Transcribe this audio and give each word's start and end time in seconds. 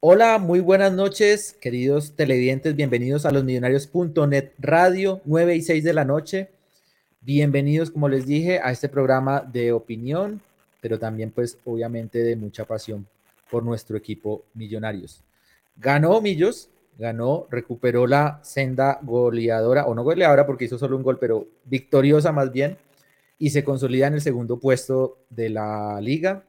Hola, 0.00 0.38
muy 0.38 0.60
buenas 0.60 0.92
noches, 0.92 1.56
queridos 1.60 2.12
televidentes. 2.14 2.76
Bienvenidos 2.76 3.26
a 3.26 3.32
los 3.32 3.42
millonarios.net 3.42 4.52
radio, 4.56 5.20
9 5.24 5.56
y 5.56 5.62
6 5.62 5.82
de 5.82 5.92
la 5.92 6.04
noche. 6.04 6.50
Bienvenidos, 7.20 7.90
como 7.90 8.08
les 8.08 8.24
dije, 8.24 8.60
a 8.62 8.70
este 8.70 8.88
programa 8.88 9.40
de 9.40 9.72
opinión, 9.72 10.40
pero 10.80 11.00
también, 11.00 11.32
pues, 11.32 11.58
obviamente, 11.64 12.22
de 12.22 12.36
mucha 12.36 12.64
pasión 12.64 13.08
por 13.50 13.64
nuestro 13.64 13.96
equipo 13.96 14.44
Millonarios. 14.54 15.24
Ganó 15.76 16.20
Millos, 16.20 16.70
ganó, 16.96 17.48
recuperó 17.50 18.06
la 18.06 18.38
senda 18.44 19.00
goleadora, 19.02 19.86
o 19.86 19.96
no 19.96 20.04
goleadora 20.04 20.46
porque 20.46 20.66
hizo 20.66 20.78
solo 20.78 20.96
un 20.96 21.02
gol, 21.02 21.18
pero 21.18 21.48
victoriosa 21.64 22.30
más 22.30 22.52
bien, 22.52 22.78
y 23.36 23.50
se 23.50 23.64
consolida 23.64 24.06
en 24.06 24.14
el 24.14 24.20
segundo 24.20 24.60
puesto 24.60 25.18
de 25.28 25.48
la 25.48 26.00
liga 26.00 26.44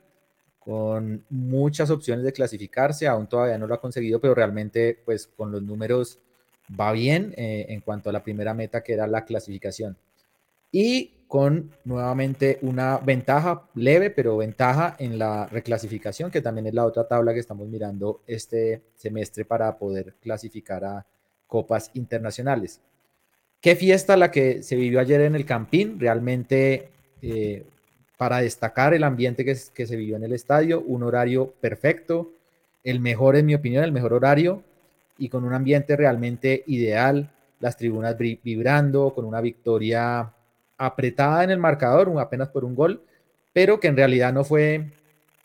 con 0.69 1.25
muchas 1.31 1.89
opciones 1.89 2.23
de 2.23 2.31
clasificarse, 2.31 3.07
aún 3.07 3.25
todavía 3.25 3.57
no 3.57 3.65
lo 3.65 3.73
ha 3.73 3.81
conseguido, 3.81 4.21
pero 4.21 4.35
realmente 4.35 5.01
pues 5.03 5.25
con 5.25 5.51
los 5.51 5.63
números 5.63 6.19
va 6.79 6.91
bien 6.91 7.33
eh, 7.37 7.65
en 7.69 7.81
cuanto 7.81 8.11
a 8.11 8.13
la 8.13 8.21
primera 8.21 8.53
meta 8.53 8.83
que 8.83 8.93
era 8.93 9.07
la 9.07 9.25
clasificación. 9.25 9.97
Y 10.71 11.23
con 11.27 11.71
nuevamente 11.85 12.59
una 12.61 12.99
ventaja 12.99 13.67
leve, 13.73 14.11
pero 14.11 14.37
ventaja 14.37 14.95
en 14.99 15.17
la 15.17 15.47
reclasificación, 15.47 16.29
que 16.29 16.41
también 16.41 16.67
es 16.67 16.75
la 16.75 16.85
otra 16.85 17.07
tabla 17.07 17.33
que 17.33 17.39
estamos 17.39 17.67
mirando 17.67 18.21
este 18.27 18.83
semestre 18.93 19.45
para 19.45 19.75
poder 19.75 20.17
clasificar 20.21 20.85
a 20.85 21.03
copas 21.47 21.89
internacionales. 21.95 22.79
Qué 23.59 23.75
fiesta 23.75 24.15
la 24.15 24.29
que 24.29 24.61
se 24.61 24.75
vivió 24.75 24.99
ayer 24.99 25.21
en 25.21 25.33
el 25.33 25.47
Campín, 25.47 25.99
realmente 25.99 26.91
eh, 27.23 27.65
para 28.19 28.41
destacar 28.41 28.93
el 28.93 29.05
ambiente 29.05 29.45
que, 29.45 29.55
se 29.55 29.95
vivió 29.95 30.17
en 30.17 30.25
el 30.25 30.33
estadio, 30.33 30.81
un 30.81 31.03
horario 31.03 31.53
perfecto, 31.61 32.33
el 32.83 32.99
mejor 32.99 33.37
en 33.37 33.45
mi 33.45 33.55
opinión, 33.55 33.81
el 33.85 33.93
mejor 33.93 34.11
horario 34.11 34.61
y 35.17 35.29
con 35.29 35.45
un 35.45 35.53
ambiente 35.53 35.95
realmente 35.95 36.65
ideal, 36.67 37.31
las 37.61 37.77
tribunas 37.77 38.17
vibrando, 38.17 39.13
con 39.15 39.23
una 39.23 39.39
victoria 39.39 40.33
apretada 40.77 41.45
en 41.45 41.51
el 41.51 41.59
marcador, 41.59 42.11
apenas 42.19 42.49
por 42.49 42.65
un 42.65 42.75
gol, 42.75 43.01
pero 43.53 43.79
que 43.79 43.87
en 43.87 43.95
realidad 43.95 44.33
no 44.33 44.43
fue 44.43 44.91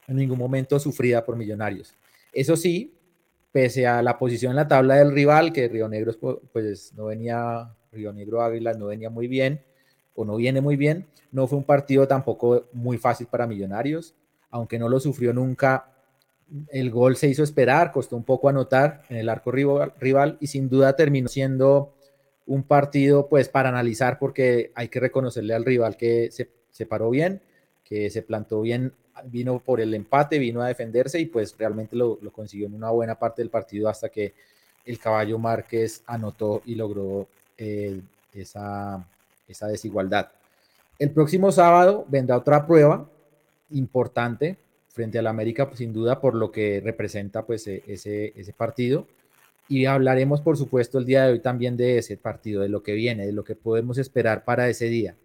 en 0.09 0.16
ningún 0.16 0.41
momento 0.41 0.81
sufrida 0.81 1.25
por 1.25 1.36
Millonarios. 1.36 1.94
Eso 2.33 2.56
sí, 2.56 2.92
pese 3.53 3.86
a 3.86 4.03
la 4.03 4.19
posición 4.19 4.50
en 4.50 4.56
la 4.56 4.66
tabla 4.66 4.97
del 4.97 5.12
rival, 5.12 5.53
que 5.53 5.69
Río 5.69 5.88
Negro 5.88 6.12
pues 6.53 6.92
no 6.94 7.05
venía, 7.05 7.72
Río 7.92 8.12
Negro 8.12 8.42
Águilas 8.42 8.77
no 8.77 8.86
venía 8.86 9.11
muy 9.11 9.28
bien, 9.28 9.61
o 10.15 10.25
no 10.25 10.37
viene 10.37 10.61
muy 10.61 10.77
bien. 10.77 11.07
No 11.33 11.47
fue 11.47 11.59
un 11.59 11.65
partido 11.65 12.07
tampoco 12.07 12.67
muy 12.73 12.98
fácil 12.98 13.27
para 13.27 13.47
Millonarios, 13.47 14.15
aunque 14.51 14.79
no 14.79 14.89
lo 14.89 15.01
sufrió 15.01 15.33
nunca. 15.33 15.91
El 16.69 16.91
gol 16.91 17.17
se 17.17 17.29
hizo 17.29 17.43
esperar, 17.43 17.91
costó 17.91 18.17
un 18.17 18.25
poco 18.25 18.48
anotar 18.48 19.03
en 19.09 19.17
el 19.17 19.29
arco 19.29 19.51
rival, 19.51 20.37
y 20.41 20.47
sin 20.47 20.69
duda 20.69 20.95
terminó 20.95 21.29
siendo 21.29 21.95
un 22.47 22.62
partido 22.62 23.29
pues 23.29 23.48
para 23.48 23.71
analizar 23.71 24.19
porque 24.19 24.71
hay 24.75 24.89
que 24.89 25.01
reconocerle 25.01 25.55
al 25.55 25.65
rival 25.65 25.97
que 25.97 26.31
se, 26.31 26.87
paró 26.87 27.11
bien, 27.11 27.41
que 27.83 28.11
se 28.11 28.23
plantó 28.23 28.61
bien, 28.61 28.93
vino 29.27 29.61
por 29.61 29.81
el 29.81 29.95
empate, 29.95 30.39
vino 30.39 30.61
a 30.61 30.69
defenderse 30.69 31.19
y 31.19 31.27
pues 31.27 31.56
realmente 31.56 31.97
lo, 31.97 32.19
consiguió 32.33 32.67
en 32.67 32.75
una 32.75 32.91
buena 32.91 33.19
parte 33.19 33.41
del 33.41 33.51
partido 33.51 33.89
hasta 33.89 34.11
que 34.11 34.34
el 34.84 34.99
caballo 34.99 35.39
Márquez 35.39 36.03
anotó 36.06 36.62
y 36.67 36.75
logró 36.75 37.27
eh, 37.56 38.03
esa, 38.34 39.06
esa 39.48 39.67
desigualdad. 39.69 40.28
El 40.98 41.11
próximo 41.11 41.50
sábado 41.53 42.06
vendrá 42.09 42.37
otra 42.37 42.67
prueba 42.67 43.09
importante 43.70 44.56
frente 44.89 45.19
al 45.19 45.27
América, 45.27 45.67
pues, 45.67 45.78
sin 45.78 45.92
duda 45.92 46.20
por 46.20 46.34
lo 46.34 46.53
que 46.53 46.81
representa 46.83 47.45
pues, 47.45 47.67
e, 47.67 47.83
ese, 47.87 48.33
ese 48.37 48.53
partido. 48.53 49.06
Y 49.69 49.87
hablaremos, 49.87 50.41
por 50.41 50.56
supuesto, 50.56 50.98
el 50.98 51.06
día 51.06 51.25
de 51.25 51.33
hoy 51.33 51.41
también 51.41 51.77
de 51.77 51.98
ese 51.98 52.17
partido, 52.17 52.62
de 52.62 52.69
lo 52.69 52.83
que 52.83 52.92
viene, 52.92 53.27
de 53.27 53.33
lo 53.33 53.45
que 53.45 53.56
podemos 53.56 53.98
esperar 53.98 54.44
para 54.44 54.69
ese 54.69 54.87
día. 54.87 55.16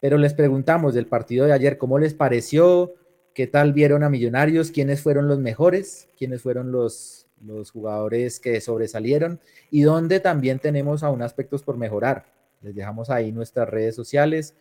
Pero 0.00 0.18
les 0.18 0.34
preguntamos 0.34 0.94
del 0.94 1.06
partido 1.06 1.46
de 1.46 1.52
ayer, 1.52 1.78
¿cómo 1.78 1.98
les 1.98 2.14
pareció? 2.14 2.94
¿Qué 3.34 3.46
tal 3.46 3.72
vieron 3.72 4.02
a 4.02 4.10
Millonarios? 4.10 4.70
¿Quiénes 4.70 5.02
fueron 5.02 5.28
los 5.28 5.38
mejores? 5.38 6.08
¿Quiénes 6.16 6.42
fueron 6.42 6.72
los, 6.72 7.26
los 7.44 7.70
jugadores 7.70 8.40
que 8.40 8.60
sobresalieron? 8.60 9.38
Y 9.70 9.82
dónde 9.82 10.18
también 10.18 10.58
tenemos 10.58 11.02
aún 11.02 11.22
aspectos 11.22 11.62
por 11.62 11.76
mejorar. 11.76 12.37
Les 12.62 12.74
dejamos 12.74 13.10
ahí 13.10 13.32
nuestras 13.32 13.68
redes 13.68 13.94
sociales, 13.94 14.54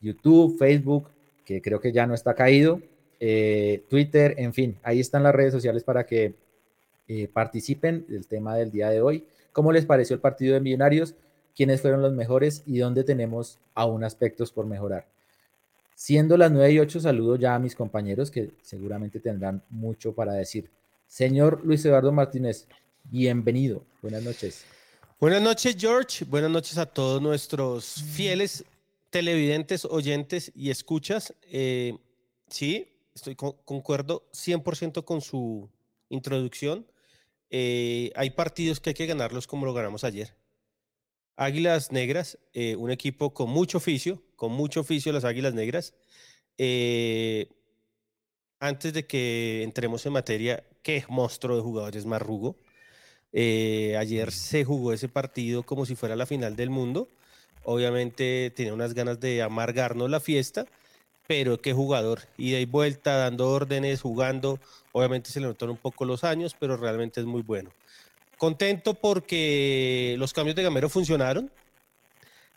YouTube, 0.00 0.58
Facebook, 0.58 1.08
que 1.44 1.62
creo 1.62 1.80
que 1.80 1.92
ya 1.92 2.06
no 2.06 2.14
está 2.14 2.34
caído, 2.34 2.80
eh, 3.20 3.84
Twitter, 3.88 4.34
en 4.38 4.52
fin, 4.52 4.76
ahí 4.82 5.00
están 5.00 5.22
las 5.22 5.34
redes 5.34 5.52
sociales 5.52 5.84
para 5.84 6.04
que 6.04 6.34
eh, 7.08 7.28
participen 7.32 8.04
del 8.08 8.26
tema 8.26 8.56
del 8.56 8.70
día 8.70 8.90
de 8.90 9.00
hoy. 9.00 9.26
¿Cómo 9.52 9.72
les 9.72 9.86
pareció 9.86 10.14
el 10.14 10.20
partido 10.20 10.54
de 10.54 10.60
Millonarios? 10.60 11.14
¿Quiénes 11.54 11.80
fueron 11.80 12.02
los 12.02 12.12
mejores 12.12 12.62
y 12.66 12.78
dónde 12.78 13.04
tenemos 13.04 13.58
aún 13.74 14.04
aspectos 14.04 14.50
por 14.50 14.66
mejorar? 14.66 15.06
Siendo 15.94 16.36
las 16.36 16.50
9 16.50 16.72
y 16.72 16.78
8, 16.80 17.00
saludo 17.00 17.36
ya 17.36 17.54
a 17.54 17.58
mis 17.60 17.76
compañeros 17.76 18.30
que 18.30 18.50
seguramente 18.62 19.20
tendrán 19.20 19.62
mucho 19.70 20.12
para 20.12 20.32
decir. 20.32 20.70
Señor 21.06 21.64
Luis 21.64 21.84
Eduardo 21.84 22.10
Martínez, 22.10 22.66
bienvenido. 23.04 23.84
Buenas 24.02 24.24
noches. 24.24 24.64
Buenas 25.24 25.40
noches, 25.40 25.74
George. 25.78 26.26
Buenas 26.26 26.50
noches 26.50 26.76
a 26.76 26.84
todos 26.84 27.22
nuestros 27.22 27.94
fieles 28.12 28.62
televidentes, 29.08 29.86
oyentes 29.86 30.52
y 30.54 30.68
escuchas. 30.68 31.32
Eh, 31.50 31.96
sí, 32.50 32.86
estoy 33.14 33.34
concuerdo 33.34 34.28
100% 34.34 35.02
con 35.02 35.22
su 35.22 35.70
introducción. 36.10 36.86
Eh, 37.48 38.12
hay 38.16 38.32
partidos 38.32 38.80
que 38.80 38.90
hay 38.90 38.94
que 38.94 39.06
ganarlos 39.06 39.46
como 39.46 39.64
lo 39.64 39.72
ganamos 39.72 40.04
ayer. 40.04 40.36
Águilas 41.36 41.90
Negras, 41.90 42.38
eh, 42.52 42.76
un 42.76 42.90
equipo 42.90 43.32
con 43.32 43.48
mucho 43.48 43.78
oficio, 43.78 44.22
con 44.36 44.52
mucho 44.52 44.80
oficio 44.80 45.10
las 45.10 45.24
Águilas 45.24 45.54
Negras. 45.54 45.94
antes 48.60 48.92
de 48.92 49.06
que 49.06 49.62
entremos 49.62 50.04
en 50.04 50.12
materia, 50.12 50.64
qué 50.82 51.02
monstruo 51.08 51.56
de 51.56 51.62
jugadores 51.62 52.04
más 52.04 52.20
rugo. 52.20 52.58
Eh, 53.36 53.96
ayer 53.98 54.30
se 54.30 54.64
jugó 54.64 54.92
ese 54.92 55.08
partido 55.08 55.64
como 55.64 55.84
si 55.84 55.96
fuera 55.96 56.14
la 56.14 56.24
final 56.24 56.54
del 56.54 56.70
mundo. 56.70 57.08
Obviamente 57.64 58.52
tenía 58.54 58.72
unas 58.72 58.94
ganas 58.94 59.18
de 59.18 59.42
amargarnos 59.42 60.08
la 60.08 60.20
fiesta, 60.20 60.66
pero 61.26 61.60
qué 61.60 61.72
jugador. 61.72 62.20
Ida 62.38 62.60
y 62.60 62.64
vuelta, 62.64 63.16
dando 63.16 63.50
órdenes, 63.50 64.02
jugando. 64.02 64.60
Obviamente 64.92 65.30
se 65.30 65.40
le 65.40 65.46
notaron 65.48 65.72
un 65.72 65.78
poco 65.78 66.04
los 66.04 66.22
años, 66.22 66.54
pero 66.58 66.76
realmente 66.76 67.20
es 67.20 67.26
muy 67.26 67.42
bueno. 67.42 67.70
Contento 68.38 68.94
porque 68.94 70.14
los 70.18 70.32
cambios 70.32 70.54
de 70.54 70.62
Gamero 70.62 70.88
funcionaron. 70.88 71.50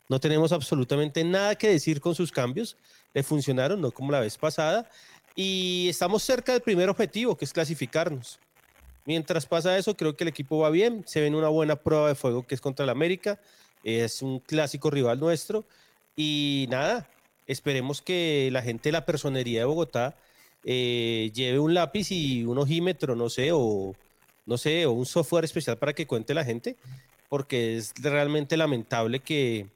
No 0.08 0.20
tenemos 0.20 0.52
absolutamente 0.52 1.24
nada 1.24 1.56
que 1.56 1.68
decir 1.68 2.00
con 2.00 2.14
sus 2.14 2.30
cambios. 2.30 2.76
Le 3.14 3.22
funcionaron, 3.24 3.80
no 3.80 3.90
como 3.90 4.12
la 4.12 4.20
vez 4.20 4.38
pasada. 4.38 4.88
Y 5.34 5.88
estamos 5.88 6.22
cerca 6.22 6.52
del 6.52 6.62
primer 6.62 6.88
objetivo, 6.88 7.36
que 7.36 7.44
es 7.44 7.52
clasificarnos. 7.52 8.38
Mientras 9.08 9.46
pasa 9.46 9.78
eso, 9.78 9.96
creo 9.96 10.14
que 10.18 10.24
el 10.24 10.28
equipo 10.28 10.58
va 10.58 10.68
bien. 10.68 11.02
Se 11.06 11.22
ven 11.22 11.34
una 11.34 11.48
buena 11.48 11.76
prueba 11.76 12.08
de 12.08 12.14
fuego 12.14 12.46
que 12.46 12.54
es 12.54 12.60
contra 12.60 12.84
el 12.84 12.90
América. 12.90 13.40
Es 13.82 14.20
un 14.20 14.38
clásico 14.38 14.90
rival 14.90 15.18
nuestro. 15.18 15.64
Y 16.14 16.66
nada, 16.68 17.08
esperemos 17.46 18.02
que 18.02 18.50
la 18.52 18.60
gente 18.60 18.90
de 18.90 18.92
la 18.92 19.06
personería 19.06 19.60
de 19.60 19.64
Bogotá 19.64 20.14
eh, 20.62 21.30
lleve 21.32 21.58
un 21.58 21.72
lápiz 21.72 22.12
y 22.12 22.44
un 22.44 22.58
ojímetro, 22.58 23.16
no 23.16 23.30
sé, 23.30 23.48
o 23.50 23.94
no 24.44 24.58
sé, 24.58 24.84
o 24.84 24.92
un 24.92 25.06
software 25.06 25.46
especial 25.46 25.78
para 25.78 25.94
que 25.94 26.06
cuente 26.06 26.34
la 26.34 26.44
gente, 26.44 26.76
porque 27.30 27.78
es 27.78 27.94
realmente 28.02 28.58
lamentable 28.58 29.20
que, 29.20 29.68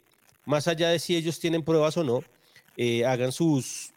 más 0.44 0.69
allá 0.69 0.91
de 0.91 0.99
si 0.99 1.16
ellos 1.16 1.41
tienen 1.41 1.62
pruebas 1.62 1.97
o 1.97 2.04
no, 2.04 2.22
eh, 2.76 3.06
hagan 3.06 3.32
sus 3.32 3.93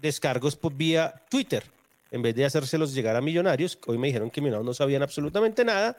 descargos 0.00 0.54
por 0.54 0.74
vía 0.74 1.24
Twitter 1.28 1.64
en 2.10 2.22
vez 2.22 2.34
de 2.34 2.44
hacérselos 2.44 2.94
llegar 2.94 3.16
a 3.16 3.20
millonarios, 3.20 3.78
hoy 3.86 3.98
me 3.98 4.08
dijeron 4.08 4.30
que 4.30 4.40
millonarios 4.40 4.66
no 4.66 4.74
sabían 4.74 5.02
absolutamente 5.02 5.64
nada 5.64 5.98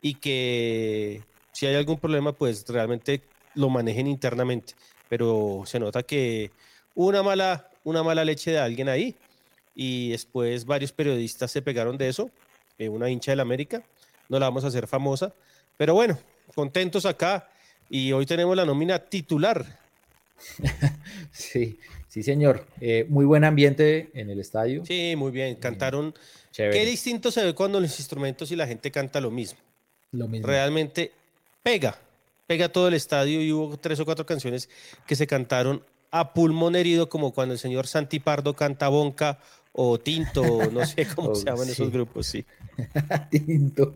y 0.00 0.14
que 0.14 1.22
si 1.52 1.66
hay 1.66 1.74
algún 1.74 1.98
problema, 1.98 2.32
pues 2.32 2.64
realmente 2.68 3.22
lo 3.54 3.68
manejen 3.68 4.06
internamente. 4.06 4.74
Pero 5.08 5.62
se 5.66 5.80
nota 5.80 6.02
que 6.02 6.50
una 6.94 7.22
mala, 7.22 7.68
una 7.84 8.02
mala 8.02 8.24
leche 8.24 8.52
de 8.52 8.58
alguien 8.58 8.88
ahí 8.88 9.16
y 9.74 10.10
después 10.10 10.64
varios 10.64 10.92
periodistas 10.92 11.50
se 11.50 11.62
pegaron 11.62 11.98
de 11.98 12.08
eso, 12.08 12.30
eh, 12.78 12.88
una 12.88 13.10
hincha 13.10 13.32
del 13.32 13.40
América, 13.40 13.82
no 14.28 14.38
la 14.38 14.46
vamos 14.46 14.64
a 14.64 14.68
hacer 14.68 14.86
famosa, 14.86 15.34
pero 15.76 15.94
bueno, 15.94 16.18
contentos 16.54 17.06
acá 17.06 17.48
y 17.88 18.12
hoy 18.12 18.26
tenemos 18.26 18.56
la 18.56 18.64
nómina 18.64 18.98
titular. 18.98 19.80
sí, 21.32 21.78
Sí, 22.10 22.24
señor. 22.24 22.66
Eh, 22.80 23.06
muy 23.08 23.24
buen 23.24 23.44
ambiente 23.44 24.10
en 24.14 24.30
el 24.30 24.40
estadio. 24.40 24.84
Sí, 24.84 25.14
muy 25.16 25.30
bien. 25.30 25.54
Cantaron. 25.54 26.12
Qué 26.52 26.84
distinto 26.84 27.30
se 27.30 27.44
ve 27.44 27.54
cuando 27.54 27.78
los 27.78 27.96
instrumentos 28.00 28.50
y 28.50 28.56
la 28.56 28.66
gente 28.66 28.90
canta 28.90 29.20
lo 29.20 29.30
mismo. 29.30 29.60
Lo 30.10 30.26
mismo. 30.26 30.48
Realmente 30.48 31.12
pega, 31.62 31.96
pega 32.48 32.68
todo 32.68 32.88
el 32.88 32.94
estadio 32.94 33.40
y 33.40 33.52
hubo 33.52 33.76
tres 33.76 34.00
o 34.00 34.04
cuatro 34.04 34.26
canciones 34.26 34.68
que 35.06 35.14
se 35.14 35.28
cantaron 35.28 35.84
a 36.10 36.34
pulmón 36.34 36.74
herido, 36.74 37.08
como 37.08 37.32
cuando 37.32 37.52
el 37.52 37.60
señor 37.60 37.86
Santi 37.86 38.18
Pardo 38.18 38.56
canta 38.56 38.88
Bonca 38.88 39.38
o 39.70 40.00
Tinto, 40.00 40.68
no 40.72 40.84
sé 40.84 41.06
cómo 41.14 41.36
se 41.36 41.44
llaman 41.44 41.68
esos 41.68 41.92
grupos, 41.92 42.26
sí. 42.26 42.44
tinto. 43.30 43.94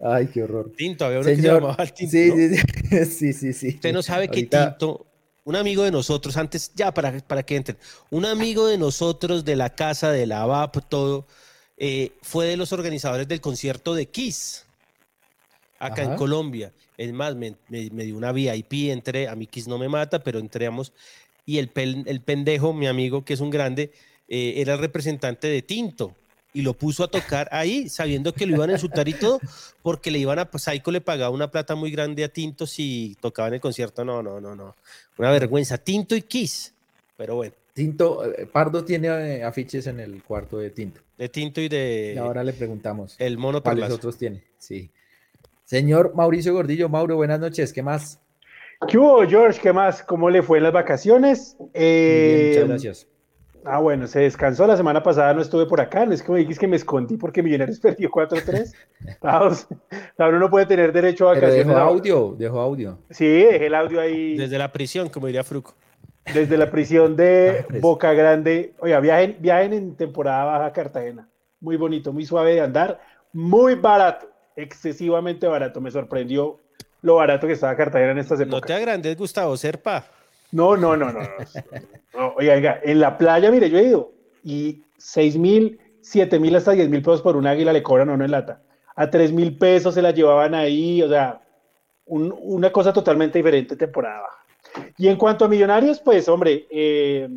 Ay, 0.00 0.28
qué 0.28 0.42
horror. 0.44 0.72
Tinto, 0.74 1.04
había 1.04 1.18
uno 1.18 1.28
que 1.28 1.36
se 1.36 1.42
llamaba 1.42 1.84
Tinto. 1.84 2.10
Sí, 2.10 2.30
sí, 2.30 2.56
sí, 2.56 3.04
sí, 3.04 3.32
sí, 3.34 3.52
sí. 3.52 3.68
Usted 3.68 3.92
no 3.92 4.02
sabe 4.02 4.28
que 4.28 4.44
Tinto, 4.44 5.04
un 5.44 5.56
amigo 5.56 5.82
de 5.82 5.90
nosotros, 5.90 6.36
antes, 6.36 6.72
ya 6.74 6.92
para, 6.94 7.18
para 7.20 7.42
que 7.42 7.56
entren, 7.56 7.78
un 8.10 8.24
amigo 8.24 8.66
de 8.66 8.78
nosotros 8.78 9.44
de 9.44 9.56
la 9.56 9.70
casa, 9.70 10.12
de 10.12 10.26
la 10.26 10.46
VAP, 10.46 10.88
todo, 10.88 11.26
eh, 11.76 12.12
fue 12.22 12.46
de 12.46 12.56
los 12.56 12.72
organizadores 12.72 13.26
del 13.26 13.40
concierto 13.40 13.94
de 13.94 14.06
Kiss, 14.06 14.64
acá 15.78 16.02
en 16.02 16.14
Colombia. 16.14 16.72
Es 16.96 17.12
más, 17.12 17.34
me, 17.34 17.56
dio 17.68 18.16
una 18.16 18.30
VIP, 18.30 18.90
entré, 18.90 19.28
a 19.28 19.34
mí 19.34 19.46
Kiss 19.46 19.66
no 19.66 19.78
me 19.78 19.88
mata, 19.88 20.22
pero 20.22 20.38
entramos, 20.38 20.92
y 21.44 21.58
el, 21.58 21.72
el 21.74 22.20
pendejo, 22.20 22.72
mi 22.72 22.86
amigo, 22.86 23.24
que 23.24 23.34
es 23.34 23.40
un 23.40 23.50
grande, 23.50 23.90
eh, 24.28 24.54
era 24.58 24.74
el 24.74 24.78
representante 24.78 25.48
de 25.48 25.62
Tinto 25.62 26.14
y 26.54 26.62
lo 26.62 26.74
puso 26.74 27.04
a 27.04 27.08
tocar 27.08 27.48
ahí, 27.50 27.88
sabiendo 27.88 28.32
que 28.32 28.46
lo 28.46 28.56
iban 28.56 28.70
a 28.70 28.74
insultar 28.74 29.08
y 29.08 29.14
todo, 29.14 29.40
porque 29.82 30.10
le 30.10 30.18
iban 30.18 30.38
a, 30.38 30.50
pues 30.50 30.64
Saiko 30.64 30.90
le 30.90 31.00
pagaba 31.00 31.30
una 31.30 31.50
plata 31.50 31.74
muy 31.74 31.90
grande 31.90 32.24
a 32.24 32.28
Tinto 32.28 32.66
si 32.66 33.16
tocaba 33.20 33.48
en 33.48 33.54
el 33.54 33.60
concierto. 33.60 34.04
No, 34.04 34.22
no, 34.22 34.40
no, 34.40 34.54
no. 34.54 34.74
Una 35.16 35.30
vergüenza. 35.30 35.78
Tinto 35.78 36.14
y 36.14 36.22
Kiss. 36.22 36.74
Pero 37.16 37.36
bueno. 37.36 37.54
Tinto, 37.72 38.24
eh, 38.24 38.46
Pardo 38.46 38.84
tiene 38.84 39.08
eh, 39.08 39.44
afiches 39.44 39.86
en 39.86 40.00
el 40.00 40.22
cuarto 40.22 40.58
de 40.58 40.70
Tinto. 40.70 41.00
De 41.16 41.28
Tinto 41.28 41.60
y 41.60 41.68
de. 41.68 42.12
Y 42.14 42.18
ahora 42.18 42.44
le 42.44 42.52
preguntamos. 42.52 43.16
El 43.18 43.38
mono 43.38 43.62
¿Cuáles 43.62 43.90
otros 43.90 44.18
tiene? 44.18 44.42
Sí. 44.58 44.90
Señor 45.64 46.14
Mauricio 46.14 46.52
Gordillo, 46.52 46.90
Mauro, 46.90 47.16
buenas 47.16 47.40
noches. 47.40 47.72
¿Qué 47.72 47.82
más? 47.82 48.18
¿Qué 48.88 48.98
hubo, 48.98 49.26
George? 49.26 49.58
¿Qué 49.60 49.72
más? 49.72 50.02
¿Cómo 50.02 50.28
le 50.28 50.42
fue 50.42 50.58
en 50.58 50.64
las 50.64 50.72
vacaciones? 50.72 51.56
muchas 51.58 52.68
gracias. 52.68 53.06
Ah, 53.64 53.78
bueno, 53.78 54.06
se 54.06 54.20
descansó 54.20 54.66
la 54.66 54.76
semana 54.76 55.02
pasada, 55.02 55.32
no 55.34 55.40
estuve 55.40 55.66
por 55.66 55.80
acá, 55.80 56.04
no 56.04 56.12
es 56.12 56.22
que 56.22 56.32
me 56.32 56.38
dijiste 56.38 56.62
que 56.62 56.68
me 56.68 56.76
escondí 56.76 57.16
porque 57.16 57.42
Millonarios 57.42 57.78
perdió 57.80 58.10
4-3. 58.10 58.74
Vamos, 59.20 59.68
uno 60.18 60.38
no 60.38 60.50
puede 60.50 60.66
tener 60.66 60.92
derecho 60.92 61.28
a 61.28 61.34
vacaciones. 61.34 61.66
Dejó 61.66 61.78
audio, 61.78 62.34
dejó 62.36 62.60
audio. 62.60 62.98
Sí, 63.10 63.26
dejé 63.26 63.66
el 63.66 63.74
audio 63.74 64.00
ahí. 64.00 64.36
Desde 64.36 64.58
la 64.58 64.72
prisión, 64.72 65.08
como 65.08 65.26
diría 65.26 65.44
Fruco. 65.44 65.74
Desde 66.32 66.56
la 66.56 66.70
prisión 66.70 67.16
de 67.16 67.64
ah, 67.70 67.74
Boca 67.80 68.12
Grande. 68.12 68.74
Oiga, 68.80 69.00
viajen, 69.00 69.36
viajen 69.40 69.72
en 69.72 69.96
temporada 69.96 70.44
baja 70.44 70.66
a 70.66 70.72
Cartagena. 70.72 71.28
Muy 71.60 71.76
bonito, 71.76 72.12
muy 72.12 72.26
suave 72.26 72.54
de 72.54 72.60
andar, 72.60 73.00
muy 73.32 73.76
barato, 73.76 74.28
excesivamente 74.56 75.46
barato. 75.46 75.80
Me 75.80 75.90
sorprendió 75.90 76.58
lo 77.02 77.16
barato 77.16 77.46
que 77.46 77.52
estaba 77.52 77.76
Cartagena 77.76 78.12
en 78.12 78.18
estas 78.18 78.40
épocas. 78.40 78.60
No 78.60 78.66
te 78.66 78.74
agrandes, 78.74 79.16
Gustavo 79.16 79.56
Serpa. 79.56 80.04
No, 80.52 80.76
no, 80.76 80.96
no, 80.96 81.12
no. 81.12 81.20
oiga, 82.36 82.54
oiga, 82.54 82.80
en 82.82 83.00
la 83.00 83.18
playa, 83.18 83.50
mire, 83.50 83.68
yo 83.68 83.78
he 83.78 83.84
ido 83.84 84.12
y 84.44 84.82
6 84.98 85.38
mil, 85.38 85.78
7 86.00 86.38
mil 86.38 86.54
hasta 86.56 86.72
10 86.72 86.88
mil 86.88 87.00
pesos 87.00 87.22
por 87.22 87.36
un 87.36 87.46
águila 87.46 87.72
le 87.72 87.82
cobran 87.82 88.10
a 88.10 88.14
uno 88.14 88.24
en 88.24 88.30
lata. 88.30 88.62
A 88.94 89.10
3 89.10 89.32
mil 89.32 89.56
pesos 89.56 89.94
se 89.94 90.02
la 90.02 90.10
llevaban 90.10 90.54
ahí, 90.54 91.02
o 91.02 91.08
sea, 91.08 91.40
una 92.06 92.70
cosa 92.70 92.92
totalmente 92.92 93.38
diferente 93.38 93.76
temporada 93.76 94.20
baja. 94.20 94.92
Y 94.98 95.08
en 95.08 95.16
cuanto 95.16 95.44
a 95.44 95.48
Millonarios, 95.48 96.00
pues 96.00 96.28
hombre, 96.28 96.66
eh, 96.70 97.28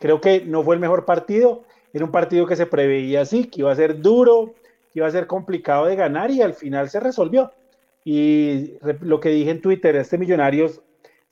creo 0.00 0.20
que 0.20 0.44
no 0.44 0.62
fue 0.62 0.74
el 0.74 0.80
mejor 0.80 1.04
partido. 1.04 1.64
Era 1.92 2.04
un 2.04 2.10
partido 2.10 2.46
que 2.46 2.56
se 2.56 2.66
preveía 2.66 3.20
así, 3.20 3.44
que 3.44 3.60
iba 3.60 3.70
a 3.70 3.76
ser 3.76 4.00
duro, 4.00 4.54
que 4.92 5.00
iba 5.00 5.06
a 5.06 5.12
ser 5.12 5.26
complicado 5.26 5.86
de 5.86 5.96
ganar 5.96 6.30
y 6.30 6.42
al 6.42 6.54
final 6.54 6.90
se 6.90 7.00
resolvió. 7.00 7.52
Y 8.04 8.74
lo 9.00 9.20
que 9.20 9.30
dije 9.30 9.50
en 9.50 9.60
Twitter, 9.60 9.94
este 9.96 10.18
Millonarios 10.18 10.82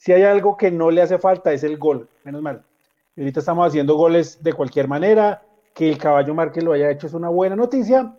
si 0.02 0.10
hay 0.12 0.24
algo 0.24 0.56
que 0.56 0.72
no 0.72 0.90
le 0.90 1.00
hace 1.00 1.16
falta 1.16 1.52
es 1.52 1.62
el 1.62 1.78
gol, 1.78 2.08
menos 2.24 2.42
mal. 2.42 2.64
ahorita 3.16 3.38
estamos 3.38 3.68
haciendo 3.68 3.94
goles 3.94 4.42
de 4.42 4.52
cualquier 4.52 4.88
manera, 4.88 5.44
que 5.72 5.88
el 5.88 5.96
caballo 5.96 6.34
Márquez 6.34 6.64
lo 6.64 6.72
haya 6.72 6.90
hecho 6.90 7.06
es 7.06 7.14
una 7.14 7.28
buena 7.28 7.54
noticia. 7.54 8.12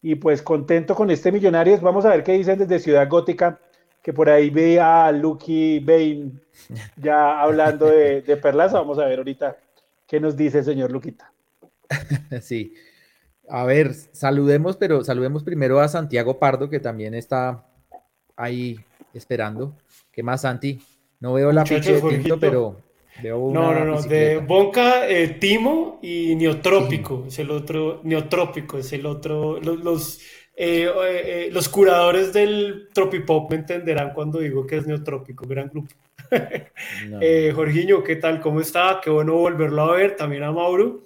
Y 0.00 0.14
pues 0.14 0.42
contento 0.42 0.94
con 0.94 1.10
este 1.10 1.32
Millonarios. 1.32 1.80
Vamos 1.80 2.04
a 2.04 2.10
ver 2.10 2.22
qué 2.22 2.34
dicen 2.34 2.56
desde 2.60 2.78
Ciudad 2.78 3.08
Gótica, 3.08 3.58
que 4.00 4.12
por 4.12 4.30
ahí 4.30 4.48
ve 4.48 4.78
a 4.78 5.10
Lucky 5.10 5.80
Bain 5.80 6.40
ya 6.96 7.40
hablando 7.40 7.86
de, 7.86 8.22
de 8.22 8.36
Perlaza. 8.36 8.78
Vamos 8.78 9.00
a 9.00 9.06
ver 9.06 9.18
ahorita 9.18 9.56
qué 10.06 10.20
nos 10.20 10.36
dice 10.36 10.58
el 10.58 10.64
señor 10.64 10.92
Luquita. 10.92 11.32
Sí. 12.42 12.74
A 13.48 13.64
ver, 13.64 13.92
saludemos, 13.92 14.76
pero 14.76 15.02
saludemos 15.02 15.42
primero 15.42 15.80
a 15.80 15.88
Santiago 15.88 16.38
Pardo, 16.38 16.70
que 16.70 16.78
también 16.78 17.12
está 17.12 17.64
ahí 18.36 18.78
esperando. 19.12 19.74
¿Qué 20.12 20.22
más, 20.22 20.42
Santi? 20.42 20.80
No 21.24 21.32
veo 21.32 21.52
la 21.52 21.64
ficha 21.64 21.92
de 21.92 22.02
tinto, 22.02 22.38
pero 22.38 22.82
veo 23.22 23.38
una 23.38 23.60
No, 23.62 23.72
no, 23.72 23.84
no, 23.86 24.02
de 24.02 24.36
Bonca, 24.36 25.08
eh, 25.08 25.28
Timo 25.40 25.98
y 26.02 26.36
Neotrópico, 26.36 27.24
es 27.26 27.38
el 27.38 27.50
otro, 27.50 28.02
Neotrópico, 28.04 28.76
es 28.76 28.92
el 28.92 29.06
otro, 29.06 29.58
los, 29.58 30.20
eh, 30.54 30.86
eh, 30.86 31.48
los, 31.50 31.70
curadores 31.70 32.34
del 32.34 32.88
Tropipop 32.92 33.50
me 33.50 33.56
entenderán 33.56 34.12
cuando 34.12 34.38
digo 34.40 34.66
que 34.66 34.76
es 34.76 34.86
Neotrópico, 34.86 35.46
gran 35.48 35.70
grupo. 35.70 35.94
Jorginho, 37.54 38.04
¿qué 38.04 38.16
tal? 38.16 38.38
¿Cómo 38.42 38.60
está? 38.60 39.00
Qué 39.02 39.08
bueno 39.08 39.32
volverlo 39.32 39.80
a 39.80 39.96
ver, 39.96 40.16
también 40.16 40.42
a 40.42 40.52
Mauro. 40.52 41.04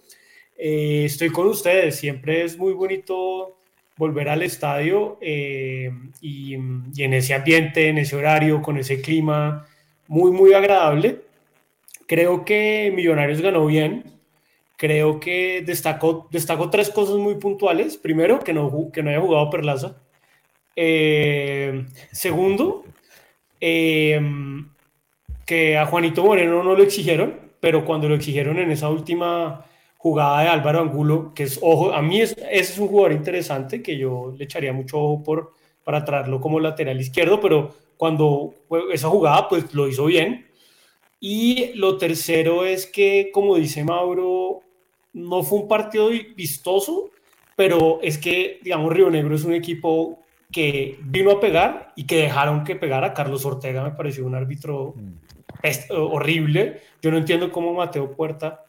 estoy 0.57 1.29
con 1.29 1.47
ustedes, 1.47 1.95
siempre 1.95 2.43
es 2.43 2.59
muy 2.59 2.73
bonito 2.73 3.57
volver 3.97 4.31
al 4.31 4.43
estadio 4.43 5.17
y, 5.23 5.87
y, 6.21 6.55
en 6.55 7.15
ese 7.15 7.35
ambiente, 7.35 7.87
en 7.87 7.99
ese 7.99 8.17
horario, 8.17 8.61
con 8.61 8.79
ese 8.79 9.01
clima, 9.01 9.65
muy, 10.09 10.33
muy 10.33 10.53
agradable. 10.55 11.21
Creo 12.07 12.45
que 12.45 12.93
Millonarios 12.95 13.41
ganó 13.41 13.67
bien. 13.67 14.05
Creo 14.77 15.21
que 15.21 15.63
destacó, 15.65 16.29
destacó 16.31 16.71
tres 16.71 16.91
cosas 16.91 17.17
muy 17.17 17.37
puntuales. 17.37 17.97
Primero, 17.97 18.41
que 18.41 18.53
no, 18.53 18.91
que 18.93 19.03
no 19.03 19.11
haya 19.11 19.21
jugado 19.21 19.51
Perlaza. 19.51 19.97
Eh, 20.75 21.87
segundo, 22.13 22.85
eh, 23.61 24.21
que 25.45 25.77
a 25.77 25.87
Juanito 25.87 26.25
Moreno 26.25 26.63
no 26.63 26.75
lo 26.75 26.83
exigieron, 26.83 27.41
pero 27.59 27.85
cuando 27.85 28.09
lo 28.09 28.15
exigieron 28.15 28.59
en 28.59 28.71
esa 28.71 28.89
última 28.89 29.65
jugada 29.97 30.43
de 30.43 30.49
Álvaro 30.49 30.81
Angulo, 30.81 31.33
que 31.35 31.43
es, 31.45 31.59
ojo, 31.61 31.93
a 31.93 32.01
mí 32.01 32.21
es, 32.21 32.33
ese 32.51 32.73
es 32.73 32.79
un 32.79 32.89
jugador 32.89 33.13
interesante 33.13 33.83
que 33.83 33.99
yo 33.99 34.33
le 34.37 34.45
echaría 34.45 34.73
mucho 34.73 34.99
ojo 34.99 35.23
por, 35.25 35.53
para 35.83 36.05
traerlo 36.05 36.41
como 36.41 36.61
lateral 36.61 37.01
izquierdo, 37.01 37.41
pero 37.41 37.75
cuando 37.99 38.55
esa 38.91 39.09
jugada 39.09 39.49
pues 39.49 39.75
lo 39.75 39.87
hizo 39.87 40.07
bien. 40.07 40.47
Y 41.21 41.73
lo 41.75 41.99
tercero 41.99 42.65
es 42.65 42.87
que, 42.87 43.31
como 43.35 43.57
dice 43.57 43.85
Mauro, 43.85 44.63
no 45.13 45.43
fue 45.43 45.59
un 45.59 45.69
partido 45.69 46.11
vistoso, 46.37 47.11
pero 47.57 47.99
es 48.01 48.17
que, 48.17 48.61
digamos, 48.63 48.93
Río 48.93 49.11
Negro 49.11 49.35
es 49.35 49.45
un 49.45 49.53
equipo 49.53 50.23
que 50.53 50.99
vino 51.03 51.33
a 51.33 51.41
pegar 51.41 51.93
y 51.97 52.07
que 52.07 52.19
dejaron 52.19 52.63
que 52.63 52.77
pegara. 52.77 53.13
Carlos 53.13 53.45
Ortega 53.45 53.83
me 53.83 53.91
pareció 53.91 54.25
un 54.25 54.37
árbitro 54.37 54.95
mm. 54.97 55.91
horrible. 55.91 56.81
Yo 57.03 57.11
no 57.11 57.19
entiendo 57.19 57.51
cómo 57.51 57.75
Mateo 57.75 58.13
Puerta. 58.13 58.65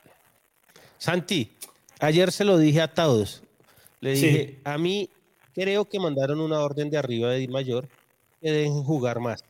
Santi, 0.97 1.51
ayer 1.99 2.31
se 2.31 2.45
lo 2.45 2.57
dije 2.57 2.81
a 2.81 2.91
todos. 2.91 3.43
Le 4.01 4.13
dije, 4.13 4.59
a 4.63 4.77
mí 4.79 5.07
creo 5.53 5.85
que 5.85 5.99
mandaron 5.99 6.39
una 6.39 6.61
orden 6.61 6.89
de 6.89 6.97
arriba 6.97 7.29
de 7.29 7.47
Mayor 7.47 7.87
que 8.41 8.51
dejen 8.51 8.83
jugar 8.83 9.19
más, 9.19 9.43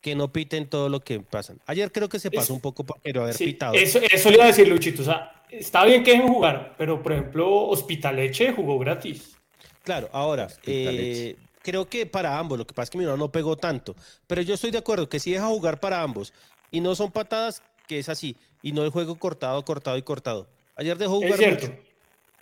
que 0.00 0.14
no 0.14 0.32
piten 0.32 0.68
todo 0.68 0.88
lo 0.88 1.00
que 1.00 1.20
pasan. 1.20 1.60
Ayer 1.66 1.90
creo 1.92 2.08
que 2.08 2.18
se 2.18 2.30
pasó 2.30 2.54
un 2.54 2.60
poco 2.60 2.84
pero 3.02 3.22
haber 3.22 3.36
pitado. 3.36 3.74
Eso, 3.74 3.98
eso 3.98 4.30
le 4.30 4.36
iba 4.36 4.44
a 4.44 4.48
decir 4.48 4.68
Luchito, 4.68 5.02
o 5.02 5.04
sea, 5.04 5.42
está 5.50 5.84
bien 5.84 6.02
que 6.02 6.12
dejen 6.12 6.28
jugar, 6.28 6.74
pero 6.78 7.02
por 7.02 7.12
ejemplo, 7.12 7.68
Hospitaleche 7.68 8.52
jugó 8.52 8.78
gratis. 8.78 9.36
Claro, 9.82 10.08
ahora, 10.12 10.48
eh, 10.64 11.36
creo 11.62 11.88
que 11.88 12.06
para 12.06 12.38
ambos, 12.38 12.58
lo 12.58 12.66
que 12.66 12.74
pasa 12.74 12.84
es 12.84 12.90
que 12.90 12.98
mi 12.98 13.04
no 13.04 13.30
pegó 13.30 13.56
tanto, 13.56 13.94
pero 14.26 14.42
yo 14.42 14.54
estoy 14.54 14.70
de 14.70 14.78
acuerdo 14.78 15.08
que 15.08 15.20
si 15.20 15.32
deja 15.32 15.46
jugar 15.46 15.80
para 15.80 16.02
ambos 16.02 16.32
y 16.70 16.80
no 16.80 16.94
son 16.94 17.12
patadas, 17.12 17.62
que 17.86 17.98
es 17.98 18.08
así, 18.08 18.36
y 18.62 18.72
no 18.72 18.84
el 18.84 18.90
juego 18.90 19.16
cortado, 19.16 19.64
cortado 19.64 19.96
y 19.96 20.02
cortado. 20.02 20.48
Ayer 20.74 20.98
dejó 20.98 21.16
jugar. 21.16 21.32
Es 21.32 21.38
cierto. 21.38 21.66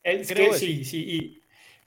Es 0.02 0.32
que 0.32 0.52
sí, 0.54 0.84
sí, 0.84 0.98
y 0.98 1.42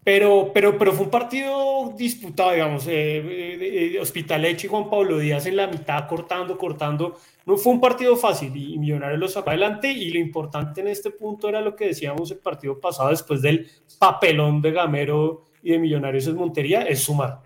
pero, 0.07 0.51
pero, 0.53 0.77
pero 0.77 0.93
fue 0.93 1.03
un 1.03 1.11
partido 1.11 1.93
disputado, 1.97 2.53
digamos. 2.53 2.87
Eh, 2.87 3.17
eh, 3.17 3.99
eh 3.99 4.57
y 4.63 4.67
Juan 4.67 4.89
Pablo 4.89 5.19
Díaz 5.19 5.45
en 5.47 5.57
la 5.57 5.67
mitad, 5.67 6.07
cortando, 6.07 6.57
cortando. 6.57 7.17
No 7.45 7.57
fue 7.57 7.73
un 7.73 7.81
partido 7.81 8.15
fácil 8.15 8.55
y 8.55 8.77
Millonarios 8.77 9.19
lo 9.19 9.27
sacó 9.27 9.49
adelante. 9.49 9.91
Y 9.91 10.09
lo 10.11 10.19
importante 10.19 10.79
en 10.79 10.87
este 10.87 11.11
punto 11.11 11.49
era 11.49 11.59
lo 11.59 11.75
que 11.75 11.87
decíamos 11.87 12.31
el 12.31 12.37
partido 12.37 12.79
pasado, 12.79 13.09
después 13.09 13.41
del 13.41 13.69
papelón 13.99 14.61
de 14.61 14.71
Gamero 14.71 15.43
y 15.61 15.71
de 15.71 15.79
Millonarios 15.79 16.25
en 16.27 16.37
Montería, 16.37 16.83
es 16.83 17.03
sumar. 17.03 17.41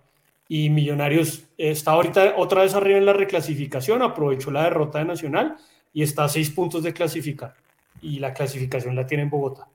Y 0.47 0.69
Millonarios 0.69 1.45
está 1.57 1.93
ahorita 1.93 2.35
otra 2.37 2.61
vez 2.61 2.75
arriba 2.75 2.99
en 2.99 3.07
la 3.07 3.13
reclasificación, 3.13 4.03
aprovechó 4.03 4.51
la 4.51 4.65
derrota 4.65 4.99
de 4.99 5.05
Nacional 5.05 5.57
y 5.91 6.03
está 6.03 6.25
a 6.25 6.29
seis 6.29 6.51
puntos 6.51 6.83
de 6.83 6.93
clasificar. 6.93 7.55
Y 8.03 8.19
la 8.19 8.35
clasificación 8.35 8.95
la 8.95 9.07
tiene 9.07 9.23
en 9.23 9.31
Bogotá 9.31 9.67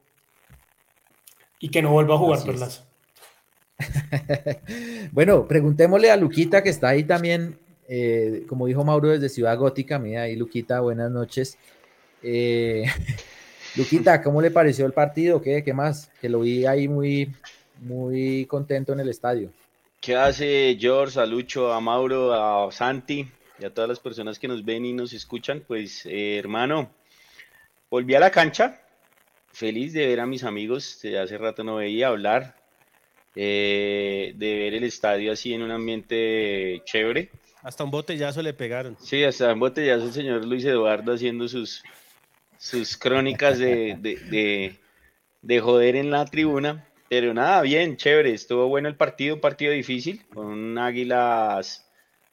y 1.58 1.68
que 1.70 1.82
no 1.82 1.90
vuelva 1.90 2.14
a 2.14 2.18
jugar 2.18 2.44
Perlaza. 2.44 2.84
bueno, 5.12 5.46
preguntémosle 5.46 6.10
a 6.10 6.16
Luquita 6.16 6.62
que 6.62 6.70
está 6.70 6.88
ahí 6.88 7.04
también, 7.04 7.58
eh, 7.88 8.44
como 8.48 8.66
dijo 8.66 8.84
Mauro 8.84 9.10
desde 9.10 9.28
Ciudad 9.28 9.56
Gótica, 9.58 9.98
mira 9.98 10.22
ahí 10.22 10.36
Luquita, 10.36 10.80
buenas 10.80 11.10
noches. 11.10 11.58
Eh, 12.22 12.84
Luquita, 13.76 14.22
¿cómo 14.22 14.40
le 14.40 14.50
pareció 14.50 14.86
el 14.86 14.92
partido? 14.92 15.42
¿Qué, 15.42 15.62
qué 15.62 15.74
más? 15.74 16.10
Que 16.20 16.28
lo 16.28 16.40
vi 16.40 16.64
ahí 16.64 16.88
muy, 16.88 17.34
muy 17.80 18.46
contento 18.46 18.92
en 18.92 19.00
el 19.00 19.08
estadio. 19.08 19.50
¿Qué 20.00 20.14
hace 20.14 20.76
George, 20.78 21.18
a 21.18 21.26
Lucho, 21.26 21.72
a 21.72 21.80
Mauro, 21.80 22.32
a 22.32 22.70
Santi 22.70 23.28
y 23.58 23.64
a 23.64 23.74
todas 23.74 23.88
las 23.88 24.00
personas 24.00 24.38
que 24.38 24.48
nos 24.48 24.64
ven 24.64 24.84
y 24.84 24.92
nos 24.92 25.12
escuchan? 25.12 25.62
Pues, 25.66 26.06
eh, 26.06 26.38
hermano, 26.38 26.90
volví 27.90 28.14
a 28.14 28.20
la 28.20 28.30
cancha, 28.30 28.80
feliz 29.56 29.94
de 29.94 30.06
ver 30.06 30.20
a 30.20 30.26
mis 30.26 30.44
amigos, 30.44 31.00
de 31.02 31.18
hace 31.18 31.38
rato 31.38 31.64
no 31.64 31.76
veía 31.76 32.08
hablar, 32.08 32.56
eh, 33.34 34.34
de 34.36 34.54
ver 34.58 34.74
el 34.74 34.84
estadio 34.84 35.32
así 35.32 35.54
en 35.54 35.62
un 35.62 35.70
ambiente 35.70 36.82
chévere. 36.84 37.30
Hasta 37.62 37.82
un 37.82 37.90
botellazo 37.90 38.42
le 38.42 38.52
pegaron. 38.52 38.98
Sí, 39.00 39.24
hasta 39.24 39.54
un 39.54 39.60
botellazo 39.60 40.04
el 40.04 40.12
señor 40.12 40.44
Luis 40.44 40.62
Eduardo 40.66 41.14
haciendo 41.14 41.48
sus, 41.48 41.82
sus 42.58 42.98
crónicas 42.98 43.58
de, 43.58 43.96
de, 43.98 44.76
de, 45.40 45.60
joder 45.60 45.96
en 45.96 46.10
la 46.10 46.26
tribuna. 46.26 46.86
Pero 47.08 47.32
nada, 47.32 47.62
bien, 47.62 47.96
chévere. 47.96 48.34
Estuvo 48.34 48.68
bueno 48.68 48.88
el 48.88 48.96
partido, 48.96 49.36
un 49.36 49.40
partido 49.40 49.72
difícil, 49.72 50.22
con 50.34 50.76
águilas 50.76 51.88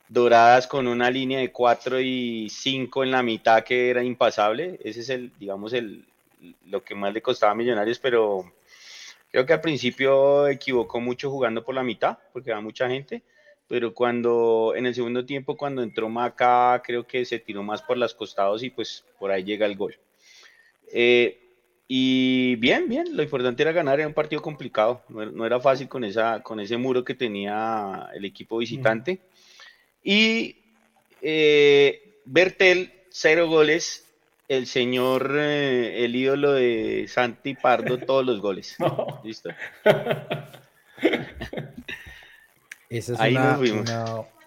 doradas 0.10 0.68
con 0.68 0.88
una 0.88 1.10
línea 1.10 1.40
de 1.40 1.52
4 1.52 2.02
y 2.02 2.50
5 2.50 3.04
en 3.04 3.12
la 3.12 3.24
mitad 3.24 3.64
que 3.64 3.90
era 3.90 4.04
impasable. 4.04 4.78
Ese 4.84 5.00
es 5.00 5.10
el, 5.10 5.32
digamos, 5.40 5.72
el, 5.74 6.06
lo 6.66 6.84
que 6.84 6.96
más 6.96 7.14
le 7.14 7.22
costaba 7.22 7.52
a 7.52 7.56
Millonarios, 7.56 8.00
pero 8.00 8.54
creo 9.32 9.46
que 9.46 9.54
al 9.54 9.62
principio 9.62 10.48
equivocó 10.48 11.00
mucho 11.00 11.30
jugando 11.30 11.64
por 11.64 11.76
la 11.76 11.84
mitad, 11.84 12.18
porque 12.32 12.52
va 12.52 12.62
mucha 12.62 12.90
gente 12.90 13.24
pero 13.68 13.94
cuando 13.94 14.74
en 14.76 14.86
el 14.86 14.94
segundo 14.94 15.26
tiempo, 15.26 15.58
cuando 15.58 15.82
entró 15.82 16.10
Maca, 16.10 16.82
creo 16.86 17.08
que 17.08 17.26
se 17.26 17.40
tiró 17.40 17.64
más 17.64 17.82
por 17.82 17.98
los 17.98 18.14
costados 18.14 18.62
y 18.64 18.70
pues 18.70 19.04
por 19.18 19.32
ahí 19.32 19.44
llega 19.44 19.66
el 19.66 19.76
gol. 19.76 19.98
Eh, 20.94 21.40
y 21.88 22.56
bien, 22.58 22.88
bien, 22.88 23.16
lo 23.16 23.24
importante 23.24 23.64
era 23.64 23.72
ganar, 23.72 24.00
era 24.00 24.08
un 24.08 24.14
partido 24.14 24.42
complicado, 24.42 25.04
no, 25.10 25.46
era 25.46 25.60
fácil 25.60 25.88
con, 25.88 26.04
esa, 26.04 26.42
con 26.44 26.60
ese 26.60 26.78
muro 26.78 27.04
que 27.04 27.16
tenía 27.16 28.10
el 28.14 28.26
equipo 28.26 28.58
visitante. 28.58 29.22
Y 30.04 30.58
eh, 31.22 32.20
Bertel, 32.26 32.94
cero 33.10 33.48
goles, 33.48 34.08
el 34.48 34.68
señor, 34.68 35.36
eh, 35.36 36.06
el 36.06 36.16
ídolo 36.16 36.54
de 36.54 37.06
Santi 37.08 37.56
Pardo, 37.56 37.98
todos 38.06 38.26
los 38.26 38.42
goles. 38.42 38.78
¿Listo? 39.24 39.50
Ese 42.90 43.14
es 43.14 43.20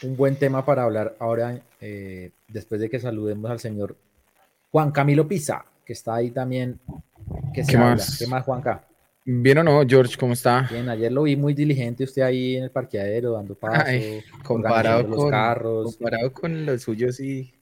un 0.02 0.16
buen 0.16 0.36
tema 0.36 0.64
para 0.64 0.84
hablar 0.84 1.16
ahora, 1.18 1.60
eh, 1.80 2.30
después 2.46 2.80
de 2.80 2.88
que 2.88 3.00
saludemos 3.00 3.50
al 3.50 3.58
señor 3.58 3.96
Juan 4.70 4.92
Camilo 4.92 5.26
Pisa, 5.26 5.64
que 5.84 5.94
está 5.94 6.14
ahí 6.14 6.30
también. 6.30 6.78
¿Qué 7.52 7.76
más? 7.76 8.18
¿Qué 8.18 8.28
más, 8.28 8.44
Juanca? 8.44 8.86
Bien 9.24 9.58
o 9.58 9.64
no, 9.64 9.82
George, 9.84 10.16
¿cómo 10.16 10.34
está? 10.34 10.68
Bien, 10.70 10.88
ayer 10.88 11.10
lo 11.10 11.24
vi 11.24 11.34
muy 11.34 11.52
diligente 11.54 12.04
usted 12.04 12.22
ahí 12.22 12.54
en 12.56 12.62
el 12.64 12.70
parqueadero, 12.70 13.32
dando 13.32 13.56
paso, 13.56 13.90
comparado 14.44 15.02
con 15.02 15.10
los 15.10 15.30
carros. 15.30 15.96
Comparado 15.96 16.32
con 16.32 16.64
los 16.64 16.82
suyos, 16.82 17.16
sí, 17.16 17.52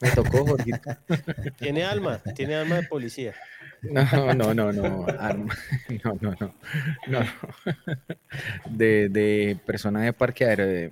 me 0.00 0.10
tocó, 0.10 0.46
Jorge. 0.46 0.72
Tiene 1.58 1.84
alma, 1.84 2.20
tiene 2.34 2.54
alma 2.56 2.76
de 2.76 2.82
policía. 2.84 3.34
No, 3.82 4.34
no, 4.34 4.54
no, 4.54 4.72
no, 4.72 4.72
no, 4.72 5.12
no, 6.02 6.16
no, 6.20 6.36
no, 7.06 7.20
De, 8.70 9.08
de 9.08 9.58
persona 9.64 10.02
de 10.02 10.12
parqueadero, 10.12 10.66
de, 10.66 10.90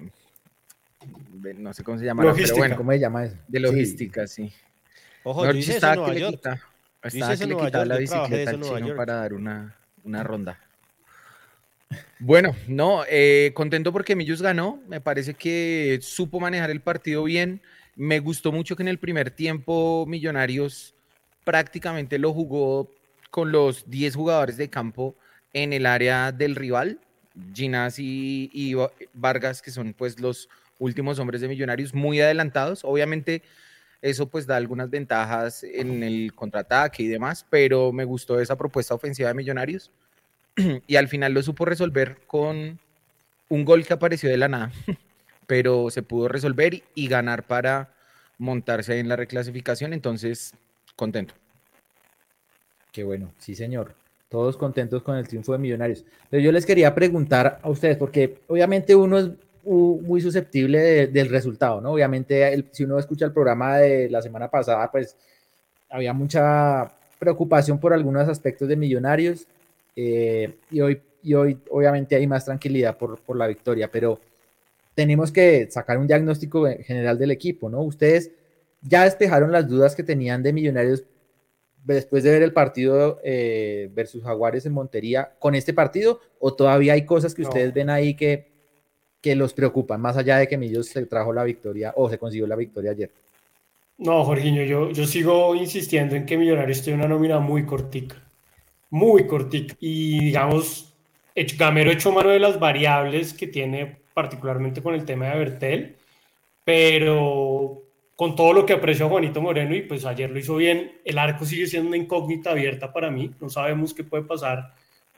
no 1.58 1.72
sé 1.74 1.82
cómo 1.82 1.98
se 1.98 2.04
llama, 2.04 2.22
pero 2.34 2.56
bueno, 2.56 2.76
¿cómo 2.76 2.92
se 2.92 3.00
llama 3.00 3.24
eso? 3.26 3.36
De 3.48 3.60
logística, 3.60 4.26
sí. 4.26 4.52
Ojo, 5.22 5.44
yo 5.44 5.52
hice 5.52 5.74
estaba 5.74 6.06
que 6.06 6.20
le 6.20 6.26
quita, 6.28 6.60
estaba 7.02 7.36
que 7.36 7.46
le 7.46 7.56
quitaba 7.56 7.84
la 7.84 7.96
bicicleta 7.96 8.50
al 8.50 8.60
chino 8.60 8.96
para 8.96 9.14
dar 9.14 9.34
una, 9.34 9.76
una 10.04 10.22
ronda. 10.22 10.58
Bueno, 12.18 12.56
no, 12.68 13.04
eh, 13.08 13.52
contento 13.54 13.92
porque 13.92 14.16
Millos 14.16 14.42
ganó, 14.42 14.80
me 14.88 15.00
parece 15.00 15.34
que 15.34 15.98
supo 16.00 16.40
manejar 16.40 16.70
el 16.70 16.80
partido 16.80 17.24
bien, 17.24 17.60
me 17.96 18.20
gustó 18.20 18.52
mucho 18.52 18.76
que 18.76 18.82
en 18.82 18.88
el 18.88 18.98
primer 18.98 19.30
tiempo 19.30 20.04
Millonarios 20.06 20.94
prácticamente 21.44 22.18
lo 22.18 22.32
jugó 22.32 22.90
con 23.30 23.52
los 23.52 23.88
10 23.90 24.14
jugadores 24.16 24.56
de 24.56 24.70
campo 24.70 25.16
en 25.52 25.72
el 25.72 25.86
área 25.86 26.32
del 26.32 26.56
rival, 26.56 27.00
Ginás 27.54 27.96
y, 27.98 28.76
Vargas, 29.12 29.62
que 29.62 29.70
son 29.70 29.92
pues 29.92 30.20
los 30.20 30.48
últimos 30.78 31.18
hombres 31.18 31.40
de 31.40 31.48
Millonarios 31.48 31.94
muy 31.94 32.20
adelantados. 32.20 32.84
Obviamente 32.84 33.42
eso 34.02 34.28
pues 34.28 34.46
da 34.46 34.56
algunas 34.56 34.90
ventajas 34.90 35.64
en 35.64 36.02
el 36.02 36.34
contraataque 36.34 37.02
y 37.02 37.08
demás, 37.08 37.46
pero 37.48 37.92
me 37.92 38.04
gustó 38.04 38.38
esa 38.38 38.56
propuesta 38.56 38.94
ofensiva 38.94 39.28
de 39.28 39.34
Millonarios. 39.34 39.90
Y 40.86 40.96
al 40.96 41.08
final 41.08 41.32
lo 41.32 41.42
supo 41.42 41.64
resolver 41.64 42.18
con 42.26 42.78
un 43.48 43.64
gol 43.64 43.84
que 43.84 43.94
apareció 43.94 44.28
de 44.30 44.36
la 44.36 44.48
nada, 44.48 44.72
pero 45.46 45.90
se 45.90 46.02
pudo 46.02 46.28
resolver 46.28 46.82
y 46.94 47.08
ganar 47.08 47.44
para 47.44 47.90
montarse 48.38 48.98
en 48.98 49.08
la 49.08 49.16
reclasificación, 49.16 49.92
entonces 49.92 50.54
contento. 50.96 51.34
Qué 52.92 53.04
bueno, 53.04 53.32
sí 53.38 53.54
señor. 53.54 53.94
Todos 54.28 54.56
contentos 54.56 55.02
con 55.02 55.16
el 55.16 55.28
triunfo 55.28 55.52
de 55.52 55.58
Millonarios. 55.58 56.04
Pero 56.30 56.42
yo 56.42 56.52
les 56.52 56.66
quería 56.66 56.94
preguntar 56.94 57.60
a 57.62 57.68
ustedes, 57.68 57.96
porque 57.96 58.38
obviamente 58.48 58.94
uno 58.94 59.18
es 59.18 59.30
muy 59.64 60.20
susceptible 60.20 61.06
del 61.06 61.28
resultado, 61.28 61.80
¿no? 61.80 61.92
Obviamente, 61.92 62.64
si 62.72 62.84
uno 62.84 62.98
escucha 62.98 63.24
el 63.24 63.32
programa 63.32 63.78
de 63.78 64.10
la 64.10 64.20
semana 64.20 64.50
pasada, 64.50 64.90
pues 64.90 65.16
había 65.88 66.12
mucha 66.12 66.92
preocupación 67.18 67.78
por 67.78 67.92
algunos 67.92 68.28
aspectos 68.28 68.68
de 68.68 68.76
Millonarios 68.76 69.46
eh, 69.96 70.56
y, 70.70 70.80
hoy, 70.80 71.00
y 71.22 71.34
hoy 71.34 71.58
obviamente 71.70 72.16
hay 72.16 72.26
más 72.26 72.44
tranquilidad 72.44 72.96
por, 72.98 73.18
por 73.20 73.36
la 73.36 73.46
victoria, 73.46 73.90
pero 73.90 74.20
tenemos 74.94 75.32
que 75.32 75.68
sacar 75.70 75.98
un 75.98 76.06
diagnóstico 76.06 76.66
general 76.84 77.18
del 77.18 77.30
equipo, 77.30 77.68
¿no? 77.68 77.82
Ustedes 77.82 78.30
ya 78.80 79.04
despejaron 79.04 79.50
las 79.50 79.68
dudas 79.68 79.94
que 79.94 80.02
tenían 80.02 80.42
de 80.42 80.52
Millonarios 80.52 81.04
después 81.84 82.22
de 82.22 82.30
ver 82.30 82.42
el 82.42 82.52
partido 82.52 83.20
eh, 83.24 83.90
versus 83.92 84.22
Jaguares 84.22 84.64
en 84.66 84.72
Montería 84.72 85.32
con 85.38 85.54
este 85.54 85.74
partido 85.74 86.20
o 86.38 86.54
todavía 86.54 86.94
hay 86.94 87.04
cosas 87.04 87.34
que 87.34 87.42
ustedes 87.42 87.74
ven 87.74 87.90
ahí 87.90 88.14
que, 88.14 88.48
que 89.20 89.34
los 89.34 89.52
preocupan, 89.52 90.00
más 90.00 90.16
allá 90.16 90.38
de 90.38 90.48
que 90.48 90.56
Millos 90.56 90.86
se 90.86 91.04
trajo 91.06 91.32
la 91.32 91.44
victoria 91.44 91.92
o 91.96 92.08
se 92.08 92.18
consiguió 92.18 92.46
la 92.46 92.56
victoria 92.56 92.92
ayer? 92.92 93.10
No, 93.98 94.24
Jorginho, 94.24 94.64
yo, 94.64 94.90
yo 94.90 95.06
sigo 95.06 95.54
insistiendo 95.54 96.16
en 96.16 96.26
que 96.26 96.36
Millonarios 96.36 96.82
tiene 96.82 96.98
una 96.98 97.08
nómina 97.08 97.38
muy 97.38 97.64
cortica, 97.64 98.16
muy 98.90 99.26
cortica. 99.26 99.74
Y 99.78 100.26
digamos, 100.26 100.94
Gamero 101.56 101.90
hecho 101.90 102.12
mano 102.12 102.30
de 102.30 102.40
las 102.40 102.58
variables 102.58 103.32
que 103.32 103.46
tiene 103.46 104.03
particularmente 104.14 104.82
con 104.82 104.94
el 104.94 105.04
tema 105.04 105.26
de 105.26 105.38
Bertel, 105.38 105.96
pero 106.64 107.82
con 108.16 108.36
todo 108.36 108.52
lo 108.52 108.64
que 108.64 108.72
aprecio 108.72 109.06
a 109.06 109.08
Juanito 109.10 109.42
Moreno 109.42 109.74
y 109.74 109.82
pues 109.82 110.06
ayer 110.06 110.30
lo 110.30 110.38
hizo 110.38 110.56
bien, 110.56 110.92
el 111.04 111.18
arco 111.18 111.44
sigue 111.44 111.66
siendo 111.66 111.88
una 111.88 111.96
incógnita 111.96 112.52
abierta 112.52 112.92
para 112.92 113.10
mí, 113.10 113.32
no 113.40 113.50
sabemos 113.50 113.92
qué 113.92 114.04
puede 114.04 114.22
pasar 114.22 114.72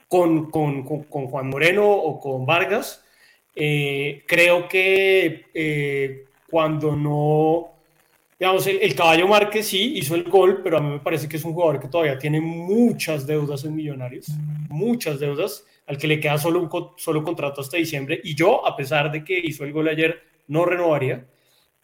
con, 0.07 0.49
con, 0.49 0.83
con, 0.83 1.27
Juan 1.27 1.49
Moreno 1.49 1.89
o 1.89 2.19
con 2.19 2.45
Vargas. 2.45 3.03
Eh, 3.55 4.23
creo 4.27 4.67
que 4.67 5.45
eh, 5.53 6.25
cuando 6.49 6.95
no, 6.95 7.76
digamos, 8.39 8.67
el, 8.67 8.95
caballo 8.95 9.27
Márquez 9.27 9.67
sí 9.67 9.93
hizo 9.95 10.15
el 10.15 10.23
gol, 10.23 10.61
pero 10.63 10.77
a 10.77 10.81
mí 10.81 10.89
me 10.89 10.99
parece 10.99 11.27
que 11.27 11.37
es 11.37 11.43
un 11.43 11.53
jugador 11.53 11.79
que 11.79 11.87
todavía 11.87 12.19
tiene 12.19 12.39
muchas 12.39 13.25
deudas 13.25 13.63
en 13.65 13.75
Millonarios, 13.75 14.27
muchas 14.69 15.19
deudas, 15.19 15.65
al 15.87 15.97
que 15.97 16.07
le 16.07 16.19
queda 16.19 16.37
solo 16.37 16.61
un 16.61 16.69
solo 16.97 17.23
contrato 17.23 17.61
hasta 17.61 17.77
diciembre 17.77 18.19
y 18.23 18.35
yo, 18.35 18.65
a 18.67 18.75
pesar 18.75 19.11
de 19.11 19.23
que 19.23 19.39
hizo 19.39 19.63
el 19.63 19.73
gol 19.73 19.87
ayer, 19.87 20.21
no 20.47 20.65
renovaría. 20.65 21.25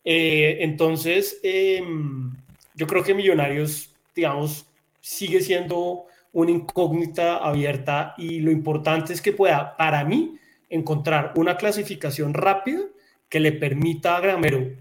Eh, 0.03 0.57
entonces, 0.60 1.39
em, 1.43 2.36
yo 2.75 2.86
creo 2.86 3.03
que 3.03 3.13
Millonarios, 3.13 3.95
digamos, 4.15 4.67
sigue 5.00 5.41
siendo 5.41 6.05
una 6.33 6.51
incógnita 6.51 7.38
abierta 7.38 8.13
y 8.17 8.39
lo 8.39 8.51
importante 8.51 9.13
es 9.13 9.22
que 9.22 9.31
pueda, 9.31 9.75
para 9.77 10.03
mí, 10.03 10.38
encontrar 10.69 11.33
una 11.36 11.57
clasificación 11.57 12.33
rápida 12.33 12.81
que 13.29 13.39
le 13.39 13.51
permita 13.53 14.17
a 14.17 14.19
Gramero 14.19 14.72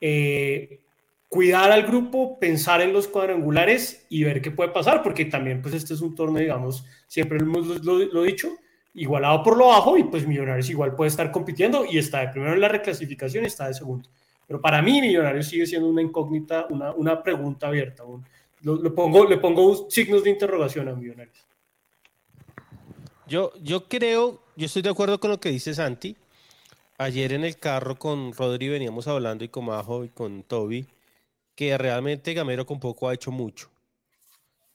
eh, 0.00 0.80
cuidar 1.30 1.70
al 1.70 1.84
grupo, 1.84 2.40
pensar 2.40 2.82
en 2.82 2.92
los 2.92 3.06
cuadrangulares 3.06 4.04
y 4.08 4.24
ver 4.24 4.42
qué 4.42 4.50
puede 4.50 4.70
pasar, 4.70 5.00
porque 5.00 5.24
también 5.24 5.62
pues 5.62 5.74
este 5.74 5.94
es 5.94 6.00
un 6.00 6.16
torneo, 6.16 6.42
digamos, 6.42 6.84
siempre 7.06 7.38
lo 7.38 7.44
hemos 7.44 7.84
lo, 7.84 8.22
dicho, 8.24 8.48
igualado 8.94 9.44
por 9.44 9.56
lo 9.56 9.68
bajo 9.68 9.96
y 9.96 10.02
pues 10.02 10.26
Millonarios 10.26 10.68
igual 10.68 10.96
puede 10.96 11.08
estar 11.08 11.30
compitiendo 11.30 11.86
y 11.86 11.98
está 11.98 12.18
de 12.20 12.28
primero 12.28 12.52
en 12.52 12.60
la 12.60 12.68
reclasificación 12.68 13.44
y 13.44 13.46
está 13.46 13.68
de 13.68 13.74
segundo. 13.74 14.10
Pero 14.44 14.60
para 14.60 14.82
mí 14.82 15.00
Millonarios 15.00 15.46
sigue 15.46 15.66
siendo 15.66 15.88
una 15.88 16.02
incógnita, 16.02 16.66
una, 16.68 16.92
una 16.94 17.22
pregunta 17.22 17.68
abierta. 17.68 18.02
lo, 18.62 18.94
pongo, 18.96 19.24
le 19.24 19.38
pongo 19.38 19.88
signos 19.88 20.24
de 20.24 20.30
interrogación 20.30 20.88
a 20.88 20.94
Millonarios. 20.96 21.46
Yo, 23.28 23.52
yo 23.62 23.88
creo, 23.88 24.42
yo 24.56 24.66
estoy 24.66 24.82
de 24.82 24.90
acuerdo 24.90 25.20
con 25.20 25.30
lo 25.30 25.38
que 25.38 25.50
dice 25.50 25.74
Santi. 25.74 26.16
Ayer 26.98 27.34
en 27.34 27.44
el 27.44 27.56
carro 27.56 27.96
con 27.96 28.32
Rodri 28.32 28.68
veníamos 28.68 29.06
hablando 29.06 29.44
y 29.44 29.48
con 29.48 29.66
Majo 29.66 30.04
y 30.04 30.08
con 30.08 30.42
Toby 30.42 30.88
que 31.60 31.76
realmente 31.76 32.32
Gamero 32.32 32.64
con 32.64 32.80
poco 32.80 33.06
ha 33.06 33.12
hecho 33.12 33.30
mucho. 33.30 33.70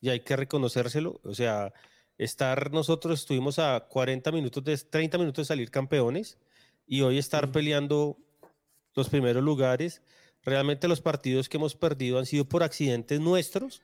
y 0.01 0.09
hay 0.09 0.19
que 0.19 0.35
reconocérselo. 0.35 1.19
O 1.23 1.33
sea, 1.33 1.73
estar 2.19 2.71
nosotros 2.71 3.21
estuvimos 3.21 3.57
a 3.57 3.87
40 3.89 4.31
minutos, 4.31 4.63
de 4.63 4.77
30 4.77 5.17
minutos 5.17 5.47
de 5.47 5.47
salir 5.47 5.71
campeones 5.71 6.37
y 6.85 7.01
hoy 7.01 7.17
estar 7.17 7.51
peleando 7.51 8.19
los 8.93 9.09
primeros 9.09 9.43
lugares. 9.43 10.03
Realmente 10.43 10.87
los 10.87 11.01
partidos 11.01 11.49
que 11.49 11.57
hemos 11.57 11.73
perdido 11.73 12.19
han 12.19 12.27
sido 12.27 12.45
por 12.45 12.61
accidentes 12.61 13.19
nuestros. 13.19 13.81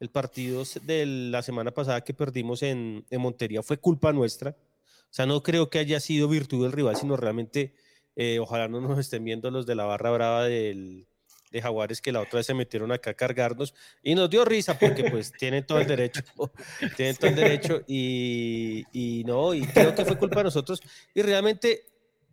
El 0.00 0.10
partido 0.10 0.64
de 0.82 1.06
la 1.06 1.42
semana 1.42 1.70
pasada 1.70 2.00
que 2.00 2.14
perdimos 2.14 2.64
en, 2.64 3.06
en 3.10 3.20
Montería 3.20 3.62
fue 3.62 3.78
culpa 3.78 4.12
nuestra. 4.12 4.56
O 5.04 5.12
sea, 5.12 5.24
no 5.24 5.44
creo 5.44 5.70
que 5.70 5.78
haya 5.78 6.00
sido 6.00 6.26
virtud 6.26 6.64
del 6.64 6.72
rival, 6.72 6.96
sino 6.96 7.16
realmente, 7.16 7.76
eh, 8.16 8.40
ojalá 8.40 8.66
no 8.66 8.80
nos 8.80 8.98
estén 8.98 9.22
viendo 9.22 9.52
los 9.52 9.66
de 9.66 9.76
la 9.76 9.84
barra 9.84 10.10
brava 10.10 10.44
del, 10.46 11.06
de 11.50 11.60
Jaguares 11.60 12.00
que 12.00 12.12
la 12.12 12.20
otra 12.20 12.38
vez 12.38 12.46
se 12.46 12.54
metieron 12.54 12.92
acá 12.92 13.10
a 13.10 13.14
cargarnos 13.14 13.74
y 14.02 14.14
nos 14.14 14.30
dio 14.30 14.44
risa 14.44 14.78
porque 14.78 15.04
pues 15.10 15.32
tienen 15.38 15.66
todo 15.66 15.80
el 15.80 15.86
derecho, 15.86 16.22
tienen 16.96 17.16
todo 17.16 17.30
el 17.30 17.36
derecho 17.36 17.82
y, 17.86 18.84
y, 18.92 19.24
no, 19.24 19.54
y 19.54 19.62
creo 19.66 19.94
que 19.94 20.04
fue 20.04 20.16
culpa 20.18 20.36
de 20.36 20.44
nosotros 20.44 20.80
y 21.14 21.22
realmente 21.22 21.86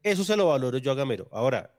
eso 0.04 0.24
se 0.24 0.38
lo 0.38 0.48
valoro 0.48 0.78
yo 0.78 0.92
a 0.92 0.96
Gamero. 0.96 1.28
Ahora, 1.32 1.74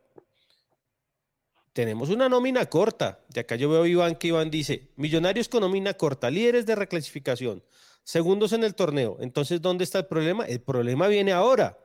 tenemos 1.72 2.08
una 2.10 2.28
nómina 2.28 2.66
corta. 2.66 3.24
De 3.28 3.40
acá 3.40 3.54
yo 3.54 3.70
veo 3.70 3.84
a 3.84 3.88
Iván 3.88 4.16
que 4.16 4.28
Iván 4.28 4.50
dice, 4.50 4.90
millonarios 4.96 5.48
con 5.48 5.60
nómina 5.60 5.94
corta, 5.94 6.30
líderes 6.30 6.66
de 6.66 6.74
reclasificación, 6.74 7.62
segundos 8.02 8.52
en 8.52 8.64
el 8.64 8.74
torneo. 8.74 9.16
Entonces, 9.20 9.62
¿dónde 9.62 9.84
está 9.84 10.00
el 10.00 10.06
problema? 10.06 10.44
El 10.44 10.60
problema 10.60 11.06
viene 11.06 11.32
ahora. 11.32 11.78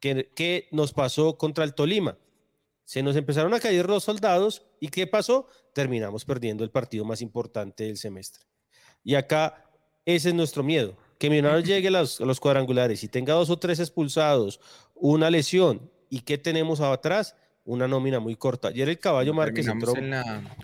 que 0.00 0.32
qué 0.34 0.68
nos 0.72 0.92
pasó 0.92 1.38
contra 1.38 1.64
el 1.64 1.74
Tolima? 1.74 2.18
Se 2.84 3.02
nos 3.02 3.16
empezaron 3.16 3.54
a 3.54 3.60
caer 3.60 3.88
los 3.88 4.04
soldados 4.04 4.62
y 4.80 4.88
¿qué 4.88 5.06
pasó? 5.06 5.48
Terminamos 5.72 6.24
perdiendo 6.24 6.64
el 6.64 6.70
partido 6.70 7.04
más 7.04 7.22
importante 7.22 7.84
del 7.84 7.96
semestre. 7.96 8.44
Y 9.02 9.14
acá 9.14 9.64
ese 10.04 10.28
es 10.30 10.34
nuestro 10.34 10.62
miedo, 10.62 10.96
que 11.18 11.30
Millonarios 11.30 11.64
llegue 11.68 11.88
a 11.88 11.92
los, 11.92 12.20
a 12.20 12.24
los 12.24 12.40
cuadrangulares 12.40 13.02
y 13.04 13.08
tenga 13.08 13.34
dos 13.34 13.50
o 13.50 13.58
tres 13.58 13.80
expulsados, 13.80 14.60
una 14.94 15.30
lesión 15.30 15.90
y 16.10 16.20
¿qué 16.20 16.38
tenemos 16.38 16.80
atrás? 16.80 17.36
Una 17.64 17.88
nómina 17.88 18.20
muy 18.20 18.36
corta. 18.36 18.68
Ayer 18.68 18.88
el 18.88 18.98
caballo 18.98 19.32
Márquez 19.32 19.66
entró... 19.66 19.96
En 19.96 20.12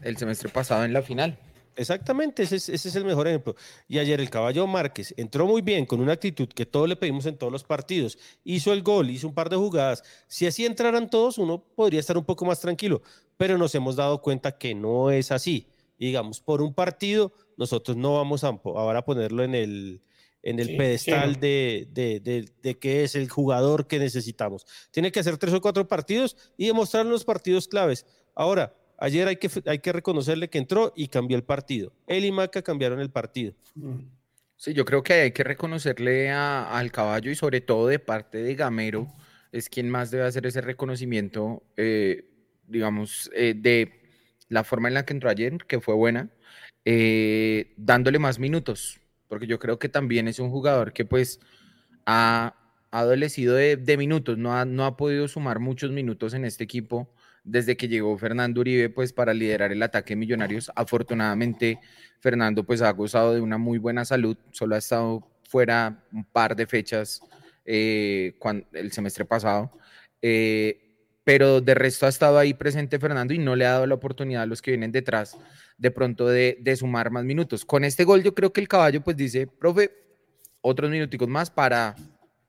el 0.02 0.16
semestre 0.18 0.50
pasado 0.50 0.84
en 0.84 0.92
la 0.92 1.00
final. 1.00 1.38
Exactamente, 1.80 2.42
ese 2.42 2.56
es, 2.56 2.94
el 2.94 3.06
mejor 3.06 3.26
ejemplo. 3.26 3.56
Y 3.88 3.98
ayer 3.98 4.20
el 4.20 4.28
caballo 4.28 4.66
Márquez 4.66 5.14
entró 5.16 5.46
muy 5.46 5.62
bien, 5.62 5.86
con 5.86 5.98
una 6.02 6.12
actitud 6.12 6.46
que 6.46 6.66
todos 6.66 6.86
le 6.86 6.94
pedimos 6.94 7.24
en 7.24 7.38
todos 7.38 7.50
los 7.50 7.64
partidos. 7.64 8.18
Hizo 8.44 8.74
el 8.74 8.82
gol, 8.82 9.08
hizo 9.08 9.26
un 9.26 9.32
par 9.32 9.48
de 9.48 9.56
jugadas. 9.56 10.02
Si 10.28 10.46
así 10.46 10.66
entraran 10.66 11.08
todos, 11.08 11.38
uno 11.38 11.64
podría 11.74 11.98
estar 11.98 12.18
un 12.18 12.24
poco 12.26 12.44
más 12.44 12.60
tranquilo, 12.60 13.00
pero 13.38 13.56
nos 13.56 13.74
hemos 13.74 13.96
dado 13.96 14.20
cuenta 14.20 14.58
que 14.58 14.74
no 14.74 15.10
es 15.10 15.32
así. 15.32 15.68
digamos, 15.98 16.40
por 16.40 16.60
un 16.60 16.74
partido, 16.74 17.32
nosotros 17.56 17.96
no 17.96 18.16
vamos 18.16 18.44
a 18.44 18.48
ahora 18.48 19.02
ponerlo 19.02 19.42
en 19.42 19.54
el, 19.54 20.02
en 20.42 20.60
el 20.60 20.76
pedestal 20.76 21.40
de, 21.40 21.88
de, 21.92 22.20
de, 22.60 22.78
que 22.78 23.04
es 23.04 23.14
el 23.14 23.30
jugador 23.30 23.86
que 23.86 23.98
necesitamos. 23.98 24.66
Tiene 24.90 25.10
que 25.10 25.20
hacer 25.20 25.38
tres 25.38 25.54
o 25.54 25.62
cuatro 25.62 25.88
partidos 25.88 26.36
y 26.58 26.66
demostrar 26.66 27.06
los 27.06 27.24
partidos 27.24 27.68
claves. 27.68 28.04
Ahora, 28.34 28.74
Ayer 29.00 29.26
hay 29.26 29.36
que, 29.36 29.48
hay 29.64 29.78
que 29.78 29.92
reconocerle 29.92 30.50
que 30.50 30.58
entró 30.58 30.92
y 30.94 31.08
cambió 31.08 31.36
el 31.36 31.42
partido. 31.42 31.90
Él 32.06 32.26
y 32.26 32.32
Maca 32.32 32.60
cambiaron 32.60 33.00
el 33.00 33.10
partido. 33.10 33.54
Sí, 34.56 34.74
yo 34.74 34.84
creo 34.84 35.02
que 35.02 35.14
hay 35.14 35.32
que 35.32 35.42
reconocerle 35.42 36.30
al 36.30 36.92
caballo 36.92 37.30
y 37.30 37.34
sobre 37.34 37.62
todo 37.62 37.88
de 37.88 37.98
parte 37.98 38.42
de 38.42 38.54
Gamero, 38.54 39.08
es 39.52 39.70
quien 39.70 39.88
más 39.88 40.10
debe 40.10 40.24
hacer 40.24 40.44
ese 40.44 40.60
reconocimiento, 40.60 41.62
eh, 41.78 42.28
digamos, 42.68 43.30
eh, 43.34 43.54
de 43.56 44.02
la 44.48 44.64
forma 44.64 44.88
en 44.88 44.94
la 44.94 45.06
que 45.06 45.14
entró 45.14 45.30
ayer, 45.30 45.56
que 45.66 45.80
fue 45.80 45.94
buena, 45.94 46.28
eh, 46.84 47.72
dándole 47.78 48.18
más 48.18 48.38
minutos, 48.38 49.00
porque 49.28 49.46
yo 49.46 49.58
creo 49.58 49.78
que 49.78 49.88
también 49.88 50.28
es 50.28 50.38
un 50.38 50.50
jugador 50.50 50.92
que 50.92 51.06
pues 51.06 51.40
ha, 52.04 52.54
adolecido 52.90 53.54
de, 53.54 53.96
minutos, 53.96 54.36
no 54.36 54.54
ha, 54.54 54.66
no 54.66 54.84
ha 54.84 54.98
podido 54.98 55.26
sumar 55.26 55.58
muchos 55.58 55.90
minutos 55.90 56.34
en 56.34 56.44
este 56.44 56.64
equipo 56.64 57.14
desde 57.44 57.76
que 57.76 57.88
llegó 57.88 58.16
Fernando 58.18 58.60
Uribe, 58.60 58.90
pues 58.90 59.12
para 59.12 59.34
liderar 59.34 59.72
el 59.72 59.82
ataque 59.82 60.16
Millonarios. 60.16 60.70
Afortunadamente, 60.74 61.78
Fernando 62.20 62.64
pues 62.64 62.82
ha 62.82 62.90
gozado 62.92 63.34
de 63.34 63.40
una 63.40 63.58
muy 63.58 63.78
buena 63.78 64.04
salud, 64.04 64.36
solo 64.50 64.74
ha 64.74 64.78
estado 64.78 65.26
fuera 65.48 66.04
un 66.12 66.24
par 66.24 66.54
de 66.54 66.66
fechas 66.66 67.20
eh, 67.64 68.34
el 68.72 68.92
semestre 68.92 69.24
pasado, 69.24 69.72
eh, 70.22 70.86
pero 71.24 71.60
de 71.60 71.74
resto 71.74 72.06
ha 72.06 72.08
estado 72.08 72.38
ahí 72.38 72.54
presente 72.54 72.98
Fernando 72.98 73.34
y 73.34 73.38
no 73.38 73.56
le 73.56 73.66
ha 73.66 73.72
dado 73.72 73.86
la 73.86 73.94
oportunidad 73.94 74.42
a 74.42 74.46
los 74.46 74.62
que 74.62 74.70
vienen 74.72 74.92
detrás 74.92 75.36
de 75.76 75.90
pronto 75.90 76.28
de, 76.28 76.58
de 76.60 76.76
sumar 76.76 77.10
más 77.10 77.24
minutos. 77.24 77.64
Con 77.64 77.84
este 77.84 78.04
gol 78.04 78.22
yo 78.22 78.34
creo 78.34 78.52
que 78.52 78.60
el 78.60 78.68
caballo 78.68 79.02
pues 79.02 79.16
dice, 79.16 79.46
profe, 79.46 79.90
otros 80.60 80.90
minuticos 80.90 81.28
más 81.28 81.50
para 81.50 81.96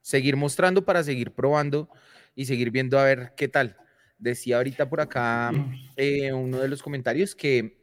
seguir 0.02 0.36
mostrando, 0.36 0.84
para 0.84 1.04
seguir 1.04 1.32
probando 1.32 1.90
y 2.36 2.46
seguir 2.46 2.72
viendo 2.72 3.00
a 3.00 3.06
ver 3.06 3.34
qué 3.36 3.48
tal. 3.48 3.78
Decía 4.22 4.58
ahorita 4.58 4.88
por 4.88 5.02
acá 5.02 5.52
eh, 5.98 6.32
uno 6.32 6.60
de 6.60 6.68
los 6.68 6.84
comentarios 6.84 7.34
que 7.34 7.76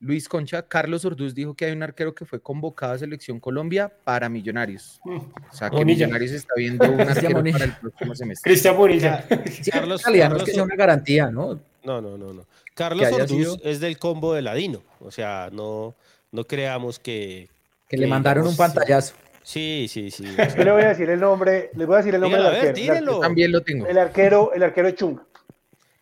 Luis 0.00 0.28
Concha, 0.28 0.68
Carlos 0.68 1.06
Orduz 1.06 1.34
dijo 1.34 1.54
que 1.54 1.64
hay 1.64 1.72
un 1.72 1.82
arquero 1.82 2.14
que 2.14 2.26
fue 2.26 2.40
convocado 2.42 2.92
a 2.92 2.98
Selección 2.98 3.40
Colombia 3.40 3.90
para 4.04 4.28
Millonarios. 4.28 5.00
O 5.04 5.56
sea, 5.56 5.70
que 5.70 5.82
Millonarios 5.82 6.32
está 6.32 6.52
viendo 6.58 6.84
un 6.84 7.00
arquero 7.00 7.42
para 7.42 7.64
el 7.64 7.72
próximo 7.72 8.14
semestre. 8.14 8.50
Cristian 8.50 8.76
Bonilla. 8.76 9.24
Carlos, 9.72 10.02
Carlos, 10.02 10.44
que 10.44 10.52
sea 10.52 10.62
una 10.62 10.76
garantía, 10.76 11.30
¿no? 11.30 11.58
No, 11.82 12.02
no, 12.02 12.18
no, 12.18 12.34
no. 12.34 12.46
Carlos 12.74 13.10
Orduz 13.10 13.58
es 13.64 13.80
del 13.80 13.98
combo 13.98 14.34
de 14.34 14.42
Ladino. 14.42 14.82
O 15.00 15.10
sea, 15.10 15.48
no, 15.50 15.94
no 16.32 16.44
creamos 16.44 16.98
que... 16.98 17.48
Que, 17.88 17.96
le 17.96 18.06
mandaron 18.06 18.46
un 18.46 18.56
pantallazo. 18.56 19.14
Sí, 19.42 19.86
sí, 19.88 20.10
sí. 20.10 20.24
Yo 20.58 20.64
le 20.64 20.72
voy 20.72 20.82
a 20.82 20.88
decir 20.88 21.08
el 21.08 21.20
nombre, 21.20 21.70
le 21.74 21.86
voy 21.86 21.94
a 21.94 21.98
decir 21.98 22.14
el 22.16 22.20
nombre 22.20 22.42
del 22.42 22.68
arquero. 22.68 23.20
También 23.20 23.52
lo 23.52 23.62
tengo. 23.62 23.86
El 23.86 23.96
arquero, 23.96 24.52
el 24.52 24.62
arquero 24.62 24.88
es 24.88 24.96
Chunga. 24.96 25.24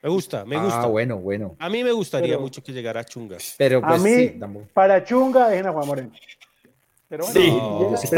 Me 0.04 0.10
gusta, 0.10 0.44
me 0.44 0.58
gusta. 0.58 0.82
Ah, 0.82 0.86
bueno, 0.86 1.16
bueno. 1.16 1.56
A 1.58 1.70
mí 1.70 1.82
me 1.82 1.90
gustaría 1.90 2.38
mucho 2.38 2.62
que 2.62 2.74
llegara 2.74 3.00
a 3.00 3.04
Chunga. 3.04 3.38
Pero 3.56 3.78
a 3.82 3.88
pues, 3.88 4.02
mí, 4.02 4.38
para 4.74 5.02
Chunga, 5.02 5.48
dejen 5.48 5.66
a 5.66 5.72
Juan 5.72 5.86
Moreno. 5.86 6.12
Pero 7.08 7.24
bueno, 7.24 7.96
sí, 7.96 8.08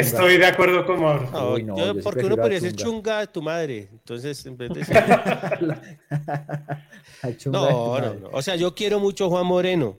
estoy, 0.00 0.38
de 0.38 0.46
acuerdo 0.46 0.86
con 0.86 1.02
Mauro. 1.02 1.28
No, 1.30 1.58
yo, 1.76 2.00
porque 2.02 2.24
uno 2.24 2.36
podría 2.36 2.60
ser 2.60 2.72
Chunga 2.72 3.20
de 3.20 3.26
tu 3.26 3.42
madre. 3.42 3.90
Entonces, 3.92 4.46
en 4.46 4.56
vez 4.56 4.70
de 4.70 4.80
no, 7.50 8.00
no, 8.00 8.14
no. 8.14 8.30
O 8.32 8.40
sea, 8.40 8.56
yo 8.56 8.74
quiero 8.74 8.98
mucho 8.98 9.26
a 9.26 9.28
Juan 9.28 9.44
Moreno. 9.44 9.98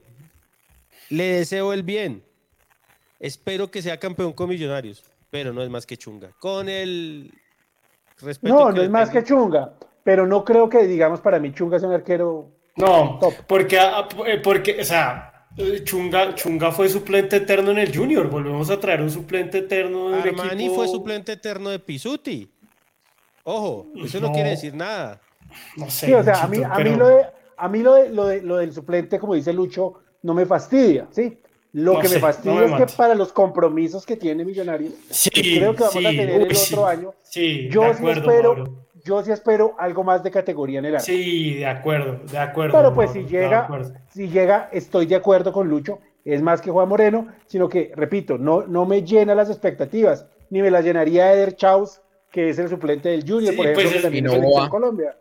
Le 1.10 1.34
deseo 1.34 1.72
el 1.72 1.84
bien. 1.84 2.24
Espero 3.20 3.70
que 3.70 3.82
sea 3.82 4.00
campeón 4.00 4.32
con 4.32 4.48
Millonarios. 4.48 5.04
Pero 5.30 5.52
no 5.52 5.62
es 5.62 5.70
más 5.70 5.86
que 5.86 5.96
Chunga. 5.96 6.32
Con 6.40 6.68
el 6.68 7.32
respeto. 8.20 8.52
No, 8.52 8.72
no 8.72 8.82
es 8.82 8.90
más 8.90 9.10
que 9.10 9.22
Chunga 9.22 9.74
pero 10.06 10.24
no 10.24 10.44
creo 10.44 10.68
que, 10.68 10.86
digamos, 10.86 11.20
para 11.20 11.40
mí 11.40 11.52
Chunga 11.52 11.78
es 11.78 11.82
un 11.82 11.92
arquero. 11.92 12.48
No, 12.76 13.18
porque, 13.48 13.76
ah, 13.76 14.06
eh, 14.24 14.38
porque, 14.38 14.80
o 14.80 14.84
sea, 14.84 15.48
Chunga, 15.82 16.32
Chunga 16.36 16.70
fue 16.70 16.88
suplente 16.88 17.38
eterno 17.38 17.72
en 17.72 17.78
el 17.78 17.92
Junior. 17.92 18.30
Volvemos 18.30 18.70
a 18.70 18.78
traer 18.78 19.02
un 19.02 19.10
suplente 19.10 19.58
eterno. 19.58 20.16
En 20.16 20.28
Armani 20.28 20.68
fue 20.68 20.86
suplente 20.86 21.32
eterno 21.32 21.70
de 21.70 21.80
Pisuti. 21.80 22.48
Ojo, 23.42 23.88
eso 23.96 24.20
no, 24.20 24.30
quiere 24.30 24.50
decir 24.50 24.76
nada. 24.76 25.20
No 25.76 25.90
sé. 25.90 26.06
Sí, 26.06 26.14
o 26.14 26.22
sea, 26.22 26.44
a 26.44 26.46
mí, 26.46 26.62
a 26.62 26.78
mí, 26.78 26.94
lo, 26.94 27.08
de, 27.08 27.26
a 27.56 27.68
mí 27.68 27.82
lo, 27.82 27.94
de, 27.94 28.08
lo, 28.10 28.26
de, 28.26 28.42
lo 28.42 28.56
del 28.58 28.72
suplente, 28.72 29.18
como 29.18 29.34
dice 29.34 29.52
Lucho, 29.52 29.94
no 30.22 30.34
me 30.34 30.46
fastidia, 30.46 31.08
¿sí? 31.10 31.36
Lo 31.72 31.98
que 31.98 32.08
me 32.08 32.20
fastidia 32.20 32.64
es 32.64 32.72
que 32.74 32.96
para 32.96 33.16
los 33.16 33.32
compromisos 33.32 34.06
que 34.06 34.16
tiene 34.16 34.44
Millonarios, 34.44 34.94
creo 35.34 35.74
que 35.74 35.82
vamos 35.82 35.96
a 35.96 36.10
tener 36.10 36.42
el 36.42 36.56
otro 36.56 36.86
año, 36.86 37.12
yo 37.70 37.92
sí 37.92 38.08
espero, 38.08 38.85
yo 39.06 39.22
sí 39.22 39.30
espero 39.30 39.74
algo 39.78 40.02
más 40.04 40.22
de 40.22 40.30
categoría 40.30 40.80
en 40.80 40.86
el 40.86 40.94
arco. 40.96 41.06
Sí, 41.06 41.54
de 41.54 41.66
acuerdo, 41.66 42.20
de 42.30 42.38
acuerdo. 42.38 42.76
Pero 42.76 42.92
pues 42.92 43.12
si 43.12 43.24
llega, 43.24 43.68
si 44.10 44.28
llega, 44.28 44.68
estoy 44.72 45.06
de 45.06 45.14
acuerdo 45.14 45.52
con 45.52 45.68
Lucho, 45.68 46.00
es 46.24 46.42
más 46.42 46.60
que 46.60 46.70
Juan 46.70 46.88
Moreno, 46.88 47.28
sino 47.46 47.68
que, 47.68 47.92
repito, 47.94 48.36
no, 48.36 48.66
no 48.66 48.84
me 48.84 49.02
llena 49.02 49.34
las 49.34 49.48
expectativas, 49.48 50.26
ni 50.50 50.60
me 50.60 50.70
las 50.70 50.84
llenaría 50.84 51.32
Eder 51.32 51.54
Chaus, 51.54 52.00
que 52.32 52.48
es 52.48 52.58
el 52.58 52.68
suplente 52.68 53.08
del 53.08 53.22
Junior, 53.22 53.54
por 53.54 53.66
ejemplo, 53.66 54.00
pues 54.02 54.12
que 54.12 54.18
en 54.18 54.68
Colombia. 54.68 55.16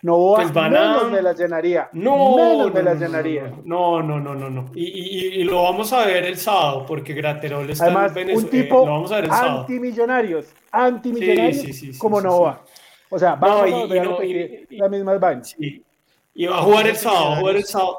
No 0.00 0.34
pues 0.36 0.54
menos 0.54 1.10
me 1.10 1.22
las 1.22 1.36
llenaría. 1.36 1.88
No, 1.92 2.36
menos 2.36 2.72
me 2.72 2.82
las 2.82 3.00
llenaría. 3.00 3.52
No, 3.64 4.00
no, 4.00 4.20
no, 4.20 4.34
no, 4.34 4.48
no. 4.48 4.66
Y, 4.74 4.84
y, 4.84 5.40
y, 5.40 5.44
lo 5.44 5.64
vamos 5.64 5.92
a 5.92 6.06
ver 6.06 6.24
el 6.24 6.36
sábado, 6.36 6.84
porque 6.86 7.14
Graterol 7.14 7.68
está 7.68 7.86
Además, 7.86 8.10
en 8.10 8.14
Venezuela. 8.14 8.44
Un 8.44 8.50
tipo 8.50 8.86
lo 8.86 8.92
vamos 8.92 9.10
a 9.10 9.16
ver 9.16 9.24
el 9.24 9.30
antimillonarios, 9.32 10.46
antimillonarios, 10.70 11.56
sí, 11.56 11.72
sí, 11.72 11.92
sí, 11.92 11.98
como 11.98 12.20
Nova. 12.20 12.62
O 13.10 13.18
sea, 13.18 13.34
vamos 13.34 13.72
a 13.72 13.76
volver 13.76 14.00
a 14.00 14.04
repetir 14.04 14.66
las 14.70 14.90
mismas 14.90 15.20
vainas. 15.20 15.56
Y 15.58 16.46
va 16.46 16.58
a 16.58 16.62
jugar 16.62 16.86
el 16.86 16.96
sábado, 16.96 17.36
jugar 17.36 17.56
el 17.56 17.64
sábado. 17.64 17.98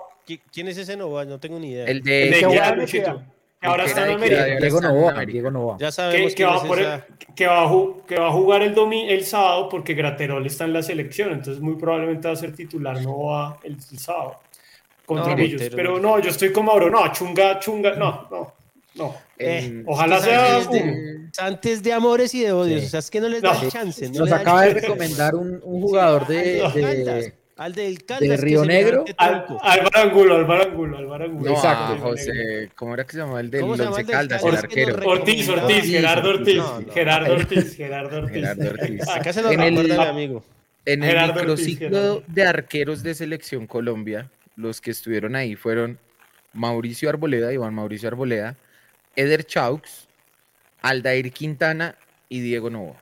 ¿Quién 0.51 0.67
es 0.67 0.77
ese 0.77 0.95
Nova? 0.95 1.25
No 1.25 1.39
tengo 1.39 1.59
ni 1.59 1.71
idea. 1.71 1.85
El 1.85 2.03
de, 2.03 2.23
el 2.23 2.31
de 2.31 2.85
que, 2.85 3.67
ahora 3.67 3.85
está 3.85 4.05
en 4.05 4.13
América. 4.13 4.45
Diego 4.45 4.79
Novoa, 4.79 5.25
Diego 5.25 5.51
Novoa. 5.51 5.77
Ya 5.79 5.91
sabemos 5.91 6.35
que, 6.35 6.45
va, 6.45 6.61
que, 7.35 7.47
va 7.47 7.63
a 7.63 7.71
que 8.07 8.19
va 8.19 8.27
a 8.27 8.31
jugar 8.31 8.61
el, 8.61 8.73
domi, 8.73 9.09
el 9.09 9.25
sábado 9.25 9.67
porque 9.67 9.93
Graterol 9.95 10.45
está 10.45 10.65
en 10.65 10.73
la 10.73 10.83
selección, 10.83 11.31
entonces 11.31 11.61
muy 11.61 11.75
probablemente 11.75 12.27
va 12.27 12.35
a 12.35 12.37
ser 12.37 12.55
titular 12.55 13.01
Novoa 13.01 13.59
el, 13.63 13.73
el 13.73 13.99
sábado 13.99 14.39
contra 15.09 15.33
ellos. 15.41 15.61
Pero 15.75 15.99
no, 15.99 16.19
yo 16.19 16.29
estoy 16.29 16.53
como 16.53 16.71
Mauro, 16.71 16.89
no, 16.89 17.11
chunga, 17.11 17.59
chunga, 17.59 17.95
no, 17.95 18.27
no. 18.29 18.53
No, 18.95 19.15
eh, 19.37 19.83
ojalá 19.85 20.19
sea 20.19 20.59
antes 21.37 21.83
de 21.83 21.93
amores 21.93 22.33
y 22.33 22.41
de 22.41 22.51
odios, 22.51 22.83
o 22.83 22.87
sea, 22.87 22.99
es 22.99 23.09
que 23.09 23.21
no 23.21 23.29
les 23.29 23.41
da 23.41 23.55
chance. 23.69 24.09
Nos 24.09 24.31
acaba 24.31 24.63
de 24.63 24.73
recomendar 24.73 25.35
un, 25.35 25.61
un 25.63 25.81
jugador 25.81 26.27
de, 26.27 27.31
al 27.59 27.75
del 27.75 27.97
de 27.97 28.37
Río 28.37 28.63
Negro. 28.63 29.03
Al, 29.17 29.45
Álvaro 29.61 29.99
Angulo, 29.99 30.35
Álvaro 30.35 30.63
Angulo, 30.63 30.97
Álvaro 30.97 31.25
Angulo. 31.25 31.51
Exacto, 31.51 31.97
José, 31.97 32.71
¿cómo 32.73 32.93
era 32.93 33.03
que 33.03 33.11
se 33.11 33.17
llamaba 33.17 33.41
el 33.41 33.51
del 33.51 33.63
Once 33.63 34.05
Caldas, 34.05 34.43
el 34.43 34.55
arquero? 34.55 35.05
Ortiz, 35.05 35.49
Ortiz, 35.49 35.83
Gerardo 35.83 36.29
Ortiz, 36.29 36.63
Gerardo 36.93 37.33
Ortiz, 37.33 37.75
Gerardo 37.75 38.17
Ortiz. 38.19 38.33
Gerardo 38.33 38.69
Ortiz. 38.69 39.09
Acá 39.09 39.33
se 39.33 39.41
lo 39.41 39.49
recuerda 39.49 40.05
mi 40.05 40.09
amigo. 40.09 40.43
En 40.85 41.03
el 41.03 41.33
microciclo 41.33 42.23
de 42.27 42.43
arqueros 42.45 43.03
de 43.03 43.13
Selección 43.13 43.67
Colombia, 43.67 44.31
los 44.55 44.79
que 44.79 44.91
estuvieron 44.91 45.35
ahí 45.35 45.57
fueron 45.57 45.99
Mauricio 46.53 47.09
Arboleda, 47.09 47.51
Iván 47.51 47.73
Mauricio 47.73 48.07
Arboleda, 48.07 48.55
Eder 49.19 49.43
Chaux, 49.43 50.07
Aldair 50.81 51.31
Quintana 51.33 51.95
y 52.29 52.39
Diego 52.39 52.69
Novoa. 52.69 52.95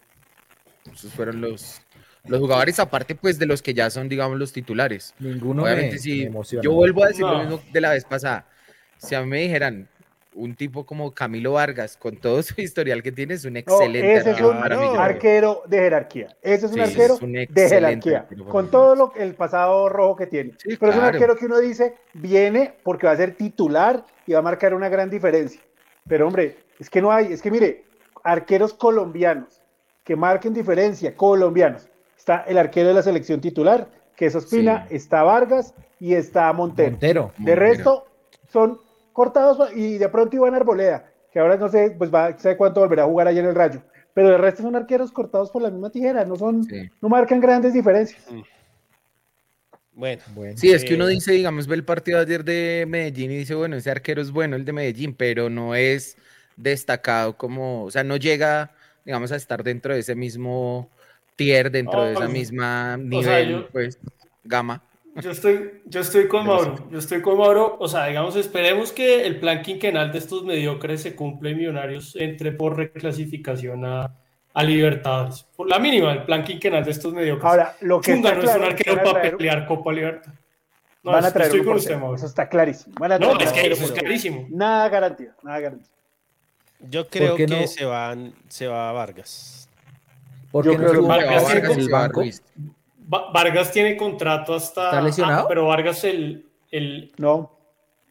Esos 0.92 1.14
fueron 1.14 1.42
los, 1.42 1.80
los 2.26 2.40
jugadores, 2.40 2.80
aparte 2.80 3.14
pues 3.14 3.38
de 3.38 3.46
los 3.46 3.62
que 3.62 3.76
ya 3.76 3.90
son, 3.92 4.10
digamos, 4.10 4.40
los 4.40 4.52
titulares. 4.52 5.14
Ninguno 5.20 5.64
Obviamente, 5.64 6.00
si 6.00 6.28
Yo 6.64 6.72
vuelvo 6.72 7.04
a 7.04 7.10
decir 7.10 7.24
lo 7.24 7.40
mismo 7.40 7.62
de 7.72 7.82
la 7.82 7.92
vez 7.92 8.04
pasada. 8.04 8.48
Si 8.98 9.14
a 9.14 9.22
mí 9.22 9.28
me 9.28 9.42
dijeran, 9.42 9.88
un 10.34 10.56
tipo 10.56 10.88
como 10.88 11.14
Camilo 11.14 11.54
Vargas, 11.54 11.98
con 11.98 12.18
todo 12.18 12.42
su 12.42 12.60
historial 12.60 13.04
que 13.04 13.12
tiene, 13.12 13.36
es 13.36 13.46
un 13.46 13.58
excelente 13.58 14.16
ese 14.16 14.32
es 14.32 14.42
un 14.42 14.56
arquero 14.56 15.62
de 15.68 15.78
jerarquía. 15.78 16.36
Ese 16.42 16.66
es 16.66 16.72
un 16.72 16.80
arquero 16.80 17.18
de 17.20 17.70
jerarquía, 17.70 18.28
con 18.50 18.72
todo 18.72 18.96
lo, 18.96 19.14
el 19.16 19.36
pasado 19.36 19.88
rojo 19.88 20.16
que 20.16 20.26
tiene. 20.26 20.54
Pero 20.80 20.92
es 20.92 20.98
un 20.98 21.04
arquero 21.04 21.36
que 21.36 21.46
uno 21.46 21.60
dice, 21.60 21.94
viene 22.14 22.74
porque 22.82 23.06
va 23.06 23.14
a 23.14 23.18
ser 23.18 23.36
titular 23.36 24.04
y 24.26 24.34
va 24.34 24.40
a 24.40 24.42
marcar 24.42 24.74
una 24.74 24.90
gran 24.90 25.12
diferencia. 25.12 25.62
Pero 26.08 26.28
hombre, 26.28 26.58
es 26.80 26.90
que 26.90 27.02
no 27.02 27.12
hay, 27.12 27.34
es 27.34 27.42
que 27.42 27.52
mire, 27.52 27.86
arqueros 28.24 28.74
colombianos 28.74 29.62
que 30.04 30.16
marquen 30.16 30.54
diferencia, 30.54 31.16
colombianos. 31.16 31.90
Está 32.18 32.44
el 32.48 32.58
arquero 32.58 32.88
de 32.88 32.94
la 32.94 33.02
selección 33.02 33.42
titular, 33.42 33.90
que 34.16 34.28
es 34.28 34.36
Ospina, 34.36 34.88
está 34.90 35.24
Vargas 35.24 35.74
y 36.00 36.14
está 36.14 36.52
Montero. 36.54 36.92
Montero. 36.92 37.32
De 37.38 37.56
resto, 37.56 38.06
son 38.48 38.80
cortados 39.12 39.72
y 39.76 39.98
de 39.98 40.10
pronto 40.10 40.36
Iván 40.36 40.56
Arboleda, 40.56 41.12
que 41.32 41.40
ahora 41.40 41.58
no 41.58 41.70
sé, 41.70 41.94
pues 41.98 42.14
va, 42.14 42.38
sé 42.38 42.56
cuánto 42.56 42.80
volverá 42.80 43.04
a 43.04 43.08
jugar 43.08 43.28
allá 43.28 43.42
en 43.42 43.48
el 43.48 43.56
Rayo. 43.56 43.82
Pero 44.14 44.30
de 44.30 44.38
resto 44.38 44.64
son 44.64 44.76
arqueros 44.76 45.12
cortados 45.12 45.52
por 45.52 45.62
la 45.62 45.70
misma 45.70 45.90
tijera, 45.90 46.26
no 46.26 46.36
son, 46.36 46.66
no 47.02 47.10
marcan 47.10 47.40
grandes 47.40 47.74
diferencias. 47.74 48.32
Mm. 48.32 48.42
Bueno, 49.98 50.22
sí, 50.56 50.70
es 50.72 50.86
que 50.86 50.94
uno 50.94 51.10
eh, 51.10 51.14
dice, 51.14 51.32
digamos, 51.32 51.66
ve 51.66 51.74
el 51.74 51.84
partido 51.84 52.20
ayer 52.20 52.44
de 52.44 52.86
Medellín 52.88 53.32
y 53.32 53.38
dice, 53.38 53.56
bueno, 53.56 53.76
ese 53.76 53.90
arquero 53.90 54.22
es 54.22 54.30
bueno, 54.30 54.56
el 54.56 54.64
de 54.64 54.72
Medellín, 54.72 55.16
pero 55.16 55.50
no 55.50 55.74
es 55.74 56.18
destacado 56.56 57.36
como, 57.36 57.86
o 57.86 57.90
sea, 57.90 58.04
no 58.04 58.16
llega, 58.16 58.76
digamos, 59.04 59.32
a 59.32 59.38
estar 59.38 59.64
dentro 59.64 59.96
de 59.96 60.02
ese 60.02 60.14
mismo 60.14 60.92
tier, 61.36 61.72
dentro 61.72 62.04
de 62.04 62.12
esa 62.12 62.20
pues, 62.20 62.32
misma 62.32 62.96
nivel, 62.98 63.66
pues, 63.72 64.00
gama. 64.44 64.84
Yo 65.16 65.32
estoy, 65.32 65.82
yo 65.86 66.02
estoy 66.02 66.28
con 66.28 66.46
Mauro, 66.46 66.88
yo 66.92 67.00
estoy 67.00 67.24
con 67.24 67.40
Mauro, 67.40 67.78
o 67.80 67.88
sea, 67.88 68.06
digamos, 68.06 68.36
esperemos 68.36 68.92
que 68.92 69.26
el 69.26 69.40
plan 69.40 69.64
quinquenal 69.64 70.12
de 70.12 70.20
estos 70.20 70.44
mediocres 70.44 71.02
se 71.02 71.16
cumpla 71.16 71.50
y 71.50 71.56
Millonarios 71.56 72.16
entre 72.18 72.52
por 72.52 72.78
reclasificación 72.78 73.84
a, 73.84 74.16
a 74.58 74.64
Libertadores. 74.64 75.46
Por 75.56 75.70
la 75.70 75.78
mínima, 75.78 76.12
el 76.14 76.24
plan 76.24 76.44
quinquenal 76.44 76.84
de 76.84 76.90
estos 76.90 77.14
mediocres. 77.14 77.46
Ahora, 77.46 77.76
lo 77.82 78.02
que 78.02 78.12
Chunga 78.12 78.34
no 78.34 78.42
es 78.42 78.56
un 78.56 78.64
arquero 78.64 79.04
para 79.04 79.22
pelear 79.22 79.68
Copa 79.68 79.94
Libertad. 79.94 80.34
No, 81.04 81.12
van 81.12 81.26
a 81.26 81.32
traer 81.32 81.52
estoy 81.52 81.64
con 81.64 81.76
usted. 81.76 81.96
Eso 82.16 82.26
está 82.26 82.50
clarísimo. 82.50 82.96
no, 83.00 83.40
es 83.40 83.54
que 83.54 83.68
eso 83.68 83.84
es 83.86 83.92
clarísimo. 83.92 84.48
Nada 84.50 84.90
garantía, 84.90 85.36
nada 85.44 85.60
garantía. 85.60 85.92
Yo 86.90 87.08
creo 87.08 87.36
que 87.36 87.68
se, 87.68 87.86
van, 87.86 88.34
se 88.48 88.66
va 88.66 88.90
a 88.90 88.94
Vargas. 88.94 89.70
Porque 90.52 90.72
Yo 90.72 90.78
creo 90.78 90.92
que 90.92 91.00
Vargas, 91.02 91.44
Vargas, 91.44 91.78
el 91.78 91.90
banco. 91.90 92.24
Vargas 93.32 93.72
tiene 93.72 93.96
contrato 93.96 94.56
hasta. 94.56 94.86
¿Está 94.86 95.02
lesionado? 95.02 95.44
Ah, 95.44 95.48
pero 95.48 95.68
Vargas 95.68 96.04
el, 96.04 96.48
el. 96.72 97.12
No. 97.18 97.57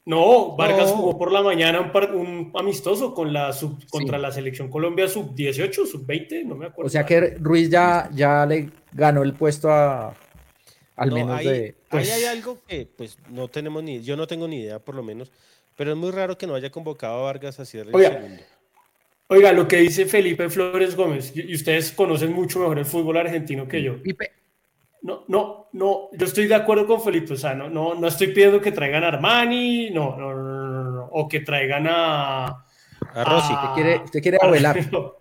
No, 0.06 0.54
Vargas 0.54 0.92
jugó 0.92 1.18
por 1.18 1.32
la 1.32 1.42
mañana 1.42 1.92
un, 2.14 2.52
amistoso 2.54 3.12
con 3.12 3.32
la 3.32 3.52
sub, 3.52 3.84
contra 3.90 4.18
la 4.18 4.30
selección 4.30 4.70
Colombia 4.70 5.08
sub 5.08 5.34
18, 5.34 5.84
sub 5.84 6.06
20, 6.06 6.44
no 6.44 6.54
me 6.54 6.66
acuerdo. 6.66 6.86
O 6.86 6.90
sea 6.90 7.04
que 7.04 7.36
Ruiz 7.40 7.68
ya, 7.68 8.08
ya 8.14 8.46
le 8.46 8.70
ganó 8.92 9.24
el 9.24 9.34
puesto 9.34 9.68
a 9.68 10.14
al 10.94 11.10
menos 11.10 11.40
de. 11.40 11.50
Ahí 11.50 11.74
pues 11.90 12.12
hay 12.12 12.24
algo 12.24 12.58
que 12.68 12.88
pues 12.96 13.18
no 13.30 13.48
tenemos 13.48 13.82
ni, 13.82 14.00
yo 14.00 14.16
no 14.16 14.28
tengo 14.28 14.46
ni 14.46 14.60
idea 14.60 14.78
por 14.78 14.94
lo 14.94 15.02
menos, 15.02 15.32
pero 15.76 15.90
es 15.90 15.96
muy 15.96 16.12
raro 16.12 16.38
que 16.38 16.46
no 16.46 16.54
haya 16.54 16.70
convocado 16.70 17.18
a 17.18 17.22
Vargas 17.22 17.58
a 17.58 17.64
cierre 17.64 17.90
oiga, 17.92 18.12
segundo. 18.12 18.42
Oiga, 19.26 19.52
lo 19.52 19.66
que 19.66 19.78
dice 19.78 20.06
Felipe 20.06 20.48
Flores 20.48 20.94
Gómez, 20.94 21.32
y 21.34 21.52
ustedes 21.52 21.90
conocen 21.90 22.32
mucho 22.32 22.60
mejor 22.60 22.78
el 22.78 22.84
fútbol 22.84 23.16
argentino 23.16 23.66
que 23.66 23.82
yo. 23.82 23.94
Felipe, 23.96 24.30
no, 25.06 25.24
no, 25.28 25.68
no, 25.72 26.08
yo 26.12 26.26
estoy 26.26 26.48
de 26.48 26.56
acuerdo 26.56 26.84
con 26.84 27.00
Felipe, 27.00 27.34
o 27.34 27.36
sea, 27.36 27.54
no, 27.54 27.70
no, 27.70 27.94
no 27.94 28.08
estoy 28.08 28.28
pidiendo 28.28 28.60
que 28.60 28.72
traigan 28.72 29.04
a 29.04 29.08
Armani, 29.08 29.90
no, 29.90 30.16
no, 30.16 30.34
no, 30.34 30.90
no, 30.90 31.04
o 31.12 31.28
que 31.28 31.40
traigan 31.40 31.86
a... 31.88 32.64
A 33.14 33.24
Rossi, 33.24 33.52
¿usted 33.52 33.68
quiere, 33.74 34.02
usted 34.04 34.20
quiere 34.20 34.38
a 34.40 34.46
No, 34.90 35.14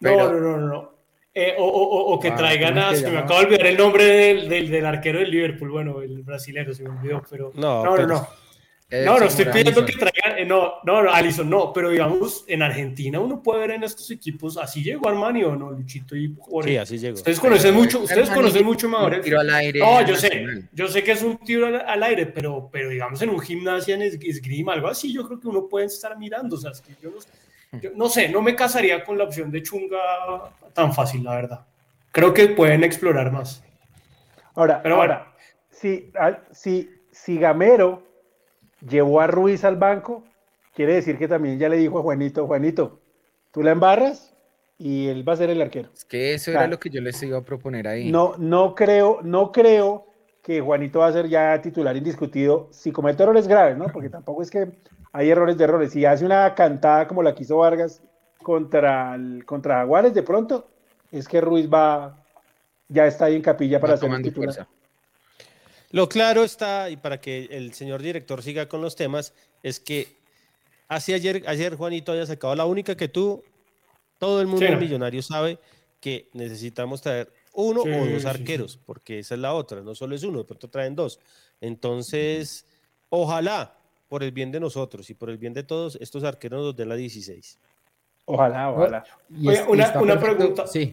no, 0.00 0.40
no, 0.40 0.56
no, 0.58 0.92
eh, 1.32 1.54
o, 1.56 1.64
o, 1.64 2.14
o, 2.14 2.18
que 2.18 2.28
ah, 2.28 2.34
traigan 2.34 2.78
a, 2.78 2.94
se 2.96 3.08
me 3.08 3.18
acaba 3.18 3.40
de 3.40 3.46
olvidar 3.46 3.66
el 3.68 3.76
nombre 3.76 4.04
del, 4.04 4.48
del, 4.48 4.70
del, 4.70 4.86
arquero 4.86 5.20
del 5.20 5.30
Liverpool, 5.30 5.70
bueno, 5.70 6.00
el 6.00 6.22
brasileño 6.22 6.74
se 6.74 6.82
me 6.82 6.90
olvidó, 6.90 7.22
pero... 7.30 7.52
No, 7.54 7.84
no, 7.84 7.96
no. 7.96 8.06
no. 8.06 8.28
No, 8.88 9.18
no 9.18 9.26
estoy 9.26 9.46
pidiendo 9.46 9.84
que 9.84 9.94
traigan, 9.94 10.38
eh, 10.38 10.44
no, 10.44 10.74
no, 10.84 11.02
no, 11.02 11.12
Alison, 11.12 11.50
no, 11.50 11.72
pero 11.72 11.90
digamos, 11.90 12.44
en 12.46 12.62
Argentina 12.62 13.18
uno 13.18 13.42
puede 13.42 13.62
ver 13.62 13.70
en 13.72 13.82
estos 13.82 14.08
equipos, 14.12 14.56
así 14.56 14.80
llegó 14.80 15.08
Armani 15.08 15.42
o 15.42 15.56
no, 15.56 15.72
Luchito 15.72 16.14
y 16.14 16.32
Jorge. 16.38 16.70
Sí, 16.70 16.76
así 16.76 16.98
llegó. 16.98 17.16
Ustedes 17.16 17.40
conocen 17.40 17.74
mucho, 17.74 17.98
ustedes 18.00 18.30
conocen 18.30 18.64
mucho 18.64 18.88
mejor. 18.88 19.20
tiro 19.20 19.40
al 19.40 19.50
aire. 19.50 19.80
No, 19.80 20.06
yo 20.06 20.14
sé, 20.14 20.46
yo 20.72 20.86
sé 20.86 21.02
que 21.02 21.12
es 21.12 21.22
un 21.22 21.36
tiro 21.38 21.66
al, 21.66 22.02
aire, 22.04 22.26
pero, 22.26 22.68
pero 22.70 22.88
digamos 22.88 23.20
en 23.22 23.30
un 23.30 23.40
gimnasio 23.40 23.96
en 23.96 24.02
esgrima, 24.02 24.74
algo 24.74 24.86
así, 24.86 25.12
yo 25.12 25.26
creo 25.26 25.40
que 25.40 25.48
uno 25.48 25.66
puede 25.66 25.86
estar 25.86 26.16
mirando, 26.16 26.54
o 26.54 26.58
sea, 26.58 26.70
es 26.70 26.80
que 26.80 26.92
yo 27.02 27.10
no, 27.10 27.80
yo 27.80 27.90
no 27.96 28.08
sé, 28.08 28.28
no 28.28 28.40
me 28.40 28.54
casaría 28.54 29.02
con 29.02 29.18
la 29.18 29.24
opción 29.24 29.50
de 29.50 29.64
Chunga 29.64 29.98
tan 30.72 30.94
fácil, 30.94 31.24
la 31.24 31.34
verdad. 31.34 31.66
Creo 32.12 32.32
que 32.32 32.46
pueden 32.48 32.84
explorar 32.84 33.32
más. 33.32 33.64
Ahora, 34.54 34.80
pero 34.80 34.94
ahora, 34.94 35.34
si, 35.70 36.12
si, 36.52 36.88
si 37.10 37.36
Gamero 37.36 38.06
llevó 38.88 39.20
a 39.20 39.26
Ruiz 39.26 39.64
al 39.64 39.76
banco, 39.76 40.24
quiere 40.74 40.94
decir 40.94 41.18
que 41.18 41.28
también 41.28 41.58
ya 41.58 41.68
le 41.68 41.76
dijo 41.76 41.98
a 41.98 42.02
Juanito, 42.02 42.46
Juanito, 42.46 43.00
tú 43.52 43.62
la 43.62 43.72
embarras 43.72 44.34
y 44.78 45.08
él 45.08 45.26
va 45.26 45.32
a 45.32 45.36
ser 45.36 45.50
el 45.50 45.60
arquero. 45.62 45.90
Es 45.94 46.04
que 46.04 46.34
eso 46.34 46.50
era 46.50 46.66
lo 46.66 46.78
que 46.78 46.90
yo 46.90 47.00
les 47.00 47.22
iba 47.22 47.38
a 47.38 47.42
proponer 47.42 47.88
ahí. 47.88 48.10
No, 48.10 48.34
no 48.38 48.74
creo, 48.74 49.20
no 49.22 49.52
creo 49.52 50.06
que 50.42 50.60
Juanito 50.60 51.00
va 51.00 51.08
a 51.08 51.12
ser 51.12 51.28
ya 51.28 51.60
titular 51.60 51.96
indiscutido 51.96 52.68
si 52.70 52.92
comete 52.92 53.22
errores 53.22 53.48
graves, 53.48 53.76
¿no? 53.76 53.86
Porque 53.86 54.10
tampoco 54.10 54.42
es 54.42 54.50
que 54.50 54.70
hay 55.12 55.30
errores 55.30 55.56
de 55.56 55.64
errores. 55.64 55.92
Si 55.92 56.04
hace 56.04 56.24
una 56.24 56.54
cantada 56.54 57.08
como 57.08 57.22
la 57.22 57.34
que 57.34 57.42
hizo 57.42 57.56
Vargas 57.56 58.02
contra, 58.42 59.14
el, 59.14 59.44
contra 59.44 59.78
Jaguares, 59.78 60.14
de 60.14 60.22
pronto 60.22 60.68
es 61.10 61.26
que 61.26 61.40
Ruiz 61.40 61.68
va, 61.72 62.22
ya 62.88 63.06
está 63.06 63.24
ahí 63.24 63.36
en 63.36 63.42
capilla 63.42 63.80
para 63.80 63.96
ser 63.96 64.22
titular. 64.22 64.68
Lo 65.96 66.10
claro 66.10 66.44
está, 66.44 66.90
y 66.90 66.98
para 66.98 67.22
que 67.22 67.48
el 67.50 67.72
señor 67.72 68.02
director 68.02 68.42
siga 68.42 68.68
con 68.68 68.82
los 68.82 68.96
temas, 68.96 69.32
es 69.62 69.80
que 69.80 70.08
así 70.88 71.14
ayer, 71.14 71.42
ayer 71.46 71.74
Juanito 71.74 72.12
haya 72.12 72.26
sacado 72.26 72.54
la 72.54 72.66
única 72.66 72.94
que 72.98 73.08
tú, 73.08 73.42
todo 74.18 74.42
el 74.42 74.46
mundo 74.46 74.76
millonario 74.76 75.22
sabe 75.22 75.58
que 75.98 76.28
necesitamos 76.34 77.00
traer 77.00 77.32
uno 77.54 77.80
o 77.80 78.06
dos 78.12 78.26
arqueros, 78.26 78.78
porque 78.84 79.20
esa 79.20 79.36
es 79.36 79.40
la 79.40 79.54
otra, 79.54 79.80
no 79.80 79.94
solo 79.94 80.14
es 80.14 80.22
uno, 80.22 80.40
de 80.40 80.44
pronto 80.44 80.68
traen 80.68 80.94
dos. 80.94 81.18
Entonces, 81.62 82.66
ojalá, 83.08 83.74
por 84.10 84.22
el 84.22 84.32
bien 84.32 84.52
de 84.52 84.60
nosotros 84.60 85.08
y 85.08 85.14
por 85.14 85.30
el 85.30 85.38
bien 85.38 85.54
de 85.54 85.62
todos, 85.62 85.96
estos 86.02 86.24
arqueros 86.24 86.62
nos 86.62 86.76
den 86.76 86.90
la 86.90 86.96
16. 86.96 87.58
Ojalá, 88.26 88.70
ojalá. 88.70 89.04
una, 89.66 89.98
una 89.98 90.20
pregunta. 90.20 90.66
Sí. 90.66 90.92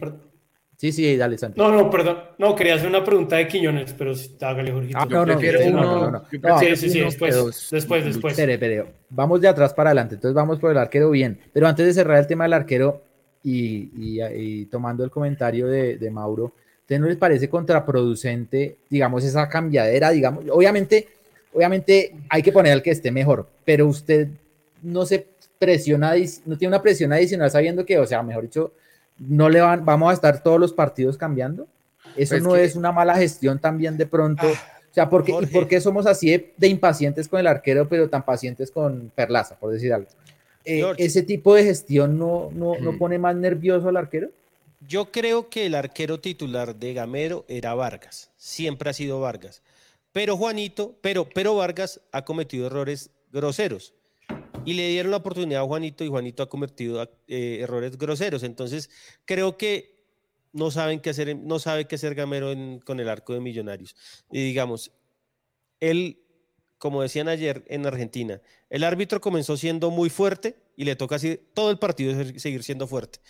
Sí, 0.84 0.92
sí, 0.92 1.16
dale, 1.16 1.38
Santi. 1.38 1.58
No, 1.58 1.72
no, 1.72 1.88
perdón. 1.88 2.18
No, 2.36 2.54
quería 2.54 2.74
hacer 2.74 2.88
una 2.90 3.02
pregunta 3.02 3.36
de 3.36 3.48
Quiñones, 3.48 3.94
pero 3.96 4.12
hágale, 4.42 4.70
Jorgito. 4.70 4.98
Ah, 4.98 5.06
no, 5.08 5.24
no, 5.24 5.38
prefiero 5.38 5.66
uno. 5.66 6.10
No, 6.10 6.58
sí, 6.58 6.76
sí, 6.76 6.90
sí, 6.90 7.00
después, 7.00 7.70
después, 7.70 8.04
después. 8.04 8.32
Espere, 8.34 8.52
espere. 8.52 8.84
Vamos 9.08 9.40
de 9.40 9.48
atrás 9.48 9.72
para 9.72 9.88
adelante. 9.88 10.16
Entonces 10.16 10.34
vamos 10.34 10.58
por 10.58 10.70
el 10.72 10.76
arquero 10.76 11.08
bien. 11.08 11.40
Pero 11.54 11.66
antes 11.66 11.86
de 11.86 11.94
cerrar 11.94 12.18
el 12.18 12.26
tema 12.26 12.44
del 12.44 12.52
arquero 12.52 13.00
y, 13.42 13.88
y, 13.96 14.66
tomando 14.66 15.04
el 15.04 15.10
comentario 15.10 15.68
de, 15.68 15.96
de 15.96 16.10
Mauro, 16.10 16.52
¿usted 16.82 17.00
no 17.00 17.06
les 17.06 17.16
parece 17.16 17.48
contraproducente, 17.48 18.76
digamos, 18.90 19.24
esa 19.24 19.48
cambiadera? 19.48 20.10
Digamos, 20.10 20.44
obviamente, 20.50 21.08
obviamente 21.54 22.14
hay 22.28 22.42
que 22.42 22.52
poner 22.52 22.74
al 22.74 22.82
que 22.82 22.90
esté 22.90 23.10
mejor, 23.10 23.48
pero 23.64 23.86
usted 23.86 24.28
no 24.82 25.06
se 25.06 25.28
presiona, 25.58 26.12
no 26.44 26.58
tiene 26.58 26.74
una 26.74 26.82
presión 26.82 27.10
adicional 27.10 27.50
sabiendo 27.50 27.86
que, 27.86 27.98
o 27.98 28.04
sea, 28.04 28.22
mejor 28.22 28.42
dicho, 28.42 28.72
no 29.18 29.48
le 29.48 29.60
van, 29.60 29.84
vamos 29.84 30.10
a 30.10 30.14
estar 30.14 30.42
todos 30.42 30.58
los 30.58 30.72
partidos 30.72 31.16
cambiando. 31.16 31.66
Eso 32.16 32.34
pues 32.34 32.42
no 32.42 32.56
es 32.56 32.76
una 32.76 32.92
mala 32.92 33.16
gestión 33.16 33.58
también 33.58 33.96
de 33.96 34.06
pronto. 34.06 34.46
Ah, 34.46 34.78
o 34.90 34.94
sea, 34.94 35.10
¿por 35.10 35.24
qué, 35.68 35.80
somos 35.80 36.06
así 36.06 36.30
de, 36.56 36.68
impacientes 36.68 37.26
con 37.26 37.40
el 37.40 37.48
arquero, 37.48 37.88
pero 37.88 38.08
tan 38.08 38.24
pacientes 38.24 38.70
con 38.70 39.10
Perlaza, 39.14 39.58
por 39.58 39.72
decir 39.72 39.92
algo? 39.92 40.08
eh, 40.64 40.84
¿ese 40.98 41.22
tipo 41.22 41.54
de 41.54 41.64
gestión 41.64 42.18
no, 42.18 42.50
no, 42.52 42.78
no 42.78 42.96
pone 42.96 43.18
más 43.18 43.34
nervioso 43.34 43.88
al 43.88 43.96
arquero? 43.96 44.30
Yo 44.86 45.10
creo 45.10 45.48
que 45.48 45.66
el 45.66 45.74
arquero 45.74 46.20
titular 46.20 46.76
de 46.76 46.94
Gamero 46.94 47.44
era 47.48 47.74
Vargas, 47.74 48.30
siempre 48.36 48.90
ha 48.90 48.92
sido 48.92 49.20
Vargas. 49.20 49.62
Pero 50.12 50.36
Juanito, 50.36 50.94
pero, 51.00 51.28
pero 51.28 51.56
Vargas 51.56 52.00
ha 52.12 52.24
cometido 52.24 52.68
errores 52.68 53.10
groseros 53.32 53.94
y 54.64 54.74
le 54.74 54.88
dieron 54.88 55.10
la 55.10 55.18
oportunidad 55.18 55.62
a 55.62 55.66
Juanito 55.66 56.04
y 56.04 56.08
Juanito 56.08 56.42
ha 56.42 56.48
cometido 56.48 57.02
eh, 57.28 57.58
errores 57.60 57.98
groseros. 57.98 58.42
Entonces, 58.42 58.90
creo 59.24 59.56
que 59.56 59.94
no 60.52 60.70
saben 60.70 61.00
qué 61.00 61.10
hacer, 61.10 61.36
no 61.36 61.58
sabe 61.58 61.86
qué 61.86 61.96
hacer 61.96 62.14
Gamero 62.14 62.54
con 62.84 63.00
el 63.00 63.08
arco 63.08 63.34
de 63.34 63.40
Millonarios. 63.40 63.96
Y 64.30 64.42
digamos, 64.42 64.92
él, 65.80 66.22
como 66.78 67.02
decían 67.02 67.28
ayer 67.28 67.64
en 67.68 67.86
Argentina, 67.86 68.40
el 68.70 68.84
árbitro 68.84 69.20
comenzó 69.20 69.56
siendo 69.56 69.90
muy 69.90 70.10
fuerte 70.10 70.56
y 70.76 70.84
le 70.84 70.96
toca 70.96 71.16
así 71.16 71.38
todo 71.54 71.70
el 71.70 71.78
partido 71.78 72.14
seguir 72.38 72.62
siendo 72.62 72.86
fuerte. 72.86 73.20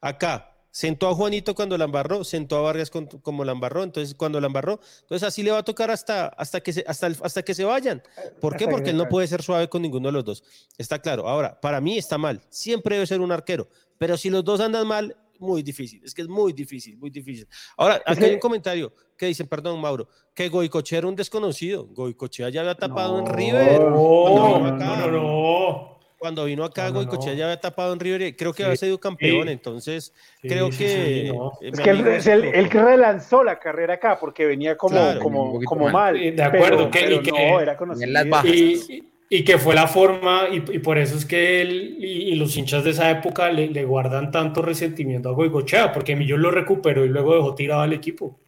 Acá, 0.00 0.53
Sentó 0.74 1.08
a 1.08 1.14
Juanito 1.14 1.54
cuando 1.54 1.78
la 1.78 1.84
embarró, 1.84 2.24
sentó 2.24 2.56
a 2.56 2.62
Vargas 2.62 2.90
como 2.90 3.44
la 3.44 3.52
embarró, 3.52 3.84
entonces 3.84 4.12
cuando 4.16 4.40
la 4.40 4.48
embarró, 4.48 4.80
entonces 5.02 5.22
así 5.22 5.44
le 5.44 5.52
va 5.52 5.58
a 5.58 5.62
tocar 5.62 5.88
hasta, 5.88 6.26
hasta, 6.26 6.60
que, 6.60 6.72
se, 6.72 6.84
hasta, 6.88 7.12
hasta 7.22 7.44
que 7.44 7.54
se 7.54 7.62
vayan. 7.62 8.02
¿Por 8.40 8.56
qué? 8.56 8.66
Porque 8.66 8.90
él 8.90 8.96
no 8.96 9.08
puede 9.08 9.28
ser 9.28 9.40
suave 9.40 9.68
con 9.68 9.82
ninguno 9.82 10.08
de 10.08 10.12
los 10.12 10.24
dos. 10.24 10.42
Está 10.76 10.98
claro. 10.98 11.28
Ahora, 11.28 11.60
para 11.60 11.80
mí 11.80 11.96
está 11.96 12.18
mal. 12.18 12.40
Siempre 12.48 12.96
debe 12.96 13.06
ser 13.06 13.20
un 13.20 13.30
arquero. 13.30 13.68
Pero 13.98 14.16
si 14.16 14.30
los 14.30 14.42
dos 14.42 14.58
andan 14.58 14.84
mal, 14.84 15.16
muy 15.38 15.62
difícil. 15.62 16.02
Es 16.04 16.12
que 16.12 16.22
es 16.22 16.28
muy 16.28 16.52
difícil, 16.52 16.98
muy 16.98 17.10
difícil. 17.10 17.46
Ahora, 17.76 18.02
aquí 18.04 18.24
hay 18.24 18.34
un 18.34 18.40
comentario 18.40 18.92
que 19.16 19.26
dicen, 19.26 19.46
perdón, 19.46 19.80
Mauro, 19.80 20.08
que 20.34 20.48
Goicoche 20.48 20.96
era 20.96 21.06
un 21.06 21.14
desconocido. 21.14 21.86
Goicoche 21.86 22.50
ya 22.50 22.62
había 22.62 22.74
tapado 22.74 23.16
en 23.20 23.26
River. 23.26 23.80
No, 23.80 24.60
no, 24.60 24.76
no, 24.76 25.10
no 25.12 25.93
cuando 26.24 26.46
vino 26.46 26.64
acá, 26.64 26.90
no, 26.90 27.02
ya 27.02 27.32
había 27.32 27.60
tapado 27.60 27.92
en 27.92 28.00
River, 28.00 28.34
creo 28.34 28.54
que 28.54 28.64
había 28.64 28.78
sido 28.78 28.98
campeón, 28.98 29.50
entonces 29.50 30.14
creo 30.40 30.70
que... 30.70 31.30
Es 31.60 31.80
que 31.80 31.90
él, 31.90 32.06
es 32.06 32.26
el, 32.26 32.70
que 32.70 32.80
relanzó 32.80 33.44
la 33.44 33.58
carrera 33.58 33.92
acá, 33.92 34.18
porque 34.18 34.46
venía 34.46 34.74
como, 34.74 35.18
como, 35.20 35.60
como 35.64 35.90
mal. 35.90 36.14
De 36.14 36.42
acuerdo, 36.42 36.90
que, 36.90 37.20
no, 37.30 37.60
era 37.60 37.76
conocido. 37.76 38.10
Y, 38.42 39.04
y, 39.28 39.44
que 39.44 39.58
fue 39.58 39.74
la 39.74 39.86
forma, 39.86 40.48
y, 40.50 40.78
por 40.78 40.96
eso 40.96 41.14
es 41.14 41.26
que 41.26 41.60
él 41.60 41.98
y, 42.00 42.34
los 42.36 42.56
hinchas 42.56 42.84
de 42.84 42.92
esa 42.92 43.10
época 43.10 43.50
le, 43.50 43.84
guardan 43.84 44.30
tanto 44.30 44.62
resentimiento 44.62 45.28
a 45.28 45.32
Goicochea, 45.32 45.92
porque 45.92 46.16
Millón 46.16 46.40
lo 46.40 46.50
recuperó 46.50 47.04
y 47.04 47.10
luego 47.10 47.34
dejó 47.34 47.54
tirado 47.54 47.82
al 47.82 47.92
equipo. 47.92 48.40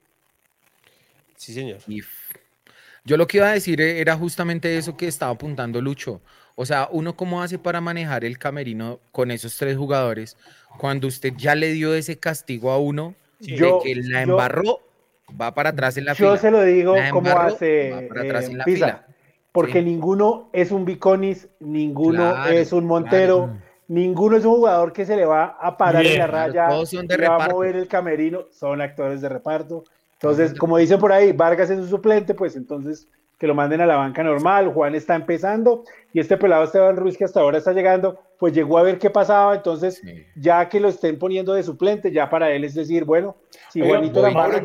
Sí, 1.37 1.53
señor. 1.53 1.81
Yo 3.05 3.19
lo 3.19 3.27
que 3.27 3.37
iba 3.37 3.51
a 3.51 3.53
decir 3.53 3.83
era 3.83 4.17
justamente 4.17 4.79
eso 4.79 4.97
que 4.97 5.09
estaba 5.09 5.33
apuntando 5.33 5.83
Lucho. 5.83 6.23
O 6.59 6.65
sea, 6.65 6.89
uno 6.91 7.15
cómo 7.15 7.43
hace 7.43 7.59
para 7.59 7.83
manejar 7.83 8.25
el 8.25 8.39
camerino 8.39 8.99
con 9.13 9.31
esos 9.31 9.57
tres 9.59 9.77
jugadores 9.77 10.39
cuando 10.79 11.07
usted 11.07 11.35
ya 11.37 11.55
le 11.55 11.73
dio 11.73 11.95
ese 11.95 12.19
castigo 12.19 12.71
a 12.71 12.79
uno 12.79 13.15
de 13.39 13.73
que 13.85 13.95
la 13.95 14.23
embarró, 14.23 14.81
va 15.39 15.55
para 15.55 15.71
atrás 15.71 15.99
en 15.99 16.07
la 16.07 16.15
fila. 16.15 16.31
Yo 16.31 16.37
se 16.39 16.51
lo 16.51 16.63
digo 16.63 16.95
como 17.13 17.31
hace 17.31 18.07
para 18.09 18.23
atrás 18.23 18.49
en 18.49 18.59
la 18.59 18.65
fila. 18.65 19.07
Porque 19.53 19.83
ninguno 19.83 20.49
es 20.53 20.71
un 20.71 20.85
Biconis, 20.85 21.49
ninguno 21.61 22.47
es 22.47 22.73
un 22.73 22.87
Montero, 22.87 23.55
ninguno 23.89 24.39
es 24.39 24.45
un 24.45 24.57
jugador 24.57 24.95
que 24.95 25.05
se 25.05 25.15
le 25.17 25.27
va 25.27 25.59
a 25.61 25.77
parar 25.77 26.05
en 26.07 26.19
la 26.19 26.27
raya, 26.27 26.69
todos 26.69 26.91
son 26.91 27.07
de 27.07 27.17
va 27.17 27.45
a 27.45 27.49
mover 27.49 27.77
el 27.77 27.87
camerino, 27.87 28.47
son 28.51 28.81
actores 28.81 29.21
de 29.21 29.29
reparto. 29.29 29.85
Entonces, 30.15 30.55
como 30.55 30.79
dicen 30.79 30.99
por 30.99 31.13
ahí, 31.13 31.33
Vargas 31.33 31.69
es 31.69 31.79
un 31.79 31.89
suplente, 31.89 32.33
pues 32.33 32.57
entonces 32.57 33.09
que 33.39 33.47
lo 33.47 33.55
manden 33.55 33.81
a 33.81 33.87
la 33.87 33.97
banca 33.97 34.23
normal. 34.23 34.73
Juan 34.73 34.95
está 34.95 35.15
empezando 35.15 35.85
y 36.13 36.21
este 36.21 36.37
pelado 36.37 36.65
Esteban 36.65 36.97
Ruiz, 36.97 37.17
que 37.17 37.25
hasta 37.25 37.41
ahora 37.41 37.59
está 37.59 37.73
llegando, 37.73 38.19
pues 38.39 38.55
llegó 38.55 38.79
a 38.79 38.83
ver 38.83 38.99
qué 38.99 39.11
pasaba. 39.11 39.55
Entonces, 39.55 40.03
ya 40.35 40.69
que 40.69 40.81
lo 40.81 40.89
estén 40.89 41.19
poniendo 41.19 41.53
de 41.55 41.63
suplente, 41.63 42.11
ya 42.11 42.31
para 42.31 42.51
él 42.51 42.65
es 42.65 42.75
decir, 42.75 43.05
bueno, 43.05 43.37
si 43.71 43.81
Juanito 43.81 44.23
la 44.23 44.29
embarra, 44.29 44.61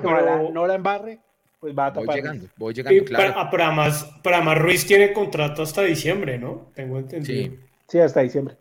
no 0.52 0.68
la 0.68 0.76
embarre, 0.76 1.20
pues 1.60 1.78
va 1.78 1.88
a 1.88 1.94
tapar. 1.94 2.06
Voy 2.06 2.16
llegando, 2.16 2.48
voy 2.58 2.74
llegando, 2.74 3.06
claro. 3.06 3.34
Para, 3.34 3.50
para, 3.50 3.72
más, 3.72 4.04
para 4.24 4.42
más 4.42 4.58
Ruiz 4.58 4.86
tiene 4.86 5.14
contrato 5.14 5.62
hasta 5.62 5.82
diciembre, 5.84 6.38
¿no? 6.38 6.70
Tengo 6.74 7.00
entendido. 7.00 7.52
Sí, 7.52 7.60
sí 7.88 8.00
hasta 8.00 8.22
diciembre. 8.22 8.56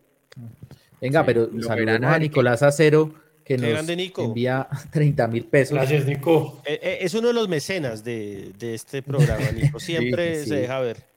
Venga, 0.99 1.25
pero 1.25 1.49
saludamos 1.61 2.11
a 2.11 2.19
Nicolás 2.19 2.61
Acero 2.61 3.11
que 3.57 4.15
nos 4.15 4.27
envía 4.27 4.67
30 4.91 5.27
mil 5.27 5.45
pesos. 5.45 5.75
Gracias, 5.75 6.05
Nico. 6.05 6.61
Eh, 6.65 6.79
eh, 6.81 6.97
es 7.01 7.13
uno 7.13 7.29
de 7.29 7.33
los 7.33 7.47
mecenas 7.47 8.03
de, 8.03 8.53
este 8.59 9.01
programa, 9.01 9.51
Nico. 9.53 9.79
Siempre 9.79 10.43
se 10.45 10.55
deja 10.55 10.79
ver. 10.79 11.11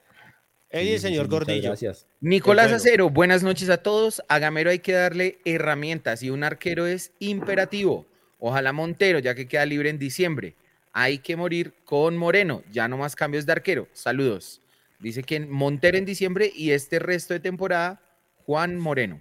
Él 0.70 0.88
y 0.88 0.92
el 0.92 1.00
señor 1.00 1.28
Gordillo. 1.28 1.68
Gracias. 1.68 2.06
Nicolás 2.20 2.72
Acero, 2.72 3.08
buenas 3.08 3.44
noches 3.44 3.70
a 3.70 3.76
todos. 3.76 4.22
A 4.28 4.40
Gamero 4.40 4.70
hay 4.70 4.80
que 4.80 4.92
darle 4.92 5.38
herramientas 5.44 6.22
y 6.24 6.30
un 6.30 6.42
arquero 6.42 6.86
es 6.86 7.12
imperativo. 7.20 8.06
Ojalá 8.40 8.72
Montero, 8.72 9.20
ya 9.20 9.36
que 9.36 9.46
queda 9.46 9.66
libre 9.66 9.88
en 9.88 10.00
diciembre. 10.00 10.56
Hay 10.92 11.18
que 11.18 11.36
morir 11.36 11.74
con 11.84 12.16
Moreno. 12.16 12.62
Ya 12.72 12.88
no 12.88 12.98
más 12.98 13.14
cambios 13.14 13.46
de 13.46 13.52
arquero. 13.52 13.86
Saludos. 13.92 14.60
Dice 14.98 15.22
que 15.22 15.38
Montero 15.40 15.96
en 15.96 16.04
diciembre 16.04 16.50
y 16.54 16.70
este 16.70 16.98
resto 16.98 17.34
de 17.34 17.40
temporada, 17.40 18.00
Juan 18.44 18.78
Moreno. 18.78 19.20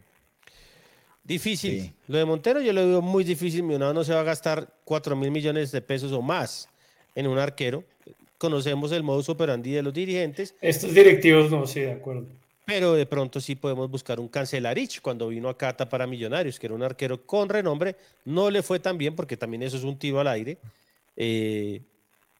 Difícil. 1.24 1.94
Lo 2.08 2.18
de 2.18 2.26
Montero 2.26 2.62
yo 2.62 2.74
lo 2.74 2.86
veo 2.86 3.02
muy 3.02 3.24
difícil. 3.24 3.64
Millonado 3.64 3.94
no 3.94 4.04
se 4.04 4.14
va 4.14 4.20
a 4.20 4.24
gastar 4.24 4.68
4 4.84 5.16
mil 5.16 5.32
millones 5.32 5.72
de 5.72 5.82
pesos 5.82 6.12
o 6.12 6.22
más 6.22 6.68
en 7.16 7.28
un 7.28 7.38
arquero. 7.38 7.84
Conocemos 8.38 8.92
el 8.92 9.04
modus 9.04 9.30
operandi 9.30 9.72
de 9.72 9.82
los 9.82 9.94
dirigentes. 9.94 10.54
Estos 10.60 10.94
directivos 10.94 11.50
no, 11.50 11.66
sí, 11.66 11.80
de 11.80 11.94
acuerdo. 11.94 12.26
Pero 12.66 12.94
de 12.94 13.06
pronto 13.06 13.40
sí 13.40 13.56
podemos 13.56 13.90
buscar 13.90 14.20
un 14.20 14.28
cancelarich 14.28 15.02
cuando 15.02 15.30
vino 15.30 15.50
a 15.50 15.58
Cata 15.58 15.88
para 15.88 16.08
Millonarios, 16.08 16.60
que 16.60 16.68
era 16.68 16.76
un 16.76 16.84
arquero 16.84 17.26
con 17.26 17.50
renombre. 17.50 17.96
No 18.26 18.50
le 18.50 18.62
fue 18.62 18.80
tan 18.80 18.98
bien 18.98 19.16
porque 19.16 19.38
también 19.38 19.64
eso 19.64 19.78
es 19.78 19.84
un 19.84 19.98
tiro 19.98 20.20
al 20.20 20.28
aire. 20.28 20.58
Eh, 21.16 21.82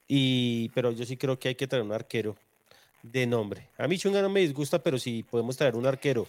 y, 0.08 0.70
pero 0.70 0.92
yo 0.92 1.06
sí 1.06 1.18
creo 1.18 1.40
que 1.40 1.50
hay 1.50 1.56
que 1.56 1.68
traer 1.68 1.84
un 1.84 1.92
arquero 1.92 2.36
de 3.02 3.26
nombre. 3.28 3.68
A 3.78 3.88
mí 3.88 3.98
Chunga 3.98 4.22
no 4.22 4.30
me 4.30 4.42
disgusta, 4.42 4.82
pero 4.82 4.98
si 4.98 5.24
podemos 5.24 5.58
traer 5.58 5.76
un 5.76 5.86
arquero 5.86 6.26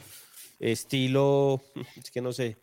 estilo, 0.72 1.60
es 1.96 2.10
que 2.10 2.20
no 2.20 2.32
sé, 2.32 2.56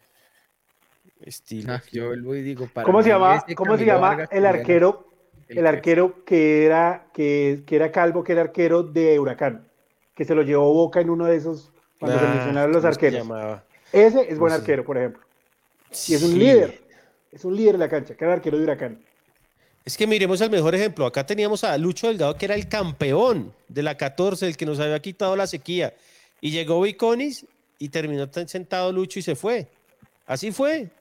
estilo. 1.22 1.74
Ah, 1.74 1.84
yo 1.92 2.16
lo 2.16 2.34
digo 2.34 2.68
para 2.68 2.86
¿Cómo 2.86 3.04
se 3.04 3.10
llama, 3.10 3.46
¿cómo 3.56 3.78
se 3.78 3.86
llama 3.86 4.28
el 4.32 4.46
arquero, 4.46 5.08
el, 5.48 5.66
arquero 5.68 6.24
que 6.26 6.66
era, 6.66 7.08
que, 7.14 7.64
que, 7.66 7.76
era 7.76 7.92
calvo, 7.92 8.24
que 8.24 8.34
era 8.34 8.42
arquero 8.42 8.84
de 8.84 9.20
Huracán, 9.20 9.68
que 10.16 10.26
se 10.26 10.36
lo 10.36 10.42
llevó 10.42 10.74
Boca 10.74 11.02
en 11.02 11.10
uno 11.10 11.26
de 11.26 11.36
esos, 11.36 11.72
cuando 12.00 12.20
se 12.20 12.26
ah, 12.26 12.34
mencionaron 12.34 12.72
los 12.72 12.86
arqueros. 12.86 13.28
Ese 13.92 14.32
es 14.32 14.40
buen 14.40 14.54
arquero, 14.54 14.84
por 14.84 14.98
ejemplo. 14.98 15.22
Y 16.08 16.14
es 16.14 16.24
un 16.24 16.40
líder, 16.40 16.82
es 17.32 17.44
un 17.44 17.56
líder 17.56 17.76
en 17.76 17.82
la 17.82 17.90
cancha, 17.90 18.16
que 18.16 18.24
era 18.24 18.34
arquero 18.34 18.58
de 18.58 18.64
Huracán. 18.64 19.04
Es 19.84 19.98
que 19.98 20.06
miremos 20.06 20.40
el 20.42 20.52
mejor 20.52 20.76
ejemplo. 20.76 21.06
Acá 21.06 21.26
teníamos 21.26 21.64
a 21.64 21.76
Lucho 21.78 22.08
Delgado, 22.08 22.38
que 22.38 22.46
era 22.46 22.56
el 22.56 22.68
campeón 22.70 23.52
de 23.68 23.82
la 23.82 23.98
14, 23.98 24.48
el 24.48 24.56
que 24.56 24.66
nos 24.66 24.80
había 24.80 25.02
quitado 25.02 25.36
la 25.36 25.48
sequía. 25.48 25.94
Y 26.40 26.52
llegó 26.52 26.82
Viconis 26.82 27.46
y 27.82 27.90
terminó 27.90 28.30
sentado 28.46 28.92
Lucho 28.92 29.18
y 29.18 29.24
se 29.24 29.36
fue. 29.36 29.68
Así 30.28 30.52
fue. 30.52 30.92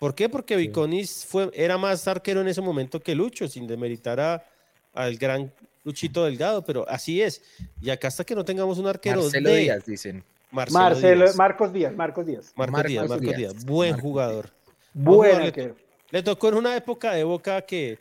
¿Por 0.00 0.16
qué? 0.16 0.28
Porque 0.28 0.56
Viconis 0.56 1.24
fue, 1.24 1.48
era 1.54 1.78
más 1.78 2.08
arquero 2.08 2.40
en 2.40 2.48
ese 2.48 2.60
momento 2.60 2.98
que 2.98 3.14
Lucho, 3.14 3.46
sin 3.46 3.68
demeritar 3.68 4.44
al 4.92 5.16
gran 5.16 5.52
Luchito 5.84 6.24
Delgado, 6.24 6.64
pero 6.64 6.84
así 6.88 7.22
es. 7.22 7.40
Y 7.80 7.90
acá 7.90 8.08
hasta 8.08 8.24
que 8.24 8.34
no 8.34 8.44
tengamos 8.44 8.78
un 8.78 8.88
arquero 8.88 9.22
Marcelo 9.22 9.54
Díaz, 9.54 9.86
dicen. 9.86 10.24
Marcelo, 10.50 11.24
Díaz. 11.24 11.36
Marcos 11.36 11.72
Díaz, 11.72 11.94
Marcos 11.94 12.26
Díaz. 12.26 12.52
Marcos, 12.56 12.84
Díaz, 12.84 13.08
Marcos 13.08 13.36
Díaz. 13.36 13.64
Buen 13.64 13.96
jugador. 13.96 14.50
Buen 14.92 15.40
arquero. 15.40 15.76
Le, 16.10 16.20
tocó 16.24 16.48
en 16.48 16.54
una 16.54 16.76
época 16.76 17.12
de 17.12 17.22
Boca 17.22 17.62
que, 17.62 18.00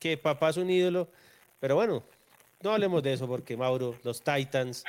que 0.00 0.16
papá 0.16 0.50
es 0.50 0.56
un 0.56 0.68
ídolo, 0.68 1.06
pero 1.60 1.76
bueno, 1.76 2.02
no 2.62 2.72
hablemos 2.72 3.00
de 3.00 3.12
eso 3.12 3.28
porque 3.28 3.56
Mauro, 3.56 3.94
los 4.02 4.20
Titans, 4.22 4.84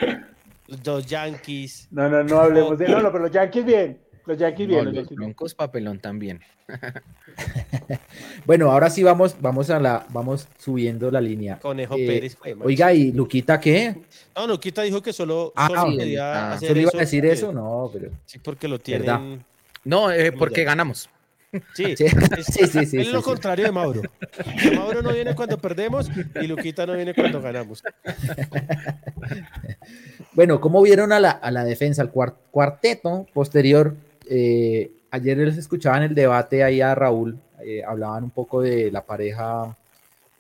los 0.86 1.06
Yankees. 1.06 1.88
No, 1.92 2.10
no, 2.10 2.24
no 2.24 2.40
hablemos 2.40 2.78
de. 2.78 2.88
No, 2.88 3.02
no, 3.02 3.12
pero 3.12 3.24
los 3.26 3.32
Yankees 3.32 3.66
bien. 3.66 4.00
Los 4.26 4.38
Yankees 4.38 4.68
bien. 4.68 4.94
los, 4.94 5.10
Broncos 5.10 5.56
papelón 5.56 6.00
también. 6.00 6.42
bueno, 8.46 8.72
ahora 8.72 8.90
sí 8.90 9.04
vamos, 9.04 9.36
vamos 9.40 9.70
a 9.70 9.80
la, 9.80 10.06
vamos 10.10 10.48
subiendo 10.58 11.10
la 11.12 11.20
línea. 11.20 11.60
Conejo 11.60 11.96
eh, 11.98 12.08
Pérez. 12.08 12.38
oiga, 12.62 12.94
¿y 12.94 13.12
Luquita 13.12 13.60
qué? 13.60 13.96
No, 14.36 14.48
Luquita 14.48 14.84
dijo 14.84 15.02
que 15.02 15.12
solo, 15.12 15.52
ah, 15.56 15.68
solo 15.68 15.98
quería 15.98 16.52
ah, 16.52 16.54
hacer 16.54 16.78
iba 16.78 16.92
a 16.94 17.00
decir 17.00 17.26
eso? 17.26 17.52
No, 17.52 17.90
pero. 17.92 18.12
Sí, 18.26 18.40
porque 18.40 18.68
lo 18.68 18.80
tienen. 18.80 19.44
No, 19.84 20.12
eh, 20.12 20.32
porque 20.32 20.64
ganamos. 20.64 21.10
Sí, 21.74 21.96
sí, 21.98 22.08
sí, 22.68 22.86
sí, 22.86 22.98
Es 23.00 23.12
lo 23.12 23.22
contrario 23.22 23.66
de 23.66 23.72
Mauro. 23.72 24.02
Mauro 24.76 25.02
no 25.02 25.12
viene 25.12 25.36
cuando 25.36 25.58
perdemos 25.58 26.10
y 26.42 26.48
Luquita 26.48 26.86
no 26.86 26.96
viene 26.96 27.14
cuando 27.14 27.42
ganamos. 27.42 27.84
Bueno, 30.34 30.62
¿cómo 30.62 30.82
vieron 30.82 31.12
a 31.12 31.20
la, 31.20 31.32
a 31.32 31.52
la 31.52 31.66
defensa, 31.66 32.02
al 32.02 32.10
cuarteto 32.12 33.28
posterior? 33.34 33.98
Eh, 34.30 34.90
ayer 35.12 35.38
les 35.38 35.58
escuchaba 35.58 35.98
en 35.98 36.04
el 36.04 36.16
debate 36.16 36.64
ahí 36.64 36.80
a 36.80 36.96
Raúl, 36.96 37.38
eh, 37.64 37.84
hablaban 37.84 38.24
un 38.24 38.30
poco 38.30 38.62
de 38.62 38.90
la 38.92 39.06
pareja 39.06 39.76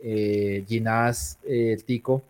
eh, 0.01 0.63
Ginás, 0.65 1.37
el 1.45 1.83
Tico. 1.83 2.23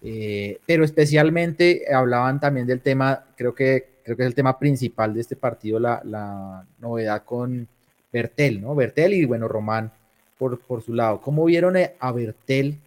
Eh, 0.00 0.60
pero 0.66 0.84
especialmente 0.84 1.84
hablaban 1.92 2.40
también 2.40 2.66
del 2.66 2.80
tema, 2.80 3.24
creo 3.36 3.54
que, 3.54 4.00
creo 4.02 4.16
que 4.16 4.22
es 4.22 4.26
el 4.26 4.34
tema 4.34 4.58
principal 4.58 5.14
de 5.14 5.20
este 5.20 5.36
partido, 5.36 5.78
la, 5.78 6.02
la 6.04 6.66
novedad 6.78 7.22
con 7.24 7.66
Bertel, 8.14 8.62
¿no? 8.62 8.76
Bertel 8.76 9.12
y 9.12 9.24
bueno, 9.24 9.48
Román 9.48 9.90
por, 10.38 10.60
por 10.60 10.82
su 10.82 10.94
lado. 10.94 11.20
¿Cómo 11.20 11.44
vieron 11.44 11.74
a 11.98 12.12
Bertel 12.12 12.78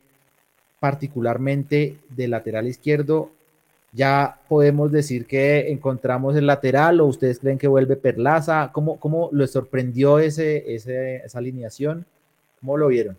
particularmente 0.79 1.97
de 2.09 2.27
lateral 2.29 2.67
izquierdo 2.67 3.31
ya 3.91 4.39
podemos 4.47 4.91
decir 4.91 5.25
que 5.25 5.71
encontramos 5.71 6.35
el 6.35 6.45
lateral 6.45 7.01
o 7.01 7.05
ustedes 7.05 7.39
creen 7.39 7.57
que 7.57 7.67
vuelve 7.67 7.95
Perlaza? 7.95 8.69
¿Cómo, 8.71 8.99
cómo 8.99 9.29
les 9.33 9.51
sorprendió 9.51 10.19
ese, 10.19 10.73
esa 10.73 11.37
alineación? 11.39 12.05
¿Cómo 12.61 12.77
lo 12.77 12.87
vieron? 12.87 13.17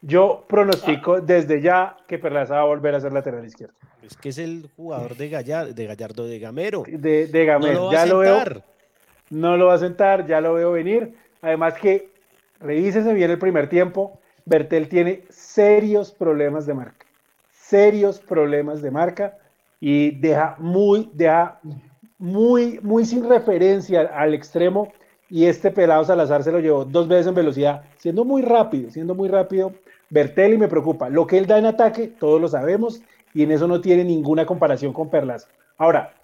Yo 0.00 0.44
pronostico 0.48 1.20
desde 1.20 1.60
ya 1.60 1.96
que 2.06 2.18
Perlaza 2.18 2.54
va 2.54 2.60
a 2.60 2.64
volver 2.64 2.94
a 2.94 3.00
ser 3.00 3.12
lateral 3.12 3.44
izquierdo. 3.44 3.74
Es 4.02 4.16
que 4.16 4.28
es 4.30 4.38
el 4.38 4.70
jugador 4.76 5.16
de, 5.16 5.28
Gallardo, 5.28 5.72
de 5.72 5.86
Gallardo 5.86 6.26
de 6.26 6.38
Gamero. 6.38 6.84
De, 6.86 7.26
de 7.26 7.44
Gamero, 7.44 7.90
ya 7.90 8.06
lo 8.06 8.18
veo. 8.18 8.44
No 9.34 9.56
lo 9.56 9.66
va 9.66 9.74
a 9.74 9.78
sentar, 9.78 10.26
ya 10.26 10.40
lo 10.40 10.54
veo 10.54 10.72
venir. 10.72 11.14
Además 11.42 11.74
que 11.74 12.08
revísese 12.60 13.12
bien 13.12 13.30
el 13.30 13.38
primer 13.38 13.68
tiempo. 13.68 14.20
Bertel 14.44 14.88
tiene 14.88 15.24
serios 15.28 16.12
problemas 16.12 16.66
de 16.66 16.74
marca. 16.74 17.04
Serios 17.50 18.20
problemas 18.20 18.80
de 18.80 18.90
marca 18.90 19.36
y 19.80 20.12
deja 20.12 20.54
muy, 20.58 21.10
deja 21.12 21.58
muy, 22.18 22.78
muy 22.82 23.04
sin 23.04 23.28
referencia 23.28 24.02
al 24.02 24.34
extremo. 24.34 24.92
Y 25.28 25.46
este 25.46 25.72
pelado 25.72 26.04
Salazar 26.04 26.44
se 26.44 26.52
lo 26.52 26.60
llevó 26.60 26.84
dos 26.84 27.08
veces 27.08 27.26
en 27.26 27.34
velocidad, 27.34 27.82
siendo 27.96 28.24
muy 28.24 28.42
rápido, 28.42 28.90
siendo 28.90 29.16
muy 29.16 29.28
rápido. 29.28 29.72
Bertelli 30.10 30.58
me 30.58 30.68
preocupa. 30.68 31.08
Lo 31.08 31.26
que 31.26 31.38
él 31.38 31.46
da 31.46 31.58
en 31.58 31.66
ataque, 31.66 32.06
todos 32.06 32.40
lo 32.40 32.46
sabemos, 32.46 33.02
y 33.32 33.42
en 33.42 33.50
eso 33.50 33.66
no 33.66 33.80
tiene 33.80 34.04
ninguna 34.04 34.46
comparación 34.46 34.92
con 34.92 35.10
Perlaza. 35.10 35.48
Ahora, 35.76 36.14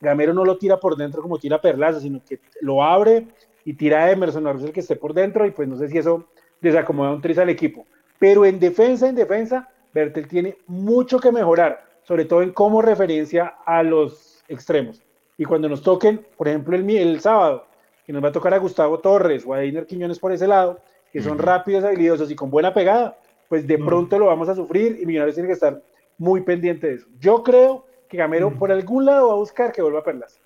Gamero 0.00 0.32
no 0.32 0.44
lo 0.44 0.58
tira 0.58 0.78
por 0.78 0.96
dentro 0.96 1.22
como 1.22 1.38
tira 1.38 1.60
Perlaza, 1.60 2.00
sino 2.00 2.22
que 2.24 2.40
lo 2.60 2.82
abre 2.82 3.26
y 3.64 3.74
tira 3.74 4.04
a 4.04 4.10
Emerson 4.10 4.46
el 4.46 4.72
que 4.72 4.80
esté 4.80 4.96
por 4.96 5.12
dentro, 5.12 5.44
y 5.46 5.50
pues 5.50 5.68
no 5.68 5.76
sé 5.76 5.88
si 5.88 5.98
eso 5.98 6.24
desacomoda 6.60 7.12
un 7.12 7.20
tris 7.20 7.38
al 7.38 7.50
equipo. 7.50 7.86
Pero 8.18 8.44
en 8.44 8.58
defensa, 8.58 9.08
en 9.08 9.14
defensa, 9.14 9.68
Bertel 9.92 10.28
tiene 10.28 10.56
mucho 10.66 11.18
que 11.18 11.32
mejorar 11.32 11.88
sobre 12.08 12.24
todo 12.24 12.40
en 12.40 12.52
cómo 12.52 12.80
referencia 12.80 13.56
a 13.66 13.82
los 13.82 14.42
extremos. 14.48 15.02
Y 15.36 15.44
cuando 15.44 15.68
nos 15.68 15.82
toquen, 15.82 16.24
por 16.38 16.48
ejemplo, 16.48 16.74
el, 16.74 16.88
el 16.88 17.20
sábado, 17.20 17.66
que 18.06 18.14
nos 18.14 18.24
va 18.24 18.28
a 18.28 18.32
tocar 18.32 18.54
a 18.54 18.58
Gustavo 18.58 18.98
Torres 19.00 19.44
o 19.46 19.52
a 19.52 19.58
Deiner 19.58 19.84
Quiñones 19.84 20.18
por 20.18 20.32
ese 20.32 20.48
lado, 20.48 20.80
que 21.12 21.20
son 21.20 21.38
rápidos, 21.38 21.84
habilidosos 21.84 22.30
y 22.30 22.34
con 22.34 22.50
buena 22.50 22.72
pegada, 22.72 23.18
pues 23.50 23.66
de 23.66 23.76
pronto 23.76 24.18
lo 24.18 24.24
vamos 24.24 24.48
a 24.48 24.54
sufrir 24.54 24.98
y 25.02 25.04
Millonarios 25.04 25.34
tiene 25.34 25.48
que 25.48 25.52
estar 25.52 25.82
muy 26.16 26.40
pendiente 26.40 26.86
de 26.86 26.94
eso. 26.94 27.06
Yo 27.20 27.42
creo 27.42 27.84
que 28.08 28.16
Gamero 28.16 28.52
por 28.58 28.72
algún 28.72 29.04
lado 29.04 29.28
va 29.28 29.34
a 29.34 29.36
buscar 29.36 29.72
que 29.72 29.82
vuelva 29.82 30.00
a 30.00 30.04
Perlas. 30.04 30.38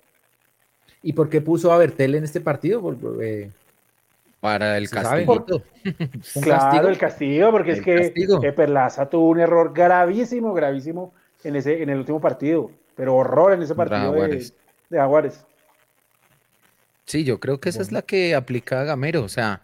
¿Y 1.01 1.13
por 1.13 1.29
qué 1.29 1.41
puso 1.41 1.71
a 1.71 1.77
Bertel 1.77 2.15
en 2.15 2.23
este 2.23 2.41
partido? 2.41 2.95
Eh, 3.21 3.51
para 4.39 4.77
el 4.77 4.89
castigo. 4.89 5.45
claro, 6.41 6.89
el 6.89 6.97
castigo, 6.97 7.51
porque 7.51 7.71
es 7.71 7.81
que, 7.81 8.53
Perlaza 8.55 9.09
tuvo 9.09 9.29
un 9.29 9.39
error 9.39 9.73
gravísimo, 9.73 10.53
gravísimo 10.53 11.13
en, 11.43 11.55
ese, 11.55 11.81
en 11.81 11.89
el 11.89 11.99
último 11.99 12.19
partido, 12.19 12.69
pero 12.95 13.15
horror 13.15 13.53
en 13.53 13.63
ese 13.63 13.75
partido 13.75 14.11
de, 14.13 14.99
Aguares. 14.99 15.45
Sí, 17.05 17.23
yo 17.23 17.39
creo 17.39 17.59
que 17.59 17.69
esa 17.69 17.81
es 17.81 17.91
la 17.91 18.01
que 18.01 18.35
aplica 18.35 18.83
Gamero, 18.83 19.23
o 19.23 19.29
sea, 19.29 19.61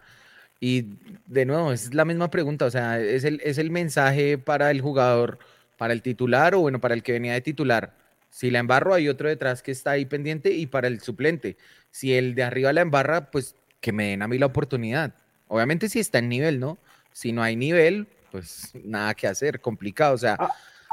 y 0.60 0.96
de 1.26 1.46
nuevo, 1.46 1.72
es 1.72 1.94
la 1.94 2.04
misma 2.04 2.30
pregunta, 2.30 2.66
o 2.66 2.70
sea, 2.70 3.00
es 3.00 3.24
el, 3.24 3.40
es 3.44 3.58
el 3.58 3.70
mensaje 3.70 4.38
para 4.38 4.70
el 4.70 4.80
jugador, 4.80 5.38
para 5.80 5.94
el 5.94 6.02
titular 6.02 6.54
o 6.54 6.60
bueno, 6.60 6.78
para 6.78 6.92
el 6.92 7.02
que 7.02 7.12
venía 7.12 7.32
de 7.32 7.40
titular. 7.40 7.94
Si 8.28 8.50
la 8.50 8.58
embarro, 8.58 8.92
hay 8.92 9.08
otro 9.08 9.30
detrás 9.30 9.62
que 9.62 9.70
está 9.70 9.92
ahí 9.92 10.04
pendiente 10.04 10.50
y 10.52 10.66
para 10.66 10.88
el 10.88 11.00
suplente. 11.00 11.56
Si 11.90 12.12
el 12.12 12.34
de 12.34 12.42
arriba 12.42 12.70
la 12.74 12.82
embarra, 12.82 13.30
pues 13.30 13.56
que 13.80 13.90
me 13.90 14.08
den 14.08 14.20
a 14.20 14.28
mí 14.28 14.36
la 14.36 14.44
oportunidad. 14.44 15.14
Obviamente 15.48 15.88
si 15.88 15.98
está 15.98 16.18
en 16.18 16.28
nivel, 16.28 16.60
¿no? 16.60 16.76
Si 17.14 17.32
no 17.32 17.42
hay 17.42 17.56
nivel, 17.56 18.08
pues 18.30 18.72
nada 18.84 19.14
que 19.14 19.26
hacer, 19.26 19.62
complicado. 19.62 20.14
O 20.14 20.18
sea, 20.18 20.36
ah, 20.38 20.50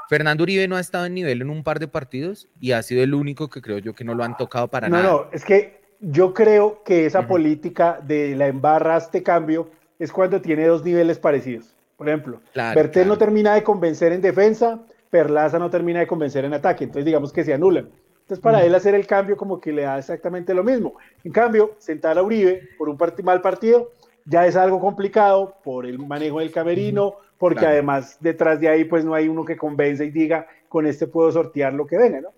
Fernando 0.08 0.44
Uribe 0.44 0.70
no 0.70 0.78
ha 0.78 0.80
estado 0.80 1.06
en 1.06 1.16
nivel 1.16 1.42
en 1.42 1.50
un 1.50 1.66
par 1.66 1.80
de 1.80 1.90
partidos 1.90 2.48
y 2.62 2.72
ha 2.72 2.82
sido 2.82 3.04
el 3.04 3.14
único 3.14 3.50
que 3.50 3.62
creo 3.62 3.80
yo 3.80 3.94
que 3.94 4.06
no 4.06 4.16
lo 4.16 4.24
han 4.24 4.38
tocado 4.38 4.70
para 4.70 4.88
nada. 4.88 5.04
No, 5.04 5.10
no, 5.10 5.30
es 5.34 5.44
que 5.44 5.82
yo 6.00 6.34
creo 6.34 6.82
que 6.86 7.06
esa 7.06 7.28
política 7.28 8.00
de 8.02 8.38
la 8.38 8.48
embarra 8.48 8.96
este 8.96 9.22
cambio 9.22 9.70
es 10.00 10.14
cuando 10.14 10.40
tiene 10.40 10.66
dos 10.66 10.86
niveles 10.86 11.20
parecidos. 11.20 11.77
Por 11.98 12.08
ejemplo, 12.08 12.42
Bertel 12.54 13.08
no 13.08 13.18
termina 13.18 13.56
de 13.56 13.64
convencer 13.64 14.14
en 14.14 14.22
defensa, 14.22 14.80
Perlaza 15.10 15.58
no 15.58 15.70
termina 15.70 16.00
de 16.00 16.08
convencer 16.08 16.46
en 16.46 16.54
ataque, 16.54 16.84
entonces 16.84 17.06
digamos 17.06 17.34
que 17.34 17.44
se 17.44 17.54
anulan. 17.54 17.90
Entonces 18.22 18.40
para 18.40 18.64
él 18.64 18.76
hacer 18.76 18.94
el 18.94 19.08
cambio 19.08 19.36
como 19.36 19.60
que 19.60 19.72
le 19.72 19.84
da 19.84 19.98
exactamente 19.98 20.54
lo 20.54 20.64
mismo. 20.64 20.96
En 21.24 21.32
cambio, 21.32 21.76
sentar 21.80 22.18
a 22.18 22.24
Uribe 22.24 22.70
por 22.78 22.90
un 22.90 22.98
mal 23.24 23.42
partido 23.42 23.92
ya 24.26 24.46
es 24.46 24.56
algo 24.56 24.80
complicado 24.80 25.56
por 25.64 25.86
el 25.86 25.98
manejo 25.98 26.40
del 26.40 26.52
camerino, 26.52 27.16
porque 27.38 27.66
además 27.66 28.18
detrás 28.20 28.60
de 28.60 28.68
ahí 28.68 28.84
pues 28.84 29.06
no 29.06 29.14
hay 29.14 29.28
uno 29.28 29.46
que 29.46 29.56
convence 29.56 30.06
y 30.06 30.12
diga, 30.12 30.46
con 30.68 30.86
este 30.86 31.08
puedo 31.08 31.32
sortear 31.32 31.74
lo 31.74 31.88
que 31.88 31.98
venga, 31.98 32.22
¿no? 32.22 32.30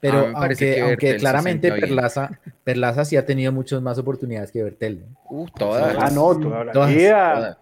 Pero 0.00 0.32
ah, 0.34 0.48
aunque, 0.82 1.16
claramente 1.18 1.70
Perlaza, 1.70 2.30
Perlaza 2.64 3.04
sí 3.04 3.16
ha 3.16 3.24
tenido 3.24 3.52
muchas 3.52 3.82
más 3.82 3.98
oportunidades 3.98 4.50
que 4.50 4.62
Bertel. 4.62 5.04
Uh, 5.28 5.46
todas. 5.50 5.94
Ah, 5.98 6.10
no, 6.10 6.38
todas. 6.38 6.72
Todas. 6.72 7.58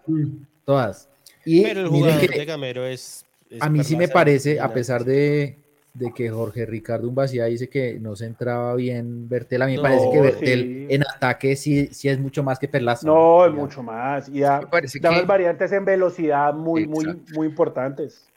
Todas. 0.69 1.09
Y 1.45 1.63
Pero 1.63 1.81
el 1.81 1.87
jugador 1.87 2.29
de 2.29 2.45
Gamero 2.45 2.85
es, 2.85 3.25
A 3.59 3.71
mí 3.71 3.83
sí 3.83 3.95
me 3.95 4.07
parece, 4.07 4.59
a 4.59 4.71
pesar 4.71 5.03
de, 5.03 5.57
de 5.95 6.13
que 6.13 6.29
Jorge 6.29 6.67
Ricardo 6.67 7.07
Umbacía 7.07 7.45
dice 7.45 7.67
que 7.67 7.99
no 7.99 8.15
se 8.15 8.27
entraba 8.27 8.75
bien 8.75 9.27
Bertel. 9.27 9.63
A 9.63 9.65
mí 9.65 9.77
me 9.77 9.81
parece 9.81 10.11
que 10.11 10.21
Bertel 10.21 10.85
en 10.91 11.01
ataque 11.01 11.55
sí, 11.55 11.87
sí 11.91 12.07
es 12.07 12.19
mucho 12.19 12.43
más 12.43 12.59
que 12.59 12.67
Perlaza. 12.67 13.07
No, 13.07 13.47
es 13.47 13.51
mucho 13.51 13.81
más. 13.81 14.29
Y 14.29 14.41
da, 14.41 14.61
da 15.01 15.21
variantes 15.23 15.71
en 15.71 15.85
velocidad 15.85 16.53
muy, 16.53 16.85
muy, 16.85 17.19
muy 17.33 17.47
importantes. 17.47 18.27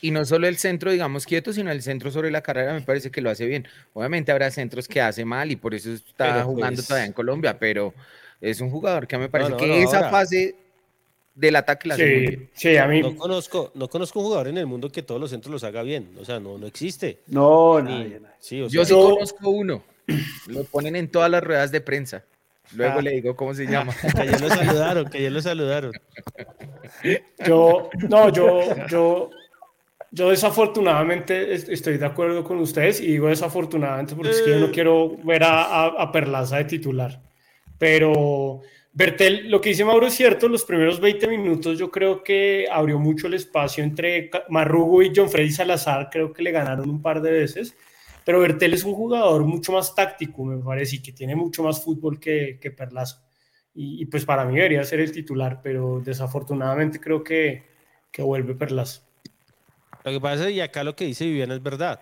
Y 0.00 0.12
no 0.12 0.24
solo 0.24 0.46
el 0.46 0.58
centro, 0.58 0.92
digamos, 0.92 1.26
quieto, 1.26 1.52
sino 1.52 1.72
el 1.72 1.82
centro 1.82 2.12
sobre 2.12 2.30
la 2.30 2.40
carrera 2.40 2.72
me 2.72 2.82
parece 2.82 3.10
que 3.10 3.20
lo 3.20 3.30
hace 3.30 3.46
bien. 3.46 3.66
Obviamente 3.94 4.30
habrá 4.30 4.48
centros 4.52 4.86
que 4.86 5.00
hace 5.00 5.24
mal 5.24 5.50
y 5.50 5.56
por 5.56 5.74
eso 5.74 5.90
está 5.90 6.44
jugando 6.44 6.76
pues 6.76 6.86
todavía 6.86 7.06
en 7.06 7.12
Colombia, 7.12 7.58
pero 7.58 7.92
es 8.40 8.60
un 8.60 8.70
jugador 8.70 9.08
que 9.08 9.18
me 9.18 9.28
parece 9.28 9.56
que 9.56 9.82
esa 9.82 10.08
fase 10.08 10.54
del 11.34 11.56
ataque 11.56 11.88
la 11.88 11.96
sí, 11.96 12.48
sí, 12.52 12.76
a 12.76 12.86
mí... 12.86 13.00
No 13.00 13.16
conozco, 13.16 13.70
no 13.74 13.88
conozco 13.88 14.18
un 14.20 14.26
jugador 14.26 14.48
en 14.48 14.58
el 14.58 14.66
mundo 14.66 14.90
que 14.90 15.02
todos 15.02 15.20
los 15.20 15.30
centros 15.30 15.52
los 15.52 15.64
haga 15.64 15.82
bien. 15.82 16.10
O 16.20 16.24
sea, 16.24 16.40
no, 16.40 16.58
no 16.58 16.66
existe. 16.66 17.20
No, 17.28 17.80
nadie. 17.80 18.20
Sí, 18.38 18.66
Yo 18.68 18.84
sí 18.84 18.92
conozco 18.92 19.50
uno. 19.50 19.82
Lo 20.48 20.64
ponen 20.64 20.96
en 20.96 21.08
todas 21.08 21.30
las 21.30 21.42
ruedas 21.42 21.70
de 21.70 21.80
prensa. 21.80 22.24
Luego 22.74 22.98
ah. 22.98 23.02
le 23.02 23.10
digo 23.12 23.34
cómo 23.34 23.54
se 23.54 23.66
llama. 23.66 23.94
que 24.14 24.22
ayer 24.22 24.40
lo 24.40 24.48
saludaron, 24.48 25.10
que 25.10 25.18
ayer 25.18 25.32
lo 25.32 25.42
saludaron. 25.42 25.92
Yo, 27.44 27.90
no, 28.08 28.28
yo, 28.32 28.86
yo, 28.86 29.30
yo 30.12 30.30
desafortunadamente 30.30 31.52
estoy 31.52 31.98
de 31.98 32.06
acuerdo 32.06 32.44
con 32.44 32.58
ustedes 32.58 33.00
y 33.00 33.06
digo 33.06 33.28
desafortunadamente 33.28 34.14
porque 34.14 34.30
es 34.30 34.42
que 34.42 34.50
yo 34.50 34.60
no 34.60 34.66
eh. 34.66 34.70
quiero 34.72 35.16
ver 35.24 35.42
a, 35.42 35.86
a 35.86 36.12
Perlaza 36.12 36.58
de 36.58 36.64
titular. 36.64 37.20
Pero 37.78 38.60
Bertel, 38.92 39.50
lo 39.50 39.60
que 39.60 39.68
dice 39.68 39.84
Mauro 39.84 40.08
es 40.08 40.14
cierto, 40.14 40.48
los 40.48 40.64
primeros 40.64 41.00
20 41.00 41.28
minutos 41.28 41.78
yo 41.78 41.90
creo 41.90 42.24
que 42.24 42.66
abrió 42.70 42.98
mucho 42.98 43.28
el 43.28 43.34
espacio 43.34 43.84
entre 43.84 44.30
Marrugo 44.48 45.02
y 45.02 45.12
John 45.14 45.30
Freddy 45.30 45.52
Salazar, 45.52 46.08
creo 46.10 46.32
que 46.32 46.42
le 46.42 46.50
ganaron 46.50 46.90
un 46.90 47.00
par 47.00 47.22
de 47.22 47.30
veces, 47.30 47.76
pero 48.24 48.40
Bertel 48.40 48.74
es 48.74 48.84
un 48.84 48.94
jugador 48.94 49.44
mucho 49.44 49.72
más 49.72 49.94
táctico, 49.94 50.44
me 50.44 50.62
parece, 50.62 50.96
y 50.96 51.02
que 51.02 51.12
tiene 51.12 51.36
mucho 51.36 51.62
más 51.62 51.82
fútbol 51.82 52.18
que, 52.18 52.58
que. 52.60 52.74
Y, 53.74 54.06
pues 54.06 54.24
para 54.24 54.44
mí 54.44 54.56
debería 54.56 54.82
ser 54.84 55.00
el 55.00 55.12
titular, 55.12 55.60
pero 55.62 56.02
desafortunadamente 56.04 57.00
creo 57.00 57.22
que, 57.22 57.64
que 58.10 58.22
vuelve 58.22 58.54
Perlazo. 58.54 59.02
Lo 60.04 60.10
que 60.10 60.20
pasa, 60.20 60.50
y 60.50 60.60
acá 60.60 60.82
lo 60.82 60.96
que 60.96 61.04
dice 61.04 61.24
Viviana 61.26 61.54
es 61.54 61.62
verdad, 61.62 62.00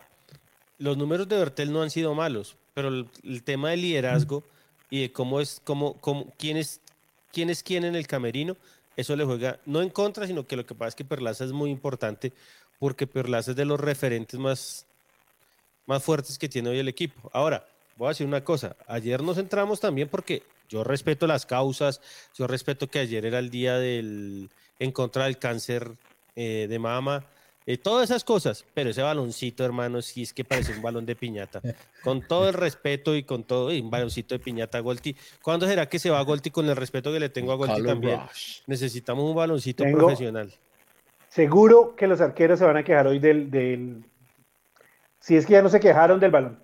los 0.78 0.96
números 0.96 1.28
de 1.28 1.38
Bertel 1.38 1.72
no 1.72 1.82
han 1.82 1.90
sido 1.90 2.14
malos, 2.14 2.56
pero 2.72 2.88
el, 2.88 3.42
tema 3.42 3.70
del 3.70 3.82
liderazgo 3.82 4.44
y 4.90 5.02
de 5.02 5.12
cómo 5.12 5.40
es, 5.40 5.60
cómo, 5.64 5.94
cómo, 6.00 6.32
quién 6.38 6.56
es 6.56 6.80
quién 7.32 7.50
es 7.50 7.62
quién 7.62 7.84
en 7.84 7.94
el 7.94 8.06
camerino, 8.06 8.56
eso 8.96 9.14
le 9.14 9.24
juega 9.24 9.60
no 9.66 9.82
en 9.82 9.90
contra, 9.90 10.26
sino 10.26 10.46
que 10.46 10.56
lo 10.56 10.66
que 10.66 10.74
pasa 10.74 10.88
es 10.88 10.94
que 10.94 11.04
Perlaza 11.04 11.44
es 11.44 11.52
muy 11.52 11.70
importante 11.70 12.32
porque 12.78 13.06
Perlaza 13.06 13.52
es 13.52 13.56
de 13.56 13.64
los 13.64 13.78
referentes 13.78 14.38
más, 14.38 14.86
más 15.86 16.02
fuertes 16.02 16.38
que 16.38 16.48
tiene 16.48 16.70
hoy 16.70 16.78
el 16.78 16.88
equipo. 16.88 17.30
Ahora, 17.32 17.66
voy 17.96 18.06
a 18.06 18.08
decir 18.10 18.26
una 18.26 18.44
cosa, 18.44 18.76
ayer 18.86 19.22
nos 19.22 19.38
entramos 19.38 19.80
también 19.80 20.08
porque 20.08 20.42
yo 20.68 20.84
respeto 20.84 21.26
las 21.26 21.46
causas, 21.46 22.00
yo 22.36 22.46
respeto 22.46 22.88
que 22.88 22.98
ayer 22.98 23.24
era 23.24 23.38
el 23.38 23.50
día 23.50 23.78
del, 23.78 24.50
en 24.78 24.92
contra 24.92 25.24
del 25.24 25.38
cáncer 25.38 25.92
eh, 26.36 26.66
de 26.68 26.78
mama, 26.78 27.24
eh, 27.70 27.76
todas 27.76 28.08
esas 28.08 28.24
cosas, 28.24 28.64
pero 28.72 28.88
ese 28.88 29.02
baloncito, 29.02 29.62
hermano, 29.62 30.00
sí 30.00 30.22
es 30.22 30.32
que 30.32 30.42
parece 30.42 30.72
un 30.72 30.80
balón 30.80 31.04
de 31.04 31.14
piñata. 31.14 31.60
Con 32.02 32.22
todo 32.26 32.48
el 32.48 32.54
respeto 32.54 33.14
y 33.14 33.24
con 33.24 33.44
todo, 33.44 33.68
un 33.68 33.90
baloncito 33.90 34.34
de 34.34 34.38
piñata, 34.38 34.80
Golti. 34.80 35.14
¿Cuándo 35.42 35.66
será 35.66 35.86
que 35.86 35.98
se 35.98 36.08
va 36.08 36.22
Golti 36.22 36.50
con 36.50 36.66
el 36.66 36.76
respeto 36.76 37.12
que 37.12 37.20
le 37.20 37.28
tengo 37.28 37.52
a 37.52 37.56
Golti 37.56 37.82
también? 37.82 38.20
Necesitamos 38.66 39.22
un 39.22 39.36
baloncito 39.36 39.84
profesional. 39.84 40.50
seguro 41.28 41.94
que 41.94 42.06
los 42.06 42.22
arqueros 42.22 42.58
se 42.58 42.64
van 42.64 42.78
a 42.78 42.82
quejar 42.82 43.06
hoy 43.06 43.18
del, 43.18 43.50
del... 43.50 44.02
Si 45.20 45.36
es 45.36 45.44
que 45.44 45.52
ya 45.52 45.60
no 45.60 45.68
se 45.68 45.78
quejaron 45.78 46.18
del 46.20 46.30
balón. 46.30 46.58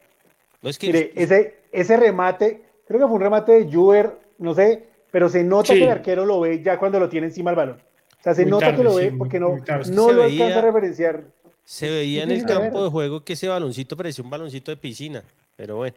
No 0.63 0.71
es 0.71 0.79
que... 0.79 0.87
Mire, 0.87 1.13
ese, 1.17 1.65
ese 1.71 1.99
remate, 1.99 2.63
creo 2.87 3.01
que 3.01 3.07
fue 3.07 3.17
un 3.17 3.21
remate 3.21 3.53
de 3.53 3.71
Juer, 3.71 4.19
no 4.39 4.55
sé, 4.55 4.89
pero 5.11 5.29
se 5.29 5.45
nota 5.45 5.75
que 5.75 5.85
el 5.85 5.91
arquero 5.91 6.25
lo 6.25 6.41
ve 6.41 6.63
ya 6.63 6.79
cuando 6.79 6.99
lo 6.99 7.11
tiene 7.11 7.27
encima 7.27 7.51
el 7.51 7.57
balón. 7.57 7.83
O 8.25 8.33
sea, 8.33 8.35
se 8.35 8.47
nota 8.47 8.75
que 8.75 8.83
lo 8.83 8.95
ve 8.95 9.13
porque 9.13 9.39
no, 9.39 9.59
no 9.93 10.11
lo 10.11 10.23
alcanza 10.23 10.59
a 10.61 10.63
referenciar. 10.63 11.25
Se 11.63 11.91
veía 11.91 12.23
en 12.23 12.31
el 12.31 12.47
campo 12.47 12.83
de 12.83 12.89
juego 12.89 13.23
que 13.23 13.35
ese 13.35 13.49
baloncito 13.49 13.99
parecía 13.99 14.25
un 14.25 14.31
baloncito 14.31 14.71
de 14.71 14.79
piscina, 14.79 15.23
pero 15.57 15.77
bueno, 15.77 15.95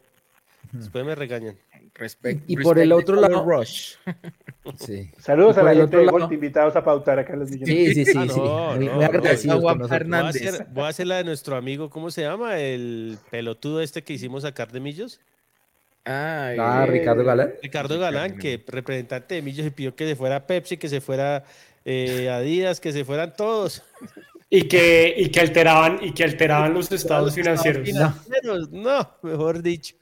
después 0.73 1.05
me 1.05 1.15
regañan. 1.15 1.55
y, 2.47 2.57
por 2.57 2.79
el 2.79 2.91
otro 2.91 3.15
lado, 3.15 3.45
Rush. 3.45 3.93
Sí. 4.77 5.09
Saludos 5.17 5.57
a 5.57 5.63
la 5.63 5.73
gente 5.73 5.95
de 5.95 6.07
Volt, 6.07 6.29
invitados 6.29 6.75
a 6.75 6.83
pautar 6.83 7.17
acá 7.19 7.31
en 7.31 7.39
los 7.39 7.49
millones. 7.49 7.73
Sí, 7.73 7.93
sí, 7.93 8.03
sí. 8.03 8.11
sí. 8.11 8.39
Voy 10.73 10.83
a 10.83 10.87
hacer 10.89 11.07
la 11.07 11.15
de 11.15 11.23
nuestro 11.23 11.55
amigo, 11.55 11.89
¿cómo 11.89 12.11
se 12.11 12.23
llama? 12.23 12.59
El 12.59 13.17
pelotudo 13.31 13.79
este 13.79 14.03
que 14.03 14.11
hicimos 14.11 14.43
sacar 14.43 14.69
de 14.73 14.81
Millos. 14.81 15.21
Ah, 16.03 16.85
Ricardo 16.87 17.23
Galán. 17.23 17.53
Ricardo 17.61 17.97
Galán, 17.97 18.37
que 18.37 18.61
representante 18.67 19.35
de 19.35 19.41
Millos 19.41 19.65
y 19.65 19.69
pidió 19.69 19.95
que 19.95 20.05
se 20.05 20.17
fuera 20.17 20.45
Pepsi, 20.45 20.75
que 20.75 20.89
se 20.89 20.99
fuera 20.99 21.45
eh, 21.89 22.29
Adidas, 22.29 22.81
que 22.81 22.91
se 22.91 23.05
fueran 23.05 23.33
todos. 23.35 23.81
Y 24.49 24.63
que, 24.63 25.13
y 25.17 25.29
que 25.29 25.39
alteraban, 25.39 25.99
y 26.01 26.13
que 26.13 26.25
alteraban 26.25 26.73
los 26.73 26.91
estados 26.91 27.33
financieros. 27.33 27.87
No. 28.71 29.09
mejor 29.23 29.61
dicho. 29.61 29.95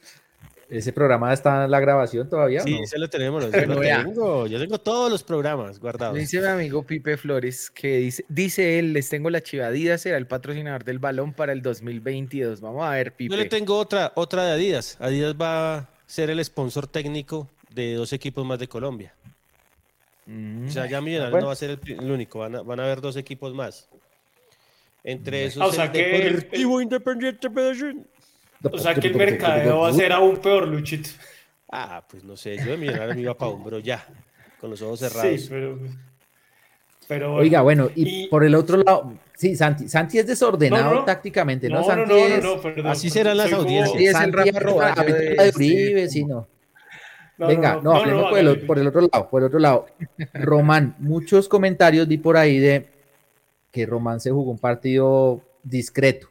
¿Ese 0.67 0.91
programa 0.91 1.31
está 1.31 1.65
en 1.65 1.71
la 1.71 1.79
grabación 1.79 2.27
todavía? 2.27 2.61
Sí, 2.61 2.75
ese 2.81 2.97
lo 2.97 3.07
tenemos. 3.07 3.43
Yo, 3.51 3.51
tengo, 3.51 4.47
yo 4.47 4.59
tengo 4.59 4.79
todos 4.79 5.11
los 5.11 5.21
programas 5.23 5.79
guardados. 5.79 6.17
Dice 6.17 6.41
mi 6.41 6.47
amigo 6.47 6.83
Pipe 6.83 7.17
Flores 7.17 7.69
que 7.69 7.97
dice, 7.97 8.25
dice 8.29 8.79
él, 8.79 8.91
les 8.91 9.07
tengo 9.07 9.29
la 9.29 9.41
chiva 9.41 9.67
Adidas, 9.67 10.01
será 10.01 10.17
el 10.17 10.25
patrocinador 10.25 10.83
del 10.83 10.97
balón 10.97 11.33
para 11.33 11.53
el 11.53 11.61
2022. 11.61 12.61
Vamos 12.61 12.83
a 12.83 12.89
ver, 12.89 13.13
Pipe. 13.13 13.31
Yo 13.31 13.37
le 13.37 13.45
tengo 13.45 13.77
otra, 13.77 14.11
otra 14.15 14.43
de 14.45 14.51
Adidas. 14.53 14.97
Adidas 14.99 15.35
va 15.39 15.87
ser 16.07 16.29
el 16.29 16.43
sponsor 16.43 16.87
técnico 16.87 17.47
de 17.73 17.93
dos 17.93 18.13
equipos 18.13 18.45
más 18.45 18.57
de 18.59 18.67
Colombia. 18.67 19.13
O 20.27 20.71
sea, 20.71 20.87
ya 20.87 21.01
Millonarios 21.01 21.39
no 21.39 21.47
va 21.47 21.53
a 21.53 21.55
ser 21.55 21.79
el, 21.85 22.11
único, 22.11 22.39
van 22.39 22.55
a, 22.55 22.61
van 22.63 22.79
a 22.79 22.83
haber 22.83 22.99
dos 22.99 23.15
equipos 23.15 23.53
más. 23.53 23.87
Entre 25.03 25.45
esos, 25.45 25.63
o 25.63 25.71
sea, 25.71 25.91
que 25.91 26.15
el 26.15 26.35
Deportivo 26.37 26.81
Independiente 26.81 27.49
Medellín. 27.49 28.07
O 28.63 28.77
sea, 28.79 28.95
que 28.95 29.07
el 29.07 29.15
mercadeo 29.15 29.81
va 29.81 29.89
a 29.89 29.93
ser 29.93 30.11
aún 30.11 30.37
peor, 30.37 30.67
Luchito. 30.67 31.11
Ah, 31.71 32.03
pues 32.09 32.23
no 32.23 32.35
sé, 32.35 32.57
yo 32.57 32.71
de 32.71 32.77
Millonarios 32.77 33.15
me 33.15 33.21
iba 33.21 33.37
para 33.37 33.51
hombro 33.51 33.77
ya, 33.77 34.03
con 34.59 34.71
los 34.71 34.81
ojos 34.81 34.99
cerrados. 34.99 35.41
Sí, 35.41 35.47
pero... 35.49 35.79
Pero, 37.07 37.35
Oiga, 37.35 37.61
bueno, 37.61 37.91
y, 37.93 38.27
por 38.29 38.43
el 38.43 38.55
otro 38.55 38.77
lado, 38.77 39.13
sí, 39.35 39.55
Santi, 39.55 39.87
Santi 39.87 40.17
es 40.17 40.25
desordenado 40.25 41.03
tácticamente, 41.03 41.69
¿no? 41.69 41.83
Santi 41.83 42.11
no, 42.41 42.57
no, 42.57 42.89
Así 42.89 43.11
serán 43.11 43.37
las 43.37 43.53
audiencias. 43.53 44.13
Santi 44.13 44.39
es 44.39 44.55
el 44.55 44.55
Rafa 44.55 45.03
de, 45.03 45.51
Uribe, 45.55 46.09
sí, 46.09 46.23
no. 46.23 46.47
Venga, 47.37 47.79
no, 47.81 47.93
hablemos 47.93 48.29
por, 48.29 48.39
el, 48.39 48.65
por, 48.65 48.79
el, 48.79 48.87
otro 48.87 49.01
lado, 49.01 49.29
por 49.29 49.41
el 49.41 49.47
otro 49.47 49.59
lado. 49.59 49.85
Román, 50.33 50.95
muchos 50.99 51.47
comentarios 51.49 52.07
di 52.07 52.17
por 52.17 52.37
ahí 52.37 52.59
de 52.59 52.87
que 53.71 53.85
Román 53.85 54.19
se 54.19 54.31
jugó 54.31 54.51
un 54.51 54.57
partido 54.57 55.41
discreto, 55.63 56.29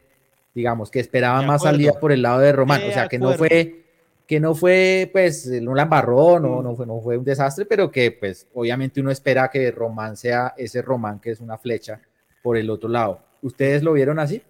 digamos, 0.53 0.89
que 0.89 0.99
esperaba 0.99 1.41
más 1.43 1.61
salida 1.61 1.93
por 1.99 2.11
el 2.11 2.23
lado 2.23 2.39
de 2.39 2.51
Román, 2.51 2.81
o 2.89 2.91
sea, 2.91 3.07
que 3.07 3.19
no 3.19 3.33
fue 3.33 3.85
que 4.27 4.39
no 4.39 4.55
fue 4.55 5.09
pues 5.13 5.45
un 5.45 5.77
lambarrón 5.77 6.45
o 6.45 6.59
mm. 6.59 6.63
no 6.63 6.75
fue, 6.75 6.87
no 6.87 6.99
fue 6.99 7.17
un 7.17 7.23
desastre, 7.23 7.65
pero 7.65 7.91
que 7.91 8.11
pues 8.11 8.47
obviamente 8.53 8.99
uno 8.99 9.11
espera 9.11 9.49
que 9.49 9.69
Román 9.69 10.17
sea 10.17 10.53
ese 10.57 10.81
Román 10.81 11.19
que 11.19 11.31
es 11.31 11.39
una 11.39 11.57
flecha 11.57 12.01
por 12.41 12.57
el 12.57 12.69
otro 12.69 12.89
lado. 12.89 13.19
¿Ustedes 13.41 13.83
lo 13.83 13.93
vieron 13.93 14.17
así? 14.17 14.41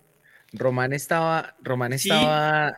Román 0.54 0.94
estaba, 0.94 1.56
Román 1.62 1.94
estaba 1.94 2.78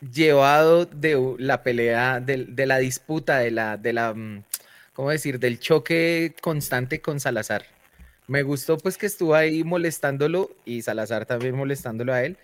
llevado 0.00 0.86
de 0.86 1.36
la 1.38 1.62
pelea, 1.62 2.20
de, 2.20 2.66
la 2.66 2.78
disputa, 2.78 3.38
de 3.38 3.50
la, 3.50 3.76
de 3.76 3.92
la, 3.92 4.14
mm, 4.14 4.44
¿cómo 4.92 5.10
decir? 5.10 5.38
Del 5.38 5.58
choque 5.58 6.34
constante 6.40 7.00
con 7.00 7.20
Salazar. 7.20 7.64
Me 8.26 8.42
gustó 8.42 8.76
pues 8.78 8.98
que 8.98 9.06
estuvo 9.06 9.34
ahí 9.34 9.64
molestándolo 9.64 10.50
y 10.64 10.82
Salazar 10.82 11.26
también 11.26 11.56
molestándolo 11.56 12.12
a 12.12 12.22
él, 12.22 12.36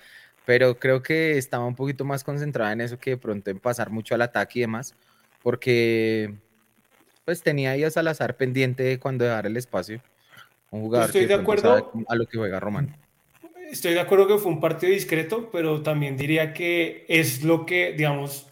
pero 0.47 0.79
creo 0.79 1.03
que 1.03 1.37
estaba 1.39 1.67
un 1.67 1.75
poquito 1.75 2.05
más 2.05 2.25
concentrada 2.25 2.73
en 2.73 2.81
eso 2.81 2.99
que 2.99 3.11
de 3.11 3.17
pronto 3.19 3.51
en 3.51 3.59
pasar 3.59 3.91
mucho 3.91 4.15
al 4.15 4.23
ataque 4.23 4.61
y 4.61 4.63
demás, 4.63 4.95
porque 5.43 6.35
pues 7.25 7.43
tenía 7.43 7.73
ahí 7.73 7.85
a 7.85 7.91
Salazar 7.91 8.37
pendiente 8.37 8.99
cuando 8.99 9.25
dejar 9.25 9.47
el 9.47 9.57
espacio. 9.57 10.01
Un 10.71 10.83
jugador 10.83 11.07
Estoy 11.07 11.27
de 11.27 11.35
acuerdo 11.35 11.93
a 12.09 12.17
lo 12.17 12.27
que 12.27 12.39
juega 12.39 12.61
Román. 12.61 12.97
Estoy 13.75 13.95
de 13.95 13.99
acuerdo 13.99 14.29
que 14.29 14.39
fue 14.39 14.53
un 14.53 14.61
partido 14.61 14.93
discreto, 14.93 15.49
pero 15.51 15.83
también 15.83 16.17
diría 16.17 16.55
que 16.55 17.05
es 17.09 17.43
lo 17.43 17.67
que, 17.67 17.93
digamos, 17.93 18.49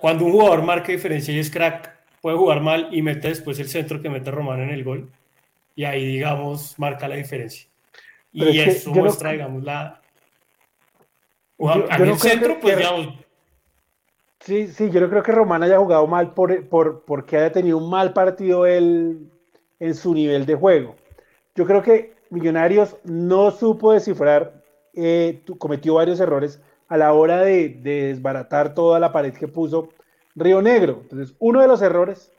cuando 0.00 0.24
un 0.24 0.32
jugador 0.32 0.64
marca 0.64 0.90
diferencia 0.90 1.32
y 1.32 1.38
es 1.38 1.48
crack, 1.48 1.96
puede 2.20 2.36
jugar 2.36 2.60
mal 2.60 2.88
y 2.90 3.00
mete 3.00 3.28
después 3.28 3.60
el 3.60 3.68
centro 3.68 4.02
que 4.02 4.10
mete 4.10 4.32
Román 4.32 4.58
en 4.58 4.70
el 4.70 4.82
gol 4.82 5.08
y 5.76 5.84
ahí, 5.84 6.04
digamos, 6.04 6.76
marca 6.76 7.06
la 7.06 7.14
diferencia. 7.14 7.68
y 8.32 8.58
eso 8.58 8.90
muestra, 8.90 9.30
digamos, 9.30 9.62
la... 9.62 10.00
el 11.60 12.18
centro, 12.18 12.58
pues, 12.58 12.78
digamos... 12.78 13.14
Sí, 14.40 14.66
sí, 14.66 14.90
yo 14.90 15.00
no 15.00 15.08
creo 15.08 15.22
que 15.22 15.30
Román 15.30 15.62
haya 15.62 15.78
jugado 15.78 16.04
mal 16.08 16.34
por, 16.34 16.68
por, 16.68 17.04
porque 17.04 17.36
haya 17.36 17.52
tenido 17.52 17.78
un 17.78 17.88
mal 17.88 18.12
partido 18.12 18.66
él 18.66 19.30
en 19.78 19.94
su 19.94 20.12
nivel 20.14 20.46
de 20.46 20.56
juego. 20.56 20.96
Yo 21.54 21.64
creo 21.64 21.80
que 21.80 22.17
Millonarios 22.30 22.96
no 23.04 23.50
supo 23.50 23.92
descifrar, 23.92 24.62
eh, 24.94 25.42
cometió 25.58 25.94
varios 25.94 26.20
errores 26.20 26.60
a 26.88 26.96
la 26.96 27.12
hora 27.12 27.42
de, 27.42 27.68
de, 27.68 28.08
desbaratar 28.08 28.74
toda 28.74 28.98
la 29.00 29.12
pared 29.12 29.32
que 29.32 29.48
puso 29.48 29.90
Río 30.34 30.62
Negro. 30.62 31.00
Entonces, 31.02 31.34
uno 31.38 31.60
de 31.60 31.68
los 31.68 31.82
errores 31.82 32.32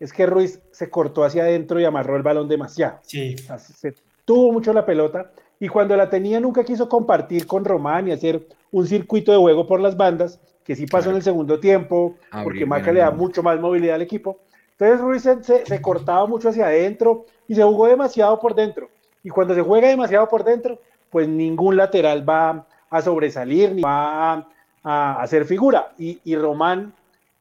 es 0.00 0.12
que 0.12 0.26
Ruiz 0.26 0.60
se 0.70 0.90
cortó 0.90 1.24
hacia 1.24 1.44
adentro 1.44 1.80
y 1.80 1.84
amarró 1.84 2.16
el 2.16 2.22
balón 2.22 2.48
demasiado. 2.48 2.98
Sí. 3.02 3.36
se 3.36 3.94
tuvo 4.24 4.52
mucho 4.52 4.72
la 4.72 4.84
pelota 4.84 5.32
y 5.60 5.68
cuando 5.68 5.96
la 5.96 6.10
tenía 6.10 6.40
nunca 6.40 6.64
quiso 6.64 6.88
compartir 6.88 7.46
con 7.46 7.64
Román 7.64 8.08
y 8.08 8.12
hacer 8.12 8.46
un 8.70 8.86
circuito 8.86 9.32
de 9.32 9.38
juego 9.38 9.66
por 9.66 9.80
las 9.80 9.96
bandas, 9.96 10.40
que 10.64 10.74
sí 10.74 10.86
pasó 10.86 11.10
en 11.10 11.16
el 11.16 11.22
segundo 11.22 11.60
tiempo, 11.60 12.16
porque 12.42 12.66
Maca 12.66 12.92
le 12.92 13.00
da 13.00 13.10
mucho 13.10 13.42
más 13.42 13.60
movilidad 13.60 13.94
al 13.94 14.02
equipo. 14.02 14.40
Entonces 14.72 15.00
Ruiz 15.00 15.22
se, 15.22 15.64
se, 15.64 15.80
cortaba 15.80 16.26
mucho 16.26 16.48
hacia 16.48 16.66
adentro 16.66 17.26
y 17.46 17.54
se 17.54 17.62
jugó 17.62 17.86
demasiado 17.86 18.40
por 18.40 18.54
dentro. 18.54 18.88
Y 19.24 19.30
cuando 19.30 19.54
se 19.54 19.62
juega 19.62 19.88
demasiado 19.88 20.28
por 20.28 20.44
dentro, 20.44 20.78
pues 21.10 21.26
ningún 21.26 21.76
lateral 21.76 22.28
va 22.28 22.66
a 22.90 23.02
sobresalir 23.02 23.74
ni 23.74 23.82
va 23.82 24.46
a, 24.84 25.20
hacer 25.20 25.44
figura. 25.44 25.92
Y, 25.98 26.20
y 26.22 26.36
Román 26.36 26.92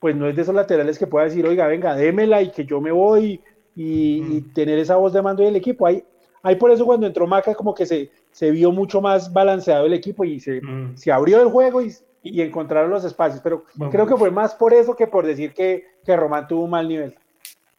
pues 0.03 0.17
no 0.17 0.27
es 0.27 0.35
de 0.35 0.41
esos 0.41 0.53
laterales 0.53 0.99
que 0.99 1.07
pueda 1.07 1.23
decir, 1.23 1.45
oiga, 1.47 1.65
venga, 1.65 1.95
démela 1.95 2.41
y 2.41 2.51
que 2.51 2.65
yo 2.65 2.81
me 2.81 2.91
voy 2.91 3.39
y, 3.73 4.21
mm. 4.21 4.53
tener 4.53 4.77
esa 4.77 4.97
voz 4.97 5.13
de 5.13 5.21
mando 5.21 5.43
del 5.43 5.55
equipo. 5.55 5.87
Hay, 5.87 6.03
hay 6.41 6.57
por 6.57 6.71
eso 6.71 6.85
cuando 6.85 7.07
entró 7.07 7.25
Maca 7.25 7.55
como 7.55 7.73
que 7.73 7.85
se, 7.85 8.11
se 8.29 8.51
vio 8.51 8.73
mucho 8.73 8.99
más 8.99 9.31
balanceado 9.31 9.85
el 9.85 9.93
equipo 9.93 10.25
y 10.25 10.41
se, 10.41 10.59
mm. 10.61 10.97
se 10.97 11.09
abrió 11.09 11.41
el 11.41 11.47
juego 11.47 11.81
y, 11.81 11.93
y, 12.21 12.41
encontraron 12.41 12.91
los 12.91 13.05
espacios. 13.05 13.39
Pero 13.41 13.63
creo 13.89 14.05
que 14.05 14.17
fue 14.17 14.29
más 14.29 14.53
por 14.53 14.73
eso 14.73 14.93
que 14.93 15.07
por 15.07 15.25
decir 15.25 15.53
que, 15.53 15.85
que 16.03 16.17
Román 16.17 16.49
tuvo 16.49 16.65
un 16.65 16.71
mal 16.71 16.85
nivel. 16.85 17.15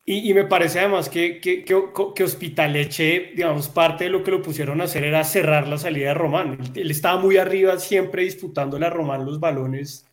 Y, 0.07 0.31
y, 0.31 0.35
me 0.35 0.45
parece 0.45 0.81
además 0.81 1.09
que, 1.09 1.41
que, 1.41 1.65
que, 1.65 1.83
que, 2.15 2.25
Hospitaleche, 2.25 3.33
digamos, 3.35 3.69
parte 3.69 4.05
de 4.05 4.11
lo 4.11 4.23
que 4.23 4.31
lo 4.31 4.43
pusieron 4.43 4.83
a 4.83 4.85
hacer 4.85 5.03
era 5.03 5.25
cerrar 5.25 5.67
la 5.67 5.79
salida 5.79 6.09
de 6.09 6.15
Román. 6.15 6.59
Él, 6.75 6.91
estaba 6.91 7.19
muy 7.19 7.39
arriba, 7.39 7.79
siempre 7.79 8.23
disputándole 8.25 8.85
a 8.85 8.91
Román 8.91 9.25
los 9.25 9.41
balones 9.41 10.07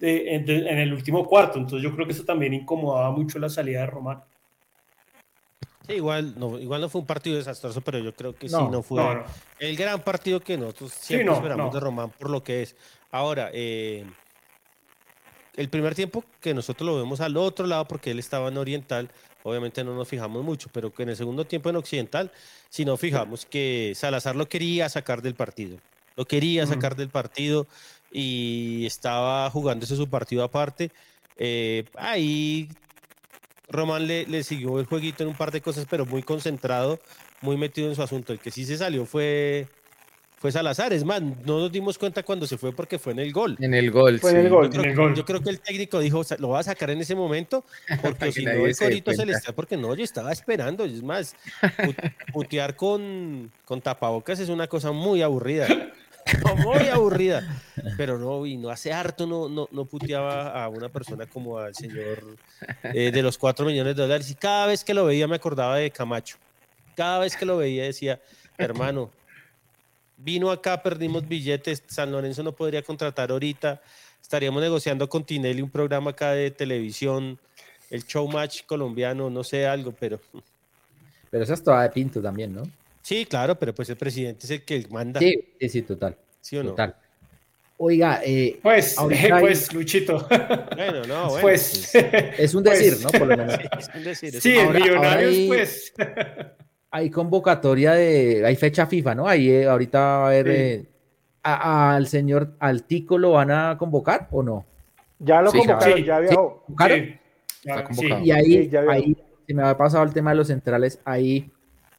en, 0.00 0.48
el 0.50 0.92
último 0.92 1.26
cuarto. 1.26 1.58
Entonces 1.58 1.82
yo 1.82 1.94
creo 1.94 2.06
que 2.06 2.12
eso 2.12 2.24
también 2.24 2.52
incomodaba 2.52 3.10
mucho 3.10 3.38
la 3.38 3.48
salida 3.48 3.80
de 3.80 3.86
Román. 3.86 4.22
Sí, 5.86 5.94
igual 5.94 6.38
no, 6.38 6.58
igual 6.58 6.82
no 6.82 6.90
fue 6.90 7.00
un 7.00 7.06
partido 7.06 7.36
desastroso, 7.36 7.80
pero 7.80 7.98
yo 8.00 8.14
creo 8.14 8.34
que 8.34 8.50
sí 8.50 8.54
no 8.70 8.82
fue 8.82 9.02
el 9.58 9.76
gran 9.76 10.00
partido 10.02 10.40
que 10.40 10.58
nosotros 10.58 10.92
siempre 10.92 11.34
esperamos 11.34 11.72
de 11.72 11.80
Román 11.80 12.10
por 12.10 12.28
lo 12.28 12.42
que 12.44 12.62
es. 12.62 12.76
Ahora, 13.10 13.50
eh, 13.52 14.04
el 15.56 15.68
primer 15.68 15.94
tiempo 15.94 16.24
que 16.40 16.54
nosotros 16.54 16.86
lo 16.86 16.96
vemos 16.96 17.20
al 17.20 17.36
otro 17.36 17.66
lado 17.66 17.86
porque 17.86 18.10
él 18.10 18.18
estaba 18.18 18.48
en 18.48 18.56
Oriental, 18.56 19.10
obviamente 19.42 19.84
no 19.84 19.94
nos 19.94 20.08
fijamos 20.08 20.44
mucho, 20.44 20.68
pero 20.72 20.92
que 20.92 21.02
en 21.02 21.10
el 21.10 21.16
segundo 21.16 21.44
tiempo 21.44 21.70
en 21.70 21.76
Occidental, 21.76 22.32
si 22.68 22.84
no 22.84 22.96
fijamos 22.96 23.46
que 23.46 23.92
Salazar 23.94 24.36
lo 24.36 24.48
quería 24.48 24.88
sacar 24.88 25.22
del 25.22 25.34
partido, 25.34 25.78
lo 26.16 26.24
quería 26.26 26.66
sacar 26.66 26.96
del 26.96 27.08
partido, 27.08 27.66
y 28.12 28.84
estaba 28.86 29.48
jugándose 29.50 29.96
su 29.96 30.08
partido 30.08 30.44
aparte. 30.44 30.90
Eh, 31.36 31.84
ahí 31.96 32.68
Román 33.68 34.06
le, 34.06 34.26
le, 34.26 34.44
siguió 34.44 34.78
el 34.78 34.86
jueguito 34.86 35.22
en 35.22 35.30
un 35.30 35.34
par 35.34 35.50
de 35.50 35.62
cosas, 35.62 35.86
pero 35.88 36.04
muy 36.04 36.22
concentrado, 36.22 37.00
muy 37.40 37.56
metido 37.56 37.88
en 37.88 37.94
su 37.94 38.02
asunto. 38.02 38.32
El 38.32 38.38
que 38.38 38.50
sí 38.50 38.64
se 38.66 38.76
salió 38.76 39.06
fue, 39.06 39.66
fue 40.42 40.50
Salazar. 40.50 40.92
Es 40.92 41.04
más, 41.04 41.22
no 41.22 41.60
nos 41.60 41.70
dimos 41.70 41.96
cuenta 41.96 42.24
cuando 42.24 42.48
se 42.48 42.58
fue 42.58 42.72
porque 42.72 42.98
fue 42.98 43.12
en 43.12 43.20
el 43.20 43.32
gol. 43.32 43.56
En 43.60 43.74
el 43.74 43.92
gol, 43.92 44.18
fue 44.18 44.32
en 44.32 44.38
el 44.38 44.48
gol. 44.48 44.68
Yo 45.14 45.24
creo, 45.24 45.40
que 45.40 45.50
el 45.50 45.60
técnico 45.60 46.00
dijo, 46.00 46.20
lo 46.40 46.48
va 46.48 46.58
a 46.58 46.62
sacar 46.64 46.90
en 46.90 47.00
ese 47.00 47.14
momento, 47.14 47.64
porque 48.02 48.32
si 48.32 48.44
no 48.44 48.50
el 48.50 48.76
corito 48.76 49.12
se 49.12 49.24
le 49.24 49.34
está, 49.34 49.52
porque 49.52 49.76
no, 49.76 49.94
yo 49.94 50.02
estaba 50.02 50.32
esperando. 50.32 50.84
Es 50.84 51.00
más, 51.00 51.36
putear 52.32 52.74
con, 52.74 53.52
con 53.64 53.80
tapabocas 53.80 54.40
es 54.40 54.48
una 54.48 54.66
cosa 54.66 54.90
muy 54.90 55.22
aburrida. 55.22 55.68
muy 56.56 56.88
aburrida. 56.88 57.62
Pero 57.96 58.18
no, 58.18 58.44
y 58.44 58.56
no 58.56 58.70
hace 58.70 58.92
harto 58.92 59.28
no, 59.28 59.48
no, 59.48 59.68
no 59.70 59.84
puteaba 59.84 60.64
a 60.64 60.68
una 60.68 60.88
persona 60.88 61.26
como 61.26 61.58
al 61.58 61.76
señor 61.76 62.36
eh, 62.82 63.12
de 63.12 63.22
los 63.22 63.38
4 63.38 63.64
millones 63.64 63.94
de 63.94 64.02
dólares. 64.02 64.28
Y 64.28 64.34
cada 64.34 64.66
vez 64.66 64.82
que 64.82 64.92
lo 64.92 65.04
veía 65.04 65.28
me 65.28 65.36
acordaba 65.36 65.76
de 65.76 65.92
Camacho. 65.92 66.36
Cada 66.96 67.20
vez 67.20 67.36
que 67.36 67.46
lo 67.46 67.58
veía 67.58 67.84
decía, 67.84 68.20
hermano, 68.58 69.12
vino 70.22 70.50
acá, 70.50 70.82
perdimos 70.82 71.26
billetes, 71.26 71.82
San 71.86 72.12
Lorenzo 72.12 72.42
no 72.42 72.52
podría 72.52 72.82
contratar 72.82 73.30
ahorita, 73.30 73.80
estaríamos 74.20 74.62
negociando 74.62 75.08
con 75.08 75.24
Tinelli 75.24 75.62
un 75.62 75.70
programa 75.70 76.10
acá 76.10 76.32
de 76.32 76.50
televisión, 76.50 77.38
el 77.90 78.04
showmatch 78.04 78.64
colombiano, 78.64 79.28
no 79.30 79.44
sé, 79.44 79.66
algo, 79.66 79.92
pero... 79.92 80.20
Pero 81.30 81.44
eso 81.44 81.54
es 81.54 81.62
toda 81.62 81.82
de 81.82 81.90
pinto 81.90 82.20
también, 82.20 82.54
¿no? 82.54 82.62
Sí, 83.02 83.26
claro, 83.26 83.58
pero 83.58 83.74
pues 83.74 83.88
el 83.90 83.96
presidente 83.96 84.46
es 84.46 84.50
el 84.50 84.62
que 84.62 84.86
manda. 84.90 85.18
Sí, 85.18 85.34
sí, 85.68 85.82
total. 85.82 86.16
¿Sí 86.40 86.56
o 86.56 86.62
no? 86.62 86.70
Total. 86.70 86.94
Oiga, 87.78 88.20
eh, 88.24 88.60
pues, 88.62 88.94
pues, 89.40 89.72
Luchito. 89.72 90.28
Bueno, 90.76 91.04
no, 91.06 91.28
bueno. 91.30 91.42
Pues, 91.42 91.90
pues 91.92 92.04
es 92.38 92.54
un 92.54 92.62
decir, 92.62 92.98
¿no? 93.02 93.08
Por 93.10 93.26
lo 93.26 93.36
menos. 93.36 93.54
Sí, 93.54 93.68
es 93.78 93.88
un 93.94 94.04
decir. 94.04 94.40
Sí, 94.40 94.56
ahora, 94.56 94.78
millonarios, 94.78 95.34
pues 95.48 95.92
hay 96.92 97.08
convocatoria 97.08 97.92
de, 97.92 98.44
hay 98.44 98.54
fecha 98.54 98.86
FIFA, 98.86 99.14
¿no? 99.14 99.26
Ahí 99.26 99.50
eh, 99.50 99.66
ahorita 99.66 99.98
va 99.98 100.24
a 100.24 100.26
haber, 100.26 100.48
eh, 100.48 100.86
al 101.42 102.06
señor, 102.06 102.54
al 102.60 102.84
Tico 102.84 103.16
lo 103.16 103.32
van 103.32 103.50
a 103.50 103.78
convocar 103.78 104.28
o 104.30 104.42
no? 104.42 104.66
Ya 105.18 105.40
lo 105.40 105.50
convocaron, 105.50 106.04
ya 106.04 106.16
había... 106.16 106.30
y 108.22 108.30
ahí, 108.30 108.70
ahí, 108.90 109.16
si 109.46 109.54
me 109.54 109.62
ha 109.62 109.76
pasado 109.76 110.04
el 110.04 110.12
tema 110.12 110.30
de 110.30 110.36
los 110.36 110.48
centrales, 110.48 111.00
ahí... 111.04 111.50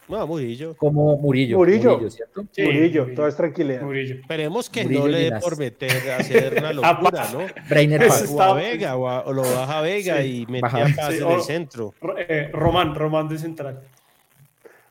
No, 0.08 0.28
Murillo. 0.28 0.76
Como 0.76 1.18
Murillo. 1.18 1.58
Murillo, 1.58 1.94
Murillo 1.94 2.10
¿cierto? 2.12 2.46
Murillo, 2.58 3.08
todo 3.16 3.28
es 3.28 3.36
tranquilidad. 3.36 3.82
Murillo. 3.82 4.16
Esperemos 4.16 4.70
que 4.70 4.84
no 4.86 5.08
le 5.08 5.32
dé 5.32 5.40
por 5.40 5.58
meter 5.58 6.12
a 6.12 6.18
hacer 6.18 6.56
una 6.60 6.74
locura, 6.74 7.30
¿no? 7.34 7.40
Brainer 7.68 8.08
o 8.30 8.42
a 8.42 8.54
Vega, 8.54 8.96
o, 8.98 9.34
lo 9.34 9.42
baja 9.42 9.82
Vega 9.82 10.24
y 10.24 10.46
mete 10.46 10.68
a 10.68 10.88
Paz 10.96 11.16
en 11.16 11.32
el 11.32 11.42
centro. 11.42 11.96
Eh, 12.18 12.50
Román, 12.52 12.94
Román 12.94 13.30
de 13.30 13.40
central. 13.40 13.82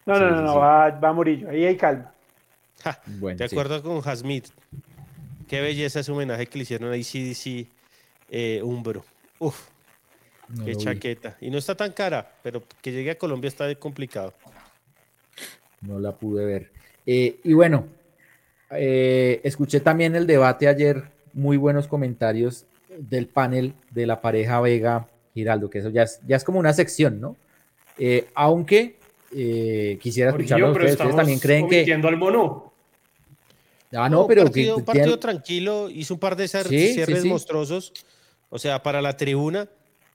No, 0.06 0.18
no, 0.18 0.30
no, 0.30 0.42
no, 0.42 0.58
va, 0.58 0.90
va 0.90 1.12
Murillo, 1.12 1.48
ahí 1.48 1.64
hay 1.64 1.76
calma. 1.76 2.12
bueno, 3.06 3.36
¿Te 3.38 3.44
acuerdas 3.44 3.82
con 3.82 4.00
Jasmith? 4.00 4.48
Qué 5.46 5.60
belleza 5.60 6.00
ese 6.00 6.10
homenaje 6.10 6.46
que 6.46 6.58
le 6.58 6.62
hicieron 6.62 6.92
a 6.92 6.96
ICDC 6.96 7.68
eh, 8.30 8.60
Umbro. 8.64 9.04
Uf, 9.38 9.68
qué 10.64 10.74
chaqueta. 10.76 11.36
Y 11.40 11.50
no 11.50 11.58
está 11.58 11.76
tan 11.76 11.92
cara, 11.92 12.32
pero 12.42 12.62
que 12.80 12.90
llegue 12.90 13.12
a 13.12 13.18
Colombia 13.18 13.48
está 13.48 13.72
complicado. 13.76 14.32
No 15.82 15.98
la 15.98 16.12
pude 16.12 16.44
ver. 16.44 16.70
Eh, 17.06 17.40
y 17.44 17.52
bueno, 17.52 17.86
eh, 18.70 19.40
escuché 19.44 19.80
también 19.80 20.14
el 20.14 20.26
debate 20.26 20.68
ayer, 20.68 21.04
muy 21.32 21.56
buenos 21.56 21.86
comentarios 21.86 22.64
del 22.98 23.26
panel 23.26 23.74
de 23.90 24.06
la 24.06 24.20
pareja 24.20 24.60
Vega 24.60 25.08
Giraldo, 25.34 25.70
que 25.70 25.78
eso 25.78 25.90
ya 25.90 26.04
es, 26.04 26.20
ya 26.26 26.36
es 26.36 26.44
como 26.44 26.58
una 26.58 26.72
sección, 26.72 27.20
¿no? 27.20 27.36
Eh, 27.98 28.28
aunque 28.34 28.96
eh, 29.34 29.98
quisiera 30.00 30.30
escucharlo 30.30 30.72
ustedes. 30.72 30.92
¿Ustedes 30.92 31.16
también 31.16 31.38
creen 31.38 31.68
que. 31.68 31.92
al 31.92 32.16
mono. 32.16 32.72
Ah, 33.92 34.08
no, 34.08 34.26
pero. 34.26 34.42
Un 34.42 34.46
partido, 34.48 34.76
un 34.76 34.84
partido 34.84 35.18
tranquilo, 35.18 35.90
hizo 35.90 36.14
un 36.14 36.20
par 36.20 36.36
de 36.36 36.48
cierres 36.48 37.24
monstruosos, 37.24 37.92
o 38.50 38.58
sea, 38.58 38.82
para 38.82 39.02
la 39.02 39.16
tribuna, 39.16 39.68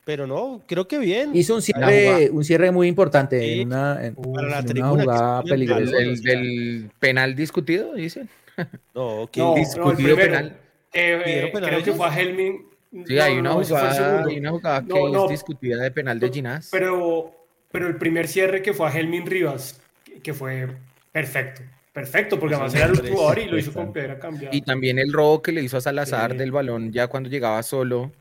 pero 0.06 0.26
no, 0.26 0.62
creo 0.66 0.88
que 0.88 0.98
bien. 0.98 1.36
Hizo 1.36 1.56
un 1.56 1.62
cierre, 1.62 2.30
un 2.32 2.44
cierre 2.44 2.72
muy 2.72 2.88
importante 2.88 3.62
en 3.62 3.68
una, 3.68 4.06
en, 4.06 4.16
para 4.16 4.48
la 4.48 4.64
tribuna, 4.64 5.04
jugada 5.04 5.44
peligrosa. 5.44 5.98
El, 5.98 6.22
del 6.22 6.92
penal 7.00 7.36
discutido, 7.36 7.94
dicen. 7.94 8.30
No, 8.96 9.30
que 9.32 9.40
no, 9.40 9.54
discutido 9.54 10.16
penal. 10.16 10.58
Eh, 10.92 11.52
creo 11.54 11.84
que 11.84 11.94
fue 11.94 12.08
a 12.08 12.20
Helmin. 12.20 12.66
Sí, 13.06 13.20
hay, 13.20 13.38
una 13.38 13.54
jugada, 13.54 14.24
hay 14.26 14.40
una 14.40 14.50
jugada 14.50 14.84
que 14.84 14.94
es 14.96 15.30
discutida 15.30 15.78
de 15.84 15.92
penal 15.92 16.20
de 16.20 16.32
Ginás. 16.32 16.70
Pero 16.72 17.38
pero 17.72 17.88
el 17.88 17.98
primer 17.98 18.28
cierre 18.28 18.62
que 18.62 18.74
fue 18.74 18.88
a 18.88 18.92
Helmin 18.92 19.26
Rivas, 19.26 19.80
que 20.24 20.34
fue 20.34 20.68
perfecto. 21.12 21.62
Perfecto, 21.98 22.40
porque 22.40 22.54
además 22.54 22.76
era 22.76 22.86
el 22.86 23.10
jugador 23.10 23.40
y 23.40 23.46
lo 23.46 23.58
hizo 23.58 23.74
con 23.74 23.92
piedra 23.92 24.20
cambiada. 24.20 24.56
Y 24.56 24.62
también 24.62 25.00
el 25.00 25.12
robo 25.12 25.42
que 25.42 25.52
le 25.52 25.64
hizo 25.64 25.78
a 25.78 25.82
Salazar 25.82 26.36
del 26.38 26.52
balón 26.52 26.92
ya 26.92 27.08
cuando 27.08 27.28
llegaba 27.28 27.64
solo, 27.64 28.12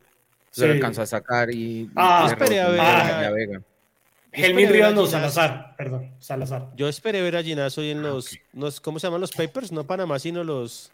se 0.50 0.64
alcanzó 0.64 1.02
a 1.02 1.06
sacar 1.06 1.50
y. 1.50 1.90
Ah, 1.94 2.26
esperé 2.30 2.62
a 2.62 2.68
ver. 2.70 2.80
a 2.80 3.30
Vega. 3.32 3.60
Helmin 4.32 4.70
Rivas 4.70 4.94
no, 4.94 5.06
Salazar, 5.06 5.74
perdón, 5.76 6.10
Salazar. 6.18 6.68
Yo 6.76 6.88
esperé 6.88 7.22
ver 7.22 7.36
a 7.36 7.42
Ginazo 7.42 7.82
hoy 7.82 7.90
en 7.90 8.04
ah, 8.04 8.18
los, 8.54 8.80
¿cómo 8.80 8.98
se 8.98 9.06
llaman 9.06 9.20
los 9.20 9.32
papers? 9.32 9.72
No 9.72 9.84
Panamá, 9.84 10.18
sino 10.18 10.44
los... 10.44 10.92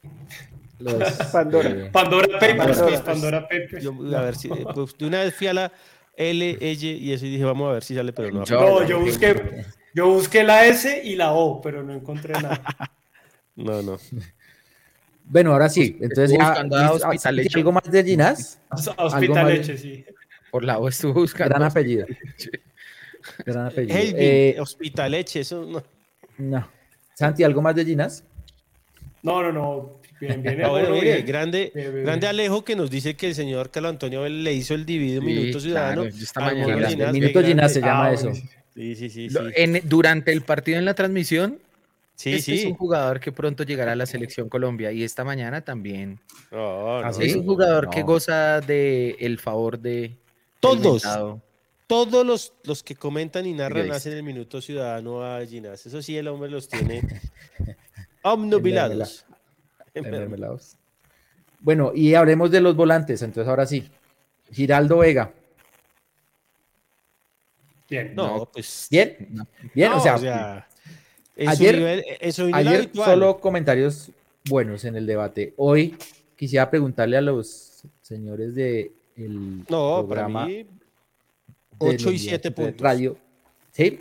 los 0.78 1.12
Pandora. 1.32 1.70
Eh, 1.70 1.90
Pandora 1.92 2.38
Papers, 2.38 3.00
Pandora, 3.04 3.42
Papers. 3.42 3.86
a 3.86 4.20
ver 4.22 4.34
si, 4.36 4.48
eh, 4.48 4.64
pues, 4.74 4.96
de 4.96 5.06
una 5.06 5.20
vez 5.20 5.34
fui 5.34 5.48
a 5.48 5.54
la, 5.54 5.72
L, 6.14 6.50
L 6.60 6.72
y 6.82 7.12
eso 7.12 7.26
y 7.26 7.30
dije, 7.30 7.44
vamos 7.44 7.70
a 7.70 7.72
ver 7.74 7.84
si 7.84 7.94
sale, 7.94 8.12
pero 8.12 8.30
no. 8.30 8.44
No, 8.44 8.86
yo 8.86 9.00
busqué, 9.00 9.64
yo 9.94 10.08
busqué 10.08 10.44
la 10.44 10.66
S 10.66 11.02
y 11.04 11.16
la 11.16 11.32
O, 11.32 11.60
pero 11.60 11.82
no 11.82 11.92
encontré 11.92 12.34
nada. 12.34 12.62
no, 13.56 13.82
no. 13.82 13.98
Bueno, 15.24 15.52
ahora 15.52 15.68
sí. 15.68 15.96
Entonces, 16.00 16.36
ya, 16.38 16.52
¿algo 16.52 17.72
más 17.72 17.90
de 17.90 18.04
Ginás? 18.04 18.60
Hospitaleche, 18.96 19.78
sí. 19.78 20.04
Por 20.50 20.64
la 20.64 20.78
O 20.78 20.88
estuvo 20.88 21.14
buscando. 21.14 21.54
Gran 21.54 21.62
apellido. 21.62 22.06
Gran 23.46 23.66
apellido. 23.66 23.96
Eh, 23.98 24.56
Hospitaleche, 24.60 25.40
eso 25.40 25.64
no. 25.64 25.82
No. 26.38 26.68
Santi, 27.14 27.44
¿algo 27.44 27.62
más 27.62 27.74
de 27.74 27.84
Ginás? 27.84 28.24
No, 29.22 29.42
no, 29.42 29.52
no. 29.52 30.01
Bien, 30.22 30.40
bien, 30.40 30.62
ah, 30.64 31.22
grande, 31.26 31.72
grande 32.04 32.28
Alejo 32.28 32.64
que 32.64 32.76
nos 32.76 32.88
dice 32.88 33.16
que 33.16 33.26
el 33.26 33.34
señor 33.34 33.70
Carlos 33.70 33.90
Antonio 33.90 34.28
le 34.28 34.52
hizo 34.52 34.72
el 34.74 34.86
dividido 34.86 35.20
Minuto 35.20 35.58
Ciudadano. 35.58 36.04
Minuto 37.12 37.42
Ginás 37.42 37.72
se 37.72 37.80
llama 37.80 38.06
ah, 38.06 38.12
eso. 38.12 38.32
Sí, 38.72 38.94
sí, 38.94 39.10
sí. 39.10 39.28
durante 39.82 40.30
el 40.32 40.42
partido 40.42 40.78
en 40.78 40.84
la 40.84 40.94
transmisión, 40.94 41.58
sí, 42.14 42.34
este 42.34 42.54
es 42.54 42.64
un 42.66 42.74
jugador 42.74 43.18
que 43.18 43.32
pronto 43.32 43.64
llegará 43.64 43.92
a 43.92 43.96
la 43.96 44.06
selección 44.06 44.48
Colombia 44.48 44.92
y 44.92 45.02
esta 45.02 45.24
mañana 45.24 45.62
también. 45.62 46.20
¿Ah, 46.52 47.10
es 47.20 47.34
un 47.34 47.44
jugador 47.44 47.90
que 47.90 48.02
goza 48.02 48.60
de 48.60 49.16
el 49.18 49.40
favor 49.40 49.80
de 49.80 50.12
todos. 50.60 51.02
Todos 51.88 52.24
los, 52.24 52.54
los 52.62 52.82
que 52.84 52.94
comentan 52.94 53.44
y 53.44 53.52
narran 53.52 53.90
hacen 53.90 54.12
el 54.12 54.22
minuto 54.22 54.62
ciudadano 54.62 55.22
a 55.22 55.44
Ginás. 55.44 55.84
Eso 55.84 56.00
sí, 56.00 56.16
el 56.16 56.28
hombre 56.28 56.48
los 56.48 56.68
tiene 56.68 57.02
omnubilados. 58.22 59.26
Bueno, 61.60 61.92
y 61.94 62.14
hablemos 62.14 62.50
de 62.50 62.60
los 62.60 62.74
volantes. 62.74 63.22
Entonces, 63.22 63.48
ahora 63.48 63.66
sí. 63.66 63.88
Giraldo 64.50 64.98
Vega. 64.98 65.32
Bien. 67.88 68.14
No, 68.14 68.48
pues. 68.52 68.88
Bien. 68.90 69.46
Bien, 69.74 69.92
o 69.92 70.00
sea. 70.00 70.66
ayer, 71.46 72.04
ayer 72.52 72.90
solo 72.92 73.38
comentarios 73.40 74.10
buenos 74.44 74.84
en 74.84 74.96
el 74.96 75.06
debate. 75.06 75.54
Hoy 75.56 75.96
quisiera 76.36 76.70
preguntarle 76.70 77.16
a 77.16 77.20
los 77.20 77.84
señores 78.00 78.54
de 78.54 78.92
el 79.16 79.64
no, 79.68 80.04
programa. 80.06 80.48
8 81.78 82.10
y 82.12 82.18
7 82.18 82.50
puntos. 82.50 82.80
Radio. 82.80 83.16
¿Sí? 83.72 84.00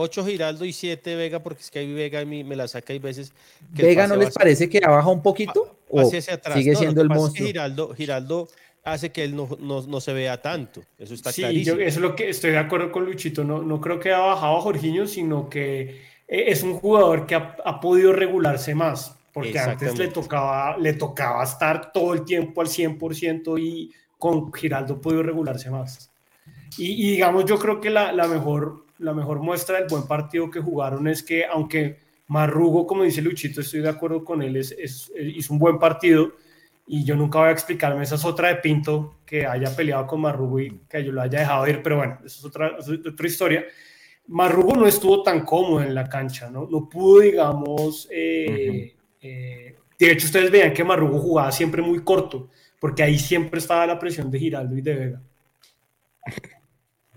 8 0.00 0.26
Giraldo 0.26 0.64
y 0.64 0.72
7 0.72 1.16
Vega, 1.16 1.42
porque 1.42 1.62
es 1.62 1.70
que 1.70 1.80
hay 1.80 1.92
Vega 1.92 2.24
me 2.24 2.56
la 2.56 2.68
saca 2.68 2.92
hay 2.92 2.98
veces. 2.98 3.32
¿Vega 3.70 4.06
no 4.06 4.16
les 4.16 4.34
parece 4.34 4.68
que 4.68 4.80
ha 4.84 4.90
bajado 4.90 5.12
un 5.12 5.22
poquito? 5.22 5.78
¿O 5.88 6.10
sigue 6.10 6.76
siendo 6.76 7.02
el 7.02 7.08
monstruo? 7.08 7.46
Giraldo, 7.46 7.94
Giraldo 7.94 8.48
hace 8.84 9.10
que 9.10 9.24
él 9.24 9.36
no, 9.36 9.48
no, 9.60 9.82
no, 9.82 10.00
se 10.00 10.12
vea 10.12 10.40
tanto. 10.40 10.82
Eso 10.98 11.14
está 11.14 11.32
sí, 11.32 11.42
clarísimo. 11.42 11.76
Yo, 11.76 11.82
eso 11.82 11.98
es 11.98 12.02
lo 12.02 12.14
que 12.14 12.28
estoy 12.30 12.52
de 12.52 12.58
acuerdo 12.58 12.90
con 12.90 13.04
Luchito. 13.04 13.44
No, 13.44 13.62
no 13.62 13.80
creo 13.80 14.00
que 14.00 14.12
ha 14.12 14.18
bajado 14.18 14.56
a 14.56 14.60
Jorginho, 14.60 15.06
sino 15.06 15.48
que 15.48 16.00
e, 16.26 16.50
es 16.50 16.62
un 16.62 16.74
jugador 16.74 17.26
que 17.26 17.34
ha, 17.34 17.56
ha 17.64 17.80
podido 17.80 18.12
regularse 18.12 18.74
más. 18.74 19.16
Porque 19.32 19.58
antes 19.58 19.96
le 19.96 20.08
tocaba, 20.08 20.76
le 20.76 20.94
tocaba 20.94 21.44
estar 21.44 21.92
todo 21.92 22.14
el 22.14 22.24
tiempo 22.24 22.60
al 22.60 22.66
100% 22.66 23.60
y 23.60 23.92
con 24.18 24.52
Giraldo 24.52 24.94
ha 24.94 25.00
podido 25.00 25.22
regularse 25.22 25.70
más. 25.70 26.10
Y, 26.76 27.06
y 27.06 27.12
digamos, 27.12 27.44
yo 27.44 27.58
creo 27.58 27.80
que 27.80 27.90
la, 27.90 28.12
la 28.12 28.26
mejor 28.26 28.84
la 29.00 29.12
mejor 29.12 29.40
muestra 29.40 29.78
del 29.78 29.88
buen 29.88 30.06
partido 30.06 30.50
que 30.50 30.60
jugaron 30.60 31.08
es 31.08 31.22
que, 31.22 31.44
aunque 31.44 31.98
Marrugo, 32.28 32.86
como 32.86 33.02
dice 33.02 33.20
Luchito, 33.22 33.60
estoy 33.60 33.80
de 33.80 33.88
acuerdo 33.88 34.24
con 34.24 34.42
él, 34.42 34.56
es, 34.56 35.10
hizo 35.18 35.52
un 35.52 35.58
buen 35.58 35.78
partido 35.78 36.32
y 36.86 37.04
yo 37.04 37.16
nunca 37.16 37.40
voy 37.40 37.48
a 37.48 37.52
explicarme, 37.52 38.02
esa 38.02 38.14
es 38.14 38.24
otra 38.24 38.48
de 38.48 38.56
Pinto, 38.56 39.18
que 39.26 39.46
haya 39.46 39.74
peleado 39.74 40.06
con 40.06 40.20
Marrugo 40.20 40.60
y 40.60 40.80
que 40.88 41.04
yo 41.04 41.12
lo 41.12 41.22
haya 41.22 41.40
dejado 41.40 41.66
ir, 41.68 41.82
pero 41.82 41.96
bueno, 41.96 42.18
eso 42.24 42.38
es 42.38 42.44
otra, 42.44 42.76
otra 42.78 43.26
historia. 43.26 43.64
Marrugo 44.26 44.74
no 44.74 44.86
estuvo 44.86 45.22
tan 45.22 45.44
cómodo 45.44 45.82
en 45.82 45.94
la 45.94 46.08
cancha, 46.08 46.50
¿no? 46.50 46.68
No 46.70 46.88
pudo, 46.88 47.20
digamos, 47.20 48.08
eh, 48.10 48.94
Eh, 49.20 49.76
de 49.98 50.10
hecho, 50.10 50.26
ustedes 50.26 50.50
veían 50.50 50.72
que 50.72 50.82
Marrugo 50.82 51.18
jugaba 51.18 51.52
siempre 51.52 51.82
muy 51.82 52.02
corto, 52.02 52.48
porque 52.78 53.02
ahí 53.02 53.18
siempre 53.18 53.58
estaba 53.58 53.86
la 53.86 53.98
presión 53.98 54.30
de 54.30 54.38
Giraldo 54.38 54.76
y 54.76 54.80
de 54.80 54.94
Vega. 54.94 55.22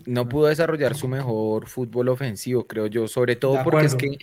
No 0.05 0.27
pudo 0.27 0.47
desarrollar 0.47 0.95
su 0.95 1.07
mejor 1.07 1.67
fútbol 1.67 2.09
ofensivo, 2.09 2.67
creo 2.67 2.87
yo, 2.87 3.07
sobre 3.07 3.35
todo 3.35 3.63
porque 3.63 3.85
es 3.85 3.95
que 3.95 4.17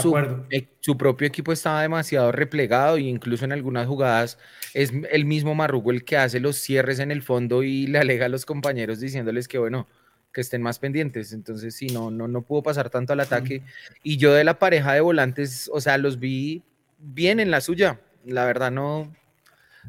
su, 0.00 0.16
e, 0.50 0.68
su, 0.80 0.96
propio 0.96 1.26
equipo 1.26 1.52
estaba 1.52 1.82
demasiado 1.82 2.32
replegado 2.32 2.96
e 2.96 3.02
incluso 3.02 3.44
en 3.44 3.52
algunas 3.52 3.86
jugadas 3.86 4.38
es 4.74 4.92
el 5.10 5.24
mismo 5.24 5.54
Marrugo 5.54 5.90
el 5.90 6.04
que 6.04 6.16
hace 6.16 6.40
los 6.40 6.56
cierres 6.56 6.98
en 6.98 7.10
el 7.10 7.22
fondo 7.22 7.62
y 7.62 7.86
le 7.88 7.98
alega 7.98 8.26
a 8.26 8.28
los 8.28 8.46
compañeros 8.46 9.00
diciéndoles 9.00 9.48
que 9.48 9.58
bueno, 9.58 9.86
que 10.32 10.40
estén 10.40 10.62
más 10.62 10.78
pendientes. 10.78 11.32
Entonces, 11.32 11.74
sí, 11.74 11.88
no, 11.88 12.10
no, 12.10 12.28
no 12.28 12.42
pudo 12.42 12.62
pasar 12.62 12.90
tanto 12.90 13.12
al 13.12 13.20
ataque. 13.20 13.62
Y 14.02 14.16
yo 14.16 14.32
de 14.32 14.44
la 14.44 14.58
pareja 14.58 14.92
de 14.92 15.00
volantes, 15.00 15.70
o 15.72 15.80
sea, 15.80 15.98
los 15.98 16.18
vi 16.18 16.62
bien 16.98 17.40
en 17.40 17.50
la 17.50 17.60
suya. 17.60 18.00
La 18.24 18.44
verdad, 18.44 18.70
no, 18.70 19.12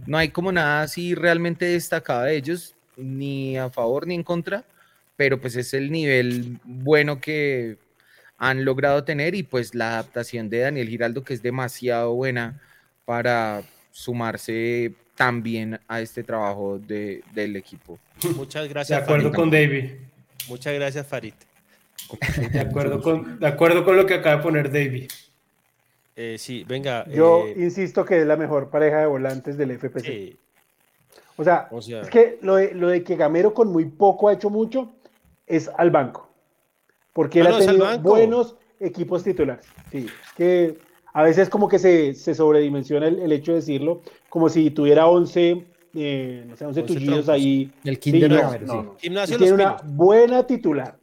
no 0.06 0.18
hay 0.18 0.30
como 0.30 0.52
nada 0.52 0.82
así 0.82 1.16
realmente 1.16 1.66
destacado 1.66 2.24
de 2.24 2.36
ellos, 2.36 2.76
ni 2.98 3.58
a 3.58 3.70
favor 3.70 4.08
ni 4.08 4.16
en 4.16 4.24
contra, 4.24 4.66
pero 5.20 5.42
pues 5.42 5.58
es 5.58 5.74
el 5.74 5.92
nivel 5.92 6.60
bueno 6.64 7.20
que 7.20 7.76
han 8.38 8.64
logrado 8.64 9.04
tener 9.04 9.36
y 9.36 9.44
pues 9.44 9.76
la 9.76 9.90
adaptación 9.90 10.50
de 10.50 10.60
Daniel 10.60 10.88
Giraldo 10.88 11.26
que 11.26 11.34
es 11.34 11.42
demasiado 11.42 12.14
buena 12.16 12.62
para 13.04 13.64
sumarse 13.92 14.94
también 15.18 15.78
a 15.90 16.00
este 16.00 16.24
trabajo 16.24 16.80
de, 16.80 17.22
del 17.34 17.58
equipo. 17.58 18.00
Muchas 18.38 18.70
gracias. 18.70 18.98
De 18.98 19.04
acuerdo 19.04 19.34
con 19.34 19.52
David. 19.52 19.92
Muchas 20.48 20.74
gracias, 20.76 21.06
Farid. 21.06 21.34
De 22.54 22.62
acuerdo 22.62 23.02
con, 23.02 23.40
de 23.40 23.48
acuerdo 23.48 23.84
con 23.84 23.98
lo 23.98 24.06
que 24.06 24.14
acaba 24.14 24.38
de 24.38 24.42
poner 24.42 24.72
David. 24.72 25.10
Eh, 26.16 26.38
sí, 26.40 26.64
venga. 26.66 27.06
Yo 27.10 27.46
eh, 27.46 27.56
insisto 27.58 28.06
que 28.06 28.22
es 28.22 28.26
la 28.26 28.38
mejor 28.38 28.70
pareja 28.70 29.00
de 29.00 29.08
volantes 29.08 29.58
del 29.58 29.78
FPC. 29.78 30.38
O, 31.36 31.44
sea, 31.44 31.70
es 32.02 32.10
que 32.10 32.40
lo 32.42 32.56
de, 32.56 33.04
que 33.04 33.18
Gamero 33.18 33.54
con 33.54 33.70
muy 33.70 33.84
poco 33.84 34.30
ha 34.30 34.34
hecho 34.34 34.50
mucho 34.50 34.94
es 35.50 35.70
al 35.78 35.92
banco. 35.92 36.30
Porque 37.12 37.42
él 37.42 37.48
ha 37.48 37.60
tenido 37.60 38.00
buenos 38.00 38.56
equipos 38.80 39.24
titulares. 39.24 39.66
Sí, 39.92 40.08
que 40.38 40.78
a 41.12 41.24
veces 41.24 41.50
como 41.50 41.68
que 41.68 41.80
se, 41.80 42.14
sobredimensiona 42.14 43.08
el, 43.08 43.32
hecho 43.32 43.52
de 43.52 43.58
decirlo, 43.58 44.02
como 44.30 44.48
si 44.48 44.72
tuviera 44.72 45.08
11, 45.08 45.66
eh, 45.96 46.46
no 46.48 46.56
sé, 46.56 46.66
11, 46.66 46.84
tullidos 46.84 47.28
ahí. 47.28 47.72
El 47.84 48.00
Kinder 48.00 48.62
Tiene 49.02 49.52
una 49.52 49.78
buena 49.84 50.46
titular 50.46 50.98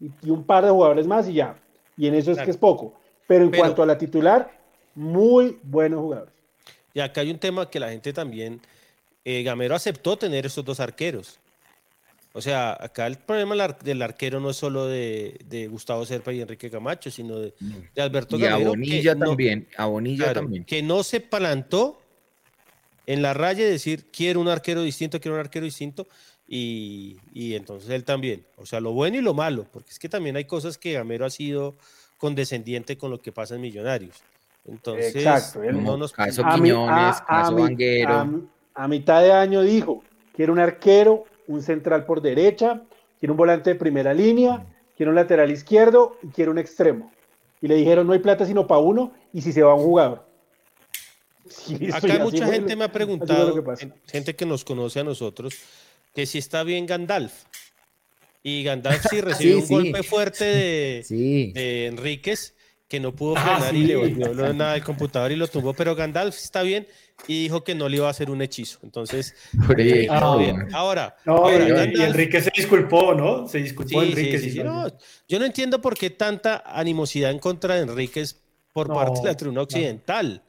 y, 0.00 0.30
un 0.30 0.44
par 0.44 0.64
de 0.64 0.70
jugadores 0.70 1.06
más 1.06 1.28
y 1.28 1.34
ya. 1.34 1.56
Y 1.96 2.08
en 2.08 2.14
eso 2.14 2.32
es 2.32 2.38
que 2.38 2.50
es 2.50 2.56
poco. 2.56 2.94
Pero 3.26 3.44
en 3.44 3.52
cuanto 3.52 3.82
a 3.82 3.86
la 3.86 3.96
titular, 3.96 4.50
muy 4.94 5.58
buenos 5.62 6.00
jugadores. 6.00 6.34
Y 6.92 7.00
acá 7.00 7.22
hay 7.22 7.30
un 7.30 7.38
tema 7.38 7.70
que 7.70 7.80
la 7.80 7.90
gente 7.90 8.12
también, 8.12 8.60
eh, 9.24 9.42
Gamero 9.42 9.74
aceptó 9.74 10.18
tener 10.18 10.44
esos 10.44 10.64
dos 10.64 10.80
arqueros. 10.80 11.40
O 12.34 12.40
sea, 12.40 12.76
acá 12.80 13.06
el 13.06 13.18
problema 13.18 13.54
del 13.82 14.00
arquero 14.00 14.40
no 14.40 14.50
es 14.50 14.56
solo 14.56 14.86
de, 14.86 15.68
Gustavo 15.70 16.06
Serpa 16.06 16.32
y 16.32 16.40
Enrique 16.40 16.70
Camacho, 16.70 17.10
sino 17.10 17.38
de, 17.38 17.52
Alberto 17.98 18.36
y 18.36 18.40
Gamero. 18.40 18.70
Bonilla 18.70 19.14
también, 19.16 19.68
a 19.76 19.86
Bonilla 19.86 20.32
también. 20.32 20.64
Que 20.64 20.82
no 20.82 21.02
se 21.02 21.20
plantó 21.20 22.00
en 23.06 23.20
la 23.20 23.34
raya 23.34 23.64
de 23.64 23.70
decir, 23.70 24.06
quiero 24.10 24.40
un 24.40 24.48
arquero 24.48 24.82
distinto, 24.82 25.20
quiero 25.20 25.34
un 25.34 25.40
arquero 25.40 25.64
distinto, 25.64 26.06
y, 26.48 27.18
y, 27.34 27.54
entonces 27.54 27.90
él 27.90 28.04
también. 28.04 28.44
O 28.56 28.66
sea, 28.66 28.80
lo 28.80 28.92
bueno 28.92 29.16
y 29.18 29.20
lo 29.20 29.34
malo, 29.34 29.66
porque 29.70 29.90
es 29.90 29.98
que 29.98 30.08
también 30.08 30.36
hay 30.36 30.44
cosas 30.44 30.78
que 30.78 30.92
Gamero 30.92 31.24
ha 31.24 31.30
sido 31.30 31.74
condescendiente 32.18 32.96
con 32.96 33.10
lo 33.10 33.20
que 33.20 33.32
pasa 33.32 33.56
en 33.56 33.60
Millonarios. 33.60 34.22
Entonces, 34.64 35.16
Exacto, 35.16 35.60
no 35.72 35.96
nos 35.96 36.12
caso 36.12 36.46
a 36.46 36.54
Quiñones, 36.54 37.20
caso 37.22 37.56
Vanguero. 37.56 38.48
A, 38.74 38.88
mitad 38.88 39.20
de 39.22 39.32
año 39.32 39.62
dijo, 39.62 40.02
quiero 40.34 40.52
un 40.52 40.60
arquero, 40.60 41.24
un 41.46 41.62
central 41.62 42.04
por 42.04 42.20
derecha, 42.20 42.82
quiero 43.18 43.34
un 43.34 43.38
volante 43.38 43.70
de 43.70 43.76
primera 43.76 44.14
línea, 44.14 44.66
quiero 44.96 45.10
un 45.10 45.16
lateral 45.16 45.50
izquierdo 45.50 46.18
y 46.22 46.28
quiero 46.28 46.50
un 46.50 46.58
extremo. 46.58 47.12
Y 47.60 47.68
le 47.68 47.76
dijeron, 47.76 48.06
no 48.06 48.12
hay 48.12 48.18
plata 48.18 48.46
sino 48.46 48.66
para 48.66 48.80
uno 48.80 49.12
y 49.32 49.42
si 49.42 49.52
se 49.52 49.62
va 49.62 49.74
un 49.74 49.84
jugador. 49.84 50.26
Acá 51.92 52.18
mucha 52.20 52.46
gente 52.46 52.76
me 52.76 52.84
ha 52.84 52.92
preguntado, 52.92 53.62
gente 54.06 54.34
que 54.34 54.46
nos 54.46 54.64
conoce 54.64 55.00
a 55.00 55.04
nosotros, 55.04 55.54
que 56.14 56.26
si 56.26 56.38
está 56.38 56.62
bien 56.62 56.86
Gandalf. 56.86 57.44
Y 58.42 58.64
Gandalf 58.64 59.06
sí 59.08 59.20
recibió 59.20 59.58
un 59.58 59.68
golpe 59.68 60.02
fuerte 60.02 60.44
de, 60.44 61.52
de 61.54 61.86
Enríquez 61.86 62.54
que 62.92 63.00
no 63.00 63.16
pudo 63.16 63.38
ah, 63.38 63.40
frenar 63.40 63.74
y 63.74 63.84
le 63.84 63.96
volvió 63.96 64.52
nada 64.52 64.74
del 64.74 64.84
computador 64.84 65.32
y 65.32 65.36
lo 65.36 65.48
tumbó, 65.48 65.72
pero 65.72 65.94
Gandalf 65.94 66.36
está 66.36 66.60
bien 66.60 66.86
y 67.26 67.44
dijo 67.44 67.64
que 67.64 67.74
no 67.74 67.88
le 67.88 67.96
iba 67.96 68.06
a 68.06 68.10
hacer 68.10 68.30
un 68.30 68.42
hechizo. 68.42 68.80
Entonces, 68.82 69.34
bien. 69.74 70.10
ahora, 70.10 71.16
y 71.24 72.02
Enrique 72.02 72.42
se 72.42 72.50
disculpó, 72.54 73.14
¿no? 73.14 73.48
Se 73.48 73.62
disculpó 73.62 74.02
Enrique. 74.02 74.62
yo 75.26 75.38
no 75.38 75.46
entiendo 75.46 75.80
por 75.80 75.96
qué 75.96 76.10
tanta 76.10 76.64
animosidad 76.66 77.30
en 77.30 77.38
contra 77.38 77.76
de 77.76 77.84
Enríquez 77.84 78.42
por 78.74 78.88
parte 78.88 79.20
de 79.20 79.26
la 79.26 79.36
tribuna 79.38 79.62
occidental. 79.62 80.42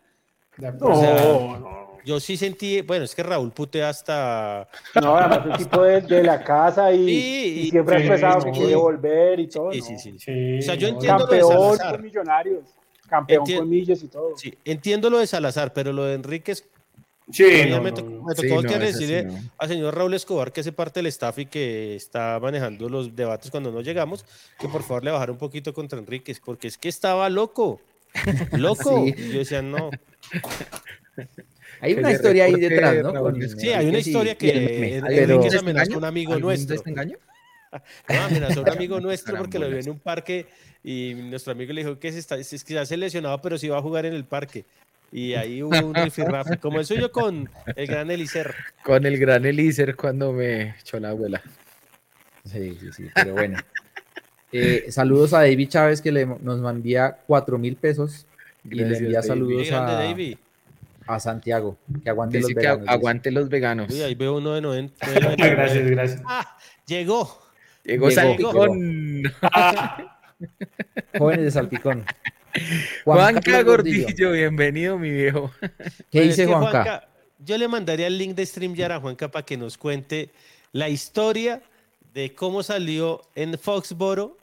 No, 0.58 0.70
no, 0.82 1.83
yo 2.06 2.20
sí 2.20 2.38
sentí, 2.38 2.82
bueno, 2.82 3.06
es 3.06 3.16
que 3.16 3.24
Raúl 3.24 3.52
putea 3.52 3.90
hasta. 3.90 4.68
No, 5.02 5.16
además 5.16 5.46
el 5.46 5.66
tipo 5.66 5.82
de, 5.84 6.24
la 6.24 6.44
casa 6.44 6.92
y, 6.92 7.70
siempre 7.70 7.96
ha 7.96 8.00
expresado 8.00 8.46
que 8.46 8.52
quiere 8.52 8.76
volver 8.76 9.40
y 9.40 9.48
todo. 9.48 9.72
Sí, 9.72 9.82
sí, 9.82 9.98
sí. 10.20 10.60
O 10.60 10.62
sea, 10.62 10.76
yo 10.76 10.90
entiendo 10.90 11.28
Campeón 11.28 11.54
lo 11.54 11.72
de 11.72 11.78
Salazar. 11.78 11.92
con 11.92 12.02
Millonarios, 12.04 12.64
campeón 13.08 13.46
con 13.46 13.70
Millos 13.70 14.04
y 14.04 14.08
todo. 14.08 14.38
Sí, 14.38 14.54
entiendo 14.66 15.10
lo 15.10 15.20
de 15.20 15.28
Salazar, 15.28 15.74
pero 15.74 15.94
lo 15.94 16.06
de 16.06 16.16
Enríquez. 16.16 16.68
Sí, 17.32 17.46
me, 17.82 17.94
tocó, 17.94 18.62
que 18.64 18.78
decirle 18.78 19.28
al 19.58 19.70
señor 19.70 19.96
Raúl 19.96 20.14
Escobar, 20.14 20.52
que 20.52 20.60
hace 20.60 20.74
parte 20.74 21.00
del 21.00 21.08
staff 21.08 21.40
y 21.40 21.46
que 21.46 21.96
está 21.96 22.38
manejando 22.42 22.90
los 22.90 23.16
debates 23.16 23.50
cuando 23.50 23.72
no 23.72 23.80
llegamos, 23.80 24.26
que 24.60 24.68
por 24.68 24.84
favor 24.84 25.06
le 25.06 25.12
bajara 25.12 25.32
un 25.32 25.38
poquito 25.38 25.74
contra 25.74 26.00
Enríquez, 26.00 26.42
porque 26.44 26.68
es 26.68 26.78
que 26.78 26.90
estaba 26.90 27.30
loco. 27.30 27.80
Loco. 28.52 29.06
Yo 29.08 29.40
decía, 29.40 29.64
no. 29.64 29.90
Hay 31.84 31.96
una 31.96 32.14
historia 32.14 32.46
ahí 32.46 32.56
detrás, 32.56 33.04
¿no? 33.04 33.36
sí, 33.58 33.70
hay 33.70 33.88
una 33.88 34.00
historia 34.00 34.36
que 34.36 34.98
Enrique 34.98 35.58
amenazó 35.58 35.96
a 35.96 35.98
un 35.98 36.06
amigo 36.06 36.40
nuestro. 36.40 36.82
engaño? 36.86 37.18
No, 38.08 38.22
amenazó 38.22 38.60
a 38.60 38.64
un 38.64 38.70
amigo 38.70 39.00
nuestro 39.02 39.36
porque 39.36 39.58
lo 39.58 39.68
vio 39.68 39.80
en 39.80 39.90
un 39.90 39.98
parque 39.98 40.46
y 40.84 41.16
nuestro 41.16 41.54
amigo 41.54 41.74
le 41.74 41.82
dijo 41.82 41.98
que 41.98 42.12
se 42.12 42.20
está, 42.20 42.38
es 42.38 42.64
que 42.64 42.86
se 42.86 42.94
ha 42.94 42.98
lesionado, 42.98 43.42
pero 43.42 43.58
sí 43.58 43.68
va 43.68 43.80
a 43.80 43.82
jugar 43.82 44.06
en 44.06 44.14
el 44.14 44.26
parque. 44.26 44.64
Y 45.12 45.34
ahí 45.34 45.64
hubo 45.64 45.76
un 45.84 45.96
rifirrafe, 45.96 46.58
como 46.58 46.80
el 46.80 46.86
suyo 46.86 47.12
con 47.12 47.50
el 47.76 47.88
gran 47.88 48.12
Elicer. 48.12 48.54
Con 48.84 49.08
el 49.08 49.18
gran 49.18 49.44
Elicer 49.44 49.96
cuando 49.96 50.32
me 50.34 50.76
echó 50.80 51.00
la 51.00 51.10
abuela. 51.10 51.42
Sí, 52.46 52.78
sí, 52.80 52.92
sí, 52.92 53.10
pero 53.16 53.34
bueno. 53.34 53.58
Eh, 54.52 54.86
saludos 54.92 55.34
a 55.34 55.40
David 55.40 55.68
Chávez 55.68 56.00
que 56.00 56.12
le, 56.12 56.28
nos 56.28 56.64
envía 56.70 57.18
cuatro 57.26 57.58
mil 57.58 57.76
pesos 57.76 58.28
y 58.64 58.76
le 58.76 58.96
envía 58.96 59.24
saludos 59.24 59.72
a, 59.72 59.82
David 59.82 60.38
a 61.08 61.20
Santiago. 61.20 61.78
Que 62.04 62.10
aguante 62.10 62.40
los 62.40 62.54
veganos. 62.54 62.88
aguante 62.88 63.32
los 63.32 63.50
veganos. 63.50 63.92
Uy, 63.92 64.02
ahí 64.02 64.16
veo 64.16 64.38
uno 64.38 64.54
de 64.54 64.62
90. 64.62 65.08
gracias, 65.38 65.90
gracias. 65.90 66.22
Ah, 66.26 66.58
llegó. 66.86 67.40
Llegó, 67.84 68.12
Salpicón. 68.12 69.24
Jóvenes 71.18 71.46
de 71.46 71.52
Salpicón. 71.52 72.06
Juanca, 73.04 73.64
Gordillo, 73.64 74.32
bienvenido, 74.32 74.98
mi 74.98 75.10
viejo. 75.10 75.52
¿Qué 76.12 76.22
dice 76.22 76.46
Juanca? 76.46 77.08
Yo 77.40 77.58
le 77.58 77.68
mandaría 77.68 78.08
el 78.08 78.18
link 78.18 78.36
de 78.36 78.46
StreamYard 78.46 78.94
a 78.94 79.00
Juanca 79.00 79.30
para 79.30 79.46
que 79.46 79.58
nos 79.58 79.78
cuente 79.78 80.30
la 80.72 80.88
historia 80.88 81.62
de 82.14 82.34
cómo 82.34 82.64
salió 82.64 83.22
en 83.36 83.58
Foxboro 83.58 84.38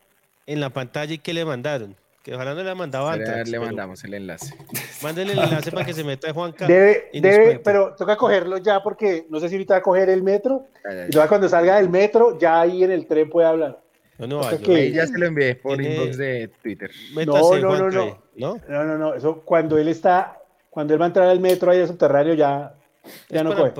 en 0.47 0.61
la 0.61 0.71
pantalla 0.71 1.15
y 1.15 1.19
qué 1.19 1.33
le 1.33 1.45
mandaron. 1.45 1.97
Que 2.23 2.35
ojalá 2.35 2.55
no 2.55 2.63
le 2.63 2.71
ha 2.71 2.75
mandado 2.75 3.09
antes. 3.09 3.49
Le 3.49 3.59
mandamos 3.59 4.05
el 4.05 4.15
enlace. 4.15 4.55
Mándele 5.03 5.33
el 5.33 5.39
enlace 5.39 5.71
para 5.73 5.87
que 5.87 5.95
se 5.95 6.05
meta 6.05 6.33
Juanca. 6.33 6.67
Debe, 6.67 7.09
debe 7.15 7.61
pero 7.65 7.95
toca 7.97 8.17
cogerlo 8.17 8.59
ya 8.59 8.83
porque 8.83 9.27
no 9.31 9.41
sé 9.41 9.49
si 9.49 9.55
ahorita 9.55 9.75
va 9.75 9.79
a 9.79 9.83
coger 9.83 10.11
el 10.11 10.23
metro. 10.23 10.67
Y 11.09 11.13
luego 11.13 11.29
cuando 11.29 11.49
salga 11.49 11.77
del 11.77 11.89
metro, 11.89 12.39
ya 12.39 12.61
ahí 12.61 12.85
en 12.85 12.91
el 12.91 13.07
tren 13.07 13.31
puede 13.31 13.49
hablar. 13.49 13.81
No, 14.19 14.27
no, 14.27 14.59
que... 14.59 14.93
ya 14.93 15.07
se 15.07 15.17
lo 15.17 15.27
envié 15.27 15.55
por 15.55 15.81
inbox 15.81 16.19
de 16.19 16.51
Twitter. 16.63 16.91
no, 17.15 17.25
no, 17.25 17.59
no, 17.59 17.91
no, 17.91 17.91
no. 17.91 18.61
No, 18.69 18.85
no, 18.85 18.99
no. 18.99 19.15
Eso 19.15 19.41
cuando 19.43 19.79
él 19.79 19.89
está, 19.89 20.39
cuando 20.69 20.93
él 20.93 21.01
va 21.01 21.07
a 21.07 21.09
entrar 21.09 21.29
al 21.29 21.41
metro 21.41 21.71
ahí 21.71 21.81
a 21.81 21.87
subterráneo, 21.87 22.35
ya, 22.35 22.75
ya 23.31 23.43
no 23.43 23.57
coge 23.57 23.73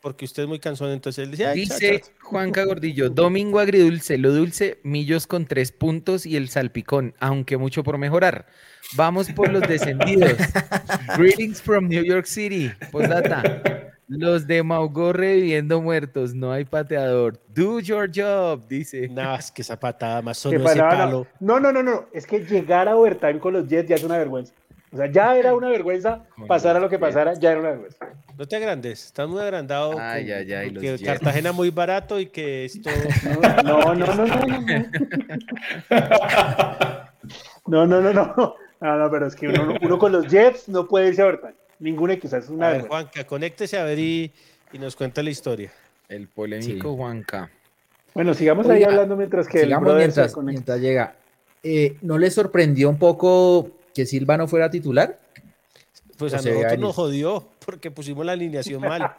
porque 0.00 0.24
usted 0.24 0.44
es 0.44 0.48
muy 0.48 0.58
cansón, 0.58 0.90
entonces 0.90 1.24
él 1.24 1.30
dice, 1.32 1.52
Dice 1.52 2.02
Juanca 2.22 2.64
Gordillo, 2.64 3.10
domingo 3.10 3.58
agridulce, 3.58 4.18
lo 4.18 4.32
dulce, 4.32 4.78
millos 4.82 5.26
con 5.26 5.46
tres 5.46 5.72
puntos 5.72 6.26
y 6.26 6.36
el 6.36 6.48
salpicón, 6.48 7.14
aunque 7.18 7.56
mucho 7.56 7.82
por 7.82 7.98
mejorar. 7.98 8.46
Vamos 8.96 9.30
por 9.30 9.50
los 9.50 9.62
descendidos. 9.62 10.32
Greetings 11.18 11.60
from 11.60 11.88
New 11.88 12.04
York 12.04 12.26
City. 12.26 12.70
Postdata. 12.90 13.62
Los 14.08 14.46
de 14.46 14.62
Maugó 14.62 15.12
reviviendo 15.12 15.82
muertos, 15.82 16.34
no 16.34 16.50
hay 16.50 16.64
pateador. 16.64 17.38
Do 17.48 17.80
your 17.80 18.10
job, 18.14 18.66
dice. 18.66 19.06
No, 19.08 19.34
es 19.34 19.52
que 19.52 19.60
esa 19.60 19.78
patada 19.78 20.22
más 20.22 20.38
solo 20.38 20.64
ese 20.64 20.78
palo. 20.78 21.26
No, 21.40 21.60
no, 21.60 21.70
no, 21.72 21.82
no, 21.82 22.06
es 22.14 22.26
que 22.26 22.40
llegar 22.40 22.88
a 22.88 22.96
overtime 22.96 23.38
con 23.38 23.52
los 23.52 23.68
Jets 23.68 23.90
ya 23.90 23.96
es 23.96 24.04
una 24.04 24.16
vergüenza. 24.16 24.54
O 24.92 24.96
sea, 24.96 25.06
ya 25.10 25.36
era 25.36 25.54
una 25.54 25.68
vergüenza, 25.68 26.24
pasara 26.48 26.80
lo 26.80 26.88
que 26.88 26.98
pasara, 26.98 27.34
ya 27.34 27.50
era 27.50 27.60
una 27.60 27.70
vergüenza. 27.70 28.06
No 28.36 28.46
te 28.46 28.56
agrandes, 28.56 29.06
estás 29.06 29.28
muy 29.28 29.40
agrandado. 29.40 29.98
Ay, 29.98 30.30
ay, 30.30 30.52
ay, 30.52 30.74
que 30.74 30.98
Cartagena 31.04 31.52
muy 31.52 31.70
barato 31.70 32.20
y 32.20 32.26
que 32.26 32.64
esto. 32.66 32.90
No, 33.64 33.94
no, 33.94 34.14
no, 34.14 34.14
no, 34.14 34.26
no. 34.26 34.66
No, 37.66 37.86
no, 37.86 38.00
no, 38.00 38.12
no. 38.12 38.56
No, 38.80 38.96
no, 38.96 39.10
pero 39.10 39.26
es 39.26 39.34
que 39.34 39.48
uno, 39.48 39.74
uno 39.82 39.98
con 39.98 40.12
los 40.12 40.28
Jets 40.28 40.68
no 40.68 40.86
puede 40.86 41.08
irse 41.08 41.22
a 41.22 41.26
Overtime. 41.26 41.54
Ningún 41.80 42.10
X, 42.12 42.32
es 42.32 42.48
una. 42.48 42.68
A 42.68 42.72
ver, 42.72 42.88
Juanca, 42.88 43.24
conéctese 43.24 43.78
a 43.78 43.84
ver 43.84 43.98
y, 43.98 44.32
y, 44.72 44.78
nos 44.78 44.96
cuenta 44.96 45.22
la 45.22 45.30
historia. 45.30 45.70
El 46.08 46.28
polémico 46.28 46.94
Juanca. 46.94 47.50
Bueno, 48.14 48.34
sigamos 48.34 48.68
ahí 48.68 48.82
hablando 48.82 49.16
mientras 49.16 49.46
que 49.46 49.60
sigamos 49.60 49.94
mientras, 49.94 50.36
mientras 50.38 50.80
llega. 50.80 51.14
Eh, 51.62 51.96
¿No 52.02 52.18
le 52.18 52.30
sorprendió 52.30 52.88
un 52.88 52.98
poco 52.98 53.77
que 53.98 54.06
Silva 54.06 54.36
no 54.36 54.46
fuera 54.46 54.70
titular? 54.70 55.18
Pues 56.18 56.32
a 56.32 56.36
nosotros 56.36 56.78
nos 56.78 56.94
jodió 56.94 57.48
porque 57.66 57.90
pusimos 57.90 58.24
la 58.24 58.30
alineación 58.30 58.80
mal. 58.80 59.10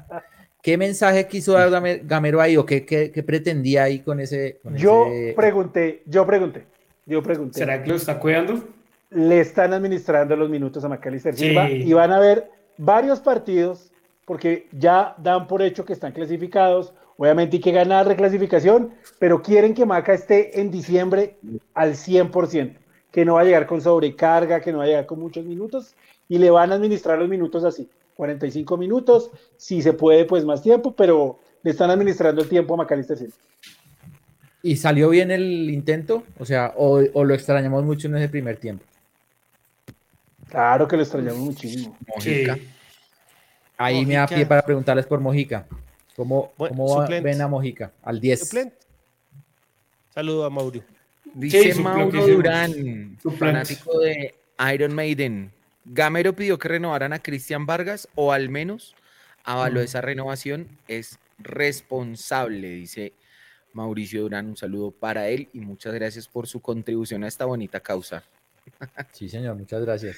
¿Qué 0.62 0.76
mensaje 0.76 1.28
quiso 1.28 1.52
dar 1.52 1.70
Gamero 2.02 2.40
ahí 2.40 2.56
o 2.56 2.66
qué, 2.66 2.84
qué, 2.84 3.22
pretendía 3.22 3.84
ahí 3.84 4.00
con 4.00 4.18
ese? 4.18 4.58
yo 4.74 5.06
pregunté, 5.36 6.02
yo 6.06 6.26
pregunté, 6.26 6.64
yo 7.06 7.22
pregunté. 7.22 7.60
¿Será 7.60 7.80
que 7.80 7.88
lo 7.88 7.94
está 7.94 8.18
cuidando? 8.18 8.64
Le 9.10 9.38
están 9.38 9.72
administrando 9.72 10.34
los 10.34 10.50
minutos 10.50 10.82
a 10.82 10.88
Macalister 10.88 11.36
Silva 11.36 11.70
y 11.70 11.92
van 11.92 12.10
a 12.10 12.18
ver 12.18 12.50
varios 12.78 13.20
partidos 13.20 13.92
porque 14.24 14.66
ya 14.72 15.14
dan 15.18 15.46
por 15.46 15.62
hecho 15.62 15.84
que 15.84 15.92
están 15.92 16.10
clasificados. 16.10 16.92
Obviamente 17.16 17.58
hay 17.58 17.62
que 17.62 17.70
ganar 17.70 18.08
reclasificación, 18.08 18.90
pero 19.20 19.40
quieren 19.40 19.72
que 19.72 19.86
Maca 19.86 20.14
esté 20.14 20.60
en 20.60 20.72
diciembre 20.72 21.36
al 21.74 21.92
100%, 21.92 22.76
que 23.16 23.24
no 23.24 23.36
va 23.36 23.40
a 23.40 23.44
llegar 23.44 23.66
con 23.66 23.80
sobrecarga, 23.80 24.60
que 24.60 24.70
no 24.70 24.78
va 24.78 24.84
a 24.84 24.88
llegar 24.88 25.06
con 25.06 25.18
muchos 25.18 25.42
minutos 25.42 25.94
y 26.28 26.36
le 26.36 26.50
van 26.50 26.70
a 26.70 26.74
administrar 26.74 27.18
los 27.18 27.30
minutos 27.30 27.64
así. 27.64 27.88
45 28.14 28.76
minutos, 28.76 29.30
si 29.56 29.80
se 29.80 29.94
puede, 29.94 30.26
pues 30.26 30.44
más 30.44 30.60
tiempo, 30.60 30.94
pero 30.94 31.38
le 31.62 31.70
están 31.70 31.88
administrando 31.88 32.42
el 32.42 32.48
tiempo 32.50 32.74
a 32.74 32.76
Macalister 32.76 33.16
Silva. 33.16 33.32
¿Y 34.62 34.76
salió 34.76 35.08
bien 35.08 35.30
el 35.30 35.70
intento? 35.70 36.24
O 36.38 36.44
sea, 36.44 36.74
o, 36.76 37.00
lo 37.00 37.32
extrañamos 37.32 37.82
mucho 37.84 38.06
en 38.06 38.18
ese 38.18 38.28
primer 38.28 38.58
tiempo. 38.58 38.84
Claro 40.50 40.86
que 40.86 40.96
lo 40.96 41.02
extrañamos 41.02 41.40
muchísimo. 41.40 41.96
Mojica. 42.14 42.58
Ahí 43.78 44.04
me 44.04 44.16
da 44.16 44.26
pie 44.26 44.44
para 44.44 44.60
preguntarles 44.60 45.06
por 45.06 45.20
Mojica. 45.20 45.66
¿Cómo, 46.14 46.52
cómo 46.58 47.06
ven 47.08 47.40
a 47.40 47.48
Mojica? 47.48 47.92
Al 48.02 48.20
10. 48.20 48.50
Saludo 50.12 50.44
a 50.44 50.50
Mauro. 50.50 50.82
Dice 51.36 51.74
Mauro 51.74 52.26
Durán, 52.26 53.18
fanático 53.38 53.98
de 54.00 54.34
Iron 54.72 54.94
Maiden. 54.94 55.52
Gamero 55.84 56.32
pidió 56.32 56.58
que 56.58 56.68
renovaran 56.68 57.12
a 57.12 57.18
Cristian 57.18 57.66
Vargas 57.66 58.08
o 58.14 58.32
al 58.32 58.48
menos 58.48 58.96
avaló 59.44 59.82
esa 59.82 60.00
renovación. 60.00 60.66
Es 60.88 61.18
responsable, 61.38 62.70
dice 62.70 63.12
Mauricio 63.74 64.22
Durán. 64.22 64.46
Un 64.46 64.56
saludo 64.56 64.92
para 64.92 65.28
él 65.28 65.50
y 65.52 65.60
muchas 65.60 65.92
gracias 65.92 66.26
por 66.26 66.46
su 66.46 66.60
contribución 66.60 67.22
a 67.22 67.28
esta 67.28 67.44
bonita 67.44 67.80
causa. 67.80 68.22
Sí, 69.12 69.28
señor, 69.28 69.56
muchas 69.56 69.82
gracias. 69.82 70.16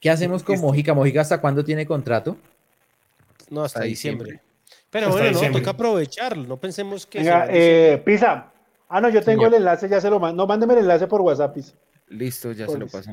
¿Qué 0.00 0.08
hacemos 0.08 0.42
con 0.42 0.58
Mojica? 0.62 0.94
¿Mojica 0.94 1.20
hasta 1.20 1.42
cuándo 1.42 1.62
tiene 1.62 1.84
contrato? 1.84 2.38
No, 3.50 3.64
hasta, 3.64 3.82
diciembre. 3.82 4.40
Pero 4.88 5.10
bueno, 5.10 5.38
no, 5.42 5.52
toca 5.52 5.72
aprovecharlo. 5.72 6.44
No 6.44 6.56
pensemos 6.56 7.04
que. 7.04 7.18
Venga, 7.18 7.46
eh, 7.50 8.02
Pisa. 8.02 8.51
Ah, 8.94 9.00
no, 9.00 9.08
yo 9.08 9.22
tengo 9.22 9.46
el 9.46 9.54
enlace, 9.54 9.88
ya 9.88 10.02
se 10.02 10.10
lo 10.10 10.20
mando. 10.20 10.42
No, 10.42 10.46
mándeme 10.46 10.74
el 10.74 10.80
enlace 10.80 11.06
por 11.06 11.22
WhatsApp. 11.22 11.56
Listo, 12.08 12.52
ya 12.52 12.68
se 12.68 12.78
lo 12.78 12.86
paso. 12.86 13.10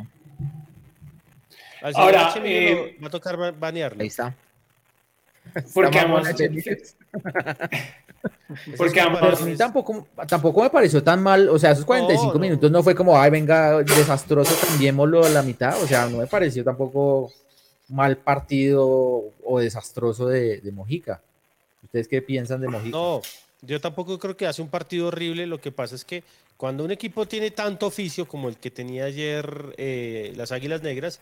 Ahora, 1.95 2.33
eh, 2.43 2.97
va 3.01 3.07
a 3.07 3.09
tocar 3.09 3.57
banearlo. 3.57 4.01
Ahí 4.01 4.07
está. 4.07 4.35
Porque 5.73 5.99
además, 5.99 6.35
porque 8.77 8.99
además, 8.99 9.57
tampoco, 9.57 10.05
tampoco 10.27 10.63
me 10.63 10.69
pareció 10.69 11.01
tan 11.01 11.23
mal, 11.23 11.47
o 11.47 11.57
sea, 11.57 11.71
esos 11.71 11.85
45 11.85 12.37
minutos 12.37 12.69
no 12.69 12.83
fue 12.83 12.93
como, 12.93 13.17
ay, 13.17 13.31
venga, 13.31 13.81
desastroso, 13.81 14.53
cambiémoslo 14.67 15.23
a 15.23 15.29
la 15.29 15.41
mitad, 15.41 15.81
o 15.81 15.87
sea, 15.87 16.07
no 16.07 16.17
me 16.17 16.27
pareció 16.27 16.61
tampoco 16.61 17.31
mal 17.87 18.17
partido 18.17 18.85
o 18.85 19.59
desastroso 19.59 20.27
de, 20.27 20.59
de 20.59 20.71
Mojica. 20.73 21.21
¿Ustedes 21.83 22.09
qué 22.09 22.21
piensan 22.21 22.59
de 22.59 22.67
Mojica? 22.67 22.97
No, 22.97 23.21
yo 23.61 23.81
tampoco 23.81 24.17
creo 24.17 24.37
que 24.37 24.47
hace 24.47 24.61
un 24.61 24.69
partido 24.69 25.07
horrible, 25.07 25.45
lo 25.45 25.59
que 25.59 25.71
pasa 25.71 25.95
es 25.95 26.05
que 26.05 26.23
cuando 26.57 26.83
un 26.83 26.91
equipo 26.91 27.27
tiene 27.27 27.51
tanto 27.51 27.87
oficio 27.87 28.27
como 28.27 28.49
el 28.49 28.57
que 28.57 28.71
tenía 28.71 29.05
ayer 29.05 29.73
eh, 29.77 30.33
las 30.35 30.51
Águilas 30.51 30.81
Negras, 30.81 31.21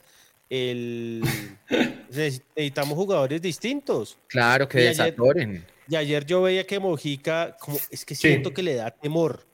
el, 0.49 1.23
necesitamos 2.09 2.95
jugadores 2.95 3.41
distintos. 3.41 4.17
Claro, 4.27 4.67
que 4.67 4.79
desatoren. 4.79 5.65
y 5.87 5.95
ayer 5.95 6.25
yo 6.25 6.41
veía 6.41 6.65
que 6.65 6.79
Mojica, 6.79 7.57
como, 7.59 7.77
es 7.89 8.05
que 8.05 8.15
siento 8.15 8.53
que 8.53 8.63
le 8.63 8.75
da 8.75 8.91
temor. 8.91 9.45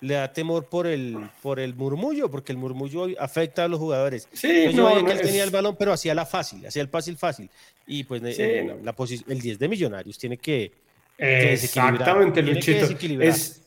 Le 0.00 0.14
da 0.14 0.32
temor 0.32 0.66
por 0.66 0.88
el, 0.88 1.16
por 1.42 1.60
el 1.60 1.76
murmullo, 1.76 2.28
porque 2.28 2.50
el 2.50 2.58
murmullo 2.58 3.06
afecta 3.20 3.64
a 3.64 3.68
los 3.68 3.78
jugadores. 3.78 4.28
Sí, 4.32 4.72
yo 4.72 4.86
veía 4.86 5.04
que 5.04 5.12
él 5.12 5.20
tenía 5.20 5.44
el 5.44 5.50
balón, 5.50 5.76
pero 5.78 5.92
hacía 5.92 6.12
la 6.12 6.26
fácil, 6.26 6.66
hacía 6.66 6.82
el 6.82 6.88
fácil 6.88 7.16
fácil. 7.16 7.48
Y 7.86 8.02
pues 8.02 8.20
eh, 8.24 8.76
la, 8.82 8.96
el 9.28 9.40
10 9.40 9.58
de 9.60 9.68
Millonarios 9.68 10.18
tiene 10.18 10.38
que, 10.38 10.72
Exactamente, 11.18 12.42
Luchito. 12.42 12.86
Es, 13.20 13.62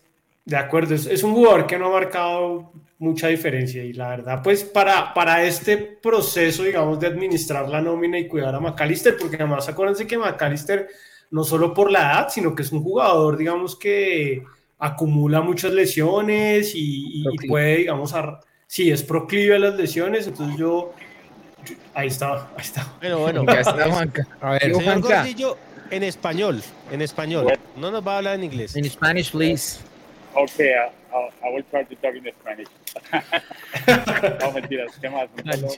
de 0.46 0.58
acuerdo, 0.58 0.94
es, 0.96 1.24
un 1.24 1.34
jugador 1.34 1.66
que 1.66 1.78
no 1.78 1.88
ha 1.88 1.92
marcado 1.92 2.72
mucha 3.00 3.28
diferencia 3.28 3.84
y 3.84 3.94
la 3.94 4.10
verdad, 4.10 4.42
pues 4.44 4.64
para, 4.64 5.14
para 5.14 5.44
este 5.44 5.78
proceso, 5.78 6.64
digamos, 6.64 7.00
de 7.00 7.08
administrar 7.08 7.68
la 7.68 7.82
nómina 7.82 8.18
y 8.18 8.28
cuidar 8.28 8.56
a 8.56 8.60
McAllister, 8.60 9.18
porque 9.18 9.36
además 9.36 9.68
acuérdense 9.68 10.08
que 10.08 10.18
McAllister 10.18 10.88
no 11.32 11.44
solo 11.44 11.74
por 11.74 11.92
la 11.92 12.00
edad, 12.00 12.30
sino 12.30 12.56
que 12.56 12.64
es 12.64 12.72
un 12.72 12.84
jugador, 12.84 13.38
digamos, 13.38 13.76
que 13.76 14.44
acumula 14.78 15.42
muchas 15.42 15.74
lesiones 15.74 16.74
y, 16.76 17.24
puede, 17.48 17.78
digamos, 17.78 18.14
si 18.68 18.92
es 18.92 19.04
proclive 19.04 19.56
a 19.56 19.60
las 19.60 19.76
lesiones, 19.76 20.28
entonces 20.28 20.58
yo, 20.58 20.94
ahí 21.94 22.08
está, 22.08 22.50
ahí 22.56 22.62
está. 22.62 22.94
Bueno, 23.00 23.20
bueno, 23.20 23.46
ya 23.46 23.62
está 23.62 23.90
Juanca. 23.90 24.28
A 24.42 24.52
ver, 24.52 24.62
señor 24.62 25.02
Gordillo, 25.02 25.58
en 25.92 26.04
español, 26.04 26.62
en 26.92 27.02
español, 27.02 27.48
no 27.78 27.92
nos 27.92 28.06
va 28.06 28.16
a 28.16 28.18
hablar 28.18 28.36
en 28.36 28.46
inglés. 28.46 28.76
En 28.76 28.86
Spanish, 28.86 29.32
please. 29.32 29.80
Okay, 30.34 30.72
I, 30.72 31.48
I, 31.48 31.54
will 31.54 31.64
try 31.72 31.86
to 31.86 31.96
talk 31.96 32.14
in 32.16 32.26
Spanish. 32.42 32.68
no, 34.42 34.52
mentiras, 34.52 34.98
¿qué 35.00 35.10
más? 35.10 35.30
Un 35.38 35.52
saludo. 35.52 35.74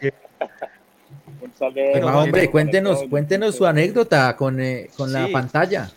Un 1.42 1.54
saludo 1.54 2.18
hombre, 2.18 2.50
cuéntenos, 2.50 3.04
cuéntenos 3.10 3.56
su 3.56 3.66
anécdota 3.66 4.36
con, 4.36 4.60
eh, 4.60 4.90
con 4.98 5.14
la 5.14 5.28
pantalla. 5.32 5.92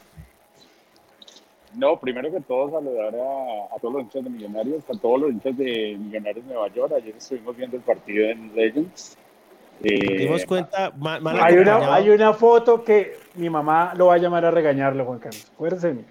No, 1.74 1.98
primero 1.98 2.30
que 2.32 2.40
todo 2.40 2.70
saludar 2.70 3.14
a, 3.14 3.74
a, 3.74 3.78
todos 3.80 3.94
los 3.94 4.02
hinchas 4.02 4.24
de 4.24 4.30
Millonarios, 4.30 4.84
a 4.90 4.98
todos 4.98 5.20
los 5.20 5.30
hinchas 5.30 5.56
de 5.56 5.96
Millonarios 5.98 6.44
Nueva 6.44 6.68
York. 6.68 6.92
Ayer 6.96 7.14
estuvimos 7.16 7.56
viendo 7.56 7.76
el 7.76 7.82
partido 7.82 8.28
en 8.28 8.54
Legends. 8.54 9.16
Eh, 9.82 10.18
dimos 10.18 10.44
cuenta, 10.44 10.92
mal, 10.98 11.22
hay, 11.40 11.56
una, 11.56 11.94
hay 11.94 12.10
una 12.10 12.34
foto 12.34 12.84
que 12.84 13.16
mi 13.34 13.50
mamá 13.50 13.94
lo 13.96 14.06
va 14.06 14.14
a 14.14 14.18
llamar 14.18 14.44
a 14.44 14.50
regañarlo, 14.50 15.04
Juan 15.04 15.18
Carlos. 15.18 15.50
Acuérdense. 15.54 16.04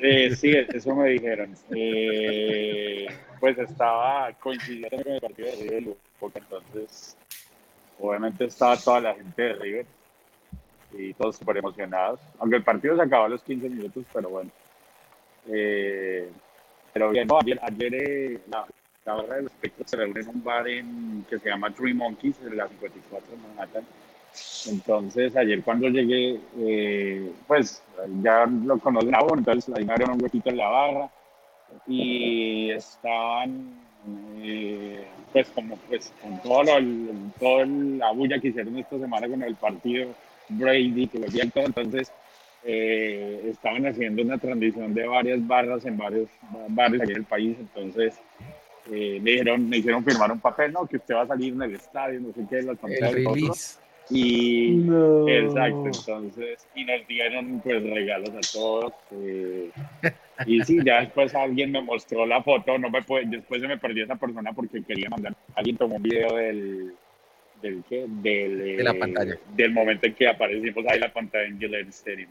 Eh, 0.00 0.34
sí, 0.34 0.52
eso 0.52 0.94
me 0.94 1.10
dijeron. 1.10 1.54
Eh, 1.70 3.06
pues 3.38 3.58
estaba 3.58 4.32
coincidiendo 4.40 5.02
con 5.02 5.12
el 5.12 5.20
partido 5.20 5.48
de 5.48 5.56
River, 5.56 5.96
porque 6.18 6.40
entonces, 6.40 7.16
obviamente 8.00 8.44
estaba 8.46 8.76
toda 8.76 9.00
la 9.00 9.14
gente 9.14 9.42
de 9.42 9.52
River 9.54 9.86
y 10.92 11.14
todos 11.14 11.36
súper 11.36 11.58
emocionados. 11.58 12.20
Aunque 12.38 12.56
el 12.56 12.64
partido 12.64 12.96
se 12.96 13.02
acabó 13.02 13.24
a 13.24 13.28
los 13.28 13.42
15 13.42 13.68
minutos, 13.68 14.04
pero 14.12 14.28
bueno. 14.28 14.50
Eh, 15.48 16.28
pero 16.92 17.10
bien, 17.10 17.28
ayer, 17.40 17.58
ayer 17.62 17.94
eh, 17.94 18.40
la, 18.50 18.66
la 19.04 19.14
barra 19.14 19.36
de 19.36 19.42
los 19.42 19.52
se 19.86 19.96
reúne 19.96 20.20
en 20.20 20.28
un 20.28 20.44
bar 20.44 20.68
en, 20.68 21.24
que 21.28 21.38
se 21.38 21.48
llama 21.48 21.72
Three 21.72 21.94
Monkeys, 21.94 22.38
en 22.42 22.56
la 22.56 22.68
54 22.68 23.30
de 23.30 23.36
Manhattan 23.36 23.84
entonces, 24.66 25.36
ayer 25.36 25.62
cuando 25.62 25.88
llegué, 25.88 26.40
eh, 26.58 27.32
pues 27.46 27.82
ya 28.22 28.46
lo 28.46 28.78
conocen 28.78 29.14
a 29.14 29.22
uno, 29.22 29.38
entonces 29.38 29.74
ahí 29.74 29.84
me 29.84 29.92
abrieron 29.92 30.16
un 30.16 30.22
huequito 30.22 30.50
en 30.50 30.56
la 30.56 30.68
barra 30.68 31.10
y 31.86 32.70
estaban, 32.70 33.74
eh, 34.38 35.04
pues, 35.32 35.48
como 35.48 35.76
pues, 35.88 36.12
con 36.22 36.40
todo 36.42 36.62
lo, 36.64 36.72
toda 37.38 37.66
la 37.66 38.12
bulla 38.12 38.38
que 38.38 38.48
hicieron 38.48 38.78
esta 38.78 38.98
semana 38.98 39.28
con 39.28 39.42
el 39.42 39.54
partido 39.54 40.14
Brady, 40.48 41.06
que 41.08 41.18
lo 41.18 41.26
todo, 41.50 41.66
entonces 41.66 42.12
eh, 42.64 43.48
estaban 43.50 43.86
haciendo 43.86 44.22
una 44.22 44.38
transmisión 44.38 44.94
de 44.94 45.06
varias 45.06 45.46
barras 45.46 45.84
en 45.84 45.96
varios 45.96 46.28
barrios 46.68 47.02
aquí 47.02 47.12
en 47.12 47.18
el 47.18 47.24
país, 47.24 47.56
entonces 47.58 48.14
me 48.88 49.20
dijeron, 49.20 49.68
me 49.68 49.78
hicieron 49.78 50.04
firmar 50.04 50.32
un 50.32 50.40
papel, 50.40 50.72
¿no? 50.72 50.86
Que 50.86 50.96
usted 50.96 51.14
va 51.14 51.22
a 51.22 51.26
salir 51.26 51.54
en 51.54 51.62
el 51.62 51.74
estadio, 51.76 52.20
no 52.20 52.32
sé 52.32 52.44
qué, 52.50 52.62
las 52.62 52.76
el 52.82 53.24
Y 54.10 54.82
exacto, 55.28 55.86
entonces, 55.86 56.66
y 56.74 56.84
nos 56.84 57.06
dieron 57.06 57.60
pues 57.60 57.82
regalos 57.82 58.30
a 58.30 58.52
todos. 58.52 58.92
Eh, 59.12 59.70
y 60.46 60.60
sí, 60.62 60.78
ya 60.84 61.00
después 61.00 61.34
alguien 61.34 61.72
me 61.72 61.80
mostró 61.80 62.26
la 62.26 62.42
foto, 62.42 62.78
no 62.78 62.90
me 62.90 63.02
puede, 63.02 63.26
después 63.26 63.60
se 63.60 63.68
me 63.68 63.78
perdió 63.78 64.04
esa 64.04 64.16
persona 64.16 64.52
porque 64.52 64.82
quería 64.82 65.08
mandar, 65.08 65.34
alguien 65.54 65.76
tomó 65.76 65.96
un 65.96 66.02
video 66.02 66.34
del, 66.36 66.92
del 67.62 67.84
¿qué? 67.88 68.04
Del, 68.08 68.76
de 68.76 68.82
la 68.82 68.94
pantalla. 68.94 69.38
Del 69.54 69.72
momento 69.72 70.06
en 70.06 70.14
que 70.14 70.28
aparecimos 70.28 70.84
ahí 70.88 70.98
la 70.98 71.12
pantalla 71.12 71.46
en 71.46 71.58
Gillette 71.58 71.88
Stadium. 71.88 72.30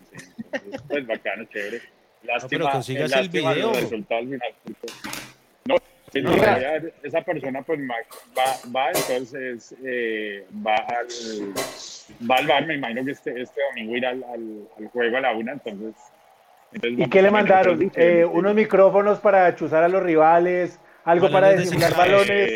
Entonces, 0.51 0.81
pues 0.87 1.07
bacano, 1.07 1.45
chévere. 1.45 1.81
Lástima, 2.23 2.65
no, 2.65 2.81
pero 2.85 3.19
el 3.19 3.29
video. 3.29 3.73
resultado 3.73 4.21
final. 4.21 4.53
No, 6.13 6.31
esa 7.03 7.21
persona 7.21 7.61
pues 7.61 7.79
va, 7.79 8.45
va 8.75 8.89
entonces 8.89 9.73
eh, 9.85 10.45
va 10.65 10.75
al 10.75 11.07
va 12.29 12.35
al 12.35 12.47
bar, 12.47 12.65
me 12.67 12.75
imagino 12.75 13.05
que 13.05 13.11
este, 13.11 13.41
este 13.41 13.61
domingo 13.69 13.95
irá 13.95 14.09
al, 14.09 14.23
al, 14.25 14.87
juego 14.91 15.17
a 15.17 15.21
la 15.21 15.31
una, 15.31 15.53
entonces, 15.53 15.95
¿Y 16.73 17.09
qué 17.09 17.21
le 17.21 17.31
mandaron? 17.31 17.91
Eh, 17.95 18.25
unos 18.25 18.55
micrófonos 18.55 19.19
para 19.19 19.53
chuzar 19.55 19.83
a 19.83 19.87
los 19.89 20.01
rivales, 20.03 20.79
algo 21.03 21.29
para 21.29 21.49
designar 21.49 21.95
balones. 21.95 22.51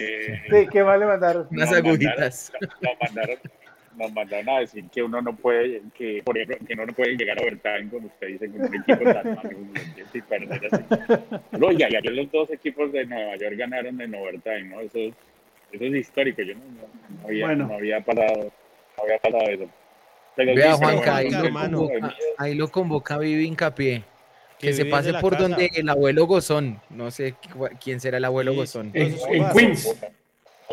sí, 0.49 0.68
¿qué 0.72 0.84
más 0.84 0.99
le 0.99 1.06
mandaron? 1.06 1.47
Unas 1.51 1.74
agujitas. 1.74 2.51
Nos 2.82 2.93
mandaron, 3.01 3.38
nos 3.98 4.14
mandaron 4.14 4.50
a 4.50 4.60
decir 4.60 4.86
que 4.91 5.04
uno 5.04 5.22
no 5.22 5.36
puede, 5.36 5.82
que 5.93 6.22
por 6.24 6.38
ejemplo, 6.38 6.68
que 6.68 6.74
uno 6.74 6.86
no 6.86 6.93
puede 6.93 7.16
llegar 7.16 7.39
a 7.39 7.41
overtime 7.41 7.89
como 7.89 8.08
usted 8.08 8.28
dice, 8.28 8.50
con 8.50 8.62
un 8.62 8.76
equipo 8.76 9.14
tan 9.14 9.36
malo 9.36 9.50
y 10.14 10.22
perder 10.22 10.62
así. 10.72 10.84
No, 11.52 11.72
y 11.72 11.84
ayer 11.84 12.12
los 12.12 12.32
dos 12.32 12.52
equipos 12.52 12.91
de 12.91 13.06
Nueva 13.06 13.36
York 13.38 13.56
ganaron 13.58 14.00
en 14.00 14.16
overtime, 14.16 14.64
¿no? 14.64 14.82
Eso, 14.82 15.00
eso 15.00 15.84
es 15.84 15.96
histórico, 15.96 16.41
yo 16.41 16.56
no, 16.56 16.62
no, 16.62 17.28
había, 17.28 17.56
no 17.56 17.74
había 17.74 18.02
pasado, 18.02 18.52
no 18.98 19.04
había 19.04 19.20
pasado 19.20 19.50
eso. 19.50 19.70
Vea, 20.38 20.74
Juanca, 20.74 21.16
ahí, 21.16 21.30
lo 21.30 21.54
convoca, 21.54 22.16
ahí 22.38 22.56
lo 22.56 22.68
convoca 22.68 23.18
Vivi 23.18 23.46
Hincapié. 23.46 24.04
Que, 24.60 24.74
se 24.74 24.86
pase 24.86 25.14
por 25.16 25.38
donde 25.38 25.70
el 25.76 25.88
abuelo 25.89 26.26
Gozón. 26.26 26.82
No 26.89 27.12
sé 27.12 27.36
quién 27.84 28.00
será 28.00 28.18
el 28.18 28.26
abuelo 28.26 28.54
Gozón. 28.54 28.91
En, 28.93 29.16
Queens. 29.54 29.96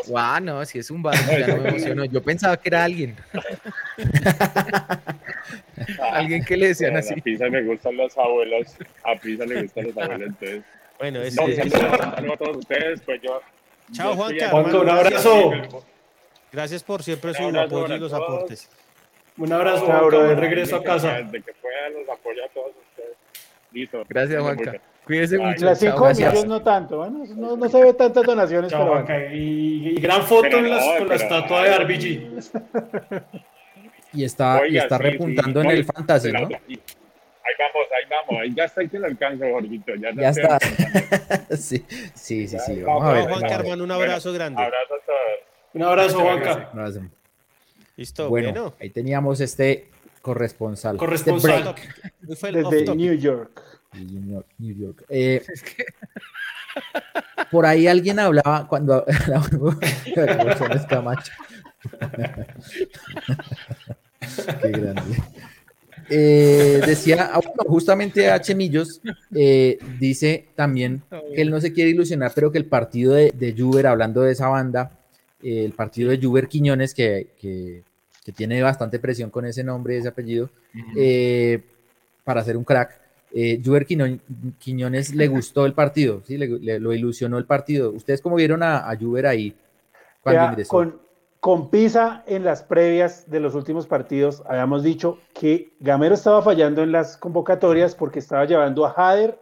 Guau, 0.06 0.40
no, 0.40 0.64
si 0.64 0.78
es 0.78 0.90
un 0.90 1.02
bar, 1.02 1.14
ya 1.14 1.48
no 1.48 1.62
me 1.62 1.68
emociono. 1.68 2.04
Yo 2.06 2.22
pensaba 2.22 2.56
que 2.56 2.68
era 2.68 2.84
alguien. 2.84 3.16
alguien 6.12 6.44
que 6.44 6.56
le 6.56 6.68
decían 6.68 6.96
así. 6.96 7.14
A 7.14 7.22
Pisa 7.22 7.46
le 7.46 7.62
gustan 7.62 7.96
los 7.96 8.16
abuelos. 8.16 8.76
A 9.04 9.14
Pisa 9.16 9.46
le 9.46 9.62
gustan 9.62 9.84
los 9.84 9.96
abuelos, 9.96 10.28
entonces. 10.28 10.62
Bueno, 10.98 11.22
es, 11.22 11.36
no, 11.36 12.32
a 12.32 12.36
todos 12.36 12.58
ustedes, 12.58 13.00
pues 13.02 13.20
yo. 13.22 13.40
Chao, 13.92 14.14
Juanca. 14.14 14.50
Juanca, 14.50 14.78
un 14.78 14.88
abrazo. 14.88 15.50
Gracias 16.50 16.82
por 16.82 17.02
siempre 17.02 17.34
su 17.34 17.44
apoyo 17.44 17.94
y 17.94 17.98
los 17.98 18.12
aportes. 18.12 18.68
Un 19.36 19.52
abrazo, 19.52 19.86
Juanca. 19.86 20.22
De 20.22 20.34
regreso 20.34 20.76
a 20.76 20.82
casa. 20.82 21.22
De 21.22 21.42
que 21.42 21.52
pueda 21.54 21.88
los 21.90 22.08
apoya 22.08 22.44
a 22.44 22.48
todos 22.48 22.72
ustedes. 22.90 23.16
Listo. 23.72 24.04
Gracias, 24.08 24.42
Juanca. 24.42 24.80
Cuídense 25.04 25.38
mucho. 25.38 25.64
Las 25.64 25.80
5 25.80 26.08
millones 26.08 26.44
no 26.46 26.62
tanto, 26.62 26.98
bueno, 26.98 27.24
no, 27.36 27.56
no, 27.56 27.68
se 27.68 27.82
ve 27.82 27.92
tantas 27.94 28.24
donaciones. 28.24 28.70
Chao, 28.70 28.82
pero 28.82 28.92
Juanca. 28.92 29.34
Y, 29.34 29.88
y, 29.88 30.00
gran 30.00 30.22
foto 30.22 30.58
en 30.58 30.70
las, 30.70 30.86
no, 30.86 30.98
con 30.98 31.08
la 31.08 31.14
estatua 31.16 31.64
de 31.64 31.78
RBG. 31.78 33.22
Y 34.14 34.24
está, 34.24 34.60
Oiga, 34.60 34.68
y 34.68 34.76
está 34.76 34.98
sí, 34.98 35.02
repuntando 35.02 35.62
sí, 35.62 35.66
en 35.66 35.72
el 35.72 35.84
fantasy, 35.84 36.32
¿no? 36.32 36.38
Ahí 36.38 36.48
vamos, 37.58 37.86
ahí 37.90 38.04
vamos, 38.08 38.42
ahí 38.42 38.54
ya 38.54 38.64
está 38.64 38.82
ahí 38.82 38.88
que 38.88 38.98
lo 38.98 39.06
alcanza, 39.06 39.46
Jorgito. 39.50 39.94
Ya, 39.96 40.12
ya 40.14 40.28
está. 40.28 40.58
sí, 41.56 41.84
sí, 42.14 42.46
sí, 42.46 42.58
sí. 42.58 42.82
Vamos, 42.82 43.04
a 43.04 43.12
ver. 43.12 43.28
Juanca, 43.28 43.54
hermano, 43.54 43.84
un 43.84 43.90
abrazo 43.90 44.30
bueno, 44.30 44.38
grande. 44.38 44.62
Abrazo 44.62 44.94
a 44.94 45.06
todos. 45.06 45.18
Un 45.74 45.82
abrazo, 45.82 46.20
Juanca. 46.20 46.70
Un 46.72 46.78
abrazo. 46.78 47.00
Listo, 47.96 48.28
bueno, 48.28 48.52
bueno, 48.52 48.74
ahí 48.80 48.90
teníamos 48.90 49.40
este 49.40 49.90
corresponsal. 50.20 50.96
Corresponsal. 50.96 51.74
Este 52.28 52.52
Desde 52.52 52.94
New 52.94 53.14
York. 53.14 53.71
New 53.94 54.74
York. 54.74 55.04
Eh, 55.08 55.42
por 57.50 57.66
ahí 57.66 57.86
alguien 57.86 58.18
hablaba 58.18 58.66
cuando. 58.66 59.04
Qué 64.62 64.70
grande. 64.70 65.16
Eh, 66.08 66.80
decía, 66.84 67.30
ah, 67.32 67.40
justamente 67.66 68.30
H. 68.30 68.54
Millos 68.54 69.00
eh, 69.34 69.78
dice 69.98 70.46
también 70.54 71.02
que 71.34 71.42
él 71.42 71.50
no 71.50 71.60
se 71.60 71.72
quiere 71.72 71.90
ilusionar, 71.90 72.32
pero 72.34 72.52
que 72.52 72.58
el 72.58 72.66
partido 72.66 73.14
de, 73.14 73.32
de 73.34 73.54
Juber, 73.56 73.86
hablando 73.86 74.22
de 74.22 74.32
esa 74.32 74.48
banda, 74.48 74.98
eh, 75.42 75.64
el 75.64 75.72
partido 75.72 76.10
de 76.10 76.18
Juber 76.18 76.48
Quiñones, 76.48 76.92
que, 76.92 77.28
que, 77.40 77.82
que, 78.24 78.32
tiene 78.32 78.60
bastante 78.62 78.98
presión 78.98 79.30
con 79.30 79.46
ese 79.46 79.64
nombre, 79.64 79.96
ese 79.96 80.08
apellido, 80.08 80.50
para 82.24 82.44
ser 82.44 82.56
un 82.56 82.64
crack. 82.64 83.01
Eh, 83.34 83.60
Juber 83.64 83.86
Quiñones 83.86 85.14
le 85.14 85.28
gustó 85.28 85.64
el 85.64 85.72
partido, 85.72 86.22
¿sí? 86.24 86.36
Le, 86.36 86.48
le, 86.58 86.78
lo 86.78 86.92
ilusionó 86.92 87.38
el 87.38 87.46
partido. 87.46 87.90
¿Ustedes 87.90 88.20
cómo 88.20 88.36
vieron 88.36 88.62
a, 88.62 88.90
a 88.90 88.96
Juber 88.96 89.26
ahí 89.26 89.54
cuando 90.20 90.44
ingresó? 90.44 90.70
Con, 90.70 91.00
con 91.40 91.70
Pisa 91.70 92.22
en 92.26 92.44
las 92.44 92.62
previas 92.62 93.28
de 93.28 93.40
los 93.40 93.54
últimos 93.54 93.86
partidos 93.86 94.42
habíamos 94.46 94.82
dicho 94.82 95.18
que 95.34 95.72
Gamero 95.80 96.14
estaba 96.14 96.42
fallando 96.42 96.82
en 96.82 96.92
las 96.92 97.16
convocatorias 97.16 97.94
porque 97.94 98.18
estaba 98.18 98.44
llevando 98.44 98.86
a 98.86 98.90
Jader 98.90 99.38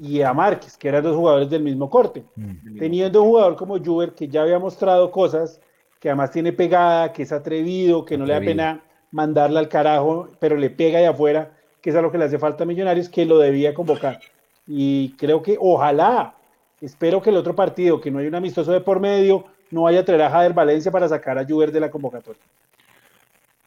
y 0.00 0.22
a 0.22 0.32
Márquez, 0.32 0.76
que 0.76 0.88
eran 0.88 1.02
dos 1.02 1.16
jugadores 1.16 1.50
del 1.50 1.62
mismo 1.62 1.90
corte. 1.90 2.24
Mm. 2.36 2.78
Teniendo 2.78 3.22
un 3.22 3.28
jugador 3.28 3.56
como 3.56 3.78
Juber 3.78 4.14
que 4.14 4.28
ya 4.28 4.42
había 4.42 4.58
mostrado 4.58 5.10
cosas, 5.10 5.60
que 6.00 6.08
además 6.08 6.30
tiene 6.30 6.52
pegada, 6.52 7.12
que 7.12 7.22
es 7.22 7.32
atrevido, 7.32 8.04
que 8.04 8.16
no 8.16 8.26
le 8.26 8.34
da 8.34 8.40
pena 8.40 8.84
mandarla 9.10 9.60
al 9.60 9.68
carajo, 9.68 10.28
pero 10.38 10.56
le 10.56 10.70
pega 10.70 10.98
de 10.98 11.06
afuera, 11.06 11.55
que 11.86 11.90
es 11.90 11.96
a 11.96 12.02
lo 12.02 12.10
que 12.10 12.18
le 12.18 12.24
hace 12.24 12.36
falta 12.36 12.64
a 12.64 12.66
Millonarios, 12.66 13.08
que 13.08 13.24
lo 13.24 13.38
debía 13.38 13.72
convocar. 13.72 14.18
Y 14.66 15.10
creo 15.10 15.40
que 15.40 15.56
ojalá, 15.60 16.34
espero 16.80 17.22
que 17.22 17.30
el 17.30 17.36
otro 17.36 17.54
partido, 17.54 18.00
que 18.00 18.10
no 18.10 18.18
hay 18.18 18.26
un 18.26 18.34
amistoso 18.34 18.72
de 18.72 18.80
por 18.80 18.98
medio, 18.98 19.44
no 19.70 19.82
vaya 19.82 20.00
a 20.00 20.04
traer 20.04 20.22
a 20.22 20.30
Jader 20.30 20.52
Valencia 20.52 20.90
para 20.90 21.08
sacar 21.08 21.38
a 21.38 21.46
Juber 21.46 21.70
de 21.70 21.78
la 21.78 21.88
convocatoria. 21.88 22.42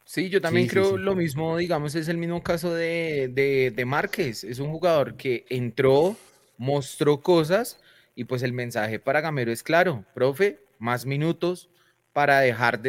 Sí, 0.04 0.28
yo 0.28 0.42
también 0.42 0.66
sí, 0.66 0.72
creo 0.72 0.84
sí, 0.84 0.92
sí. 0.98 0.98
lo 0.98 1.16
mismo, 1.16 1.56
digamos, 1.56 1.96
es 1.96 2.10
el 2.10 2.18
mismo 2.18 2.44
caso 2.44 2.74
de, 2.74 3.30
de, 3.34 3.72
de, 3.74 3.86
Márquez. 3.86 4.44
Es 4.44 4.60
un 4.60 4.70
jugador 4.70 5.16
que 5.16 5.46
entró, 5.48 6.18
mostró 6.58 7.22
cosas 7.22 7.80
y 8.16 8.26
pues 8.26 8.44
el 8.44 8.52
mensaje 8.52 9.00
para 9.00 9.22
Gamero 9.22 9.50
es 9.50 9.64
claro, 9.64 10.04
profe, 10.14 10.60
más 10.78 11.06
minutos 11.06 11.70
para 12.12 12.42
dejar 12.42 12.82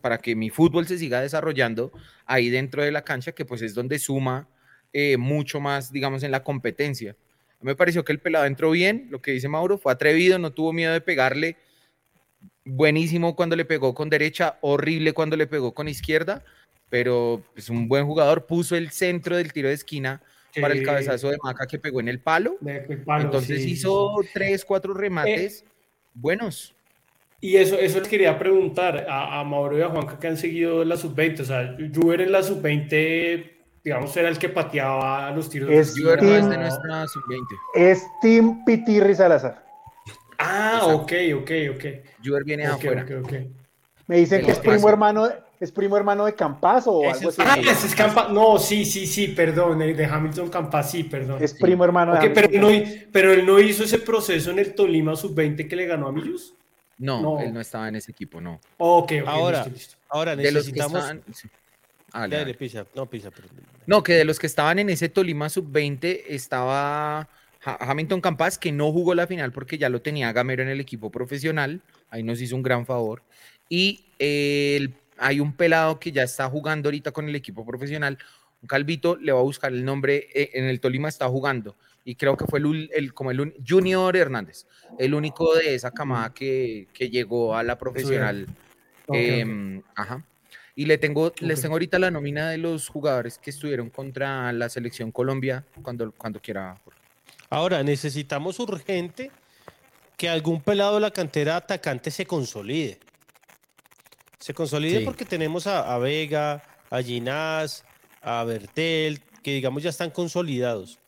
para 0.00 0.16
que 0.16 0.34
mi 0.34 0.48
fútbol 0.48 0.86
se 0.86 0.96
siga 0.96 1.20
desarrollando 1.20 1.92
ahí 2.24 2.48
dentro 2.48 2.82
de 2.82 2.90
la 2.90 3.04
cancha, 3.04 3.32
que 3.32 3.44
pues 3.44 3.60
es 3.60 3.74
donde 3.74 3.98
suma 3.98 4.48
eh, 4.92 5.16
mucho 5.16 5.60
más, 5.60 5.92
digamos, 5.92 6.22
en 6.22 6.30
la 6.30 6.42
competencia. 6.42 7.16
Me 7.60 7.74
pareció 7.74 8.04
que 8.04 8.12
el 8.12 8.20
pelado 8.20 8.46
entró 8.46 8.70
bien, 8.70 9.08
lo 9.10 9.20
que 9.20 9.32
dice 9.32 9.48
Mauro, 9.48 9.78
fue 9.78 9.92
atrevido, 9.92 10.38
no 10.38 10.52
tuvo 10.52 10.72
miedo 10.72 10.92
de 10.92 11.00
pegarle. 11.00 11.56
Buenísimo 12.64 13.34
cuando 13.34 13.56
le 13.56 13.64
pegó 13.64 13.94
con 13.94 14.10
derecha, 14.10 14.58
horrible 14.60 15.12
cuando 15.12 15.36
le 15.36 15.46
pegó 15.46 15.74
con 15.74 15.88
izquierda 15.88 16.44
pero 16.90 17.36
es 17.38 17.44
pues, 17.54 17.70
un 17.70 17.88
buen 17.88 18.06
jugador, 18.06 18.46
puso 18.46 18.76
el 18.76 18.90
centro 18.90 19.36
del 19.36 19.52
tiro 19.52 19.68
de 19.68 19.74
esquina 19.74 20.22
sí. 20.52 20.60
para 20.60 20.74
el 20.74 20.84
cabezazo 20.84 21.30
de 21.30 21.38
Maca 21.42 21.66
que 21.66 21.78
pegó 21.78 22.00
en 22.00 22.08
el 22.08 22.20
palo. 22.20 22.56
El 22.64 23.02
palo 23.02 23.24
Entonces 23.24 23.62
sí, 23.62 23.72
hizo 23.72 24.16
sí. 24.22 24.28
tres, 24.32 24.64
cuatro 24.64 24.94
remates 24.94 25.62
eh, 25.62 25.68
buenos. 26.14 26.74
Y 27.40 27.56
eso, 27.56 27.78
eso 27.78 28.00
les 28.00 28.08
quería 28.08 28.36
preguntar 28.38 29.06
a, 29.08 29.38
a, 29.38 29.44
Mauro 29.44 29.78
y 29.78 29.82
a 29.82 29.88
Juanca 29.88 30.18
que 30.18 30.26
han 30.26 30.36
seguido 30.36 30.84
la 30.84 30.96
sub-20. 30.96 31.40
O 31.40 31.44
sea, 31.44 31.76
Juber 31.94 32.22
en 32.22 32.32
la 32.32 32.42
sub-20, 32.42 33.57
digamos, 33.84 34.16
era 34.16 34.28
el 34.28 34.38
que 34.38 34.48
pateaba 34.48 35.30
los 35.30 35.48
tiros. 35.48 35.70
Es 35.70 35.94
de 35.94 36.02
Juber 36.02 36.22
no 36.22 36.34
es 36.34 36.48
de 36.48 36.58
nuestra 36.58 37.06
sub-20. 37.06 37.46
Es 37.74 38.06
Tim 38.20 38.64
Pitirri 38.64 39.14
Salazar. 39.14 39.64
Ah, 40.38 40.80
Exacto. 40.82 40.96
ok, 40.96 41.12
ok, 41.40 41.50
ok. 41.74 41.84
Juber 42.24 42.44
viene 42.44 42.70
okay, 42.70 42.88
afuera. 42.88 43.02
Okay, 43.02 43.16
okay. 43.16 43.50
Me 44.06 44.16
dicen 44.16 44.44
que 44.44 44.52
es 44.52 44.58
primo 44.58 44.88
hermano, 44.88 45.28
¿Es 45.60 45.72
primo 45.72 45.96
hermano 45.96 46.24
de 46.24 46.34
Campas 46.34 46.84
o 46.86 47.02
ese 47.02 47.18
algo 47.18 47.28
así? 47.30 47.42
Ah, 47.44 47.56
ese 47.58 47.88
es 47.88 47.94
Campas. 47.94 48.30
No, 48.30 48.58
sí, 48.58 48.84
sí, 48.84 49.06
sí, 49.06 49.28
perdón. 49.28 49.78
De 49.80 50.06
Hamilton 50.06 50.48
Campas, 50.50 50.90
sí, 50.90 51.02
perdón. 51.02 51.42
Es 51.42 51.52
primo 51.52 51.84
hermano 51.84 52.14
de 52.14 52.30
pero, 52.30 52.48
él 52.48 52.60
no, 52.60 52.68
pero 53.10 53.32
él 53.32 53.44
no 53.44 53.58
hizo 53.58 53.82
ese 53.82 53.98
proceso 53.98 54.52
en 54.52 54.60
el 54.60 54.74
Tolima 54.74 55.16
Sub-20 55.16 55.68
que 55.68 55.74
le 55.74 55.86
ganó 55.86 56.06
a 56.06 56.12
Millos. 56.12 56.54
No, 56.98 57.20
no, 57.20 57.40
él 57.40 57.52
no 57.52 57.60
estaba 57.60 57.88
en 57.88 57.96
ese 57.96 58.12
equipo, 58.12 58.40
no. 58.40 58.60
Ok, 58.78 59.12
ok. 59.22 59.28
Ahora, 59.28 59.58
listo, 59.58 59.70
listo. 59.72 59.96
ahora 60.08 60.36
necesitamos. 60.36 60.92
De 60.92 60.98
los 61.00 61.02
que 61.02 61.08
estaban... 61.08 61.24
ah, 62.12 62.28
dale, 62.28 62.54
pisa, 62.54 62.86
no, 62.94 63.06
pisa, 63.06 63.30
pero... 63.30 63.48
No, 63.86 64.02
que 64.02 64.14
de 64.14 64.24
los 64.24 64.38
que 64.38 64.46
estaban 64.46 64.78
en 64.78 64.90
ese 64.90 65.08
Tolima 65.08 65.48
Sub-20 65.48 66.22
estaba 66.28 67.28
Hamilton 67.62 68.20
Campas, 68.20 68.58
que 68.58 68.72
no 68.72 68.92
jugó 68.92 69.14
la 69.14 69.26
final 69.26 69.52
porque 69.52 69.78
ya 69.78 69.88
lo 69.88 70.02
tenía 70.02 70.32
Gamero 70.32 70.62
en 70.62 70.68
el 70.68 70.80
equipo 70.80 71.10
profesional. 71.10 71.82
Ahí 72.10 72.22
nos 72.22 72.40
hizo 72.40 72.56
un 72.56 72.62
gran 72.62 72.86
favor. 72.86 73.22
Y 73.68 74.06
el 74.18 74.94
hay 75.18 75.40
un 75.40 75.52
pelado 75.52 75.98
que 75.98 76.12
ya 76.12 76.22
está 76.22 76.48
jugando 76.48 76.88
ahorita 76.88 77.12
con 77.12 77.28
el 77.28 77.34
equipo 77.34 77.66
profesional, 77.66 78.18
un 78.62 78.68
calvito, 78.68 79.16
le 79.16 79.32
va 79.32 79.40
a 79.40 79.42
buscar 79.42 79.72
el 79.72 79.84
nombre, 79.84 80.28
eh, 80.32 80.50
en 80.54 80.64
el 80.64 80.80
Tolima 80.80 81.08
está 81.08 81.28
jugando, 81.28 81.76
y 82.04 82.14
creo 82.14 82.36
que 82.36 82.46
fue 82.46 82.60
el, 82.60 82.90
el 82.94 83.12
como 83.12 83.30
el 83.30 83.54
Junior 83.66 84.16
Hernández, 84.16 84.66
el 84.98 85.14
único 85.14 85.54
de 85.54 85.74
esa 85.74 85.90
camada 85.90 86.32
que, 86.32 86.88
que 86.92 87.10
llegó 87.10 87.54
a 87.54 87.62
la 87.62 87.76
profesional. 87.76 88.46
Okay, 89.06 89.40
eh, 89.40 89.44
okay. 89.44 89.82
Ajá. 89.94 90.24
Y 90.78 90.86
le 90.86 90.96
tengo, 90.96 91.32
les 91.40 91.60
tengo 91.60 91.74
ahorita 91.74 91.98
la 91.98 92.08
nómina 92.08 92.50
de 92.50 92.56
los 92.56 92.88
jugadores 92.88 93.36
que 93.36 93.50
estuvieron 93.50 93.90
contra 93.90 94.52
la 94.52 94.68
selección 94.68 95.10
Colombia 95.10 95.64
cuando, 95.82 96.12
cuando 96.12 96.40
quiera. 96.40 96.80
Ahora, 97.50 97.82
necesitamos 97.82 98.60
urgente 98.60 99.32
que 100.16 100.28
algún 100.28 100.62
pelado 100.62 100.94
de 100.94 101.00
la 101.00 101.10
cantera 101.10 101.56
atacante 101.56 102.12
se 102.12 102.26
consolide. 102.26 103.00
Se 104.38 104.54
consolide 104.54 105.00
porque 105.00 105.24
tenemos 105.24 105.66
a, 105.66 105.92
a, 105.92 105.98
Vega, 105.98 106.62
a 106.90 107.02
Ginás, 107.02 107.84
a 108.22 108.44
Bertel, 108.44 109.20
que 109.42 109.54
digamos 109.54 109.82
ya 109.82 109.90
están 109.90 110.10
consolidados. 110.10 111.00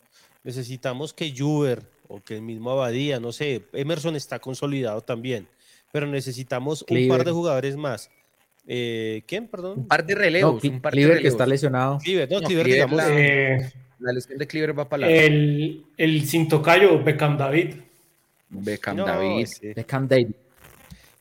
Necesitamos 0.42 1.12
que 1.12 1.32
Juber 1.32 1.88
o 2.08 2.20
que 2.20 2.34
el 2.34 2.42
mismo 2.42 2.72
Abadía, 2.72 3.20
no 3.20 3.30
sé, 3.30 3.68
Emerson 3.72 4.16
está 4.16 4.40
consolidado 4.40 5.00
también, 5.00 5.46
pero 5.92 6.08
necesitamos 6.08 6.84
un 6.88 7.06
par 7.06 7.24
de 7.24 7.30
jugadores 7.30 7.76
más. 7.76 8.10
Eh, 8.66 9.22
¿Quién, 9.26 9.48
perdón? 9.48 9.80
Un 9.80 9.88
par 9.88 10.06
de 10.06 10.14
relevos. 10.14 10.62
un 10.62 10.80
par 10.80 10.92
que 10.92 11.26
está 11.26 11.46
lesionado. 11.46 11.98
no, 12.30 12.40
digamos. 12.40 12.96
La, 12.96 13.08
eh, 13.08 13.72
la, 13.98 14.12
lesión 14.12 14.38
de 14.38 14.46
Cleaver 14.46 14.78
va 14.78 14.88
para 14.88 15.06
la. 15.06 15.10
El, 15.10 15.84
el 15.96 16.26
Cintocayo, 16.26 17.02
Beckham 17.02 17.36
David. 17.36 17.74
Beckham 18.48 18.96
David. 18.98 19.48
Beckham 19.74 20.08
David. 20.08 20.28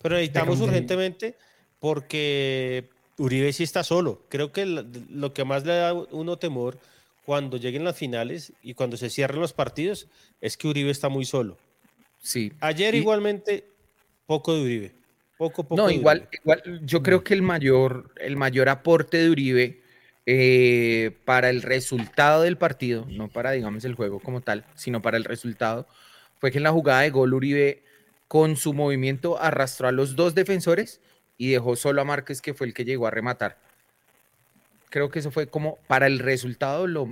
Pero 0.02 0.16
necesitamos 0.16 0.62
urgentemente 0.62 1.36
porque 1.80 2.90
Uribe 3.18 3.54
sí 3.54 3.64
está 3.64 3.84
solo. 3.84 4.24
Creo 4.30 4.52
que 4.52 4.66
lo 4.66 5.34
que 5.34 5.44
más 5.44 5.66
le 5.66 5.74
da 5.74 5.94
uno 5.94 6.38
temor 6.38 6.78
cuando 7.26 7.58
lleguen 7.58 7.84
las 7.84 7.98
finales 7.98 8.54
y 8.64 8.74
cuando 8.74 8.98
se 8.98 9.10
cierren 9.10 9.40
los 9.40 9.54
partidos 9.54 10.08
es 10.42 10.58
que 10.58 10.68
Uribe 10.68 10.90
está 10.90 11.10
muy 11.10 11.26
solo. 11.26 11.58
Sí. 12.22 12.52
Ayer 12.60 12.96
igualmente 12.96 13.66
poco 14.26 14.54
de 14.56 14.62
Uribe. 14.62 14.99
Poco, 15.40 15.64
poco. 15.64 15.82
No, 15.82 15.90
igual, 15.90 16.28
igual, 16.34 16.82
yo 16.84 17.02
creo 17.02 17.24
que 17.24 17.34
el 17.34 17.42
mayor, 17.42 18.12
el 18.18 18.36
mayor 18.36 18.68
aporte 18.68 19.16
de 19.16 19.30
Uribe 19.30 19.82
eh, 20.26 21.16
para 21.24 21.50
el 21.50 21.62
resultado 21.62 22.42
del 22.42 22.58
partido, 22.58 23.06
no 23.10 23.30
para, 23.30 23.52
digamos, 23.52 23.86
el 23.86 23.96
juego 23.96 24.20
como 24.20 24.42
tal, 24.42 24.66
sino 24.76 25.02
para 25.02 25.16
el 25.16 25.24
resultado, 25.24 25.88
fue 26.40 26.52
que 26.52 26.58
en 26.58 26.66
la 26.66 26.74
jugada 26.74 27.04
de 27.04 27.12
gol 27.12 27.34
Uribe 27.34 27.84
con 28.28 28.58
su 28.58 28.74
movimiento 28.74 29.42
arrastró 29.42 29.88
a 29.88 29.94
los 29.94 30.18
dos 30.18 30.36
defensores 30.36 31.00
y 31.38 31.52
dejó 31.52 31.78
solo 31.78 32.02
a 32.02 32.04
Márquez, 32.04 32.42
que 32.42 32.54
fue 32.54 32.68
el 32.68 32.74
que 32.74 32.84
llegó 32.84 33.08
a 33.08 33.12
rematar. 33.12 33.60
Creo 34.90 35.10
que 35.10 35.20
eso 35.20 35.32
fue 35.32 35.48
como 35.48 35.78
para 35.88 36.08
el 36.08 36.20
resultado 36.20 36.86
lo, 36.86 37.06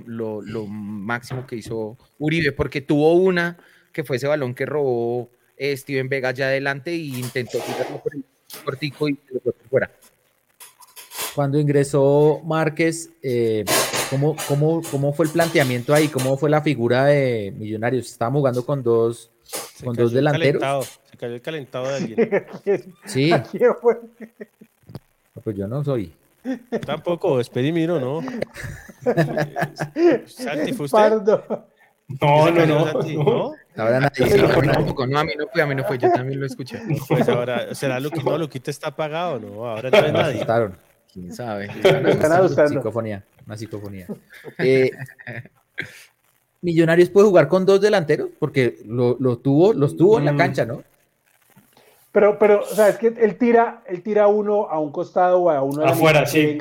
máximo 0.66 1.46
que 1.46 1.56
hizo 1.56 1.96
Uribe, 2.18 2.52
porque 2.52 2.82
tuvo 2.82 3.14
una 3.14 3.56
que 3.90 4.04
fue 4.04 4.16
ese 4.16 4.26
balón 4.26 4.54
que 4.54 4.66
robó 4.66 5.30
eh, 5.58 5.76
Steven 5.76 6.08
Vega 6.08 6.30
ya 6.30 6.46
adelante 6.46 6.94
y 6.94 7.18
intentó 7.18 7.58
tirarlo 7.58 7.98
por 8.02 8.14
el 8.14 8.24
cortico 8.64 9.08
y 9.08 9.18
lo 9.44 9.52
fuera. 9.68 9.90
Cuando 11.34 11.58
ingresó 11.58 12.40
Márquez, 12.44 13.10
eh, 13.22 13.64
¿cómo, 14.10 14.36
cómo, 14.48 14.82
cómo 14.90 15.12
fue 15.12 15.26
el 15.26 15.32
planteamiento 15.32 15.94
ahí? 15.94 16.08
¿Cómo 16.08 16.36
fue 16.36 16.50
la 16.50 16.62
figura 16.62 17.04
de 17.06 17.52
Millonarios? 17.56 18.06
Estábamos 18.06 18.40
jugando 18.40 18.64
con 18.64 18.82
dos, 18.82 19.30
con 19.84 19.94
dos 19.94 20.12
delanteros. 20.12 21.00
se 21.10 21.16
cayó 21.16 21.34
el 21.34 21.42
calentado 21.42 21.88
de 21.88 21.94
alguien. 21.94 22.46
sí. 23.06 23.30
pues 25.44 25.56
yo 25.56 25.68
no 25.68 25.84
soy. 25.84 26.12
Tampoco, 26.86 27.40
Esperimiro, 27.40 28.00
¿no? 28.00 28.22
Santi, 30.26 30.72
¿fue 30.72 30.86
usted? 30.86 31.12
No, 32.08 32.50
no, 32.50 32.66
no. 32.66 32.92
no. 33.02 33.54
Ahora 33.76 34.00
nadie. 34.00 34.36
No, 34.36 35.06
no, 35.06 35.18
a 35.18 35.24
mí 35.24 35.32
no 35.36 35.46
fue, 35.52 35.62
a 35.62 35.66
mí 35.66 35.74
no 35.74 35.84
fue, 35.84 35.98
yo 35.98 36.10
también 36.10 36.40
lo 36.40 36.46
escuché. 36.46 36.80
Pues 37.08 37.28
ahora, 37.28 37.74
¿será 37.74 38.00
lo 38.00 38.10
que 38.10 38.22
no, 38.22 38.48
te 38.48 38.70
está 38.70 38.88
apagado, 38.88 39.38
no? 39.38 39.66
Ahora 39.66 39.90
no 39.90 39.98
hay 39.98 40.12
nadie. 40.12 40.46
Quién 41.12 41.32
sabe. 41.34 41.66
Están 41.82 42.68
Psicofonía, 42.68 43.24
una 43.46 43.56
psicofonía. 43.56 44.06
Eh, 44.58 44.90
Millonarios 46.60 47.08
puede 47.10 47.28
jugar 47.28 47.46
con 47.46 47.64
dos 47.64 47.80
delanteros 47.80 48.30
porque 48.38 48.78
lo, 48.84 49.16
lo 49.20 49.38
tuvo, 49.38 49.72
los 49.72 49.96
tuvo 49.96 50.18
en 50.18 50.24
la 50.24 50.32
mm. 50.32 50.36
cancha, 50.36 50.64
¿no? 50.64 50.82
Pero, 52.10 52.36
pero, 52.38 52.62
o 52.62 52.74
sea, 52.74 52.88
es 52.88 52.98
que 52.98 53.08
él 53.08 53.36
tira, 53.36 53.82
él 53.86 54.02
tira 54.02 54.26
uno 54.26 54.68
a 54.68 54.80
un 54.80 54.90
costado 54.90 55.42
o 55.42 55.50
a 55.50 55.62
uno 55.62 55.84
afuera, 55.84 56.26
sí. 56.26 56.58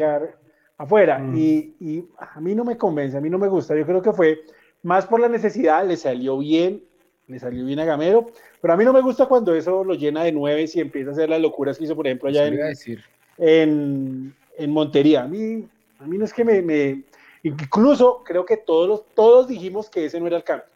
afuera. 0.78 1.18
Mm. 1.18 1.36
Y, 1.36 1.76
y, 1.80 2.06
a 2.20 2.40
mí 2.40 2.54
no 2.54 2.64
me 2.64 2.78
convence, 2.78 3.18
a 3.18 3.22
mí 3.22 3.30
no 3.30 3.40
me 3.40 3.48
gusta. 3.48 3.76
Yo 3.76 3.86
creo 3.86 4.02
que 4.02 4.14
fue 4.14 4.42
más 4.88 5.06
por 5.06 5.20
la 5.20 5.28
necesidad, 5.28 5.86
le 5.86 5.98
salió 5.98 6.38
bien, 6.38 6.82
le 7.28 7.40
salió 7.40 7.66
bien 7.66 7.78
a 7.82 7.84
Gamero, 7.84 8.28
pero 8.62 8.74
a 8.74 8.78
mí 8.78 8.86
no 8.86 8.94
me 8.94 9.02
gusta 9.02 9.26
cuando 9.26 9.54
eso 9.54 9.84
lo 9.84 9.96
llena 9.96 10.24
de 10.24 10.32
nueve 10.32 10.66
y 10.74 10.80
empieza 10.80 11.10
a 11.10 11.12
hacer 11.12 11.30
las 11.30 11.42
locuras 11.42 11.78
que 11.78 11.84
hizo, 11.84 11.96
por 11.96 12.08
ejemplo, 12.08 12.30
allá 12.30 12.48
en, 12.48 14.34
en, 14.58 14.72
Montería. 14.72 15.24
A 15.24 15.28
mí, 15.28 15.68
a 16.00 16.06
mí 16.08 16.18
no 16.18 16.24
es 16.24 16.32
que 16.32 16.46
me, 16.46 17.04
Incluso 17.44 18.24
creo 18.24 18.46
que 18.46 18.56
todos, 18.56 18.88
los, 18.88 19.14
todos 19.14 19.50
dijimos 19.50 19.90
que 19.90 20.06
ese 20.06 20.22
no 20.22 20.28
era 20.28 20.38
el 20.38 20.46
cambio. 20.46 20.68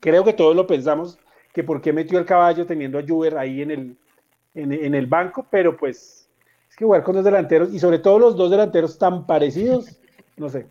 Creo 0.00 0.24
que 0.24 0.32
todos 0.32 0.56
lo 0.56 0.66
pensamos, 0.66 1.18
que 1.52 1.62
por 1.62 1.82
qué 1.82 1.92
metió 1.92 2.18
el 2.18 2.24
caballo 2.24 2.64
teniendo 2.64 2.98
a 2.98 3.04
Juber 3.06 3.36
ahí 3.36 3.60
en 3.60 3.70
el, 3.70 3.96
en, 4.54 4.94
el 4.94 5.06
banco, 5.06 5.46
pero 5.50 5.76
pues 5.76 6.26
es 6.70 6.74
que 6.74 6.86
jugar 6.86 7.02
con 7.02 7.16
dos 7.16 7.24
delanteros 7.24 7.74
y 7.74 7.78
sobre 7.78 7.98
todo 7.98 8.18
los 8.18 8.34
dos 8.34 8.50
delanteros 8.50 8.96
tan 8.96 9.26
parecidos, 9.26 10.00
no 10.38 10.48
sé. 10.48 10.64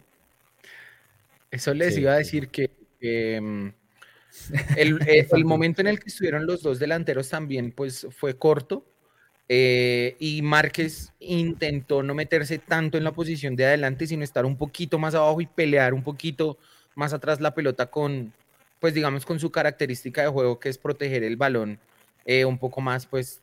Eso 1.52 1.76
les 1.76 1.96
iba 1.96 2.14
a 2.14 2.18
decir 2.18 2.50
que 2.50 2.77
Em, 3.00 3.74
eh, 4.78 5.28
el, 5.32 5.46
momento 5.46 5.82
en 5.82 5.88
el 5.88 6.00
que 6.00 6.10
estuvieron 6.10 6.46
los 6.46 6.62
dos 6.62 6.80
delanteros 6.80 7.30
también 7.30 7.72
pues 7.72 8.08
fue 8.12 8.38
corto 8.38 8.86
eh, 9.50 10.16
y 10.20 10.42
Márquez 10.42 11.14
intentó 11.20 12.04
no 12.04 12.14
meterse 12.14 12.58
tanto 12.58 12.98
en 12.98 13.04
la 13.04 13.14
posición 13.14 13.56
de 13.56 13.66
adelante 13.66 14.06
sino 14.06 14.24
estar 14.24 14.46
un 14.46 14.58
poquito 14.58 15.00
más 15.00 15.16
abajo 15.16 15.42
y 15.42 15.48
pelear 15.48 15.94
un 15.94 16.04
poquito 16.04 16.58
más 16.96 17.14
atrás 17.14 17.40
la 17.40 17.56
pelota 17.56 17.86
con 17.88 18.34
pues 18.80 18.94
digamos 18.94 19.26
con 19.26 19.40
su 19.40 19.52
característica 19.52 20.22
de 20.22 20.28
juego 20.28 20.60
que 20.60 20.70
es 20.70 20.78
proteger 20.78 21.24
el 21.24 21.38
balón 21.38 21.80
eh, 22.26 22.44
un 22.44 22.58
poco 22.58 22.82
más 22.82 23.06
pues 23.06 23.42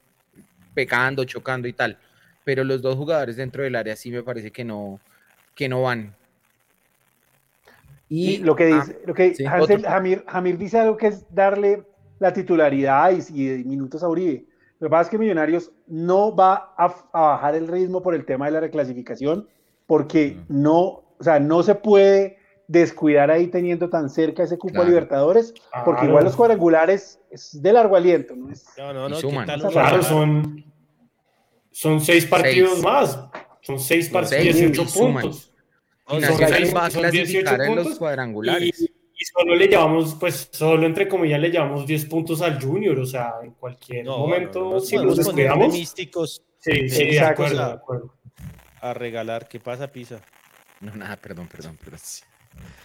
pegando, 0.74 1.24
chocando 1.24 1.66
y 1.66 1.72
tal. 1.72 1.98
Pero 2.44 2.62
los 2.64 2.82
dos 2.82 2.96
jugadores 2.96 3.36
dentro 3.36 3.62
del 3.62 3.76
área 3.76 3.96
sí 3.96 4.10
me 4.10 4.22
parece 4.22 4.50
que 4.50 4.64
no 4.64 5.00
que 5.54 5.68
no 5.68 5.82
van 5.82 6.14
y, 8.14 8.36
lo 8.38 8.54
que 8.54 8.66
dice, 8.66 9.00
lo 9.06 9.14
que 9.14 9.34
Jamir, 10.26 10.58
dice 10.58 10.78
algo 10.78 10.96
que 10.96 11.08
es 11.08 11.26
darle 11.34 11.82
la 12.20 12.32
titularidad 12.32 13.10
y, 13.10 13.64
minutos 13.64 14.02
a 14.04 14.08
Uribe. 14.08 14.46
Lo 14.78 14.86
que 14.86 14.90
pasa 14.90 15.02
es 15.02 15.08
que 15.08 15.18
Millonarios 15.18 15.72
no 15.86 16.34
va 16.34 16.74
a, 16.76 16.94
bajar 17.12 17.56
el 17.56 17.66
ritmo 17.66 18.02
por 18.02 18.14
el 18.14 18.24
tema 18.24 18.46
de 18.46 18.52
la 18.52 18.60
reclasificación, 18.60 19.48
porque 19.86 20.38
no, 20.48 20.78
o 21.18 21.22
sea, 21.22 21.40
no 21.40 21.62
se 21.64 21.74
puede 21.74 22.38
descuidar 22.68 23.30
ahí 23.30 23.48
teniendo 23.48 23.90
tan 23.90 24.08
cerca 24.08 24.44
ese 24.44 24.58
cupo 24.58 24.82
a 24.82 24.84
Libertadores, 24.84 25.52
porque 25.84 26.06
igual 26.06 26.24
los 26.24 26.36
cuadrangulares 26.36 27.20
es 27.30 27.60
de 27.60 27.72
largo 27.72 27.96
aliento, 27.96 28.36
¿no? 28.36 28.48
no, 28.78 29.08
no, 29.08 29.08
no 29.08 29.70
claro, 29.70 30.02
son, 30.02 30.64
son 31.72 32.00
seis 32.00 32.26
partidos 32.26 32.80
más, 32.80 33.18
son 33.60 33.80
seis 33.80 34.08
partidos, 34.08 34.56
18 34.56 34.84
puntos. 34.92 35.53
Y 36.10 36.18
Nacional 36.18 36.76
va 36.76 36.86
a 36.86 36.90
clasificar 36.90 37.60
en 37.62 37.76
los 37.76 37.98
cuadrangulares. 37.98 38.80
Y, 38.80 39.24
solo 39.24 39.54
le 39.54 39.68
llevamos, 39.68 40.16
pues 40.20 40.48
solo 40.52 40.86
entre 40.86 41.08
comillas 41.08 41.40
le 41.40 41.50
llevamos 41.50 41.86
10 41.86 42.06
puntos 42.06 42.42
al 42.42 42.60
Junior, 42.60 42.98
o 42.98 43.06
sea, 43.06 43.34
en 43.42 43.52
cualquier 43.52 44.04
momento, 44.04 44.80
si 44.80 44.96
nos 44.96 45.16
descuidamos. 45.16 45.72
místicos. 45.72 46.42
Sí, 46.58 46.88
sí, 46.88 47.06
de 47.06 47.20
acuerdo, 47.20 47.66
de 47.66 47.72
acuerdo. 47.72 48.14
A 48.80 48.92
regalar, 48.92 49.48
¿qué 49.48 49.60
pasa, 49.60 49.90
Pisa? 49.90 50.20
No, 50.80 50.94
nada, 50.94 51.16
perdón, 51.16 51.48
perdón, 51.48 51.78
perdón. 51.82 52.00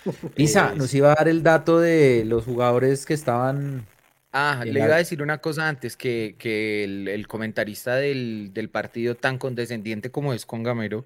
Pisa, 0.36 0.74
nos 0.76 0.94
iba 0.94 1.12
a 1.12 1.16
dar 1.16 1.28
el 1.28 1.44
dato 1.44 1.80
de 1.80 2.24
los 2.26 2.46
jugadores 2.46 3.06
que 3.06 3.14
estaban 3.14 3.86
Ah, 4.32 4.64
le 4.64 4.80
iba 4.80 4.94
a 4.94 5.00
decir 5.00 5.24
una 5.24 5.40
cosa 5.40 5.68
antes, 5.68 5.98
que, 5.98 6.36
que 6.38 6.84
el, 6.84 7.08
el, 7.08 7.28
comentarista 7.28 7.96
del, 7.96 8.52
del, 8.54 8.70
partido 8.70 9.16
tan 9.16 9.40
condescendiente 9.40 10.12
como 10.12 10.34
es 10.34 10.46
con 10.46 10.62
Gamero, 10.62 11.06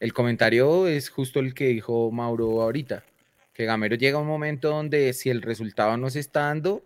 el 0.00 0.12
comentario 0.12 0.86
es 0.86 1.10
justo 1.10 1.40
el 1.40 1.54
que 1.54 1.68
dijo 1.68 2.10
Mauro 2.10 2.62
ahorita, 2.62 3.04
que 3.52 3.64
Gamero 3.64 3.96
llega 3.96 4.18
a 4.18 4.20
un 4.20 4.28
momento 4.28 4.70
donde 4.70 5.12
si 5.12 5.30
el 5.30 5.42
resultado 5.42 5.96
no 5.96 6.08
se 6.10 6.20
está 6.20 6.42
dando, 6.42 6.82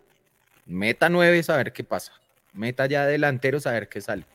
meta 0.65 1.09
nueve, 1.09 1.41
a 1.47 1.57
ver 1.57 1.73
qué 1.73 1.83
pasa, 1.83 2.13
meta 2.53 2.85
ya 2.87 3.05
delantero, 3.05 3.59
a 3.63 3.71
ver 3.71 3.87
qué 3.87 4.01
sale. 4.01 4.25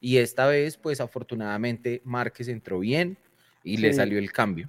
Y 0.00 0.18
esta 0.18 0.46
vez, 0.46 0.76
pues 0.76 1.00
afortunadamente, 1.00 2.02
Márquez 2.04 2.48
entró 2.48 2.78
bien 2.80 3.16
y 3.62 3.78
le 3.78 3.92
salió 3.94 4.18
el 4.18 4.30
cambio. 4.30 4.68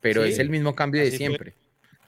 Pero 0.00 0.22
es 0.24 0.38
el 0.38 0.50
mismo 0.50 0.74
cambio 0.74 1.00
de 1.00 1.10
siempre. 1.10 1.54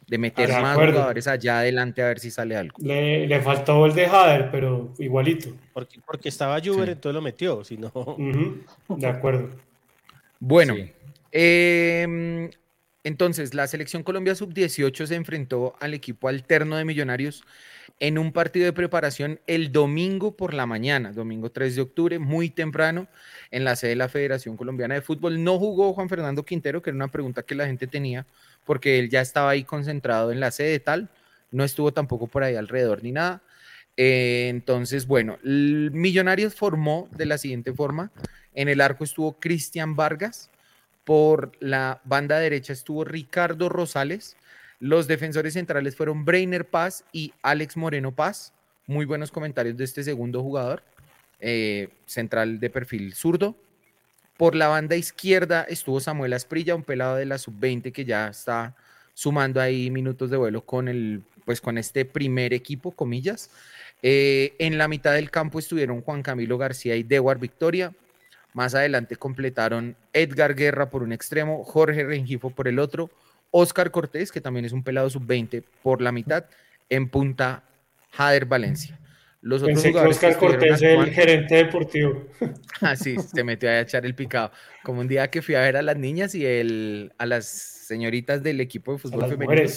De 0.06 0.18
meter 0.18 0.52
ah, 0.52 0.60
más 0.60 0.76
jugadores 0.76 1.26
allá 1.26 1.60
adelante 1.60 2.02
a 2.02 2.08
ver 2.08 2.20
si 2.20 2.30
sale 2.30 2.54
algo. 2.54 2.76
Le, 2.80 3.40
faltó 3.40 3.86
el 3.86 3.94
de 3.94 4.06
Jader, 4.08 4.50
pero 4.52 4.92
igualito. 4.98 5.48
Porque, 5.72 5.98
porque 6.06 6.28
estaba 6.28 6.60
Juber, 6.60 6.90
entonces 6.90 7.14
lo 7.14 7.22
metió, 7.22 7.64
si 7.64 7.76
no. 7.76 7.90
De 8.88 9.06
acuerdo. 9.06 9.48
Bueno, 10.38 10.74
em, 11.32 12.50
Entonces, 13.04 13.54
la 13.54 13.68
selección 13.68 14.02
Colombia 14.02 14.34
sub-18 14.34 15.06
se 15.06 15.14
enfrentó 15.14 15.76
al 15.80 15.94
equipo 15.94 16.28
alterno 16.28 16.76
de 16.76 16.84
Millonarios 16.84 17.44
en 18.00 18.18
un 18.18 18.32
partido 18.32 18.66
de 18.66 18.72
preparación 18.74 19.40
el 19.46 19.72
domingo 19.72 20.36
por 20.36 20.54
la 20.54 20.66
mañana, 20.66 21.12
domingo 21.12 21.50
3 21.52 21.76
de 21.76 21.82
octubre, 21.82 22.18
muy 22.18 22.50
temprano, 22.50 23.08
en 23.52 23.64
la 23.64 23.76
sede 23.76 23.90
de 23.90 23.96
la 23.96 24.08
Federación 24.10 24.56
Colombiana 24.56 24.94
de 24.96 25.02
Fútbol. 25.02 25.44
No 25.44 25.58
jugó 25.58 25.94
Juan 25.94 26.08
Fernando 26.10 26.44
Quintero, 26.44 26.82
que 26.82 26.90
era 26.90 26.96
una 26.96 27.08
pregunta 27.12 27.44
que 27.44 27.54
la 27.54 27.66
gente 27.66 27.86
tenía, 27.88 28.26
porque 28.64 28.98
él 28.98 29.10
ya 29.10 29.22
estaba 29.22 29.50
ahí 29.50 29.64
concentrado 29.64 30.32
en 30.32 30.40
la 30.40 30.50
sede 30.50 30.80
tal, 30.80 31.10
no 31.52 31.64
estuvo 31.64 31.92
tampoco 31.92 32.26
por 32.28 32.42
ahí 32.44 32.56
alrededor 32.56 33.02
ni 33.04 33.12
nada. 33.12 33.42
Eh, 33.96 34.48
entonces, 34.50 35.06
bueno, 35.06 35.38
Millonarios 35.42 36.54
formó 36.54 37.08
de 37.12 37.26
la 37.26 37.38
siguiente 37.38 37.72
forma. 37.72 38.12
En 38.54 38.68
el 38.68 38.80
arco 38.80 39.04
estuvo 39.04 39.38
Cristian 39.38 39.96
Vargas, 39.96 40.50
por 41.04 41.52
la 41.60 42.00
banda 42.04 42.38
derecha 42.38 42.72
estuvo 42.72 43.04
Ricardo 43.04 43.68
Rosales. 43.68 44.36
Los 44.80 45.06
defensores 45.06 45.54
centrales 45.54 45.94
fueron 45.94 46.24
Brainer 46.24 46.68
Paz 46.68 47.04
y 47.12 47.32
Alex 47.42 47.76
Moreno 47.76 48.14
Paz. 48.14 48.52
Muy 48.86 49.04
buenos 49.04 49.30
comentarios 49.30 49.76
de 49.76 49.84
este 49.84 50.02
segundo 50.02 50.42
jugador, 50.42 50.82
eh, 51.40 51.88
central 52.06 52.60
de 52.60 52.70
perfil 52.70 53.14
zurdo. 53.14 53.56
Por 54.36 54.54
la 54.54 54.68
banda 54.68 54.96
izquierda 54.96 55.62
estuvo 55.62 56.00
Samuel 56.00 56.32
Asprilla, 56.32 56.74
un 56.74 56.82
pelado 56.82 57.16
de 57.16 57.24
la 57.24 57.38
sub-20 57.38 57.92
que 57.92 58.04
ya 58.04 58.28
está 58.28 58.74
sumando 59.14 59.60
ahí 59.60 59.90
minutos 59.90 60.28
de 60.28 60.36
vuelo 60.36 60.66
con, 60.66 60.88
el, 60.88 61.22
pues 61.44 61.60
con 61.60 61.78
este 61.78 62.04
primer 62.04 62.52
equipo, 62.52 62.90
comillas. 62.90 63.50
Eh, 64.02 64.54
en 64.58 64.78
la 64.78 64.88
mitad 64.88 65.14
del 65.14 65.30
campo 65.30 65.58
estuvieron 65.58 66.02
Juan 66.02 66.22
Camilo 66.22 66.58
García 66.58 66.96
y 66.96 67.02
Dewar 67.02 67.38
Victoria. 67.38 67.92
Más 68.52 68.74
adelante 68.74 69.16
completaron 69.16 69.96
Edgar 70.12 70.54
Guerra 70.54 70.90
por 70.90 71.02
un 71.02 71.12
extremo, 71.12 71.64
Jorge 71.64 72.04
Rengifo 72.04 72.50
por 72.50 72.68
el 72.68 72.78
otro, 72.78 73.10
Oscar 73.50 73.90
Cortés, 73.90 74.32
que 74.32 74.40
también 74.40 74.64
es 74.64 74.72
un 74.72 74.82
pelado 74.82 75.10
sub-20 75.10 75.62
por 75.82 76.00
la 76.00 76.12
mitad, 76.12 76.46
en 76.88 77.08
punta 77.08 77.64
Jader 78.12 78.46
Valencia. 78.46 78.98
Los 79.42 79.62
otros 79.62 79.74
Pensé 79.74 79.90
jugadores 79.90 80.18
que 80.18 80.26
Oscar 80.26 80.40
Cortés 80.40 80.72
es 80.72 80.82
el 80.82 81.12
gerente 81.12 81.54
deportivo. 81.54 82.26
Ah, 82.82 82.94
sí, 82.94 83.16
se 83.18 83.42
metió 83.42 83.70
a 83.70 83.80
echar 83.80 84.04
el 84.04 84.14
picado. 84.14 84.52
Como 84.82 85.00
un 85.00 85.08
día 85.08 85.30
que 85.30 85.40
fui 85.40 85.54
a 85.54 85.60
ver 85.60 85.78
a 85.78 85.82
las 85.82 85.96
niñas 85.96 86.34
y 86.34 86.44
el, 86.44 87.10
a 87.16 87.24
las 87.24 87.46
señoritas 87.46 88.42
del 88.42 88.60
equipo 88.60 88.92
de 88.92 88.98
fútbol 88.98 89.30
femenino. 89.30 89.70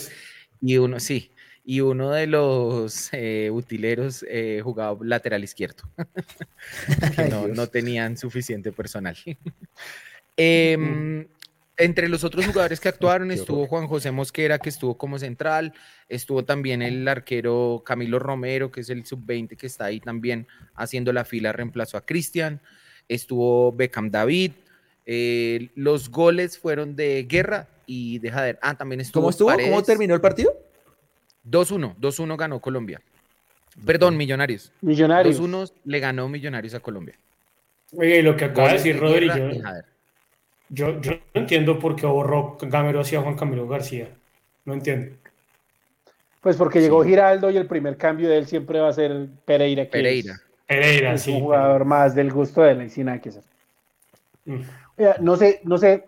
Y 0.59 0.77
uno, 0.77 0.99
sí, 0.99 1.31
y 1.69 1.81
uno 1.81 2.09
de 2.09 2.25
los 2.25 3.09
eh, 3.11 3.51
utileros 3.51 4.25
eh, 4.27 4.59
jugaba 4.63 4.97
lateral 5.03 5.43
izquierdo, 5.43 5.83
no, 7.53 7.67
tenían 7.67 8.17
suficiente 8.17 8.71
personal. 8.71 9.15
Em, 10.41 11.27
entre 11.77 12.07
los 12.07 12.23
otros 12.23 12.47
jugadores 12.47 12.79
que 12.79 12.87
actuaron 12.87 13.29
estuvo 13.29 13.67
Juan 13.67 13.87
José 13.87 14.09
Mosquera, 14.09 14.57
que 14.57 14.69
estuvo 14.69 14.97
como 14.97 15.19
central, 15.19 15.73
estuvo 16.07 16.43
también 16.43 16.81
el 16.81 17.05
arquero 17.07 17.83
Camilo 17.85 18.17
Romero, 18.17 18.71
que 18.71 18.81
es 18.81 18.89
el 18.89 19.05
sub-20 19.05 19.57
que 19.57 19.67
está 19.67 19.85
ahí 19.85 19.99
también 19.99 20.47
haciendo 20.73 21.13
la 21.13 21.25
fila, 21.25 21.51
reemplazó 21.51 21.97
a 21.97 22.05
Cristian, 22.05 22.61
estuvo 23.09 23.73
Beckham 23.73 24.09
David, 24.09 24.53
eh, 25.05 25.69
los 25.75 26.09
goles 26.09 26.57
fueron 26.57 26.95
de 26.95 27.27
Guerra 27.29 27.67
y 27.85 28.17
de 28.19 28.31
Jader. 28.31 28.59
Ah, 28.61 28.75
también 28.75 29.01
estuvo. 29.01 29.21
¿Cómo 29.21 29.29
estuvo? 29.29 29.51
¿Cómo 29.51 29.83
terminó 29.83 30.15
el 30.15 30.21
partido? 30.21 30.68
2-1, 31.49 31.95
2-1 31.97 32.37
ganó 32.37 32.59
Colombia. 32.59 33.01
Perdón, 33.85 34.17
Millonarios. 34.17 34.71
Millonarios. 34.81 35.39
2-1 35.39 35.71
le 35.85 35.99
ganó 35.99 36.27
Millonarios 36.27 36.73
a 36.73 36.79
Colombia. 36.79 37.15
Oye, 37.95 38.21
lo 38.21 38.35
que 38.35 38.45
acaba 38.45 38.69
de 38.69 38.73
decir 38.75 38.99
Rodrigo, 38.99 39.33
yo, 40.69 41.01
yo, 41.01 41.11
no 41.11 41.41
entiendo 41.41 41.79
por 41.79 41.95
qué 41.95 42.05
borró 42.05 42.57
Gamero 42.61 42.99
hacia 42.99 43.21
Juan 43.21 43.35
Camilo 43.35 43.67
García. 43.67 44.09
No 44.65 44.73
entiendo. 44.73 45.15
Pues 46.41 46.55
porque 46.55 46.79
llegó 46.79 47.03
Giraldo 47.03 47.49
y 47.49 47.57
el 47.57 47.65
primer 47.65 47.97
cambio 47.97 48.29
de 48.29 48.37
él 48.37 48.45
siempre 48.45 48.79
va 48.79 48.89
a 48.89 48.93
ser 48.93 49.27
Pereira. 49.45 49.85
Pereira. 49.85 50.39
Pereira, 50.67 51.17
sí. 51.17 51.31
Un 51.31 51.41
jugador 51.41 51.85
más 51.85 52.13
del 52.13 52.31
gusto 52.31 52.61
de 52.61 52.89
sin 52.89 53.07
nada 53.07 53.19
que 53.19 53.29
hacer. 53.29 53.43
Mm. 54.45 54.61
no 55.21 55.35
sé, 55.35 55.59
no 55.63 55.77
sé. 55.77 56.05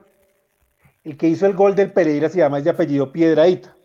El 1.04 1.18
que 1.18 1.28
hizo 1.28 1.48
el 1.48 1.54
gol 1.54 1.76
del 1.76 1.92
Pereira 1.92 2.30
se 2.30 2.38
llama 2.38 2.62
de 2.62 2.70
apellido 2.70 3.12
Piedradita. 3.12 3.76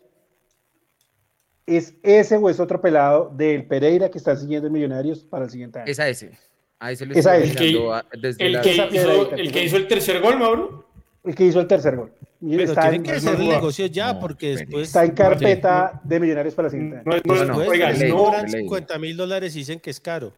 ¿Es 1.67 1.95
ese 2.01 2.37
o 2.37 2.49
es 2.49 2.61
otro 2.61 2.79
pelado 2.79 3.29
del 3.35 3.67
Pereira 3.67 4.09
que 4.09 4.17
está 4.17 4.37
siguiendo 4.37 4.67
en 4.67 4.73
Millonarios 4.73 5.19
para 5.25 5.43
el 5.43 5.51
siguiente 5.51 5.79
año? 5.79 5.91
Es 5.91 5.99
a 5.99 6.07
ese. 6.07 6.31
A 6.79 6.93
ese 6.93 7.05
lo 7.05 7.13
el 7.13 7.23
que, 7.55 8.17
desde 8.19 8.45
el, 8.45 8.61
que 8.61 8.73
hizo, 8.73 9.31
el 9.35 9.51
que 9.51 9.63
hizo 9.65 9.75
el 9.75 9.87
tercer 9.87 10.21
gol, 10.21 10.39
Mauro. 10.39 10.87
El 11.25 11.35
que 11.35 11.43
hizo 11.43 11.59
el 11.59 11.67
tercer 11.67 11.97
gol. 11.97 12.13
Pero 12.39 12.63
está 12.63 12.81
tienen 12.83 13.03
que 13.03 13.11
hacer 13.11 13.35
el 13.35 13.49
negocio 13.49 13.85
ya, 13.87 14.17
porque 14.17 14.55
después. 14.55 14.87
Está 14.87 15.03
en 15.03 15.11
carpeta 15.11 15.99
de 16.05 16.19
Millonarios 16.21 16.55
para 16.55 16.69
el 16.69 16.71
siguiente 16.71 16.97
año. 16.99 17.21
No, 17.25 17.35
no, 17.35 17.45
no, 17.45 17.57
oiga, 17.57 17.91
no 17.91 18.15
cobran 18.15 18.49
50 18.49 18.99
mil 18.99 19.17
dólares 19.17 19.53
y 19.55 19.59
dicen 19.59 19.81
que 19.81 19.89
es 19.89 19.99
caro. 19.99 20.31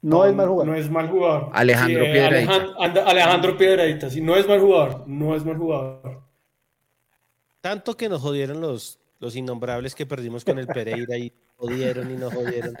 No, 0.00 0.24
es 0.24 0.34
mal 0.34 0.48
jugador. 0.48 0.72
No 0.72 0.76
es 0.76 0.90
mal 0.90 1.08
jugador. 1.08 1.50
Alejandro 1.52 2.04
sí, 2.04 2.10
Piedradita. 2.10 2.54
Alejandro, 2.54 3.06
Alejandro 3.06 3.56
Piedradita. 3.56 4.10
Si 4.10 4.20
no 4.20 4.34
es 4.34 4.48
mal 4.48 4.58
jugador. 4.58 5.04
No 5.06 5.36
es 5.36 5.44
mal 5.44 5.56
jugador. 5.56 6.22
Tanto 7.60 7.96
que 7.96 8.08
nos 8.08 8.20
jodieron 8.20 8.60
los 8.60 8.98
los 9.22 9.36
innombrables 9.36 9.94
que 9.94 10.04
perdimos 10.04 10.44
con 10.44 10.58
el 10.58 10.66
Pereira 10.66 11.16
y 11.16 11.32
jodieron 11.56 12.10
y 12.10 12.16
nos 12.16 12.34
jodieron. 12.34 12.74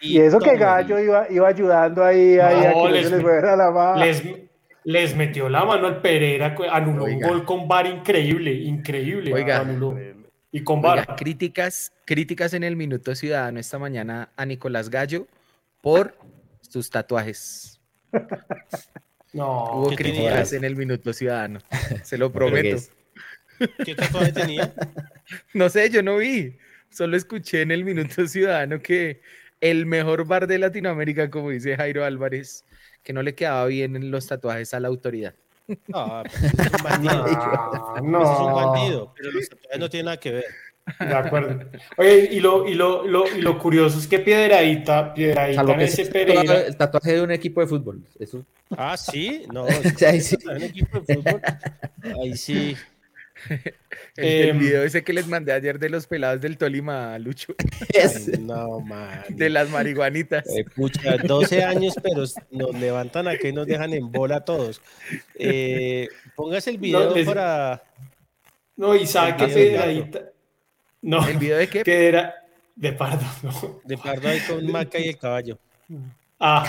Y, 0.00 0.18
eso 0.18 0.38
que 0.38 0.56
Gallo 0.56 0.98
iba, 0.98 1.30
iba 1.30 1.46
ayudando 1.46 2.02
ahí, 2.02 2.38
ahí 2.38 2.64
a 2.64 2.72
que 2.72 2.88
les, 2.90 3.10
les, 3.10 3.22
la 3.22 3.70
mano. 3.70 4.02
Les, 4.84 5.14
metió 5.14 5.50
la 5.50 5.66
mano 5.66 5.86
al 5.86 6.00
Pereira, 6.00 6.56
anuló 6.72 7.04
un 7.04 7.20
gol 7.20 7.44
con 7.44 7.68
VAR 7.68 7.86
increíble, 7.86 8.52
increíble. 8.52 9.34
Oiga, 9.34 9.66
Y 10.50 10.64
con 10.64 10.80
VAR. 10.80 11.14
críticas, 11.14 11.92
críticas 12.06 12.54
en 12.54 12.64
el 12.64 12.74
Minuto 12.74 13.14
Ciudadano 13.14 13.60
esta 13.60 13.78
mañana 13.78 14.30
a 14.34 14.46
Nicolás 14.46 14.88
Gallo 14.88 15.26
por 15.82 16.16
sus 16.62 16.88
tatuajes. 16.90 17.80
No, 19.34 19.78
hubo 19.78 19.96
críticas 19.96 20.52
en 20.52 20.62
el 20.62 20.76
Minuto 20.76 21.10
Ciudadano, 21.14 21.60
se 22.02 22.18
lo 22.18 22.30
prometo. 22.30 22.82
¿Qué 23.84 23.94
tatuaje 23.94 24.32
tenía? 24.32 24.72
No 25.54 25.70
sé, 25.70 25.88
yo 25.88 26.02
no 26.02 26.18
vi. 26.18 26.58
Solo 26.90 27.16
escuché 27.16 27.62
en 27.62 27.70
el 27.70 27.84
Minuto 27.84 28.26
Ciudadano 28.26 28.82
que 28.82 29.22
el 29.62 29.86
mejor 29.86 30.26
bar 30.26 30.46
de 30.46 30.58
Latinoamérica, 30.58 31.30
como 31.30 31.50
dice 31.50 31.76
Jairo 31.76 32.04
Álvarez, 32.04 32.66
que 33.02 33.12
no 33.14 33.22
le 33.22 33.34
quedaba 33.34 33.64
bien 33.66 33.96
en 33.96 34.10
los 34.10 34.26
tatuajes 34.26 34.74
a 34.74 34.80
la 34.80 34.88
autoridad. 34.88 35.34
No, 35.86 36.22
es 36.24 36.34
un 36.42 36.82
bandido. 36.82 37.26
No, 38.02 38.22
es 38.22 38.40
un 38.40 38.54
bandido, 38.54 39.14
pero 39.16 39.30
los 39.30 39.48
tatuajes 39.48 39.80
no 39.80 39.88
tienen 39.88 40.06
nada 40.06 40.16
que 40.18 40.32
ver. 40.32 40.44
De 40.98 41.14
acuerdo. 41.14 41.64
Oye, 41.96 42.28
y 42.32 42.40
lo, 42.40 42.68
y 42.68 42.74
lo, 42.74 43.06
lo, 43.06 43.24
y 43.28 43.40
lo 43.40 43.58
curioso 43.58 43.98
es 43.98 44.06
que 44.08 44.18
Piedradita, 44.18 45.14
Piedradita 45.14 45.64
Pereira. 46.12 46.66
El 46.66 46.76
tatuaje 46.76 47.12
de 47.12 47.22
un 47.22 47.30
equipo 47.30 47.60
de 47.60 47.68
fútbol. 47.68 48.02
Eso. 48.18 48.44
Ah, 48.76 48.96
sí, 48.96 49.46
no. 49.52 49.64
Ahí 50.06 50.20
sí. 50.20 50.36
Un 50.44 50.62
equipo 50.62 51.00
de 51.00 51.14
fútbol. 51.14 51.40
Ahí 52.20 52.36
sí. 52.36 52.76
el, 54.16 54.48
em, 54.48 54.58
video 54.58 54.82
ese 54.82 55.02
que 55.02 55.12
les 55.12 55.26
mandé 55.26 55.52
ayer 55.52 55.78
de 55.78 55.88
los 55.88 56.06
pelados 56.06 56.40
del 56.40 56.58
Tolima, 56.58 57.18
Lucho. 57.18 57.54
no, 58.40 58.80
man. 58.80 59.24
De 59.28 59.50
las 59.50 59.70
marihuanitas. 59.70 60.44
12 60.76 61.58
eh, 61.58 61.64
años, 61.64 61.94
pero 62.02 62.24
nos 62.50 62.80
levantan 62.80 63.28
aquí 63.28 63.48
y 63.48 63.52
nos 63.52 63.66
dejan 63.66 63.92
en 63.92 64.10
bola 64.10 64.36
a 64.36 64.44
todos. 64.44 64.80
Eh, 65.34 66.08
póngase 66.34 66.70
el 66.70 66.78
video 66.78 67.14
para. 67.24 67.82
No, 68.76 68.94
y 68.94 69.04
que 69.06 69.48
Piedradita. 69.48 70.20
No, 71.02 71.26
¿El 71.26 71.36
video 71.36 71.58
de 71.58 71.68
qué? 71.68 71.82
Que 71.82 72.08
era 72.08 72.34
de 72.76 72.92
Pardo, 72.92 73.26
no. 73.42 73.80
De 73.84 73.98
Pardo 73.98 74.28
ahí 74.28 74.40
con 74.40 74.70
Maca 74.70 74.98
y 74.98 75.08
el 75.08 75.18
caballo. 75.18 75.58
Ah, 76.38 76.64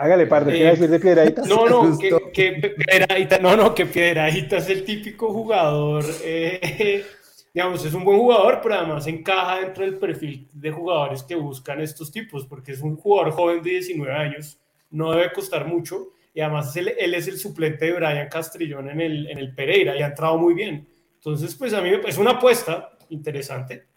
Hágale, 0.00 0.28
par 0.28 0.44
de 0.44 0.56
eh, 0.56 0.70
decir 0.70 0.88
de 0.88 1.00
Piedradita. 1.00 1.42
No, 1.48 1.68
no, 1.68 1.98
que, 1.98 2.16
que, 2.32 2.52
Piedradita, 2.70 3.40
no, 3.40 3.56
no, 3.56 3.74
que 3.74 3.84
Piedradita 3.84 4.58
es 4.58 4.68
el 4.68 4.84
típico 4.84 5.32
jugador, 5.32 6.04
eh, 6.22 7.04
digamos, 7.52 7.84
es 7.84 7.92
un 7.92 8.04
buen 8.04 8.16
jugador, 8.16 8.60
pero 8.62 8.76
además 8.76 9.08
encaja 9.08 9.58
dentro 9.58 9.84
del 9.84 9.98
perfil 9.98 10.46
de 10.52 10.70
jugadores 10.70 11.24
que 11.24 11.34
buscan 11.34 11.80
estos 11.80 12.12
tipos, 12.12 12.46
porque 12.46 12.72
es 12.72 12.80
un 12.80 12.94
jugador 12.96 13.32
joven 13.32 13.60
de 13.60 13.70
19 13.70 14.14
años, 14.14 14.56
no 14.90 15.10
debe 15.10 15.32
costar 15.32 15.66
mucho, 15.66 16.10
y 16.32 16.42
además 16.42 16.76
él, 16.76 16.94
él 16.96 17.14
es 17.14 17.26
el 17.26 17.36
suplente 17.36 17.86
de 17.86 17.94
Brian 17.94 18.28
Castrillón 18.28 18.88
en 18.90 19.00
el, 19.00 19.26
en 19.28 19.38
el 19.38 19.52
Pereira, 19.52 19.96
y 19.96 20.02
ha 20.02 20.06
entrado 20.06 20.38
muy 20.38 20.54
bien. 20.54 20.86
Entonces, 21.16 21.56
pues 21.56 21.74
a 21.74 21.80
mí 21.80 21.90
es 22.06 22.18
una 22.18 22.32
apuesta 22.32 22.96
interesante 23.08 23.87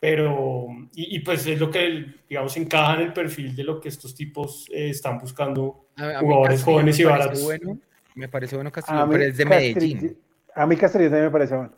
pero 0.00 0.68
y, 0.94 1.18
pues 1.20 1.46
es 1.46 1.58
lo 1.58 1.70
que 1.70 2.14
digamos 2.28 2.56
encaja 2.56 2.94
en 2.94 3.00
el 3.02 3.12
perfil 3.12 3.54
de 3.56 3.64
lo 3.64 3.80
que 3.80 3.88
estos 3.88 4.14
tipos 4.14 4.66
eh, 4.70 4.90
están 4.90 5.18
buscando 5.18 5.88
jugadores 5.96 6.62
jóvenes 6.62 6.98
y 6.98 7.04
baratos. 7.04 7.42
bueno, 7.42 7.78
me 8.14 8.28
parece 8.28 8.54
bueno 8.54 8.70
Castillo 8.70 9.08
pero 9.10 9.24
es 9.24 9.36
de 9.36 9.44
Medellín. 9.44 10.18
A 10.54 10.66
mí 10.66 10.76
Castellón 10.76 11.10
también 11.10 11.24
me 11.26 11.30
parece 11.30 11.56
bueno. 11.56 11.72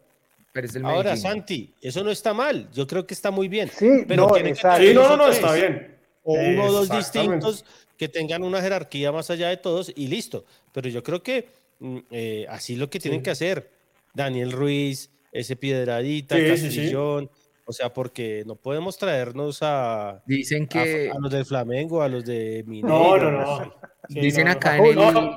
Pero 0.53 0.67
es 0.67 0.73
del 0.73 0.85
ahora 0.85 1.17
Santi 1.17 1.73
eso 1.81 2.05
no 2.05 2.11
está 2.11 2.35
mal 2.35 2.69
yo 2.73 2.87
creo 2.87 3.07
que 3.07 3.15
está 3.15 3.31
muy 3.31 3.49
bien 3.49 3.69
sí 3.69 4.05
pero 4.07 4.29
no, 4.29 4.35
sí, 4.35 4.95
no, 4.95 5.09
no, 5.09 5.17
no 5.17 5.29
está 5.29 5.55
bien. 5.55 5.97
O 6.23 6.35
uno 6.35 6.65
o 6.65 6.73
dos 6.73 6.91
distintos 6.91 7.65
que 8.01 8.09
tengan 8.09 8.43
una 8.43 8.63
jerarquía 8.63 9.13
más 9.13 9.29
allá 9.29 9.51
de 9.51 9.59
todos 9.59 9.93
y 9.95 10.07
listo. 10.07 10.47
Pero 10.73 10.89
yo 10.89 11.03
creo 11.03 11.23
que 11.23 11.49
mm, 11.81 11.99
eh, 12.11 12.47
así 12.49 12.77
lo 12.77 12.89
que 12.89 12.99
tienen 12.99 13.23
que 13.23 13.29
hacer. 13.29 13.71
Daniel 14.15 14.53
Ruiz, 14.53 15.11
ese 15.33 15.55
Piedradita, 15.55 16.35
Castillón. 16.35 17.31
O 17.71 17.73
sea, 17.73 17.95
porque 17.95 18.43
no 18.47 18.57
podemos 18.57 18.99
traernos 18.99 19.61
a. 19.63 20.25
Dicen 20.27 20.67
que. 20.67 21.09
A, 21.09 21.21
los 21.21 21.31
del 21.31 21.45
Flamengo, 21.45 22.03
a 22.03 22.09
los 22.09 22.25
de 22.25 22.65
Mineiro. 22.67 22.89
No, 22.89 23.17
no, 23.17 23.31
no. 23.31 23.75
Dicen 24.09 24.49
acá 24.49 24.77
en 24.77 24.99
el. 24.99 25.31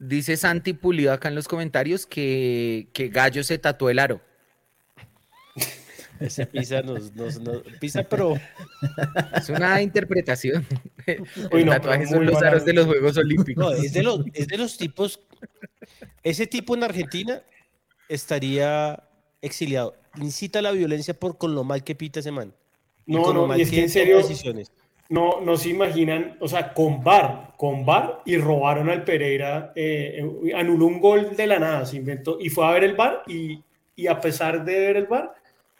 Dice 0.00 0.36
Santi 0.36 0.72
Pulido 0.72 1.12
acá 1.12 1.28
en 1.28 1.36
los 1.36 1.46
comentarios 1.46 2.04
que, 2.04 2.88
que 2.92 3.10
Gallo 3.10 3.44
se 3.44 3.58
tatuó 3.58 3.90
el 3.90 4.00
aro. 4.00 4.20
Ese 6.18 6.46
pisa 6.46 6.82
nos, 6.82 7.12
pisa 7.78 8.02
pero 8.02 8.34
es 9.36 9.48
una 9.50 9.80
interpretación. 9.80 10.66
el 11.06 11.66
tatuaje 11.66 12.08
son 12.08 12.26
los 12.26 12.42
aros 12.42 12.64
de 12.64 12.72
los 12.72 12.86
Juegos 12.86 13.16
Olímpicos. 13.18 13.84
es 13.84 13.92
de 13.92 14.02
los, 14.02 14.24
es 14.34 14.48
de 14.48 14.58
los 14.58 14.76
tipos. 14.76 15.20
Ese 16.24 16.48
tipo 16.48 16.74
en 16.74 16.82
Argentina 16.82 17.40
estaría 18.08 19.00
exiliado. 19.42 19.94
Incita 20.20 20.62
la 20.62 20.72
violencia 20.72 21.14
por 21.14 21.38
con 21.38 21.54
lo 21.54 21.64
mal 21.64 21.84
que 21.84 21.94
pita 21.94 22.20
ese 22.20 22.30
man. 22.30 22.52
No, 23.06 23.32
no, 23.32 23.56
y 23.56 23.62
es 23.62 23.70
que 23.70 23.82
en 23.82 23.90
serio. 23.90 24.18
Decisiones. 24.18 24.72
No, 25.08 25.40
no 25.40 25.56
se 25.56 25.70
imaginan, 25.70 26.36
o 26.40 26.46
sea, 26.46 26.72
con 26.72 27.02
VAR, 27.02 27.54
con 27.56 27.84
VAR 27.84 28.22
y 28.24 28.36
robaron 28.36 28.88
al 28.88 29.02
Pereira, 29.02 29.72
eh, 29.74 30.22
anuló 30.54 30.86
un 30.86 31.00
gol 31.00 31.34
de 31.34 31.48
la 31.48 31.58
nada, 31.58 31.84
se 31.84 31.96
inventó 31.96 32.38
y 32.40 32.48
fue 32.48 32.64
a 32.64 32.70
ver 32.70 32.84
el 32.84 32.94
VAR 32.94 33.24
y, 33.26 33.60
y 33.96 34.06
a 34.06 34.20
pesar 34.20 34.64
de 34.64 34.78
ver 34.78 34.96
el 34.96 35.06
VAR, 35.06 35.34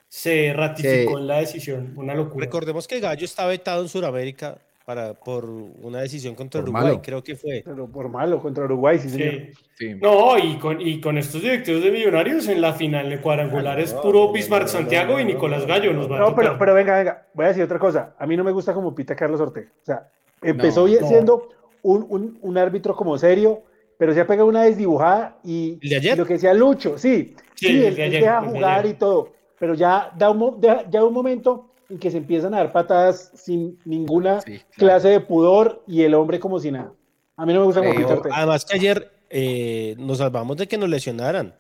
se 0.09 0.53
ratificó 0.53 1.19
en 1.19 1.29
la 1.29 1.39
decisión. 1.39 1.95
Una 1.97 2.13
locura. 2.15 2.45
Recordemos 2.45 2.89
que 2.89 2.99
Gallo 2.99 3.25
está 3.25 3.47
vetado 3.47 3.83
en 3.83 3.89
Sudamérica 3.89 4.59
para, 4.91 5.15
por 5.15 5.45
una 5.45 6.01
decisión 6.01 6.35
contra 6.35 6.61
Uruguay, 6.61 6.99
creo 7.01 7.23
que 7.23 7.37
fue. 7.37 7.63
Pero 7.65 7.87
por 7.87 8.09
malo, 8.09 8.41
contra 8.41 8.65
Uruguay, 8.65 8.99
sí, 8.99 9.09
señor. 9.09 10.01
No, 10.03 10.37
y 10.37 10.57
con, 10.59 10.81
y 10.81 11.01
con 11.01 11.17
estos 11.17 11.43
directivos 11.43 11.85
de 11.85 11.93
Millonarios 11.93 12.49
en 12.49 12.61
la 12.61 12.73
final 12.73 13.09
de 13.09 13.21
cuadrangulares, 13.21 13.95
puro 13.95 14.33
Bismarck 14.33 14.67
Santiago 14.67 15.21
y 15.21 15.25
Nicolás 15.25 15.65
Gallo 15.65 15.93
nos 15.93 16.11
va 16.11 16.19
No, 16.19 16.35
pero, 16.35 16.59
pero 16.59 16.75
venga, 16.75 16.99
venga, 16.99 17.29
voy 17.35 17.45
a 17.45 17.49
decir 17.51 17.63
otra 17.63 17.79
cosa. 17.79 18.17
A 18.19 18.27
mí 18.27 18.37
no 18.37 18.43
me 18.43 18.51
gusta 18.51 18.75
como 18.75 18.93
pita 18.93 19.15
Carlos 19.15 19.41
Ortega. 19.41 19.69
O 19.81 19.85
sea, 19.85 20.09
empezó 20.43 20.89
siendo 20.89 21.51
un, 21.83 22.05
un, 22.09 22.39
un, 22.43 22.59
árbitro 22.59 22.97
como 22.97 23.17
serio, 23.17 23.63
pero 23.97 24.13
se 24.13 24.21
ha 24.23 24.27
pegado 24.27 24.49
una 24.49 24.65
desdibujada 24.65 25.39
y, 25.45 25.79
lo 26.17 26.27
que 26.27 26.33
decía 26.33 26.53
Lucho, 26.53 26.99
sí, 26.99 27.37
sí, 27.55 27.85
él, 27.85 27.95
deja 27.95 28.43
jugar 28.43 28.87
y 28.87 28.95
todo 28.95 29.39
pero 29.61 29.75
ya 29.75 30.11
da 30.17 30.31
un, 30.31 30.59
ya 30.91 31.05
un 31.05 31.13
momento 31.13 31.70
en 31.91 31.99
que 31.99 32.11
se 32.11 32.19
empiezan 32.19 32.55
a 32.55 32.59
dar 32.59 32.73
patadas 32.73 33.33
sin 33.35 33.79
ninguna 33.85 34.41
clase 34.77 35.09
de 35.09 35.21
pudor 35.21 35.83
y 35.87 36.03
el 36.03 36.15
hombre 36.15 36.39
como 36.39 36.59
si 36.59 36.71
nada. 36.71 36.93
A 37.37 37.45
mí 37.45 37.53
no 37.53 37.61
me 37.61 37.67
gusta 37.67 37.81
eh, 37.85 38.07
Además 38.33 38.65
que 38.65 38.77
ayer 38.77 39.13
eh, 39.29 39.95
nos 39.99 40.19
salvamos 40.19 40.57
de 40.57 40.67
que 40.67 40.79
nos 40.79 40.89
lesionaran 40.89 41.55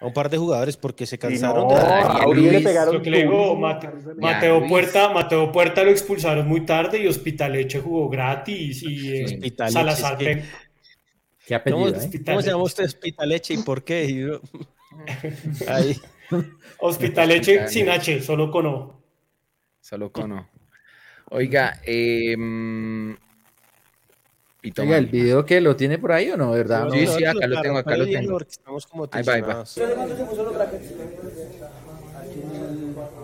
a 0.00 0.06
un 0.06 0.12
par 0.12 0.28
de 0.30 0.38
jugadores 0.38 0.76
porque 0.76 1.06
se 1.06 1.18
cansaron 1.18 1.68
de 1.68 1.74
Mateo, 4.18 4.66
Puerta, 4.66 5.10
Mateo 5.10 5.52
Puerta 5.52 5.84
lo 5.84 5.90
expulsaron 5.90 6.48
muy 6.48 6.64
tarde 6.64 7.02
y 7.02 7.06
Hospitaleche 7.06 7.80
jugó 7.80 8.08
gratis 8.08 8.82
y 8.82 9.16
eh, 9.16 9.54
Salazar 9.68 10.18
¿Qué 10.18 11.54
apellido, 11.54 11.92
¿Cómo, 11.92 12.24
¿Cómo, 12.26 12.42
se 12.42 12.50
llama 12.50 12.62
usted 12.62 12.84
Hospitaleche 12.84 13.54
y 13.54 13.58
por 13.58 13.82
qué? 13.82 14.38
Ahí. 15.68 15.96
Hospitaleche 16.78 17.68
sin 17.68 17.88
H, 17.88 18.22
solo 18.22 18.50
con 18.50 18.66
O. 18.66 18.99
Solo 19.90 20.12
con 20.12 20.30
O. 20.30 20.48
Oiga, 21.30 21.80
eh, 21.84 22.36
Oiga, 24.78 24.98
el 24.98 25.06
video 25.06 25.44
que 25.44 25.60
lo 25.60 25.74
tiene 25.74 25.98
por 25.98 26.12
ahí 26.12 26.30
o 26.30 26.36
no, 26.36 26.52
¿verdad? 26.52 26.88
Sí, 26.92 27.08
sí, 27.08 27.24
acá 27.24 27.44
lo 27.48 27.60
tengo, 27.60 27.78
acá 27.78 27.96
lo 27.96 28.04
tengo. 28.04 28.38
Ahí 29.10 29.24
va, 29.24 29.32
ahí 29.32 29.40
va. 29.40 29.64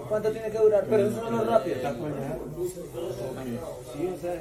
¿Cuánto 0.08 0.32
tiene 0.32 0.50
que 0.50 0.58
durar? 0.58 0.84
Pero 0.90 1.06
eso 1.06 1.30
no 1.30 1.42
es 1.42 1.46
rápido. 1.46 1.76
Sí, 3.92 4.08
o 4.12 4.16
sea, 4.20 4.34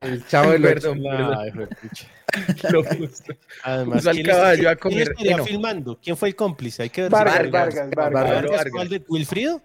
el 0.00 0.26
chavo 0.26 0.50
del 0.50 0.62
perdón, 0.62 1.00
Lo 2.70 2.82
Además, 3.62 4.04
¿quién, 4.10 4.26
caballo 4.26 4.70
a 4.70 4.76
comer 4.76 5.14
¿quién 5.14 5.44
filmando? 5.44 5.98
¿Quién 6.02 6.16
fue 6.16 6.28
el 6.28 6.36
cómplice? 6.36 6.82
Hay 6.82 6.90
que 6.90 7.02
ver 7.02 7.10
Vargas, 7.10 7.50
Vargas, 7.50 7.90
Vargas, 7.94 8.12
Vargas. 8.12 8.66
¿Cuál 8.70 8.88
de 8.88 9.02
Wilfrido? 9.08 9.62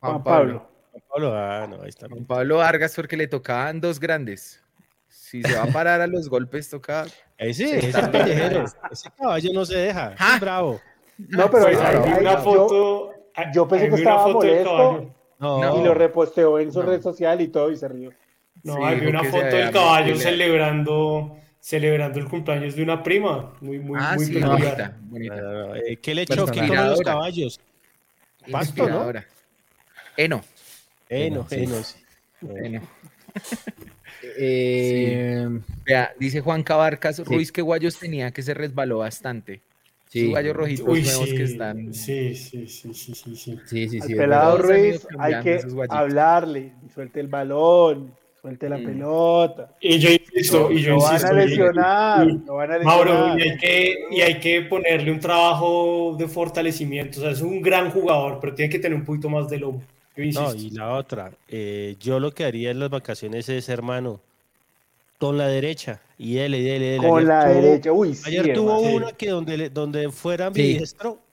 Juan 0.00 0.22
Pablo. 0.22 0.68
Juan 0.90 1.02
Pablo, 1.08 1.34
ah, 1.34 1.66
no, 1.68 1.82
ahí 1.82 1.88
está. 1.88 2.08
Juan 2.08 2.24
Pablo 2.24 2.56
Vargas 2.58 2.92
porque 2.94 3.16
le 3.16 3.26
tocaban 3.26 3.80
dos 3.80 3.98
grandes. 3.98 4.60
Si 5.08 5.42
se 5.42 5.54
va 5.54 5.64
a 5.64 5.66
parar 5.66 6.00
a 6.00 6.06
los 6.06 6.28
golpes, 6.28 6.68
toca. 6.68 7.06
Ese, 7.38 7.78
ese 7.78 7.88
es 7.88 8.08
callejero. 8.08 8.64
Ese 8.90 9.10
caballo 9.16 9.52
no 9.52 9.64
se 9.64 9.76
deja. 9.76 10.12
Es 10.12 10.40
bravo. 10.40 10.80
No, 11.16 11.50
pero 11.50 11.66
hay, 11.66 11.74
hay, 11.76 12.20
una 12.20 12.38
foto. 12.38 13.12
Yo, 13.36 13.42
yo 13.52 13.68
pensé 13.68 13.88
que 13.88 13.94
estaba 13.96 14.28
molesto. 14.28 15.14
No. 15.38 15.80
Y 15.80 15.84
lo 15.84 15.94
reposteó 15.94 16.58
en 16.58 16.72
su 16.72 16.82
red 16.82 17.02
social 17.02 17.40
y 17.40 17.48
todo 17.48 17.70
y 17.70 17.76
se 17.76 17.88
rió. 17.88 18.10
No, 18.62 18.84
hay 18.84 19.06
una 19.06 19.24
foto 19.24 19.44
del 19.44 19.70
caballo 19.70 20.16
celebrando 20.16 21.38
celebrando 21.64 22.18
el 22.18 22.28
cumpleaños 22.28 22.76
de 22.76 22.82
una 22.82 23.02
prima. 23.02 23.54
Muy, 23.62 23.78
muy, 23.78 23.98
ah, 23.98 24.16
muy 24.16 24.26
sí, 24.26 24.38
bonita, 24.38 24.98
eh, 25.76 25.96
¿Qué 25.96 26.14
le 26.14 26.22
echó? 26.22 26.44
¿Qué 26.44 26.60
comen 26.60 26.88
los 26.90 27.00
caballos? 27.00 27.58
Pasto, 28.50 28.86
¿no? 28.86 29.10
Eno. 30.14 30.44
Eno, 31.08 31.46
Eno, 31.50 31.82
sí. 31.82 31.96
Eno. 32.42 32.82
Eh, 34.36 35.46
vea, 35.84 36.14
dice 36.18 36.40
Juan 36.40 36.62
Cabarcas, 36.62 37.22
Ruiz 37.26 37.52
que 37.52 37.60
guayos 37.60 37.98
tenía 37.98 38.30
que 38.30 38.42
se 38.42 38.54
resbaló 38.54 38.98
bastante. 38.98 39.60
Sí. 40.08 40.30
Guayos 40.30 40.56
rojitos 40.56 40.86
nuevos 40.86 41.28
que 41.28 41.42
están. 41.42 41.92
Sí, 41.92 42.34
sí, 42.34 42.66
sí, 42.66 42.94
sí, 42.94 43.14
sí. 43.14 43.36
sí. 43.36 43.58
sí, 43.66 43.88
sí, 43.88 44.12
El 44.12 44.16
pelado 44.16 44.58
Ruiz 44.58 45.06
hay 45.18 45.42
que 45.42 45.60
hablarle, 45.90 46.72
suelte 46.94 47.20
el 47.20 47.28
balón, 47.28 48.14
suelte 48.44 48.68
la 48.68 48.76
mm. 48.76 48.84
pelota. 48.84 49.70
Y 49.80 49.98
yo 49.98 50.10
insisto, 50.10 50.70
y 50.70 50.82
yo 50.82 50.90
lo 50.90 50.96
insisto. 50.96 51.28
Van 51.28 51.38
a 51.38 51.44
lesionar, 51.44 52.26
lo 52.26 52.54
van 52.56 52.70
a 52.72 52.78
lesionar. 52.78 53.06
Mauro, 53.06 53.38
y 53.38 53.42
hay, 53.42 53.56
que, 53.56 53.94
y 54.10 54.20
hay 54.20 54.38
que 54.38 54.62
ponerle 54.62 55.10
un 55.10 55.18
trabajo 55.18 56.14
de 56.18 56.28
fortalecimiento. 56.28 57.20
O 57.20 57.22
sea, 57.22 57.30
es 57.30 57.40
un 57.40 57.62
gran 57.62 57.90
jugador, 57.90 58.40
pero 58.42 58.54
tiene 58.54 58.70
que 58.70 58.78
tener 58.78 58.98
un 58.98 59.04
poquito 59.06 59.30
más 59.30 59.48
de 59.48 59.58
lobo. 59.58 59.82
No, 60.16 60.54
y 60.54 60.70
la 60.70 60.92
otra, 60.92 61.32
eh, 61.48 61.96
yo 61.98 62.20
lo 62.20 62.32
que 62.32 62.44
haría 62.44 62.70
en 62.70 62.80
las 62.80 62.90
vacaciones 62.90 63.48
es, 63.48 63.70
hermano, 63.70 64.20
con 65.18 65.38
la 65.38 65.48
derecha. 65.48 66.02
Y 66.18 66.36
él, 66.36 66.54
y 66.54 66.68
él, 66.68 66.98
Con 67.00 67.26
la 67.26 67.48
derecha, 67.48 67.92
uy, 67.92 68.14
sí, 68.14 68.28
Ayer 68.28 68.54
tuvo 68.54 68.78
una 68.78 69.12
que 69.12 69.30
donde, 69.30 69.70
donde 69.70 70.10
fuera 70.10 70.50
mi 70.50 70.78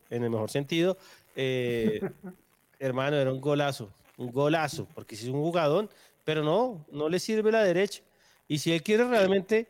en 0.09 0.23
el 0.23 0.29
mejor 0.29 0.49
sentido, 0.49 0.97
eh, 1.35 1.99
hermano, 2.79 3.17
era 3.17 3.33
un 3.33 3.41
golazo, 3.41 3.89
un 4.17 4.31
golazo, 4.31 4.87
porque 4.95 5.17
si 5.17 5.27
es 5.27 5.33
un 5.33 5.41
jugadón, 5.41 5.89
pero 6.23 6.43
no, 6.43 6.85
no 6.91 7.09
le 7.09 7.19
sirve 7.19 7.51
la 7.51 7.63
derecha. 7.63 8.01
Y 8.47 8.59
si 8.59 8.71
él 8.73 8.83
quiere 8.83 9.05
realmente 9.05 9.67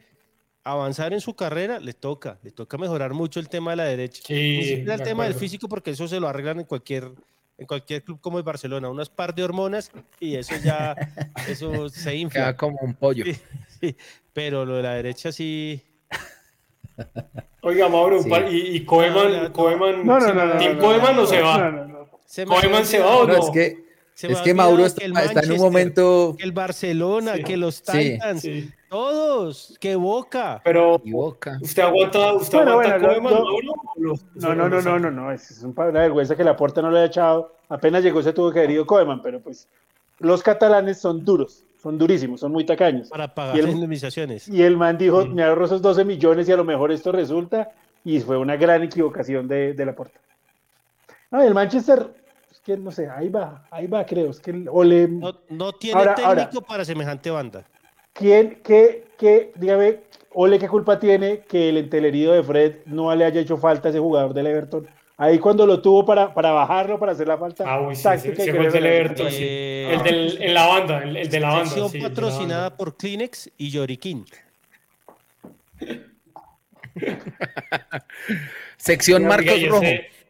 avanzar 0.63 1.13
en 1.13 1.21
su 1.21 1.35
carrera, 1.35 1.79
le 1.79 1.93
toca, 1.93 2.39
le 2.43 2.51
toca 2.51 2.77
mejorar 2.77 3.13
mucho 3.13 3.39
el 3.39 3.49
tema 3.49 3.71
de 3.71 3.77
la 3.77 3.85
derecha. 3.85 4.21
Sí, 4.25 4.83
el 4.87 5.03
tema 5.03 5.25
del 5.25 5.33
físico, 5.33 5.67
porque 5.67 5.91
eso 5.91 6.07
se 6.07 6.19
lo 6.19 6.27
arreglan 6.27 6.59
en 6.59 6.65
cualquier, 6.65 7.11
en 7.57 7.65
cualquier 7.65 8.03
club 8.03 8.19
como 8.21 8.37
el 8.37 8.43
Barcelona, 8.43 8.89
unas 8.89 9.09
par 9.09 9.33
de 9.33 9.43
hormonas 9.43 9.91
y 10.19 10.35
eso 10.35 10.55
ya, 10.63 10.95
eso 11.47 11.89
se 11.89 12.15
infla. 12.15 12.41
Queda 12.41 12.57
como 12.57 12.77
un 12.81 12.93
pollo. 12.93 13.23
pero 14.33 14.65
lo 14.65 14.75
de 14.75 14.83
la 14.83 14.93
derecha 14.93 15.31
sí. 15.31 15.81
Oiga, 17.61 17.89
Mauro, 17.89 18.19
y, 18.49 18.77
y 18.77 18.85
Koeman, 18.85 19.51
Koeman, 19.51 20.05
no, 20.05 20.19
no, 20.19 20.33
no, 20.33 20.57
Tim 20.57 20.77
no 20.77 21.25
se 21.25 21.41
va. 21.41 22.07
Koeman 22.47 22.85
se 22.85 22.99
va 22.99 23.17
o 23.17 23.27
no. 23.27 23.37
Es 23.37 23.49
que 23.51 23.90
es 24.23 24.39
que 24.39 24.53
Mauro 24.53 24.85
está, 24.85 25.03
en 25.03 25.51
un 25.51 25.59
momento. 25.59 26.35
Que 26.37 26.43
el 26.43 26.51
Barcelona, 26.51 27.39
que 27.39 27.57
los 27.57 27.81
Titans, 27.81 28.47
todos, 28.89 29.77
que 29.79 29.95
Boca. 29.95 30.61
Pero 30.63 31.01
usted 31.61 31.83
aguanta, 31.83 32.33
usted 32.33 32.59
aguanta 32.59 33.19
Mauro. 33.19 33.45
No, 34.35 34.55
no, 34.55 34.69
no, 34.69 34.81
no, 34.81 34.99
no, 34.99 35.11
no, 35.11 35.31
es 35.31 35.61
un 35.63 35.73
una 35.77 36.01
vergüenza 36.01 36.35
que 36.35 36.43
la 36.43 36.55
puerta 36.55 36.81
no 36.81 36.91
le 36.91 36.99
haya 36.99 37.07
echado. 37.07 37.55
Apenas 37.69 38.03
llegó 38.03 38.21
se 38.21 38.33
tuvo 38.33 38.51
que 38.51 38.59
haber 38.59 38.71
ido 38.71 38.85
Koeman, 38.85 39.21
pero 39.21 39.39
pues 39.39 39.67
los 40.19 40.43
catalanes 40.43 40.99
son 40.99 41.23
duros, 41.23 41.63
son 41.81 41.97
durísimos, 41.97 42.41
son 42.41 42.51
muy 42.51 42.65
tacaños. 42.65 43.09
Para 43.09 43.33
pagar 43.33 43.57
las 43.57 43.71
indemnizaciones. 43.71 44.47
Y 44.47 44.61
el 44.61 44.77
man 44.77 44.97
dijo, 44.97 45.25
me 45.25 45.43
ahorro 45.43 45.65
esos 45.65 45.81
12 45.81 46.05
millones 46.05 46.47
y 46.47 46.51
a 46.51 46.57
lo 46.57 46.63
mejor 46.63 46.91
esto 46.91 47.11
resulta. 47.11 47.71
Y 48.03 48.19
fue 48.19 48.37
una 48.37 48.55
gran 48.55 48.81
equivocación 48.83 49.47
de, 49.47 49.73
de 49.73 49.85
la 49.85 49.95
puerta. 49.95 50.19
No, 51.29 51.41
el 51.41 51.53
Manchester 51.53 52.20
que 52.63 52.77
no 52.77 52.91
sé, 52.91 53.09
ahí 53.09 53.29
va, 53.29 53.67
ahí 53.71 53.87
va, 53.87 54.05
creo. 54.05 54.29
Es 54.29 54.39
que, 54.39 54.53
no, 54.53 55.73
tiene 55.73 56.07
técnico 56.15 56.61
para 56.61 56.85
semejante 56.85 57.29
banda. 57.31 57.65
¿Quién, 58.13 58.59
qué, 58.63 59.05
qué, 59.17 59.51
dígame, 59.55 59.99
Ole, 60.33 60.59
qué 60.59 60.67
culpa 60.67 60.99
tiene 60.99 61.39
que 61.39 61.69
el 61.69 61.77
entelerido 61.77 62.33
de 62.33 62.43
Fred 62.43 62.75
no 62.85 63.13
le 63.15 63.25
haya 63.25 63.41
hecho 63.41 63.57
falta 63.57 63.87
a 63.87 63.91
ese 63.91 63.99
jugador 63.99 64.33
del 64.33 64.47
Everton 64.47 64.87
Ahí 65.21 65.37
cuando 65.37 65.67
lo 65.67 65.79
tuvo 65.83 66.03
para, 66.03 66.33
para 66.33 66.49
bajarlo, 66.49 66.97
para 66.97 67.11
hacer 67.11 67.27
la 67.27 67.37
falta. 67.37 67.63
Ah, 67.67 67.79
uy, 67.79 67.95
sí, 67.95 68.01
táctica 68.01 68.41
el 68.43 68.71
del 68.71 68.85
Everton, 68.87 69.27
eh, 69.29 69.93
El 69.93 70.01
del, 70.01 70.41
en 70.41 70.53
la 70.55 70.65
banda, 70.65 71.03
el, 71.03 71.29
de 71.29 71.39
la 71.39 71.49
banda. 71.49 71.69
Sección 71.69 72.01
patrocinada 72.01 72.75
por 72.75 72.97
Kleenex 72.97 73.51
y 73.55 73.69
Yorikin. 73.69 74.25
Sección 78.77 79.27
Marcos 79.27 79.61
Rojo. 79.67 79.83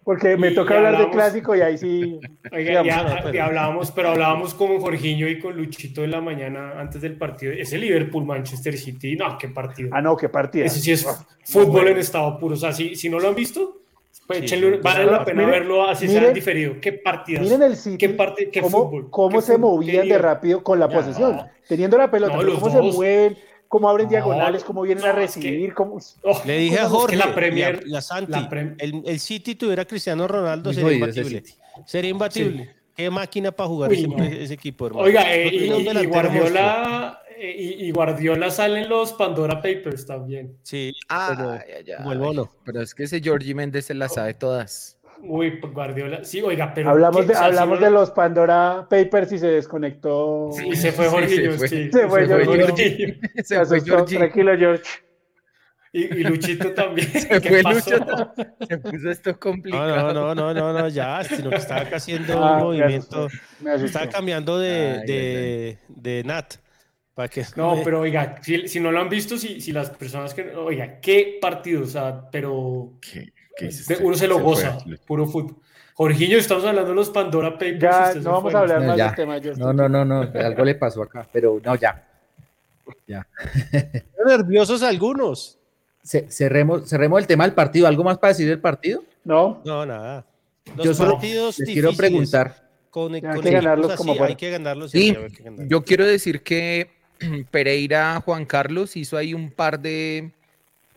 Porque 0.04 0.36
me 0.36 0.52
toca 0.52 0.78
hablar 0.78 0.98
de 0.98 1.10
clásico 1.12 1.56
y 1.56 1.62
ahí 1.62 1.78
sí. 1.78 2.20
Oiga, 2.52 2.84
ya, 2.84 3.46
hablábamos, 3.46 3.92
pero 3.92 4.10
hablábamos 4.10 4.54
con 4.56 4.80
Jorginho 4.80 5.30
y 5.30 5.40
con 5.40 5.56
Luchito 5.56 6.04
en 6.04 6.12
la 6.12 6.22
mañana 6.22 6.80
antes 6.80 7.02
del 7.02 7.18
partido. 7.18 7.54
Ese 7.54 7.78
Liverpool 7.78 8.26
Manchester 8.26 8.78
City, 8.78 9.16
no, 9.16 9.38
qué 9.38 9.50
partido. 9.50 9.90
Ah, 9.92 10.02
no, 10.02 10.18
qué 10.18 10.30
partido. 10.30 10.66
Ese 10.66 10.80
sí 10.80 10.92
es 10.92 11.06
fútbol 11.44 11.90
en 11.90 11.98
estado 11.98 12.40
puro. 12.40 12.56
O 12.56 12.58
sea, 12.58 12.74
si, 12.74 12.96
si 12.96 13.10
no 13.10 13.20
lo 13.20 13.30
han 13.30 13.36
visto, 13.36 13.82
pues 14.26 14.82
vale 14.82 15.06
la 15.06 15.24
pena 15.24 15.46
verlo 15.46 15.88
así 15.88 16.08
sea 16.08 16.32
diferido. 16.32 16.76
Qué 16.82 16.94
partidas. 16.94 17.44
Miren 17.44 17.62
el 17.64 17.76
City. 17.76 17.98
Qué, 17.98 18.10
parte, 18.10 18.50
qué 18.50 18.62
cómo, 18.62 18.86
fútbol. 18.86 19.10
Cómo 19.10 19.42
se 19.42 19.58
movían 19.58 20.08
de 20.08 20.18
rápido 20.18 20.64
con 20.64 20.80
la 20.80 20.90
posesión. 20.90 21.42
Teniendo 21.68 21.98
la 21.98 22.10
pelota, 22.10 22.36
cómo 22.36 22.70
se 22.70 22.82
mueven 22.82 23.38
cómo 23.72 23.88
abren 23.88 24.10
diagonales, 24.10 24.66
cómo 24.66 24.82
vienen 24.82 25.06
a 25.06 25.14
recibir. 25.14 25.74
Cómo... 25.74 25.98
Oh, 26.24 26.42
le 26.46 26.58
dije 26.58 26.78
a 26.78 26.90
Jorge 26.90 27.16
la 27.16 27.34
Premier, 27.34 27.82
y 27.86 27.96
a, 27.96 28.02
Santi, 28.02 28.38
el, 28.78 29.20
City 29.22 29.56
tuviera 29.56 29.86
Cristiano 29.86 30.28
Ronaldo, 30.28 30.74
sería 30.74 30.92
imbatible. 30.92 31.44
Sería 31.86 32.12
imbatible. 32.12 32.76
Qué 32.94 33.10
máquina 33.10 33.54
para 33.54 33.70
jugar 33.70 33.94
ese, 33.94 34.54
equipo, 34.54 34.88
hermano. 34.88 35.06
Oiga, 35.06 35.34
eh, 35.34 35.48
y, 35.48 36.06
Guardiola, 36.06 37.22
eh, 37.38 37.78
y, 37.80 37.92
Guardiola 37.92 38.52
salen 38.52 38.90
los 38.90 39.14
Pandora 39.14 39.62
Papers 39.62 40.06
también. 40.06 40.58
Sí, 40.64 40.94
ah, 41.08 41.62
como, 41.98 42.12
el 42.12 42.20
bono. 42.20 42.52
Pero 42.66 42.82
es 42.82 42.94
que 42.94 43.04
ese 43.04 43.22
Georgie 43.22 43.56
Méndez 43.56 43.86
se 43.86 43.94
la 43.94 44.10
sabe 44.10 44.34
todas. 44.34 44.98
Uy, 45.24 45.60
Guardiola, 45.62 46.24
sí, 46.24 46.42
oiga, 46.42 46.74
pero. 46.74 46.90
Hablamos, 46.90 47.28
de, 47.28 47.36
hablamos 47.36 47.80
de 47.80 47.92
los 47.92 48.12
Pandora 48.12 48.88
Papers 48.90 49.32
y 49.34 49.38
se 49.38 49.48
desconectó. 49.48 50.50
Sí, 50.52 50.76
se 50.76 50.92
fue 50.92 51.08
Jorge. 51.08 51.30
Sí, 51.30 51.92
se, 51.92 52.08
fue, 52.08 52.28
George. 52.28 53.20
Se, 53.44 53.66
fue. 53.66 53.82
Tranquilo, 54.06 54.58
George. 54.58 54.84
Y, 55.94 56.04
y, 56.04 56.24
Luchito 56.24 56.72
también. 56.74 57.08
Se 57.12 57.42
fue 57.42 57.64
Lucho. 57.64 58.34
Se 58.66 58.78
puso 58.78 59.12
esto 59.12 59.38
complicado. 59.38 60.14
No, 60.14 60.34
no, 60.34 60.36
no, 60.36 60.54
no, 60.54 60.74
no, 60.74 60.88
ya, 60.88 61.22
sino 61.24 61.50
que 61.50 61.58
estaba 61.58 61.82
haciendo 61.82 62.42
ah, 62.42 62.54
un 62.54 62.64
movimiento. 62.64 63.28
estaba 63.84 64.08
cambiando 64.08 64.58
de, 64.58 65.04
de, 65.06 65.78
de, 65.90 66.24
Nat. 66.24 66.56
Para 67.14 67.28
que... 67.28 67.44
No, 67.58 67.82
pero 67.84 68.00
oiga, 68.00 68.38
si, 68.42 68.70
si, 68.70 68.80
no 68.80 68.90
lo 68.90 69.02
han 69.02 69.10
visto, 69.10 69.38
si, 69.38 69.60
si 69.60 69.74
las 69.74 69.90
personas 69.90 70.34
que. 70.34 70.56
Oiga, 70.56 71.02
qué 71.02 71.38
partido, 71.42 71.84
o 71.84 71.88
sea, 71.88 72.30
pero. 72.32 72.94
¿Qué? 73.02 73.34
Uno 74.02 74.16
se 74.16 74.28
lo 74.28 74.40
goza, 74.40 74.78
puro 75.06 75.26
fútbol. 75.28 75.56
Jorginho, 75.94 76.38
estamos 76.38 76.64
hablando 76.66 76.90
de 76.90 76.96
los 76.96 77.10
Pandora 77.10 77.52
Papers. 77.52 77.80
Ya, 77.80 78.14
no 78.16 78.32
vamos 78.32 78.56
a 78.56 78.60
hablar 78.60 78.86
más 78.86 78.98
del 78.98 79.16
tema. 79.16 79.40
no, 79.58 79.74
no, 79.74 79.90
no, 79.90 80.06
no, 80.06 80.22
algo 80.40 80.66
le 80.66 80.76
pasó 80.76 81.04
acá, 81.04 81.28
pero 81.32 81.60
no, 81.64 81.76
ya. 81.76 82.08
Ya. 83.08 83.28
nerviosos 84.26 84.84
algunos. 84.84 85.58
cerremos, 86.04 86.90
cerremos 86.90 87.20
el 87.22 87.28
tema 87.28 87.44
del 87.44 87.54
partido. 87.54 87.88
¿Algo 87.88 88.04
más 88.04 88.18
para 88.18 88.34
decir 88.34 88.48
del 88.48 88.60
partido? 88.60 89.04
No. 89.24 89.62
No, 89.66 89.86
nada. 89.86 90.26
Yo 90.84 90.94
solo 90.94 91.20
les 91.22 91.58
quiero 91.58 91.94
preguntar. 91.94 92.68
hay, 92.96 93.42
que 93.42 93.52
ganarlos 93.52 93.96
como 93.96 94.24
hay 94.24 94.36
que 94.36 94.50
ganarlos. 94.50 94.92
Sí, 94.92 95.16
yo 95.68 95.84
quiero 95.84 96.06
decir 96.06 96.42
que 96.42 96.90
Pereira 97.52 98.22
Juan 98.22 98.46
Carlos 98.46 98.96
hizo 98.96 99.18
ahí 99.18 99.34
un 99.34 99.52
par 99.52 99.80
de 99.80 100.32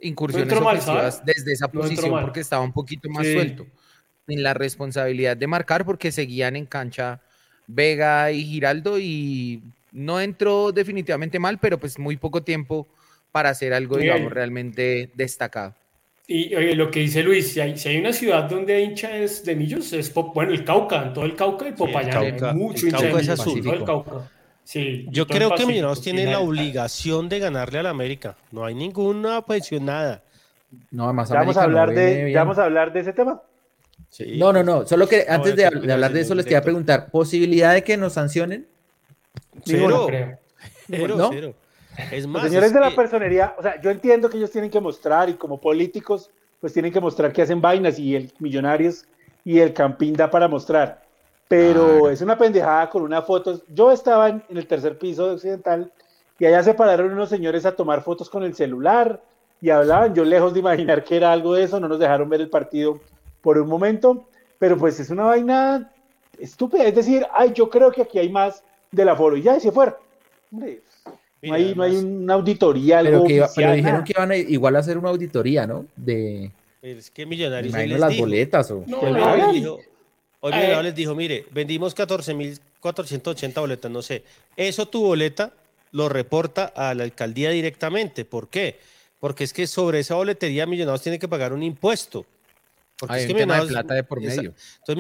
incursiones 0.05 0.52
ofensivas 0.52 1.24
desde 1.24 1.52
esa 1.52 1.68
posición 1.68 2.10
porque 2.20 2.40
estaba 2.40 2.62
un 2.62 2.72
poquito 2.72 3.09
más 3.09 3.26
suelto 3.26 3.66
en 4.26 4.43
la 4.43 4.55
responsabilidad 4.55 5.36
de 5.36 5.47
marcar 5.47 5.85
porque 5.85 6.12
seguían 6.12 6.56
en 6.56 6.66
cancha 6.66 7.20
Vega 7.66 8.31
y 8.31 8.44
Giraldo 8.44 8.98
y 8.98 9.62
no 9.93 10.20
entró 10.20 10.72
definitivamente 10.72 11.39
mal, 11.39 11.59
pero 11.59 11.78
pues 11.78 11.98
muy 11.98 12.16
poco 12.16 12.43
tiempo 12.43 12.86
para 13.32 13.51
hacer 13.51 13.72
algo, 13.72 13.97
digamos, 13.97 14.32
realmente 14.32 15.10
destacado. 15.14 15.74
Y 16.26 16.55
oye, 16.55 16.74
lo 16.74 16.90
que 16.90 17.01
dice 17.01 17.22
Luis, 17.22 17.52
si 17.52 17.60
hay, 17.60 17.76
si 17.76 17.90
hay 17.90 17.98
una 17.98 18.12
ciudad 18.12 18.48
donde 18.48 18.74
hay 18.74 18.85
hinchas 18.85 19.44
de 19.44 19.55
millos, 19.55 19.93
es 19.93 20.12
bueno, 20.14 20.52
el 20.52 20.64
Cauca, 20.64 21.02
en 21.02 21.12
todo 21.12 21.24
el 21.24 21.36
Cauca 21.36 21.68
y 21.68 21.72
Popayán, 21.72 22.43
hay 22.43 22.55
mucho 22.55 22.86
hincha 22.86 23.02
de 23.02 23.70
el 23.70 23.85
Cauca. 23.85 24.31
Yo 24.73 25.27
creo 25.27 25.55
que 25.55 25.66
Millonarios 25.66 26.01
tiene 26.01 26.27
la 26.27 26.41
obligación 26.41 27.28
de 27.28 27.39
ganarle 27.39 27.78
al 27.81 27.86
América. 27.86 28.36
No 28.51 28.65
hay 28.65 28.74
ninguna 28.74 29.43
presión, 29.43 29.85
nada. 29.85 30.23
No, 30.91 31.12
más 31.12 31.31
vamos 31.31 31.57
a 31.57 31.65
hablar 31.65 31.95
de, 31.95 32.32
vamos 32.35 32.59
a 32.59 32.65
hablar 32.65 32.93
de 32.93 33.01
ese 33.01 33.12
tema. 33.12 33.43
No, 34.36 34.53
no, 34.53 34.62
no. 34.62 34.86
Solo 34.86 35.09
que 35.09 35.27
antes 35.28 35.57
de, 35.57 35.66
hablar 35.66 36.12
de 36.12 36.20
eso 36.20 36.35
les 36.35 36.45
quería 36.45 36.62
preguntar, 36.62 37.11
¿posibilidad 37.11 37.74
de 37.74 37.82
que 37.82 37.97
nos 37.97 38.15
sancionen? 38.15 38.66
Cero. 39.65 40.07
Cero, 40.89 41.31
cero. 41.31 41.55
Es 42.11 42.27
más, 42.27 42.43
Los 42.43 42.51
señores 42.51 42.74
de 42.74 42.81
la 42.81 42.91
personería, 42.95 43.55
o 43.57 43.62
sea, 43.62 43.81
yo 43.81 43.91
entiendo 43.91 44.28
que 44.28 44.36
ellos 44.36 44.51
tienen 44.51 44.70
que 44.70 44.81
mostrar 44.81 45.28
y 45.31 45.35
como 45.35 45.61
políticos, 45.61 46.31
pues 46.61 46.73
tienen 46.73 46.93
que 46.93 47.01
mostrar 47.01 47.32
que 47.32 47.43
hacen 47.43 47.61
vainas 47.61 47.99
y 47.99 48.16
el 48.16 48.32
Millonarios 48.41 49.05
y 49.45 49.61
el 49.61 49.73
Campín 49.73 50.15
da 50.15 50.31
para 50.31 50.49
mostrar 50.49 51.03
pero 51.49 52.11
es 52.11 52.21
una 52.21 52.39
pendejada 52.39 52.89
con 52.91 53.03
una 53.03 53.23
foto. 53.23 53.61
Yo 53.69 53.93
estaba 53.93 54.29
en, 54.29 54.43
el 54.49 54.66
tercer 54.66 54.99
piso 54.99 55.27
de 55.27 55.35
Occidental 55.35 55.93
y 56.39 56.47
allá 56.47 56.62
se 56.62 56.75
pararon 56.75 57.12
unos 57.12 57.29
señores 57.29 57.66
a 57.66 57.77
tomar 57.77 58.03
fotos 58.03 58.31
con 58.31 58.43
el 58.43 58.55
celular 58.55 59.23
y 59.61 59.71
hablaban. 59.71 60.15
Yo 60.15 60.25
lejos 60.25 60.55
de 60.55 60.61
imaginar 60.61 61.05
que 61.05 61.16
era 61.16 61.33
algo 61.33 61.55
de 61.55 61.65
eso, 61.65 61.79
no 61.81 61.89
nos 61.89 61.99
dejaron 61.99 62.29
ver 62.29 62.41
el 62.41 62.51
partido 62.51 63.01
por 63.41 63.59
un 63.59 63.69
momento, 63.69 64.27
pero 64.59 64.79
pues 64.79 64.99
es 65.01 65.11
una 65.11 65.25
vaina 65.25 65.93
estúpida. 66.39 66.85
Es 66.85 66.95
decir, 66.95 67.27
ay, 67.33 67.53
yo 67.55 67.69
creo 67.69 67.93
que 67.93 68.03
aquí 68.03 68.19
hay 68.19 68.31
más 68.31 68.62
del 68.91 69.09
aforo 69.09 69.37
y 69.37 69.43
ya, 69.43 69.57
y 69.57 69.61
se 69.61 69.71
fueron. 69.71 69.95
Hombre, 70.51 70.81
no 71.43 71.55
hay, 71.55 71.75
no 71.75 71.83
hay 71.83 71.97
una 71.97 72.35
auditoría. 72.35 73.01
Algo 73.01 73.25
pero, 73.27 73.47
que 73.55 73.73
dijeron 73.75 74.05
que 74.05 74.12
iban 74.16 74.31
a 74.31 74.37
igual 74.37 74.77
a 74.77 74.79
hacer 74.79 74.97
una 74.97 75.11
auditoría, 75.11 75.66
¿no? 75.66 75.87
De. 75.95 76.51
Es 76.81 77.11
que 77.11 77.27
Millonarios. 77.27 77.73
las 77.73 78.19
boletas 78.19 78.71
o. 78.71 78.85
No, 78.87 79.01
Hoy 80.47 80.83
les 80.83 80.95
dijo, 80.95 81.15
mire, 81.15 81.47
vendimos 81.53 81.97
14.480 81.97 83.55
boletas, 83.61 83.91
no 83.91 84.03
sé. 84.03 84.25
Eso 84.57 84.87
tu 84.87 85.01
boleta 85.01 85.55
lo 85.91 86.11
reporta 86.11 86.66
a 86.77 86.93
la 86.93 87.05
alcaldía 87.05 87.49
directamente. 87.49 88.27
¿Por 88.27 88.49
qué? 88.49 88.79
Porque 89.21 89.45
es 89.45 89.55
que 89.55 89.66
sobre 89.66 90.01
esa 90.01 90.16
boletería 90.16 90.66
Millonarios 90.66 91.01
tiene 91.01 91.19
que 91.19 91.29
pagar 91.29 91.55
un 91.55 91.62
impuesto. 91.62 92.27
Porque 92.99 93.21
es 93.21 93.27
que 93.27 93.33
Millonarios, 93.33 93.69
de 93.69 93.73
plata 93.73 93.95
de 93.95 94.05
por 94.05 94.21
medio. 94.21 94.53
Entonces 94.81 94.97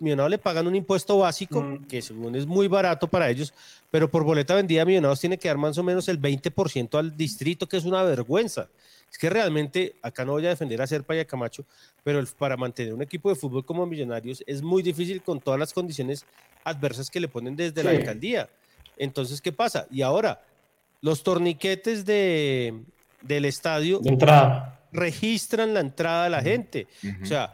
Millonarios 0.00 0.30
le, 0.30 0.38
pagan 0.38 0.66
un 0.66 0.74
impuesto 0.74 1.18
básico, 1.18 1.60
mm. 1.60 1.84
que 1.88 2.00
según 2.00 2.34
es 2.34 2.46
muy 2.46 2.66
barato 2.66 3.06
para 3.06 3.28
ellos, 3.28 3.52
pero 3.90 4.10
por 4.10 4.24
boleta 4.24 4.54
vendida 4.54 4.86
Millonarios 4.86 5.20
tiene 5.20 5.36
que 5.36 5.48
dar 5.48 5.58
más 5.58 5.76
o 5.76 5.82
menos 5.82 6.08
el 6.08 6.18
20% 6.18 6.98
al 6.98 7.14
distrito, 7.14 7.68
que 7.68 7.76
es 7.76 7.84
una 7.84 8.02
vergüenza. 8.02 8.68
Es 9.10 9.18
que 9.18 9.30
realmente, 9.30 9.94
acá 10.02 10.24
no 10.24 10.32
voy 10.32 10.46
a 10.46 10.50
defender 10.50 10.82
a 10.82 10.86
Serpa 10.86 11.16
y 11.16 11.20
a 11.20 11.24
Camacho, 11.24 11.64
pero 12.04 12.22
para 12.38 12.56
mantener 12.56 12.92
un 12.92 13.02
equipo 13.02 13.30
de 13.30 13.36
fútbol 13.36 13.64
como 13.64 13.86
Millonarios 13.86 14.42
es 14.46 14.62
muy 14.62 14.82
difícil 14.82 15.22
con 15.22 15.40
todas 15.40 15.58
las 15.58 15.72
condiciones 15.72 16.24
adversas 16.64 17.08
que 17.10 17.20
le 17.20 17.28
ponen 17.28 17.56
desde 17.56 17.82
la 17.82 17.90
alcaldía. 17.90 18.48
Entonces, 18.96 19.40
¿qué 19.40 19.52
pasa? 19.52 19.86
Y 19.90 20.02
ahora, 20.02 20.42
los 21.00 21.22
torniquetes 21.22 22.04
de, 22.04 22.74
del 23.22 23.44
estadio 23.44 24.00
registran 24.92 25.74
la 25.74 25.80
entrada 25.80 26.24
de 26.24 26.30
la 26.30 26.42
gente. 26.42 26.86
O 27.22 27.26
sea, 27.26 27.52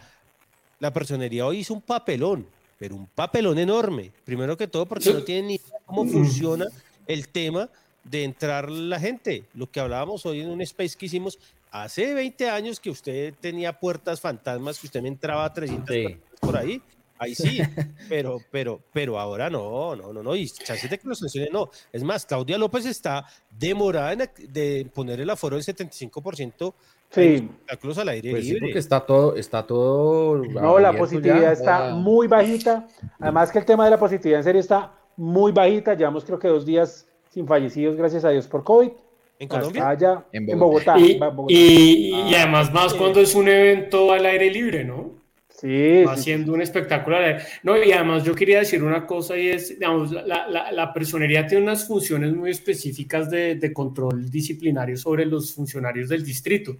la 0.79 0.93
personería 0.93 1.47
hoy 1.47 1.59
hizo 1.59 1.75
un 1.75 1.83
papelón, 1.83 2.47
pero 2.79 2.97
un 2.97 3.07
papelón 3.07 3.59
enorme. 3.59 4.13
Primero 4.25 4.57
que 4.57 4.67
todo, 4.67 4.87
porque 4.87 5.13
no 5.13 5.23
tienen 5.23 5.47
ni 5.49 5.55
idea 5.55 5.79
cómo 5.85 6.07
funciona 6.07 6.67
el 7.07 7.29
tema 7.29 7.69
de 8.05 8.25
entrar 8.25 8.71
la 8.71 8.99
gente. 8.99 9.45
Lo 9.55 9.71
que 9.71 9.81
hablábamos 9.81 10.27
hoy 10.27 10.41
en 10.41 10.51
un 10.51 10.61
space 10.63 10.97
que 10.97 11.07
hicimos 11.07 11.39
hace 11.71 12.15
20 12.15 12.51
años 12.51 12.81
que 12.81 12.91
usted 12.91 13.35
tenía 13.41 13.79
puertas 13.79 14.21
fantasmas, 14.21 14.79
que 14.79 14.87
usted 14.87 15.03
me 15.03 15.09
entraba 15.09 15.45
a 15.45 15.53
300 15.53 15.97
por 16.41 16.57
ahí. 16.57 16.81
Ahí 17.19 17.37
sí, 17.37 17.61
pero, 18.09 18.39
pero, 18.51 18.81
pero 18.93 19.19
ahora 19.19 19.49
no, 19.49 19.95
no, 19.95 20.13
no, 20.13 20.25
no, 20.25 20.35
y 20.35 20.49
chance 20.49 20.89
de 20.89 20.99
que 20.99 21.07
lo 21.07 21.15
sancionen, 21.15 21.53
no. 21.53 21.71
Es 21.93 22.03
más, 22.03 22.27
Claudia 22.27 22.59
López 22.59 22.85
está 22.85 23.25
demorada 23.49 24.13
en 24.13 24.29
de 24.53 24.91
poner 24.93 25.21
el 25.21 25.31
aforo 25.31 25.55
del 25.55 25.65
75% 25.65 26.75
sí. 27.11 27.21
espectáculos 27.21 27.99
al 27.99 28.09
aire 28.09 28.33
pues 28.33 28.45
libre. 28.45 28.61
porque 28.63 28.79
está 28.81 29.01
todo, 29.07 29.37
está 29.37 29.65
todo. 29.65 30.39
No, 30.39 30.81
la 30.81 30.97
positividad 30.97 31.53
está 31.53 31.95
muy 31.95 32.27
bajita. 32.27 32.89
Además 33.21 33.53
que 33.53 33.61
el 33.61 33.65
tema 33.67 33.85
de 33.85 33.93
la 33.93 33.99
positividad 33.99 34.41
en 34.41 34.45
serio 34.45 34.61
está 34.61 34.93
muy 35.17 35.53
bajita. 35.53 35.95
Llevamos 35.95 36.25
creo 36.25 36.41
que 36.41 36.49
dos 36.49 36.67
días 36.67 37.07
sin 37.33 37.47
fallecidos, 37.47 37.97
gracias 37.97 38.25
a 38.25 38.31
Dios, 38.31 38.47
por 38.47 38.63
COVID. 38.63 38.91
¿En 39.39 39.49
Colombia? 39.49 39.89
Allá, 39.89 40.25
en 40.33 40.47
Bogotá. 40.59 40.97
Y, 40.99 41.19
y, 41.49 42.35
además 42.35 42.73
más 42.73 42.95
cuando 42.95 43.21
es 43.21 43.35
un 43.35 43.49
evento 43.49 44.13
al 44.13 44.25
aire 44.27 44.51
libre, 44.51 44.85
¿no? 44.85 45.11
Sí. 45.49 46.05
Va 46.05 46.17
siendo 46.17 46.53
un 46.53 46.61
espectáculo. 46.61 47.17
No, 47.63 47.83
y 47.83 47.91
además 47.93 48.25
yo 48.25 48.35
quería 48.35 48.59
decir 48.61 48.83
una 48.83 49.07
cosa 49.07 49.37
y 49.37 49.49
es, 49.49 49.71
digamos, 49.71 50.13
la, 50.13 50.47
la, 50.49 50.73
la 50.73 50.93
personería 50.93 51.47
tiene 51.47 51.65
unas 51.65 51.87
funciones 51.87 52.33
muy 52.35 52.51
específicas 52.51 53.31
de, 53.31 53.55
de, 53.55 53.73
control 53.73 54.29
disciplinario 54.31 54.97
sobre 54.97 55.25
los 55.25 55.55
funcionarios 55.55 56.09
del 56.09 56.25
distrito. 56.25 56.77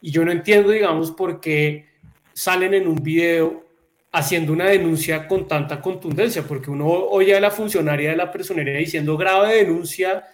Y 0.00 0.10
yo 0.10 0.24
no 0.24 0.32
entiendo, 0.32 0.70
digamos, 0.70 1.10
por 1.10 1.40
qué 1.40 1.86
salen 2.32 2.74
en 2.74 2.88
un 2.88 2.96
video 2.96 3.69
haciendo 4.12 4.52
una 4.52 4.66
denuncia 4.66 5.28
con 5.28 5.46
tanta 5.46 5.80
contundencia, 5.80 6.42
porque 6.42 6.70
uno 6.70 6.86
oye 6.86 7.36
a 7.36 7.40
la 7.40 7.50
funcionaria 7.50 8.10
de 8.10 8.16
la 8.16 8.32
personería 8.32 8.76
diciendo 8.76 9.16
grave 9.16 9.56
denuncia, 9.56 10.24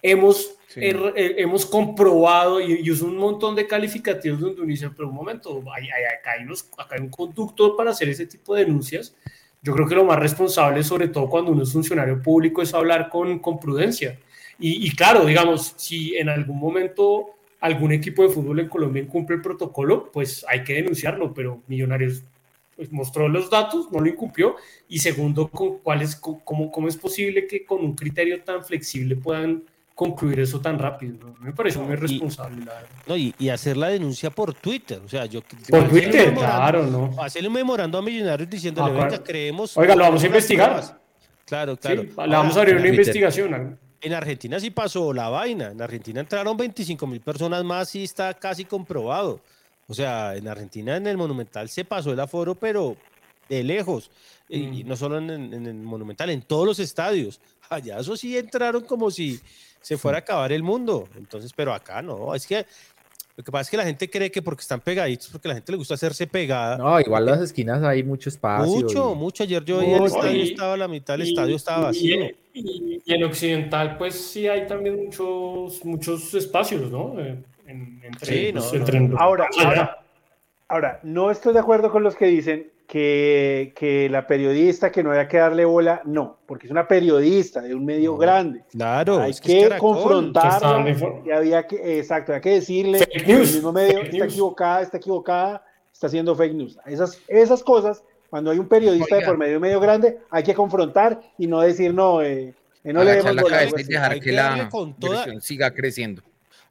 hemos, 0.00 0.54
er, 0.74 0.96
eh, 1.16 1.34
hemos 1.38 1.66
comprobado 1.66 2.60
y, 2.60 2.80
y, 2.80 2.90
usa 2.90 3.06
un 3.06 3.16
montón 3.16 3.54
de 3.54 3.66
calificativos 3.66 4.40
donde 4.40 4.62
uno 4.62 4.70
dice, 4.70 4.90
pero 4.90 5.08
un 5.08 5.14
momento, 5.14 5.62
hay, 5.74 5.88
acá, 5.88 6.32
hay 6.32 6.44
unos, 6.44 6.68
acá 6.78 6.94
hay 6.96 7.02
un 7.02 7.10
conducto 7.10 7.76
para 7.76 7.90
hacer 7.90 8.08
ese 8.08 8.26
tipo 8.26 8.54
de 8.54 8.64
denuncias. 8.64 9.14
Yo 9.62 9.74
creo 9.74 9.86
que 9.86 9.94
lo 9.94 10.04
más 10.04 10.18
responsable, 10.18 10.82
sobre 10.82 11.08
todo 11.08 11.28
cuando 11.28 11.50
uno 11.50 11.62
es 11.62 11.72
funcionario 11.72 12.22
público, 12.22 12.62
es 12.62 12.72
hablar 12.72 13.08
con, 13.10 13.38
con 13.40 13.58
prudencia. 13.58 14.18
Y, 14.58 14.86
y 14.86 14.94
claro, 14.94 15.26
digamos, 15.26 15.74
si 15.76 16.16
en 16.16 16.28
algún 16.28 16.58
momento 16.58 17.36
algún 17.60 17.92
equipo 17.92 18.22
de 18.22 18.28
fútbol 18.28 18.60
en 18.60 18.68
Colombia 18.68 19.02
incumple 19.02 19.36
el 19.36 19.42
protocolo, 19.42 20.10
pues 20.12 20.44
hay 20.48 20.62
que 20.62 20.74
denunciarlo, 20.74 21.34
pero 21.34 21.62
Millonarios 21.66 22.22
pues, 22.76 22.92
mostró 22.92 23.28
los 23.28 23.50
datos, 23.50 23.90
no 23.90 24.00
lo 24.00 24.08
incumplió, 24.08 24.56
y 24.88 24.98
segundo, 24.98 25.48
¿cuál 25.48 26.02
es, 26.02 26.14
cómo, 26.16 26.70
¿cómo 26.70 26.88
es 26.88 26.96
posible 26.96 27.46
que 27.46 27.64
con 27.64 27.82
un 27.82 27.94
criterio 27.94 28.42
tan 28.42 28.64
flexible 28.64 29.16
puedan 29.16 29.64
concluir 29.94 30.40
eso 30.40 30.60
tan 30.60 30.78
rápido? 30.78 31.34
Me 31.40 31.52
parece 31.52 31.78
muy 31.78 31.94
irresponsable. 31.94 32.66
No, 33.06 33.16
y, 33.16 33.34
y, 33.38 33.48
hacer 33.48 33.76
la 33.76 33.88
denuncia 33.88 34.30
por 34.30 34.52
Twitter, 34.54 35.00
o 35.04 35.08
sea, 35.08 35.24
yo... 35.26 35.40
Por 35.68 35.88
Twitter, 35.88 36.34
claro, 36.34 36.86
¿no? 36.86 37.10
Hacerle 37.22 37.48
un 37.48 37.54
memorando 37.54 37.96
a 37.96 38.02
Millonarios 38.02 38.48
diciéndole, 38.48 38.90
ah, 38.98 39.04
venga, 39.04 39.24
creemos... 39.24 39.76
Oiga, 39.76 39.96
lo 39.96 40.04
vamos 40.04 40.22
a 40.22 40.26
investigar. 40.26 41.00
Claro, 41.46 41.76
claro. 41.76 42.02
Sí, 42.02 42.08
le 42.08 42.36
vamos 42.36 42.56
a 42.56 42.60
abrir 42.60 42.76
una 42.76 42.88
investigación. 42.88 43.78
En 44.00 44.12
Argentina 44.12 44.60
sí 44.60 44.70
pasó 44.70 45.12
la 45.12 45.28
vaina. 45.28 45.70
En 45.70 45.80
Argentina 45.80 46.20
entraron 46.20 46.56
25 46.56 47.06
mil 47.06 47.20
personas 47.20 47.64
más 47.64 47.94
y 47.94 48.04
está 48.04 48.34
casi 48.34 48.64
comprobado. 48.64 49.40
O 49.88 49.94
sea, 49.94 50.36
en 50.36 50.48
Argentina 50.48 50.96
en 50.96 51.06
el 51.06 51.16
Monumental 51.16 51.68
se 51.68 51.84
pasó 51.84 52.12
el 52.12 52.20
aforo, 52.20 52.54
pero 52.54 52.96
de 53.48 53.62
lejos. 53.62 54.10
Y 54.48 54.84
mm. 54.84 54.88
no 54.88 54.96
solo 54.96 55.18
en, 55.18 55.30
el 55.30 55.74
Monumental, 55.74 56.30
en 56.30 56.42
todos 56.42 56.66
los 56.66 56.78
estadios. 56.78 57.40
Allá 57.68 57.98
eso 57.98 58.16
sí 58.16 58.36
entraron 58.36 58.84
como 58.84 59.10
si 59.10 59.40
se 59.80 59.96
fuera 59.96 60.18
a 60.18 60.20
acabar 60.20 60.52
el 60.52 60.62
mundo. 60.62 61.08
Entonces, 61.16 61.52
pero 61.54 61.72
acá 61.72 62.02
no. 62.02 62.34
Es 62.34 62.46
que 62.46 62.66
lo 63.36 63.44
que 63.44 63.52
pasa 63.52 63.62
es 63.62 63.70
que 63.70 63.76
la 63.76 63.84
gente 63.84 64.08
cree 64.08 64.30
que 64.30 64.40
porque 64.40 64.62
están 64.62 64.80
pegaditos, 64.80 65.28
porque 65.28 65.48
a 65.48 65.50
la 65.50 65.54
gente 65.56 65.70
le 65.70 65.78
gusta 65.78 65.94
hacerse 65.94 66.26
pegada. 66.26 66.78
No, 66.78 66.98
igual 66.98 67.26
las 67.26 67.40
esquinas 67.42 67.82
hay 67.82 68.02
mucho 68.02 68.30
espacio. 68.30 68.66
Mucho, 68.66 69.14
mucho. 69.14 69.42
Ayer 69.42 69.62
yo 69.62 69.78
veía 69.78 69.98
el 69.98 70.06
estadio, 70.06 70.42
estaba 70.42 70.76
la 70.76 70.88
mitad 70.88 71.18
del 71.18 71.28
estadio 71.28 71.56
estaba 71.56 71.86
vacío. 71.86 72.30
Y, 72.54 73.02
en 73.06 73.24
Occidental, 73.24 73.98
pues 73.98 74.14
sí 74.14 74.48
hay 74.48 74.66
también 74.66 75.04
muchos, 75.04 75.84
muchos 75.84 76.32
espacios, 76.32 76.90
¿no? 76.90 77.20
Eh, 77.20 77.36
entre, 77.66 78.54
Ahora, 79.18 79.48
ahora, 79.58 79.98
ahora, 80.68 81.00
no 81.02 81.30
estoy 81.30 81.52
de 81.52 81.60
acuerdo 81.60 81.90
con 81.90 82.02
los 82.02 82.14
que 82.14 82.26
dicen 82.26 82.70
que, 82.86 83.72
que, 83.76 84.08
la 84.08 84.26
periodista 84.26 84.92
que 84.92 85.02
no 85.02 85.10
haya 85.10 85.26
que 85.26 85.38
darle 85.38 85.64
bola, 85.64 86.02
no, 86.04 86.38
porque 86.46 86.66
es 86.66 86.70
una 86.70 86.86
periodista 86.86 87.60
de 87.60 87.74
un 87.74 87.84
medio 87.84 88.16
grande. 88.16 88.62
Claro, 88.70 89.20
hay 89.20 89.34
que, 89.34 89.76
confrontarla 89.78 90.94
y 91.24 91.30
había 91.30 91.66
que, 91.66 91.98
exacto, 91.98 92.32
hay 92.32 92.40
que 92.40 92.50
decirle 92.50 93.00
que 93.06 93.32
el 93.32 93.40
mismo 93.40 93.72
medio 93.72 94.02
está 94.02 94.24
equivocada, 94.24 94.82
está 94.82 94.96
equivocada, 94.98 95.64
está 95.92 96.06
haciendo 96.06 96.34
fake 96.36 96.54
news. 96.54 96.78
Esas, 96.86 97.20
esas 97.26 97.62
cosas, 97.62 98.02
cuando 98.30 98.50
hay 98.50 98.58
un 98.58 98.68
periodista 98.68 99.16
de 99.16 99.26
por 99.26 99.36
medio 99.36 99.58
medio 99.58 99.80
grande, 99.80 100.18
hay 100.30 100.42
que 100.42 100.54
confrontar 100.54 101.20
y 101.38 101.46
no 101.46 101.60
decir 101.60 101.92
no, 101.92 102.22
eh, 102.22 102.54
no 102.84 103.02
le 103.02 103.16
demos 103.16 103.42
bola. 103.42 103.58
dejar 103.58 104.20
que 104.20 104.32
la 104.32 104.70
siga 105.40 105.72
creciendo. 105.72 106.22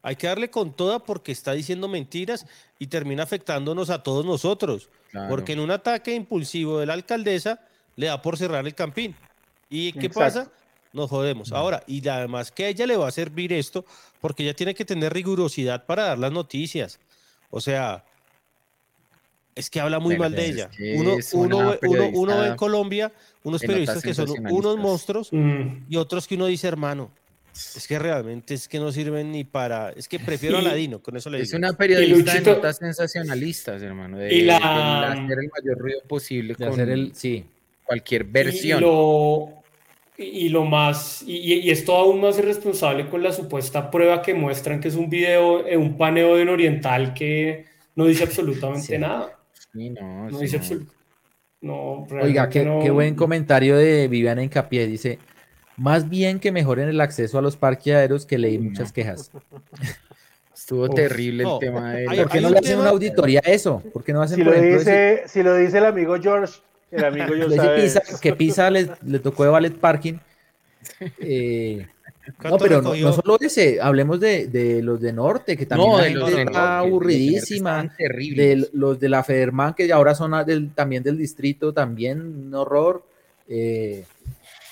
Hay 0.06 0.14
que 0.14 0.28
darle 0.28 0.50
con 0.50 0.72
toda 0.72 1.00
porque 1.00 1.32
está 1.32 1.50
diciendo 1.50 1.88
mentiras 1.88 2.46
y 2.78 2.86
termina 2.86 3.24
afectándonos 3.24 3.90
a 3.90 4.04
todos 4.04 4.24
nosotros. 4.24 4.88
Porque 5.28 5.54
en 5.54 5.58
un 5.58 5.72
ataque 5.72 6.14
impulsivo 6.14 6.78
de 6.78 6.86
la 6.86 6.92
alcaldesa 6.92 7.58
le 7.96 8.06
da 8.06 8.22
por 8.22 8.38
cerrar 8.38 8.64
el 8.64 8.72
campín. 8.76 9.16
¿Y 9.68 9.92
qué 9.94 10.08
pasa? 10.08 10.48
Nos 10.92 11.10
jodemos. 11.10 11.50
Ahora, 11.50 11.82
y 11.88 12.06
además 12.06 12.52
que 12.52 12.66
a 12.66 12.68
ella 12.68 12.86
le 12.86 12.96
va 12.96 13.08
a 13.08 13.10
servir 13.10 13.52
esto 13.52 13.84
porque 14.20 14.44
ella 14.44 14.54
tiene 14.54 14.76
que 14.76 14.84
tener 14.84 15.12
rigurosidad 15.12 15.86
para 15.86 16.04
dar 16.04 16.18
las 16.20 16.30
noticias. 16.30 17.00
O 17.50 17.60
sea, 17.60 18.04
es 19.56 19.68
que 19.68 19.80
habla 19.80 19.98
muy 19.98 20.16
mal 20.16 20.30
de 20.30 20.46
ella. 20.46 20.70
Uno, 20.98 21.16
uno, 21.32 21.78
uno, 22.12 22.40
ve 22.42 22.46
en 22.46 22.56
Colombia 22.56 23.12
unos 23.42 23.60
periodistas 23.60 24.04
que 24.04 24.14
son 24.14 24.30
unos 24.52 24.78
monstruos 24.78 25.30
mm. 25.32 25.86
y 25.88 25.96
otros 25.96 26.28
que 26.28 26.36
uno 26.36 26.46
dice, 26.46 26.68
hermano, 26.68 27.10
es 27.56 27.86
que 27.86 27.98
realmente 27.98 28.54
es 28.54 28.68
que 28.68 28.78
no 28.78 28.92
sirven 28.92 29.32
ni 29.32 29.44
para. 29.44 29.90
Es 29.90 30.08
que 30.08 30.18
prefiero 30.18 30.58
a 30.58 30.62
Ladino, 30.62 31.00
con 31.00 31.16
eso 31.16 31.30
le 31.30 31.38
digo. 31.38 31.46
Es 31.46 31.54
una 31.54 31.72
periodista 31.72 32.34
de 32.34 32.40
notas 32.42 32.76
sensacionalistas, 32.76 33.80
hermano. 33.82 34.18
De, 34.18 34.34
y 34.34 34.42
la... 34.42 35.12
hacer 35.12 35.38
el 35.38 35.50
mayor 35.56 35.78
ruido 35.78 36.00
posible 36.06 36.54
con 36.54 36.68
hacer 36.68 36.90
el, 36.90 37.14
sí. 37.14 37.44
cualquier 37.84 38.24
versión. 38.24 38.78
Y 38.78 38.82
lo, 38.82 39.62
y 40.18 40.48
lo 40.50 40.64
más. 40.64 41.22
Y, 41.26 41.54
y, 41.54 41.70
es 41.70 41.84
todo 41.84 41.96
aún 41.96 42.20
más 42.20 42.38
irresponsable 42.38 43.08
con 43.08 43.22
la 43.22 43.32
supuesta 43.32 43.90
prueba 43.90 44.20
que 44.20 44.34
muestran 44.34 44.80
que 44.80 44.88
es 44.88 44.94
un 44.94 45.08
video, 45.08 45.64
un 45.78 45.96
paneo 45.96 46.36
de 46.36 46.48
oriental 46.48 47.14
que 47.14 47.64
no 47.94 48.04
dice 48.04 48.24
absolutamente 48.24 48.98
nada. 48.98 49.38
Sí, 49.72 49.90
no, 49.90 50.30
no 50.30 50.38
dice 50.38 50.56
absolutamente. 50.56 50.96
No, 51.62 52.06
Oiga, 52.22 52.50
qué, 52.50 52.60
qué 52.82 52.90
buen 52.90 53.14
comentario 53.14 53.76
de 53.76 54.08
Viviana 54.08 54.42
Incapié. 54.42 54.86
Dice 54.86 55.18
más 55.76 56.08
bien 56.08 56.40
que 56.40 56.52
mejoren 56.52 56.88
el 56.88 57.00
acceso 57.00 57.38
a 57.38 57.42
los 57.42 57.56
parqueaderos, 57.56 58.26
que 58.26 58.38
leí 58.38 58.58
muchas 58.58 58.92
quejas. 58.92 59.30
Estuvo 60.54 60.88
terrible 60.88 61.44
el 61.44 61.58
tema 61.60 61.92
de... 61.92 62.06
¿Por 62.06 62.30
qué 62.30 62.40
no 62.40 62.48
le 62.48 62.58
hacen 62.58 62.78
una 62.78 62.88
auditoría 62.88 63.42
a 63.44 63.50
eso? 63.50 63.82
¿Por 63.92 64.02
qué 64.02 64.12
no 64.12 64.22
hacen, 64.22 64.38
si, 64.38 64.42
lo 64.42 64.52
dice, 64.52 65.22
si 65.26 65.42
lo 65.42 65.54
dice 65.54 65.78
el 65.78 65.84
amigo 65.84 66.16
George, 66.20 66.60
el 66.90 67.04
amigo 67.04 67.26
George 67.36 68.00
que 68.20 68.32
Pisa 68.32 68.70
le, 68.70 68.86
tocó 69.22 69.44
de 69.44 69.50
ballet 69.50 69.78
parking. 69.78 70.14
Eh, 71.18 71.86
no, 72.42 72.58
pero 72.58 72.82
no, 72.82 72.94
solo 73.12 73.38
ese, 73.40 73.80
hablemos 73.80 74.18
de, 74.18 74.48
de, 74.48 74.82
los 74.82 75.00
de 75.00 75.12
Norte, 75.12 75.56
que 75.56 75.66
también 75.66 76.14
no, 76.14 76.26
está 76.26 76.78
aburridísima. 76.80 77.92
De 77.98 78.68
los 78.72 78.98
de 78.98 79.08
la 79.08 79.22
Federman, 79.22 79.74
que 79.74 79.92
ahora 79.92 80.14
son 80.14 80.32
del, 80.44 80.72
también 80.72 81.02
del 81.02 81.18
distrito, 81.18 81.72
también 81.72 82.20
un 82.20 82.54
horror. 82.54 83.04
Eh, 83.48 84.04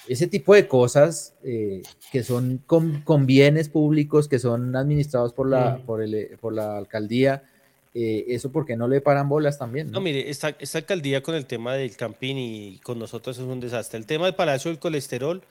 ese 0.09 0.27
tipo 0.27 0.55
de 0.55 0.69
cosas 0.69 1.35
eh, 1.45 1.83
que 2.13 2.23
son 2.23 2.63
con, 2.67 3.27
bienes 3.27 3.69
públicos, 3.69 4.29
que 4.29 4.39
son 4.39 4.77
administrados 4.77 5.33
por 5.33 5.49
la, 5.49 5.79
por, 5.87 6.03
el, 6.03 6.37
por 6.41 6.53
la 6.53 6.77
alcaldía, 6.77 7.45
eh, 7.95 8.25
eso 8.29 8.51
porque 8.51 8.77
no 8.77 8.89
le 8.89 9.01
paran 9.01 9.29
bolas 9.29 9.59
también. 9.59 9.91
No, 9.91 10.01
mire, 10.01 10.29
esta, 10.29 10.55
esta, 10.59 10.79
alcaldía 10.79 11.23
con 11.23 11.35
el 11.35 11.47
tema 11.47 11.75
del 11.75 11.97
campín 11.97 12.39
y 12.39 12.79
con 12.83 12.99
nosotros 12.99 13.39
es 13.39 13.45
un 13.45 13.61
desastre. 13.61 13.99
El 13.99 14.07
tema 14.07 14.27
del 14.27 14.35
Palacio 14.35 14.71
del 14.71 14.81
Colesterol, 14.81 15.43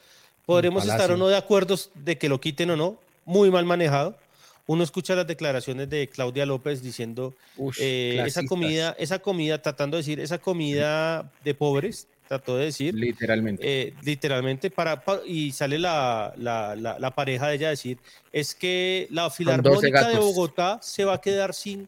podremos 0.46 0.84
estar 0.84 1.12
o 1.12 1.18
no 1.18 1.28
de 1.28 1.38
acuerdo 1.38 1.76
de 1.96 2.18
que 2.18 2.30
lo 2.30 2.42
quiten 2.42 2.70
o 2.72 2.76
no, 2.76 2.98
muy 3.26 3.50
mal 3.50 3.66
manejado. 3.66 4.18
Uno 4.66 4.84
escucha 4.84 5.16
las 5.16 5.28
declaraciones 5.28 5.90
de 5.90 6.08
Claudia 6.08 6.46
López 6.46 6.82
diciendo 6.82 7.34
eh, 7.80 8.24
esa 8.26 8.46
comida, 8.46 8.96
esa 8.98 9.20
comida, 9.20 9.62
tratando 9.62 9.98
de 9.98 10.04
decir 10.04 10.20
esa 10.22 10.38
comida 10.38 11.30
de 11.44 11.54
pobres, 11.54 12.08
trató 12.28 12.58
de 12.58 12.66
decir. 12.66 12.94
Literalmente. 12.96 13.64
Eh, 13.64 13.94
literalmente, 14.04 14.70
para, 14.70 15.04
y 15.26 15.52
sale 15.52 15.78
la, 15.78 16.34
la, 16.38 16.76
la, 16.76 17.12
pareja 17.12 17.48
de 17.48 17.56
ella 17.56 17.68
a 17.68 17.72
decir, 17.72 17.98
es 18.32 18.56
que 18.56 19.08
la 19.12 19.30
Filarmónica 19.30 20.10
de 20.10 20.18
Bogotá 20.18 20.80
se 20.82 21.06
va 21.06 21.16
a 21.16 21.22
quedar 21.22 21.54
sin, 21.54 21.88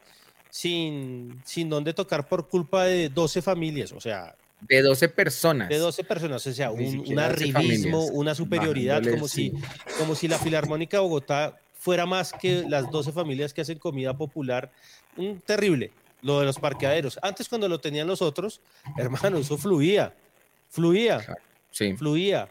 sin, 0.50 1.42
sin 1.46 1.70
dónde 1.70 1.94
tocar 1.94 2.28
por 2.28 2.48
culpa 2.48 2.86
de 2.86 3.10
12 3.10 3.42
familias, 3.42 3.92
o 3.92 4.00
sea... 4.00 4.36
De 4.62 4.82
12 4.82 5.10
personas. 5.10 5.70
De 5.70 5.78
12 5.78 6.04
personas, 6.06 6.48
o 6.48 6.54
sea, 6.54 6.72
un, 6.72 7.20
arribismo, 7.20 8.06
una 8.06 8.34
superioridad, 8.34 9.04
como, 9.04 9.28
si, 9.28 9.54
como 10.00 10.16
si 10.16 10.28
la 10.28 10.40
Filarmónica 10.40 10.98
de 10.98 11.02
Bogotá 11.02 11.60
fuera 11.86 12.08
más 12.08 12.34
que 12.34 12.66
las 12.68 12.90
12 12.90 13.12
familias 13.12 13.54
que 13.54 13.62
hacen 13.62 13.78
comida 13.78 14.18
popular. 14.18 14.72
Un 15.18 15.40
terrible, 15.40 15.92
lo 16.24 16.40
de 16.40 16.48
los 16.48 16.58
parqueaderos. 16.58 17.20
Antes 17.22 17.48
cuando 17.48 17.68
lo 17.68 17.80
tenían 17.80 18.08
los 18.08 18.24
otros, 18.24 18.60
hermano, 18.98 19.38
eso 19.38 19.56
fluía. 19.56 20.12
Fluía. 20.76 21.26
Sí. 21.72 21.96
Fluía. 21.96 22.50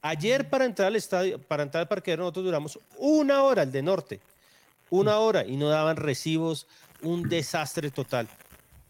Ayer 0.00 0.48
para 0.48 0.64
entrar 0.64 0.88
al 0.88 0.96
estadio, 0.96 1.40
para 1.40 1.64
entrar 1.64 1.80
al 1.82 1.88
parqueadero, 1.88 2.22
nosotros 2.22 2.44
duramos 2.44 2.78
una 2.98 3.42
hora, 3.42 3.64
el 3.64 3.72
de 3.72 3.82
norte. 3.82 4.20
Una 4.90 5.18
hora 5.18 5.44
y 5.44 5.56
no 5.56 5.68
daban 5.68 5.96
recibos. 5.96 6.68
Un 7.02 7.28
desastre 7.28 7.90
total. 7.90 8.28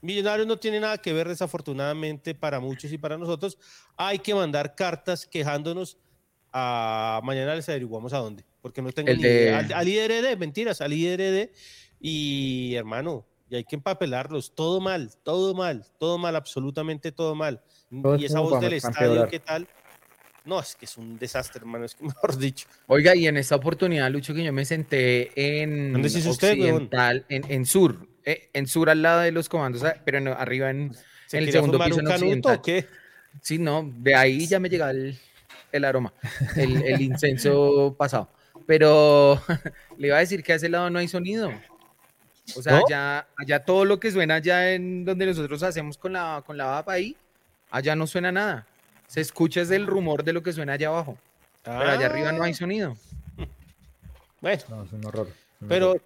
Millonarios 0.03 0.47
no 0.47 0.59
tiene 0.59 0.81
nada 0.81 0.99
que 0.99 1.15
ver, 1.15 1.27
desafortunadamente, 1.29 2.35
para 2.35 2.61
muchos 2.61 2.93
y 2.93 2.99
para 2.99 3.17
nosotros. 3.17 3.57
Hay 3.97 4.19
que 4.19 4.35
mandar 4.35 4.75
cartas 4.75 5.27
quejándonos. 5.27 5.97
A 6.53 7.21
mañana 7.25 7.55
les 7.55 7.69
averiguamos 7.69 8.13
a 8.13 8.19
dónde, 8.19 8.45
porque 8.61 8.83
no 8.83 8.93
tengo 8.93 9.13
ni 9.13 9.25
Al, 9.49 9.73
al, 9.73 9.89
IRD, 9.89 10.37
mentiras, 10.37 10.83
al 10.83 10.93
IRD. 10.93 11.51
Y 12.01 12.75
hermano, 12.75 13.25
y 13.49 13.57
hay 13.57 13.65
que 13.65 13.77
empapelarlos. 13.77 14.55
Todo 14.55 14.81
mal, 14.81 15.11
todo 15.23 15.55
mal, 15.55 15.87
todo 15.99 16.19
mal, 16.19 16.37
absolutamente 16.37 17.11
todo 17.13 17.35
mal 17.35 17.63
y 18.19 18.25
esa 18.25 18.41
voz 18.41 18.61
del 18.61 18.75
estadio, 18.75 19.29
¿qué 19.29 19.41
tal? 19.41 19.67
No, 20.45 20.61
es 20.61 20.75
que 20.75 20.85
es 20.85 20.99
un 20.99 21.19
desastre, 21.19 21.61
hermano, 21.61 21.87
es 21.87 21.95
que 21.95 22.05
mejor 22.05 22.37
dicho. 22.37 22.67
Oiga, 22.87 23.15
y 23.15 23.27
en 23.27 23.37
esta 23.37 23.57
oportunidad, 23.57 24.11
Lucho, 24.11 24.35
que 24.35 24.45
yo 24.45 24.53
me 24.53 24.65
senté 24.65 25.31
en 25.35 25.93
¿Dónde 25.93 26.09
usted, 26.09 26.59
en, 27.29 27.51
en 27.51 27.67
Sur, 27.67 28.07
eh, 28.25 28.51
en 28.53 28.67
sur 28.67 28.91
al 28.91 29.03
lado 29.03 29.21
de 29.21 29.33
los 29.33 29.49
comandos, 29.49 29.83
ah, 29.85 29.97
pero 30.05 30.19
arriba 30.39 30.71
en, 30.71 30.95
el 31.33 31.51
segundo 31.51 31.79
piso 31.79 32.01
en 32.01 32.09
occidental. 32.09 32.59
¿o 32.59 32.63
qué? 32.63 32.87
Sí, 33.41 33.59
no, 33.59 33.91
de 33.97 34.15
ahí 34.15 34.47
ya 34.47 34.61
me 34.61 34.69
llega 34.69 34.91
el, 34.91 35.85
aroma, 35.85 36.13
el, 36.57 36.83
el 36.85 37.01
incenso 37.01 37.95
pasado. 37.99 38.31
Pero 38.67 39.41
le 39.99 40.09
iba 40.09 40.17
a 40.17 40.21
decir 40.21 40.43
que 40.43 40.53
a 40.53 40.57
ese 40.57 40.69
lado 40.69 40.89
no 40.91 40.99
hay 40.99 41.09
sonido. 41.09 41.51
O 42.57 42.63
sea, 42.63 43.27
allá, 43.39 43.61
todo 43.65 43.85
lo 43.85 43.99
que 43.99 44.11
suena 44.11 44.37
allá 44.37 44.73
en 44.75 45.05
donde 45.05 45.27
nosotros 45.27 45.63
hacemos 45.63 45.97
con 45.97 46.13
la, 46.13 46.43
con 46.47 46.57
la 46.57 46.67
VAP 46.67 46.89
ahí, 46.91 47.17
allá 47.75 47.97
no 47.97 48.07
suena 48.07 48.31
nada. 48.31 48.67
Se 49.09 49.21
escucha 49.21 49.61
es 49.61 49.71
el 49.71 49.87
rumor 49.87 50.23
de 50.23 50.33
lo 50.33 50.43
que 50.43 50.53
suena 50.53 50.75
allá 50.75 50.89
abajo. 50.89 51.19
Pero 51.65 51.79
allá 51.79 52.07
arriba 52.07 52.33
no 52.33 52.45
hay 52.45 52.53
ah. 52.53 52.57
sonido. 52.57 52.97
Bueno, 54.41 54.85
es 54.85 54.93
un 54.93 55.07
horror. 55.07 55.29
pero 55.67 55.97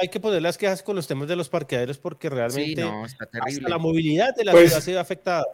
hay 0.00 0.08
que 0.08 0.18
poner 0.18 0.42
las 0.42 0.58
quejas 0.58 0.82
con 0.82 0.96
los 0.96 1.06
temas 1.06 1.28
de 1.28 1.36
los 1.36 1.48
parqueaderos 1.48 1.98
porque 1.98 2.28
realmente 2.28 2.84
la 3.60 3.78
movilidad 3.78 4.34
de 4.34 4.44
la 4.44 4.50
pues, 4.50 4.70
ciudad 4.70 4.80
se 4.80 4.90
ve 4.90 4.98
afectada. 4.98 5.44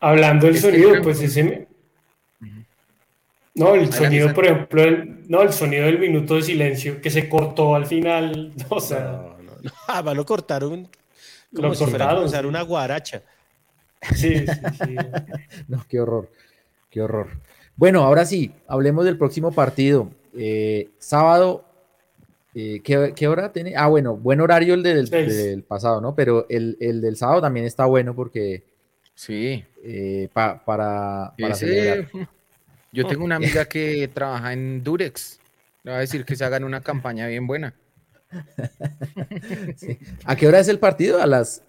Hablando 0.00 0.48
del 0.48 0.58
sonido, 0.58 1.00
pues 1.00 1.20
ese... 1.20 1.68
No, 3.54 3.76
el 3.76 3.92
sonido, 3.92 4.34
por 4.34 4.44
ejemplo, 4.44 4.82
el, 4.82 5.30
no, 5.30 5.42
el 5.42 5.52
sonido 5.52 5.86
del 5.86 6.00
minuto 6.00 6.34
de 6.34 6.42
silencio 6.42 7.00
que 7.00 7.10
se 7.10 7.28
cortó 7.28 7.76
al 7.76 7.86
final, 7.86 8.52
o 8.68 8.80
sea... 8.80 9.36
Ah, 9.86 10.02
lo 10.02 10.26
cortaron 10.26 10.88
como 11.54 11.68
lo 11.68 11.74
si 11.74 11.84
cortaron, 11.84 12.28
fuera 12.28 12.48
una 12.48 12.62
guaracha. 12.62 13.22
Sí, 14.14 14.38
sí, 14.46 14.46
sí. 14.84 14.96
no, 15.68 15.84
qué 15.88 16.00
horror, 16.00 16.30
qué 16.90 17.02
horror. 17.02 17.28
Bueno, 17.76 18.02
ahora 18.02 18.24
sí, 18.24 18.52
hablemos 18.66 19.04
del 19.04 19.16
próximo 19.16 19.52
partido. 19.52 20.10
Eh, 20.36 20.90
sábado, 20.98 21.64
eh, 22.54 22.80
¿qué, 22.82 23.28
hora 23.28 23.52
tiene? 23.52 23.74
Ah, 23.76 23.86
bueno, 23.86 24.16
buen 24.16 24.40
horario 24.40 24.74
el 24.74 24.82
del, 24.82 25.62
pasado, 25.62 26.00
¿no? 26.00 26.14
Pero 26.14 26.46
el, 26.48 26.76
del 26.78 27.16
sábado 27.16 27.40
también 27.40 27.66
está 27.66 27.84
bueno 27.86 28.14
porque... 28.14 28.64
Sí. 29.14 29.64
Eh, 29.84 30.28
para, 30.32 30.64
para 30.64 31.34
Yo 32.92 33.06
tengo 33.06 33.24
una 33.24 33.36
amiga 33.36 33.64
que 33.66 34.08
trabaja 34.08 34.52
en 34.52 34.82
Durex. 34.82 35.38
Le 35.84 35.92
va 35.92 35.98
a 35.98 36.00
decir 36.00 36.24
que 36.24 36.34
se 36.34 36.44
hagan 36.44 36.64
una 36.64 36.80
campaña 36.80 37.28
bien 37.28 37.46
buena. 37.46 37.74
¿A 40.24 40.34
qué 40.36 40.48
hora 40.48 40.58
es 40.58 40.68
el 40.68 40.78
partido? 40.78 41.22
A 41.22 41.26
las 41.26 41.62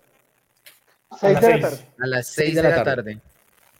6 1.17 1.41
de 1.41 1.49
la 1.49 1.59
tarde. 1.59 1.77
A 1.99 2.07
las 2.07 2.27
6 2.27 2.55
de, 2.55 2.63
la 2.63 2.83
tarde. 2.83 3.19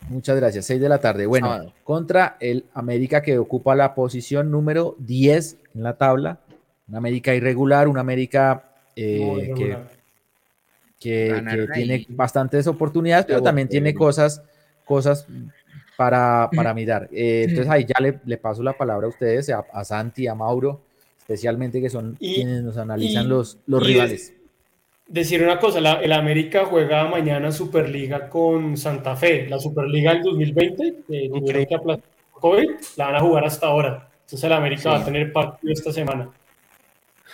Muchas 0.10 0.36
gracias, 0.36 0.66
6 0.66 0.82
de 0.82 0.90
la 0.90 1.00
tarde. 1.00 1.26
Bueno, 1.26 1.74
contra 1.84 2.38
el 2.40 2.66
América 2.74 3.22
que 3.22 3.38
ocupa 3.38 3.76
la 3.76 3.94
posición 3.94 4.52
número 4.52 4.96
10 5.00 5.58
en 5.76 5.84
la 5.84 5.98
tabla. 5.98 6.40
Una 6.88 6.98
América 6.98 7.36
irregular, 7.36 7.88
una 7.88 8.02
América 8.02 8.72
eh, 8.96 9.54
que, 11.00 11.68
tiene 11.74 12.06
bastantes 12.10 12.66
oportunidades, 12.68 13.26
pero 13.26 13.42
también 13.44 13.68
tiene 13.68 13.94
cosas, 13.94 14.42
cosas 14.86 15.28
para, 15.96 16.50
para 16.56 16.74
mirar. 16.74 17.10
Eh, 17.12 17.46
entonces 17.48 17.70
ahí 17.72 17.86
ya 17.86 18.00
le, 18.00 18.38
paso 18.38 18.64
la 18.64 18.74
palabra 18.74 19.06
a 19.06 19.10
ustedes, 19.10 19.50
a, 19.50 19.66
a 19.72 19.84
Santi, 19.84 20.28
a 20.28 20.34
Mauro 20.34 20.82
especialmente 21.30 21.80
que 21.80 21.92
son 21.92 22.16
quienes 22.16 22.64
nos 22.64 22.78
analizan 22.78 23.30
los, 23.30 23.60
los 23.68 23.86
rivales. 23.86 24.34
Decir 25.10 25.44
una 25.44 25.60
cosa, 25.60 25.82
la, 25.82 25.94
el 26.02 26.14
América 26.14 26.66
juega 26.66 27.08
mañana 27.08 27.52
Superliga 27.52 28.30
con 28.30 28.78
Santa 28.78 29.16
Fe, 29.16 29.48
la 29.50 29.60
Superliga 29.60 30.14
del 30.14 30.24
2020, 30.24 30.96
que 31.08 31.68
COVID, 32.32 32.70
la 32.96 33.06
van 33.08 33.16
a 33.16 33.20
jugar 33.20 33.46
hasta 33.46 33.68
ahora. 33.68 34.10
Entonces 34.22 34.44
el 34.44 34.54
América 34.54 34.92
va 34.92 35.00
a 35.00 35.06
tener 35.06 35.34
partido 35.34 35.74
esta 35.74 35.92
semana. 35.92 36.30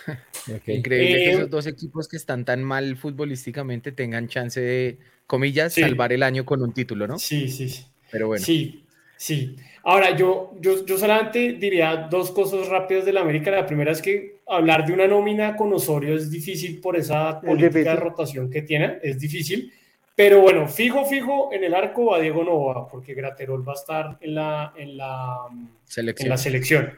Increíble 0.67 1.15
que 1.15 1.29
eh, 1.29 1.33
esos 1.33 1.49
dos 1.49 1.67
equipos 1.67 2.07
que 2.07 2.17
están 2.17 2.45
tan 2.45 2.63
mal 2.63 2.95
futbolísticamente 2.95 3.91
tengan 3.91 4.27
chance 4.27 4.59
de, 4.59 4.97
comillas, 5.27 5.73
salvar 5.73 6.13
el 6.13 6.23
año 6.23 6.45
con 6.45 6.61
un 6.61 6.73
título, 6.73 7.07
¿no? 7.07 7.19
Sí, 7.19 7.49
sí, 7.49 7.69
sí. 7.69 7.85
Pero 8.11 8.27
bueno. 8.27 8.43
Sí, 8.43 8.85
sí. 9.17 9.55
Ahora, 9.83 10.15
yo, 10.15 10.53
yo, 10.59 10.85
yo 10.85 10.97
solamente 10.97 11.53
diría 11.53 12.07
dos 12.09 12.31
cosas 12.31 12.67
rápidas 12.67 13.05
de 13.05 13.13
la 13.13 13.21
América. 13.21 13.51
La 13.51 13.65
primera 13.65 13.91
es 13.91 14.01
que 14.01 14.34
hablar 14.47 14.85
de 14.85 14.93
una 14.93 15.07
nómina 15.07 15.55
con 15.55 15.73
Osorio 15.73 16.15
es 16.15 16.29
difícil 16.29 16.79
por 16.79 16.95
esa 16.95 17.41
política 17.41 17.91
de 17.91 17.95
rotación 17.95 18.49
que 18.49 18.61
tiene, 18.61 18.99
es 19.01 19.19
difícil. 19.19 19.71
Pero 20.15 20.39
bueno, 20.41 20.67
fijo, 20.67 21.05
fijo, 21.05 21.49
en 21.51 21.63
el 21.63 21.75
arco 21.75 22.05
va 22.05 22.19
Diego 22.19 22.43
Nova, 22.43 22.87
porque 22.87 23.13
Graterol 23.13 23.67
va 23.67 23.73
a 23.73 23.75
estar 23.75 24.17
en 24.21 24.35
la, 24.35 24.73
en 24.77 24.95
la, 24.95 25.39
selección. 25.83 26.25
En 26.25 26.29
la 26.29 26.37
selección. 26.37 26.93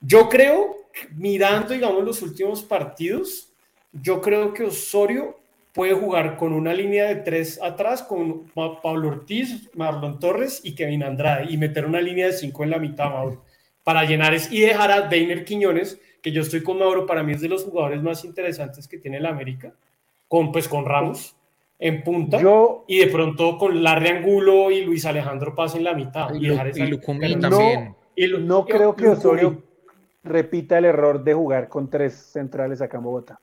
Yo 0.00 0.28
creo, 0.28 0.76
mirando, 1.14 1.74
digamos, 1.74 2.02
los 2.04 2.22
últimos 2.22 2.62
partidos, 2.62 3.50
yo 3.92 4.20
creo 4.22 4.54
que 4.54 4.64
Osorio 4.64 5.38
puede 5.74 5.92
jugar 5.92 6.36
con 6.36 6.52
una 6.52 6.72
línea 6.72 7.06
de 7.06 7.16
tres 7.16 7.60
atrás 7.60 8.02
con 8.02 8.46
Pablo 8.54 9.08
Ortiz, 9.08 9.68
Marlon 9.74 10.18
Torres 10.18 10.60
y 10.62 10.74
Kevin 10.74 11.02
Andrade 11.02 11.52
y 11.52 11.58
meter 11.58 11.84
una 11.84 12.00
línea 12.00 12.28
de 12.28 12.32
cinco 12.32 12.64
en 12.64 12.70
la 12.70 12.78
mitad, 12.78 13.10
Mauro, 13.10 13.44
para 13.82 14.04
llenar 14.04 14.32
es, 14.34 14.50
y 14.50 14.60
dejar 14.60 14.90
a 14.90 15.02
Deiner 15.02 15.44
Quiñones, 15.44 16.00
que 16.24 16.32
yo 16.32 16.40
estoy 16.40 16.62
con 16.62 16.78
Mauro, 16.78 17.04
para 17.04 17.22
mí 17.22 17.32
es 17.32 17.42
de 17.42 17.50
los 17.50 17.64
jugadores 17.64 18.02
más 18.02 18.24
interesantes 18.24 18.88
que 18.88 18.96
tiene 18.96 19.18
el 19.18 19.26
América, 19.26 19.74
con 20.26 20.52
pues 20.52 20.68
con 20.68 20.86
Ramos 20.86 21.36
en 21.78 22.02
punta 22.02 22.40
yo, 22.40 22.86
y 22.88 23.00
de 23.00 23.08
pronto 23.08 23.58
con 23.58 23.82
Larry 23.82 24.08
Angulo 24.08 24.70
y 24.70 24.82
Luis 24.82 25.04
Alejandro 25.04 25.54
Paz 25.54 25.74
en 25.74 25.84
la 25.84 25.92
mitad 25.92 26.32
y, 26.32 26.48
dejar 26.48 26.68
esa, 26.68 26.78
también. 27.38 27.94
No, 28.46 28.64
creo 28.64 28.96
que 28.96 29.06
Osorio 29.06 29.62
repita 30.22 30.78
el 30.78 30.86
error 30.86 31.22
de 31.22 31.34
jugar 31.34 31.68
con 31.68 31.90
tres 31.90 32.14
centrales 32.14 32.80
acá 32.80 32.96
en 32.96 33.02
Bogotá. 33.02 33.38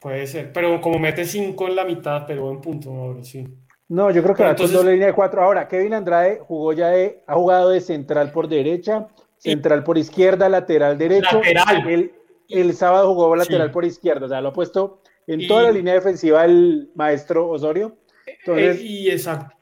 Puede 0.00 0.26
ser, 0.26 0.52
pero 0.52 0.80
como 0.80 0.98
mete 0.98 1.24
cinco 1.24 1.68
en 1.68 1.76
la 1.76 1.84
mitad, 1.84 2.24
pero 2.26 2.50
en 2.50 2.60
punto, 2.60 2.90
ahora 2.90 3.22
sí. 3.22 3.46
No, 3.88 4.10
yo 4.10 4.20
creo 4.20 4.34
que 4.34 4.42
entonces 4.42 4.76
doble 4.76 4.94
línea 4.94 5.06
de 5.06 5.12
cuatro. 5.12 5.44
Ahora, 5.44 5.68
Kevin 5.68 5.94
Andrade 5.94 6.40
jugó 6.40 6.72
ya 6.72 6.88
de, 6.88 7.22
ha 7.24 7.34
jugado 7.34 7.70
de 7.70 7.80
central 7.80 8.32
por 8.32 8.48
derecha, 8.48 9.06
central 9.46 9.84
por 9.84 9.98
izquierda, 9.98 10.48
lateral 10.48 10.98
derecho. 10.98 11.36
Lateral. 11.36 12.10
El, 12.48 12.74
sábado 12.74 13.08
jugó 13.08 13.34
lateral 13.34 13.70
por 13.70 13.84
izquierda, 13.84 14.26
o 14.26 14.28
sea, 14.28 14.40
lo 14.40 14.50
ha 14.50 14.52
puesto 14.52 15.00
en 15.26 15.46
toda 15.48 15.64
la 15.64 15.72
línea 15.72 15.94
defensiva 15.94 16.44
el 16.44 16.90
maestro 16.94 17.48
Osorio. 17.48 17.96
Entonces, 18.26 18.80
y 18.80 19.10
exacto. 19.10 19.56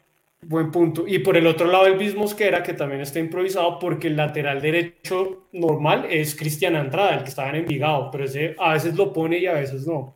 Buen 0.47 0.71
punto. 0.71 1.05
Y 1.07 1.21
por 1.21 1.37
el 1.37 1.47
otro 1.47 1.67
lado, 1.67 1.87
el 1.87 1.97
mismo 1.97 2.23
Mosquera, 2.23 2.63
que 2.63 2.75
también 2.75 3.01
está 3.01 3.19
improvisado, 3.19 3.79
porque 3.79 4.09
el 4.09 4.17
lateral 4.17 4.61
derecho 4.61 5.47
normal 5.53 6.07
es 6.11 6.35
Cristian 6.35 6.77
Andrada, 6.77 7.15
el 7.15 7.23
que 7.23 7.31
estaba 7.31 7.49
en 7.49 7.57
Envigado, 7.57 8.11
pero 8.11 8.25
ese 8.25 8.55
a 8.59 8.75
veces 8.75 8.95
lo 8.95 9.13
pone 9.13 9.39
y 9.39 9.47
a 9.47 9.55
veces 9.55 9.87
no. 9.87 10.15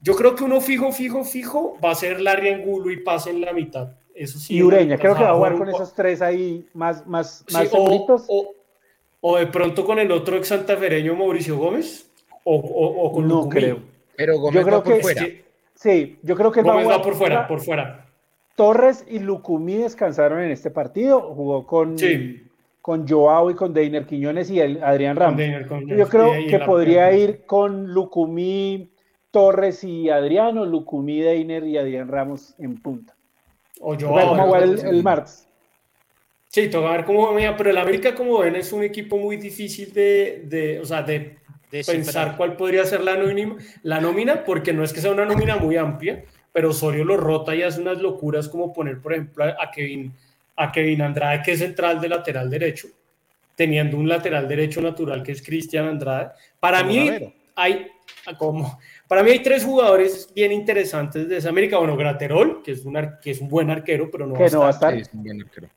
Yo 0.00 0.14
creo 0.14 0.34
que 0.34 0.44
uno 0.44 0.60
fijo, 0.60 0.92
fijo, 0.92 1.24
fijo 1.24 1.76
va 1.84 1.90
a 1.90 1.94
ser 1.94 2.20
Larry 2.20 2.50
Angulo 2.50 2.90
y 2.90 2.98
pase 2.98 3.30
en 3.30 3.42
la 3.42 3.52
mitad. 3.52 3.90
Eso 4.14 4.38
sí. 4.38 4.56
Y 4.56 4.62
Ureña, 4.62 4.96
creo 4.96 5.14
que 5.14 5.22
va 5.22 5.30
a 5.30 5.34
jugar 5.34 5.58
con 5.58 5.68
esos 5.68 5.94
tres 5.94 6.22
ahí 6.22 6.66
más, 6.72 7.06
más, 7.06 7.44
más 7.52 7.68
o, 7.72 8.06
o, 8.28 8.54
de 9.22 9.46
pronto 9.46 9.84
con 9.84 9.98
el 9.98 10.10
otro 10.12 10.36
ex 10.36 10.48
santafereño 10.48 11.14
Mauricio 11.14 11.56
Gómez, 11.56 12.10
o, 12.44 12.54
o 12.56 13.12
con 13.12 13.28
No 13.28 13.48
creo. 13.48 13.78
Pero 14.16 14.38
Gómez 14.38 14.54
yo 14.54 14.66
creo 14.66 14.78
va 14.78 14.84
por 14.84 15.00
fuera. 15.00 15.26
Sí, 15.74 16.18
yo 16.22 16.34
creo 16.34 16.50
que 16.50 16.62
Gómez 16.62 16.88
va, 16.88 17.00
por 17.00 17.14
fuera, 17.14 17.46
por 17.46 17.60
fuera. 17.60 18.04
Torres 18.56 19.06
y 19.08 19.20
Lucumí 19.20 19.76
descansaron 19.76 20.42
en 20.42 20.50
este 20.50 20.72
partido, 20.72 21.20
jugó 21.20 21.64
con, 21.64 21.94
con 22.80 23.06
Joao 23.06 23.52
y 23.52 23.54
con 23.54 23.72
Deiner 23.72 24.04
Quiñones 24.04 24.50
y 24.50 24.58
el 24.58 24.82
Adrián 24.82 25.14
Ramos. 25.14 25.40
yo 25.86 26.08
creo 26.08 26.32
que 26.50 26.58
podría 26.58 27.12
ir 27.12 27.46
con 27.46 27.94
Lucumí, 27.94 28.90
Torres 29.30 29.84
y 29.84 30.10
Adriano, 30.10 30.66
Lucumí, 30.66 31.20
Deiner 31.20 31.62
y 31.64 31.78
Adrián 31.78 32.08
Ramos 32.08 32.56
en 32.58 32.82
punta. 32.82 33.14
O 33.80 33.96
Joao. 33.96 34.30
¿Cómo 34.30 34.50
va 34.50 34.58
el, 34.58 35.02
martes? 35.04 35.47
Sí, 36.48 36.68
toca 36.68 36.90
ver 36.90 37.04
cómo 37.04 37.32
venía, 37.32 37.56
pero 37.56 37.70
el 37.70 37.76
América, 37.76 38.14
como 38.14 38.38
ven, 38.38 38.56
es 38.56 38.72
un 38.72 38.82
equipo 38.82 39.18
muy 39.18 39.36
difícil 39.36 39.92
de, 39.92 40.44
de 40.46 40.80
o 40.80 40.84
sea, 40.84 41.02
de, 41.02 41.36
pensar 41.70 42.36
cuál 42.38 42.56
podría 42.56 42.86
ser 42.86 43.02
la 43.02 43.16
nómina, 43.16 43.56
la 43.82 44.00
nómina, 44.00 44.44
porque 44.44 44.72
no 44.72 44.82
es 44.82 44.94
que 44.94 45.02
sea 45.02 45.12
una 45.12 45.26
nómina 45.26 45.56
muy 45.56 45.76
amplia, 45.76 46.24
pero 46.50 46.70
Osorio 46.70 47.04
lo 47.04 47.18
rota 47.18 47.54
y 47.54 47.62
hace 47.62 47.82
unas 47.82 48.00
locuras 48.00 48.48
como 48.48 48.72
poner, 48.72 49.00
por 49.00 49.12
ejemplo, 49.12 49.44
a 49.44 49.70
Kevin, 49.70 50.14
a 50.56 50.72
Kevin 50.72 51.02
Andrade, 51.02 51.42
que 51.44 51.52
es 51.52 51.58
central 51.58 52.00
de 52.00 52.08
lateral 52.08 52.48
derecho, 52.48 52.88
teniendo 53.54 53.98
un 53.98 54.08
lateral 54.08 54.48
derecho 54.48 54.80
natural 54.80 55.22
que 55.22 55.32
es 55.32 55.42
Cristian 55.42 55.86
Andrade. 55.86 56.30
Para 56.58 56.82
mí 56.82 57.10
hay, 57.54 57.88
como, 58.38 58.78
para 59.08 59.22
mí 59.22 59.30
hay 59.30 59.42
tres 59.42 59.64
jugadores 59.64 60.30
bien 60.34 60.52
interesantes 60.52 61.28
de 61.28 61.38
esa 61.38 61.48
América. 61.48 61.78
Bueno, 61.78 61.96
Graterol, 61.96 62.62
que 62.62 62.72
es 62.72 62.84
un, 62.84 62.96
que 63.20 63.32
es 63.32 63.40
un 63.40 63.48
buen 63.48 63.70
arquero, 63.70 64.10
pero 64.10 64.26
no, 64.26 64.34
va, 64.34 64.68
a 64.68 64.70
estar. 64.70 64.94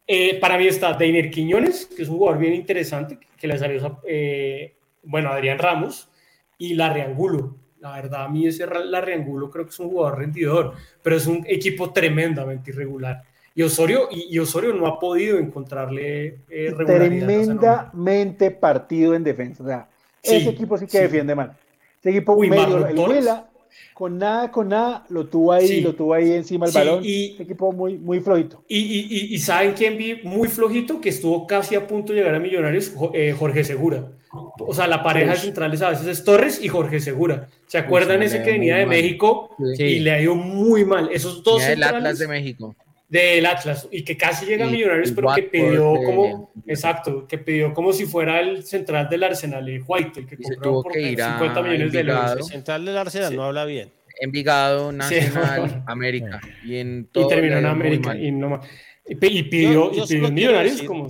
Eh, 0.06 0.38
para 0.40 0.58
mí 0.58 0.68
está 0.68 0.94
Deiner 0.94 1.32
Quiñones, 1.32 1.86
que 1.86 2.04
es 2.04 2.10
un 2.10 2.18
jugador 2.18 2.40
bien 2.40 2.54
interesante, 2.54 3.18
que 3.38 3.48
le 3.48 3.58
salió, 3.58 4.02
eh, 4.08 4.76
bueno, 5.04 5.30
Adrián 5.30 5.58
Ramos 5.58 6.10
y 6.58 6.76
Larry 6.76 7.02
Angulo 7.02 7.56
la 7.82 7.94
verdad, 7.94 8.26
a 8.26 8.30
mí 8.30 8.46
ese 8.46 8.66
la 8.68 9.02
Riangulo 9.02 9.50
creo 9.50 9.66
que 9.66 9.72
es 9.72 9.80
un 9.80 9.90
jugador 9.90 10.20
rendidor, 10.20 10.74
pero 11.02 11.16
es 11.16 11.26
un 11.26 11.44
equipo 11.48 11.92
tremendamente 11.92 12.70
irregular. 12.70 13.24
Y 13.56 13.64
Osorio, 13.64 14.08
y, 14.12 14.38
Osorio 14.40 14.72
no 14.72 14.88
ha 14.88 14.98
podido 14.98 15.38
encontrarle 15.38 16.38
eh, 16.50 16.74
Tremendamente 16.74 18.52
partido 18.52 19.14
en 19.14 19.24
defensa. 19.24 19.64
O 19.64 19.68
sea, 19.68 19.90
ese 20.22 20.50
equipo 20.50 20.78
sí 20.78 20.86
que 20.86 21.02
defiende 21.02 21.36
mal. 21.36 21.58
Ese 22.02 22.10
equipo 22.10 22.38
medio, 22.38 22.88
el 22.88 22.98
Huila, 22.98 23.48
con 23.94 24.18
nada, 24.18 24.52
con 24.52 24.70
nada, 24.70 25.06
lo 25.10 25.28
tuvo 25.28 25.54
ahí, 25.54 25.82
lo 25.82 25.94
tuvo 25.94 26.16
ahí 26.16 26.32
encima 26.32 26.66
del 26.66 26.74
balón. 26.74 27.02
Y, 27.04 27.38
equipo 27.40 27.72
muy, 27.72 28.00
muy 28.00 28.20
flojito. 28.20 28.64
Y, 28.68 28.80
y, 28.80 29.36
y, 29.36 29.38
¿saben 29.38 29.74
quién 29.74 29.98
vi 30.00 30.20
muy 30.24 30.48
flojito? 30.48 31.00
Que 31.00 31.10
estuvo 31.10 31.46
casi 31.46 31.76
a 31.76 31.86
punto 31.86 32.12
de 32.12 32.20
llegar 32.20 32.34
a 32.34 32.40
Millonarios, 32.40 32.92
eh, 33.14 33.36
Jorge 33.38 33.64
Segura. 33.64 34.14
O 34.60 34.74
sea, 34.74 34.88
la 34.88 35.04
pareja 35.04 35.34
de 35.34 35.38
centrales 35.38 35.82
a 35.84 35.92
veces 35.92 36.08
es 36.08 36.24
Torres 36.24 36.60
y 36.64 36.70
Jorge 36.70 37.00
Segura. 37.00 37.50
¿Se 37.68 37.78
acuerdan 37.78 38.24
ese 38.24 38.42
que 38.42 38.54
venía 38.54 38.78
de 38.78 38.88
México 38.88 39.56
y 39.78 40.00
le 40.00 40.12
ha 40.12 40.22
ido 40.22 40.34
muy 40.34 40.84
mal? 40.84 41.10
Esos 41.12 41.44
dos 41.44 41.62
centrales. 41.62 41.98
Atlas 41.98 42.18
de 42.18 42.28
México 42.28 42.76
del 43.12 43.46
Atlas 43.46 43.90
y 43.92 44.04
que 44.06 44.16
casi 44.16 44.46
llega 44.46 44.66
a 44.66 44.70
Millonarios, 44.70 45.12
pero 45.12 45.34
que 45.36 45.44
pidió 45.44 45.96
como, 45.96 46.54
exacto, 46.66 47.28
que 47.28 47.38
pidió 47.38 47.74
como 47.74 47.92
si 47.92 48.06
fuera 48.06 48.40
el 48.40 48.64
central 48.64 49.10
del 49.10 49.24
Arsenal, 49.24 49.68
el 49.68 49.84
White, 49.86 50.22
el 50.22 50.28
que 50.28 50.38
compró 50.38 50.82
por 50.82 50.94
50 50.94 51.62
millones 51.62 51.92
de 51.92 52.00
euros. 52.00 52.38
El 52.38 52.44
central 52.46 52.86
del 52.86 52.98
Arsenal 52.98 53.36
no 53.36 53.44
habla 53.44 53.66
bien. 53.66 53.92
Envigado, 54.22 54.94
Nacional, 54.94 55.84
América. 55.88 56.40
Y, 56.64 56.78
en 56.78 57.10
todo 57.12 57.26
y 57.26 57.28
terminó 57.28 57.58
en 57.58 57.66
América. 57.66 58.16
Y, 58.16 58.32
no, 58.32 58.62
y, 59.06 59.16
pidió, 59.16 59.92
y 59.92 60.08
pidió 60.08 60.32
Millonarios 60.32 60.82
como... 60.84 61.10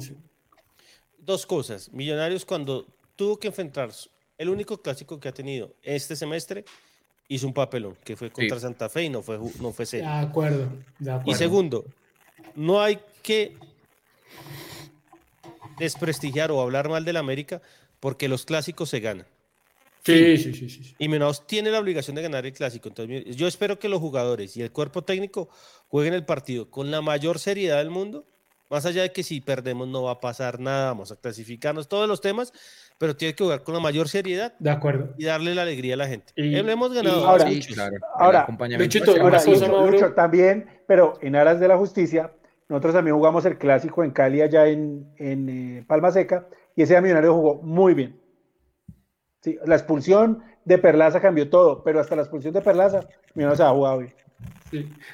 Dos 1.20 1.46
cosas. 1.46 1.92
Millonarios 1.94 2.46
cuando 2.46 2.88
tuvo 3.16 3.38
que 3.38 3.50
enfrentar 3.50 3.92
el 4.40 4.50
único 4.50 4.82
clásico 4.82 5.20
que 5.20 5.30
ha 5.30 5.34
tenido 5.34 5.76
este 5.84 6.16
semestre 6.16 6.66
hizo 7.32 7.48
un 7.48 7.54
papelón, 7.54 7.96
que 8.04 8.18
fue 8.18 8.30
contra 8.30 8.60
Santa 8.60 8.90
Fe 8.90 9.04
y 9.04 9.10
no 9.10 9.22
fue, 9.22 9.40
no 9.62 9.72
fue 9.72 9.86
serio. 9.86 10.06
De 10.06 10.16
acuerdo, 10.16 10.70
Y 11.26 11.34
segundo, 11.34 11.86
no 12.56 12.82
hay 12.82 13.00
que 13.24 13.56
desprestigiar 15.80 16.52
o 16.52 16.60
hablar 16.60 16.90
mal 16.90 17.06
del 17.06 17.16
América 17.16 17.62
porque 18.02 18.28
los 18.28 18.46
clásicos 18.46 18.90
se 18.90 19.00
ganan. 19.00 19.26
Sí, 20.04 20.38
sí, 20.38 20.54
sí, 20.54 20.70
sí. 20.70 20.96
Y 21.00 21.08
Menos 21.08 21.48
tiene 21.48 21.72
la 21.72 21.80
obligación 21.80 22.18
de 22.18 22.22
ganar 22.22 22.46
el 22.46 22.52
clásico. 22.52 22.90
Entonces, 22.90 23.34
yo 23.38 23.48
espero 23.48 23.80
que 23.80 23.88
los 23.88 24.02
jugadores 24.02 24.58
y 24.58 24.62
el 24.62 24.72
cuerpo 24.72 25.04
técnico 25.04 25.48
jueguen 25.88 26.14
el 26.14 26.26
partido 26.26 26.70
con 26.70 26.92
la 26.92 27.02
mayor 27.02 27.40
seriedad 27.40 27.78
del 27.78 27.92
mundo. 27.92 28.26
Más 28.70 28.86
allá 28.86 29.04
de 29.04 29.14
que 29.14 29.24
si 29.24 29.40
perdemos 29.40 29.88
no 29.88 30.04
va 30.04 30.12
a 30.12 30.20
pasar 30.20 30.60
nada, 30.60 30.88
vamos 30.88 31.12
a 31.12 31.16
clasificarnos, 31.16 31.88
todos 31.88 32.10
los 32.10 32.20
temas, 32.20 32.52
pero 33.02 33.16
tiene 33.16 33.34
que 33.34 33.44
jugar 33.44 33.64
con 33.64 33.74
la 33.74 33.80
mayor 33.80 34.08
seriedad. 34.08 34.54
De 34.60 34.70
acuerdo. 34.70 35.16
Y 35.18 35.26
darle 35.26 35.56
la 35.56 35.64
alegría 35.64 35.96
a 35.96 35.98
la 35.98 36.08
gente. 36.08 36.34
Y, 36.36 36.56
hemos 36.56 36.94
ganado. 36.94 37.28
ahora, 37.28 37.46
ahora, 38.14 38.48
ahora 39.26 40.14
también, 40.14 40.68
pero 40.86 41.16
en 41.20 41.36
aras 41.36 41.60
de 41.60 41.68
la 41.68 41.78
justicia, 41.78 42.32
nosotros 42.70 42.94
también 42.94 43.16
jugamos 43.16 43.44
el 43.46 43.58
clásico 43.58 44.04
en 44.04 44.12
Cali, 44.12 44.44
allá 44.44 44.68
en, 44.68 45.12
en 45.18 45.50
eh, 45.50 45.84
Palma 45.88 46.12
Seca, 46.12 46.48
y 46.76 46.84
ese 46.84 47.02
millonario 47.02 47.34
jugó 47.34 47.56
muy 47.64 47.96
bien. 47.96 48.22
Sí, 49.42 49.58
la 49.66 49.74
expulsión 49.74 50.44
de 50.64 50.78
Perlaza 50.78 51.20
cambió 51.20 51.50
todo, 51.50 51.84
pero 51.84 52.00
hasta 52.00 52.16
la 52.16 52.22
expulsión 52.22 52.54
de 52.54 52.62
Perlaza, 52.62 53.08
se 53.34 53.64
ha 53.64 53.70
jugado 53.70 53.98
bien. 53.98 54.14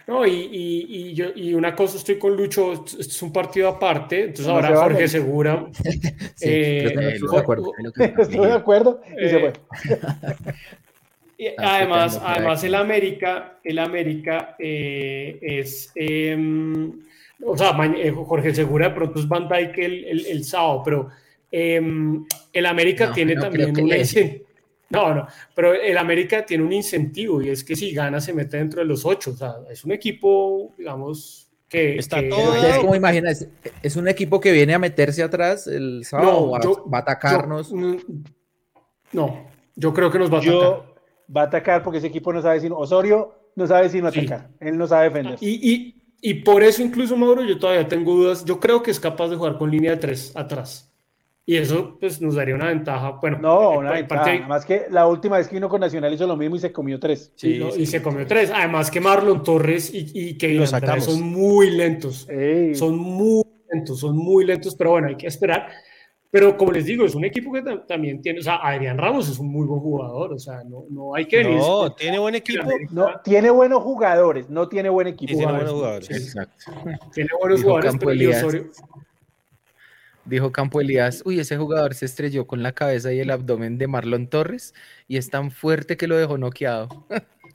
No, 0.05 0.25
y, 0.25 0.49
y, 0.51 1.13
yo, 1.13 1.27
y 1.35 1.53
una 1.53 1.75
cosa, 1.75 1.97
estoy 1.97 2.17
con 2.17 2.35
Lucho, 2.35 2.85
es 2.85 3.21
un 3.21 3.33
partido 3.33 3.69
aparte, 3.69 4.21
entonces 4.21 4.47
ahora 4.47 4.75
Jorge 4.75 5.07
Segura. 5.07 5.65
eh, 6.41 7.13
estoy 7.13 7.31
de 7.31 7.37
acuerdo. 7.37 7.71
Estoy 7.97 8.47
de 8.47 8.53
acuerdo 8.53 9.01
y 9.19 9.29
se 9.29 9.39
fue. 9.39 9.53
Y 11.39 11.49
además, 11.55 12.19
además 12.23 12.63
el 12.63 12.73
América, 12.73 13.59
el 13.63 13.77
América 13.77 14.55
eh, 14.57 15.37
es, 15.39 15.91
eh, 15.93 16.35
o 17.45 17.55
sea, 17.55 17.77
eh, 17.95 18.11
Jorge 18.11 18.55
Segura 18.55 18.89
de 18.89 18.95
pronto 18.95 19.19
es 19.19 19.27
Van 19.27 19.47
Dyke 19.47 19.85
el, 19.85 20.05
el, 20.05 20.25
el 20.25 20.43
sábado, 20.43 20.81
pero 20.83 21.09
em, 21.51 22.25
el 22.51 22.65
América 22.65 23.11
tiene 23.13 23.35
también 23.35 23.79
una... 23.79 23.97
No, 24.89 25.13
no, 25.13 25.27
pero 25.53 25.73
el 25.73 25.97
América 25.97 26.45
tiene 26.45 26.63
un 26.63 26.71
incentivo 26.71 27.41
y 27.41 27.49
es 27.49 27.63
que 27.63 27.75
si 27.75 27.93
gana 27.93 28.21
se 28.21 28.33
mete 28.33 28.57
dentro 28.57 28.79
de 28.79 28.85
los 28.85 29.05
ocho. 29.05 29.31
O 29.31 29.35
sea, 29.35 29.55
es 29.69 29.83
un 29.83 29.91
equipo, 29.91 30.73
digamos, 30.77 31.49
que. 31.67 31.97
Está 31.97 32.21
todo. 32.29 32.55
Es 32.55 32.77
como 32.77 32.95
imaginas, 32.95 33.47
es 33.83 33.95
un 33.95 34.07
equipo 34.07 34.39
que 34.39 34.51
viene 34.51 34.73
a 34.73 34.79
meterse 34.79 35.23
atrás 35.23 35.67
el 35.67 36.05
sábado, 36.05 36.51
va 36.51 36.97
a 36.99 37.01
atacarnos. 37.01 37.73
no, 39.11 39.47
yo 39.75 39.93
creo 39.93 40.09
que 40.09 40.19
nos 40.19 40.31
va 40.31 40.37
a 40.37 40.41
atacar. 40.41 40.95
va 41.35 41.41
a 41.41 41.45
atacar 41.45 41.83
porque 41.83 41.97
ese 41.97 42.07
equipo 42.07 42.31
no 42.31 42.41
sabe 42.41 42.61
si 42.61 42.67
Osorio 42.69 43.33
no 43.57 43.65
sabe 43.65 43.89
si 43.89 44.01
no 44.01 44.07
atacar. 44.07 44.49
Él 44.59 44.77
no 44.77 44.87
sabe 44.87 45.05
defender. 45.05 45.37
Y, 45.41 45.73
y, 45.73 46.03
y 46.21 46.35
por 46.35 46.63
eso, 46.63 46.83
incluso, 46.83 47.17
Mauro, 47.17 47.43
yo 47.43 47.57
todavía 47.57 47.87
tengo 47.87 48.13
dudas. 48.13 48.45
Yo 48.45 48.59
creo 48.59 48.83
que 48.83 48.91
es 48.91 48.99
capaz 48.99 49.29
de 49.29 49.35
jugar 49.35 49.57
con 49.57 49.71
línea 49.71 49.91
de 49.91 49.97
tres 49.97 50.31
atrás. 50.35 50.86
Y 51.49 51.55
eso 51.55 51.97
pues, 51.97 52.21
nos 52.21 52.35
daría 52.35 52.55
una 52.55 52.67
ventaja. 52.67 53.11
Bueno, 53.21 53.39
no, 53.39 53.79
una 53.79 53.93
ventaja. 53.93 54.25
Además 54.25 54.65
que 54.65 54.87
la 54.91 55.07
última 55.07 55.37
vez 55.37 55.47
que 55.47 55.55
vino 55.55 55.69
con 55.69 55.79
Nacional 55.79 56.13
hizo 56.13 56.27
lo 56.27 56.35
mismo 56.35 56.57
y 56.57 56.59
se 56.59 56.73
comió 56.73 56.99
tres. 56.99 57.31
Sí, 57.35 57.63
y 57.77 57.85
se 57.85 58.01
comió 58.01 58.27
tres. 58.27 58.51
Además 58.53 58.91
que 58.91 58.99
Marlon 58.99 59.41
Torres 59.43 59.93
y, 59.93 60.11
y 60.13 60.37
Kevin 60.37 60.67
son 60.67 61.21
muy 61.21 61.71
lentos. 61.71 62.27
Son 62.73 62.97
muy 62.97 63.43
lentos, 63.71 63.99
son 64.01 64.17
muy 64.17 64.43
lentos, 64.43 64.75
pero 64.75 64.91
bueno, 64.91 65.07
hay 65.07 65.15
que 65.15 65.27
esperar. 65.27 65.69
Pero 66.29 66.57
como 66.57 66.73
les 66.73 66.83
digo, 66.83 67.05
es 67.05 67.15
un 67.15 67.23
equipo 67.23 67.53
que 67.53 67.63
también 67.87 68.21
tiene, 68.21 68.39
o 68.39 68.43
sea, 68.43 68.57
Adrián 68.57 68.97
Ramos 68.97 69.29
es 69.29 69.39
un 69.39 69.49
muy 69.49 69.65
buen 69.65 69.79
jugador, 69.79 70.33
o 70.33 70.37
sea, 70.37 70.61
no, 70.65 70.83
no 70.89 71.15
hay 71.15 71.25
que 71.25 71.37
venir. 71.37 71.57
No, 71.57 71.93
tiene 71.93 72.19
buen 72.19 72.35
equipo. 72.35 72.69
No, 72.91 73.21
tiene 73.23 73.49
buenos 73.49 73.81
jugadores, 73.81 74.49
no 74.49 74.67
tiene 74.67 74.89
buen 74.89 75.07
equipo. 75.07 75.31
Tiene 75.31 75.49
buenos 75.49 75.71
jugadores. 75.71 76.11
Exacto. 76.11 76.65
Tiene 77.13 77.29
buenos 77.39 77.63
jugadores, 77.63 77.95
pero 77.97 78.31
Osorio, 78.31 78.65
Dijo 80.27 80.51
Campo 80.51 80.81
Elías, 80.81 81.23
uy, 81.25 81.39
ese 81.39 81.57
jugador 81.57 81.93
se 81.93 82.05
estrelló 82.05 82.45
con 82.47 82.61
la 82.61 82.73
cabeza 82.73 83.13
y 83.13 83.19
el 83.19 83.31
abdomen 83.31 83.77
de 83.77 83.87
Marlon 83.87 84.27
Torres 84.27 84.73
y 85.07 85.17
es 85.17 85.29
tan 85.29 85.51
fuerte 85.51 85.95
que 85.95 86.07
lo 86.07 86.17
dejó 86.17 86.37
noqueado. 86.37 87.07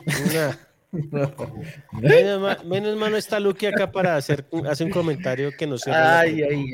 menos, 1.93 2.41
mal, 2.41 3.11
no 3.11 3.17
está 3.17 3.41
Lucky 3.41 3.67
acá 3.67 3.93
para 3.93 4.17
hacer, 4.17 4.47
hacer 4.69 4.87
un 4.87 4.93
comentario 4.93 5.51
que 5.57 5.67
no 5.67 5.77
sea. 5.77 6.21
Ay, 6.21 6.43
ay, 6.43 6.65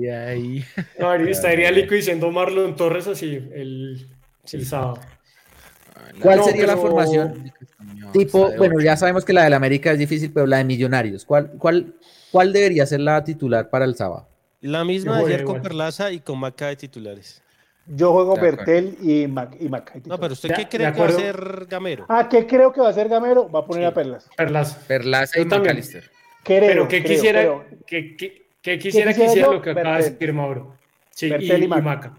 ay, 0.00 0.08
ay. 0.08 0.64
No, 0.98 1.14
estaría 1.14 1.70
Lico 1.72 1.94
diciendo 1.94 2.30
Marlon 2.30 2.76
Torres 2.76 3.08
así 3.08 3.34
el, 3.52 4.08
el 4.52 4.66
sábado. 4.66 5.00
¿Cuál 6.20 6.44
sería 6.44 6.66
la 6.66 6.76
formación? 6.76 7.52
tipo, 8.12 8.52
bueno, 8.56 8.80
ya 8.80 8.96
sabemos 8.96 9.24
que 9.24 9.32
la 9.32 9.44
del 9.44 9.54
América 9.54 9.92
es 9.92 9.98
difícil, 9.98 10.30
pero 10.32 10.46
la 10.46 10.58
de 10.58 10.64
Millonarios, 10.64 11.24
¿cuál, 11.24 11.52
cuál, 11.58 11.94
cuál 12.30 12.52
debería 12.52 12.86
ser 12.86 13.00
la 13.00 13.24
titular 13.24 13.70
para 13.70 13.84
el 13.84 13.96
sábado? 13.96 14.28
La 14.62 14.84
misma 14.84 15.18
de 15.18 15.26
ayer 15.26 15.44
con 15.44 15.60
Perlaza 15.60 16.12
y 16.12 16.20
con 16.20 16.38
Maca 16.38 16.68
de 16.68 16.76
titulares. 16.76 17.42
Yo 17.86 18.12
juego 18.12 18.36
Bertel 18.36 18.96
y, 19.02 19.26
Maca. 19.26 19.56
No, 20.04 20.18
pero 20.18 20.34
¿usted 20.34 20.54
qué 20.54 20.68
cree 20.68 20.92
que 20.92 21.00
va 21.00 21.06
a 21.06 21.10
ser 21.10 21.66
Gamero? 21.68 22.06
Ah, 22.08 22.28
¿qué 22.28 22.46
creo 22.46 22.72
que 22.72 22.80
va 22.80 22.88
a 22.88 22.92
ser 22.92 23.08
Gamero? 23.08 23.50
Va 23.50 23.60
a 23.60 23.66
poner 23.66 23.86
a 23.86 23.92
Perlaza. 23.92 24.30
Perlaza. 24.36 24.78
Perlaza 24.86 25.40
y 25.40 25.44
McAllister. 25.44 26.04
pero 26.44 26.86
¿qué 26.86 27.02
quisiera, 27.02 27.66
¿qué, 27.84 28.16
quisiera 28.78 29.12
que 29.12 29.24
hiciera 29.24 29.48
lo 29.52 29.60
que 29.60 29.70
acaba 29.70 29.98
de 29.98 30.10
decir 30.10 30.32
Mauro? 30.32 30.76
Sí, 31.10 31.26
y, 31.26 31.66
Maca. 31.66 32.16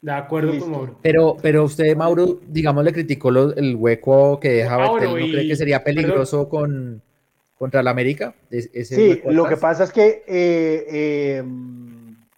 De 0.00 0.12
acuerdo 0.12 0.58
con 0.58 0.70
Mauro. 0.70 0.98
Pero, 1.02 1.36
pero 1.42 1.64
usted, 1.64 1.94
Mauro, 1.94 2.40
digamos, 2.46 2.82
le 2.82 2.92
criticó 2.94 3.28
el 3.28 3.76
hueco 3.76 4.40
que 4.40 4.48
deja 4.48 4.78
Bertel. 4.78 5.10
¿No 5.10 5.14
cree 5.14 5.46
que 5.46 5.56
sería 5.56 5.84
peligroso 5.84 6.48
con 6.48 7.02
contra 7.62 7.80
el 7.80 7.86
América. 7.86 8.34
sí, 8.50 9.22
lo 9.24 9.44
que 9.44 9.56
pasa 9.56 9.84
es 9.84 9.92
que, 9.92 10.24
eh, 10.26 10.84
eh, 10.88 11.44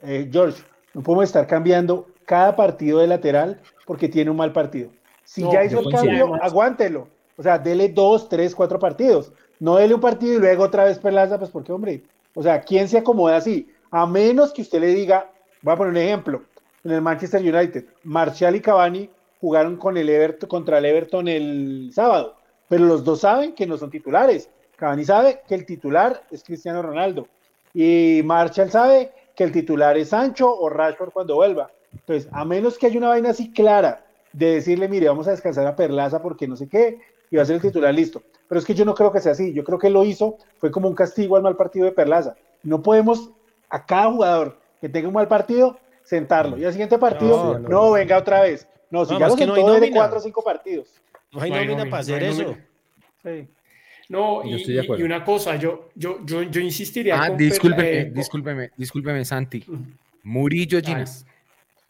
eh, 0.03 0.29
George, 0.31 0.63
no 0.93 1.03
podemos 1.03 1.25
estar 1.25 1.47
cambiando 1.47 2.09
cada 2.27 2.55
partido 2.55 2.99
de 2.99 3.07
lateral 3.07 3.59
porque 3.87 4.07
tiene 4.07 4.31
un 4.31 4.37
mal 4.37 4.53
partido. 4.53 4.91
Si 5.25 5.41
ya 5.51 5.65
hizo 5.65 5.81
el 5.81 5.91
cambio, 5.91 6.35
aguántelo. 6.43 7.09
O 7.39 7.43
sea, 7.43 7.59
dele 7.59 7.89
dos, 7.89 8.29
tres, 8.29 8.55
cuatro 8.55 8.79
partidos. 8.79 9.33
No 9.59 9.77
dele 9.77 9.95
un 9.95 10.01
partido 10.03 10.35
y 10.35 10.41
luego 10.41 10.65
otra 10.65 10.85
vez 10.85 10.99
Perlaza, 10.99 11.39
pues 11.39 11.51
porque, 11.51 11.73
hombre, 11.73 12.03
o 12.35 12.43
sea, 12.43 12.61
¿quién 12.61 12.87
se 12.87 12.99
acomoda 12.99 13.39
así? 13.39 13.67
A 13.91 14.07
menos 14.07 14.53
que 14.53 14.61
usted 14.61 14.79
le 14.79 14.89
diga, 14.89 15.31
voy 15.63 15.73
a 15.73 15.77
poner 15.79 15.93
un 15.93 15.97
ejemplo, 15.97 16.43
en 16.85 16.91
el 16.91 17.01
Manchester 17.01 17.41
United, 17.41 17.87
Martial 18.03 18.57
y 18.57 18.61
Cavani 18.61 19.09
jugaron 19.41 19.79
con 19.79 19.97
el 19.97 20.11
Everton, 20.11 20.51
contra 20.51 20.77
el 20.77 20.85
Everton 20.85 21.29
el 21.29 21.93
sábado, 21.95 22.37
pero 22.69 22.85
los 22.85 23.05
dos 23.05 23.21
saben 23.21 23.55
que 23.55 23.67
no 23.67 23.79
son 23.79 23.91
titulares. 23.91 24.51
Cavani 24.77 25.05
sabe 25.05 25.43
que 25.47 25.55
el 25.55 25.67
titular 25.67 26.23
es 26.31 26.43
Cristiano 26.43 26.83
Ronaldo 26.83 27.29
y 27.73 28.23
Marshall 28.25 28.71
sabe 28.71 29.13
que 29.35 29.45
el 29.45 29.53
titular 29.53 29.97
es 29.97 30.11
Sancho 30.11 30.55
o 30.55 30.69
Rashford 30.69 31.11
cuando 31.11 31.37
vuelva. 31.37 31.71
Entonces, 31.93 32.29
a 32.33 32.45
menos 32.45 32.79
que 32.79 32.87
haya 32.87 32.99
una 32.99 33.09
vaina 33.09 33.31
así 33.31 33.53
clara 33.53 34.05
de 34.33 34.55
decirle, 34.55 34.89
mire, 34.89 35.09
vamos 35.09 35.29
a 35.29 35.33
descansar 35.33 35.67
a 35.67 35.77
Perlaza 35.77 36.21
porque 36.21 36.49
no 36.49 36.57
sé 36.57 36.69
qué, 36.69 37.01
y 37.31 37.37
va 37.37 37.43
a 37.43 37.47
ser 37.47 37.57
el 37.57 37.63
titular 37.63 37.95
listo. 37.95 38.23
Pero 38.49 38.59
es 38.59 38.65
que 38.65 38.75
yo 38.75 38.85
no 38.85 38.95
creo 38.95 39.13
que 39.13 39.21
sea 39.21 39.33
así. 39.33 39.53
Yo 39.53 39.65
creo 39.65 39.79
que 39.79 39.91
lo 39.91 40.05
hizo, 40.05 40.37
fue 40.59 40.71
como 40.71 40.89
un 40.89 40.95
castigo 40.95 41.37
al 41.37 41.43
mal 41.43 41.57
partido 41.57 41.87
de 41.87 41.93
Perlaza. 41.93 42.37
No 42.63 42.83
podemos 42.83 43.31
a 43.71 43.85
cada 43.85 44.11
jugador 44.11 44.59
que 44.81 44.89
tenga 44.89 45.09
un 45.09 45.15
mal 45.15 45.29
partido 45.29 45.79
sentarlo. 46.05 46.59
Y 46.59 46.65
al 46.65 46.73
siguiente 46.73 46.99
partido, 46.99 47.59
no, 47.59 47.93
venga 47.93 48.19
otra 48.19 48.43
vez. 48.43 48.69
No, 48.91 49.05
si 49.05 49.19
ya 49.19 49.29
lo 49.29 49.37
sentó 49.37 49.81
de 49.81 49.91
cuatro 49.91 50.19
o 50.19 50.21
cinco 50.21 50.43
partidos. 50.43 50.89
No 51.33 51.41
hay 51.41 51.51
nómina 51.51 51.85
para 51.85 51.99
hacer 51.99 52.23
eso. 52.23 52.55
Sí. 53.23 53.49
No, 54.15 54.43
y, 54.45 55.03
una 55.03 55.25
cosa, 55.25 55.57
yo, 55.57 55.89
yo, 55.97 56.25
yo, 56.25 56.45
yo 56.45 56.61
insistiría. 56.61 57.21
Ah, 57.21 57.31
discúlpeme, 57.31 57.99
eh, 57.99 58.11
discúlpeme, 58.15 58.71
discúlpeme, 58.77 59.25
Santi. 59.25 59.65
Murillo 60.23 60.81
Ginas. 60.81 61.27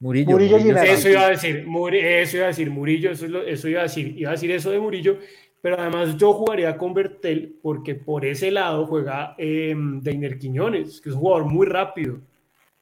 Murillo, 0.00 0.30
Murillo 0.30 0.56
Eso 0.56 1.10
iba 1.10 1.26
a 1.26 1.28
decir, 1.28 1.66
eso 1.66 2.36
iba 2.38 2.46
a 2.46 2.48
decir, 2.48 2.70
Murillo, 2.70 3.10
eso, 3.10 3.26
eso 3.42 3.68
iba 3.68 3.80
a 3.80 3.82
decir, 3.82 4.18
iba 4.18 4.30
a 4.30 4.32
decir 4.32 4.50
eso 4.52 4.70
de 4.70 4.80
Murillo. 4.80 5.18
pero 5.60 5.78
además 5.78 6.16
yo 6.16 6.32
jugaría 6.32 6.78
con 6.78 6.94
Bertel 6.94 7.58
porque 7.62 7.94
por 7.94 8.24
ese 8.24 8.50
lado 8.50 8.86
juega 8.86 9.34
eh, 9.36 9.74
Deiner 9.76 10.38
Quiñones, 10.38 11.02
que 11.02 11.10
es 11.10 11.14
un 11.14 11.20
jugador 11.20 11.44
muy 11.44 11.66
rápido. 11.66 12.20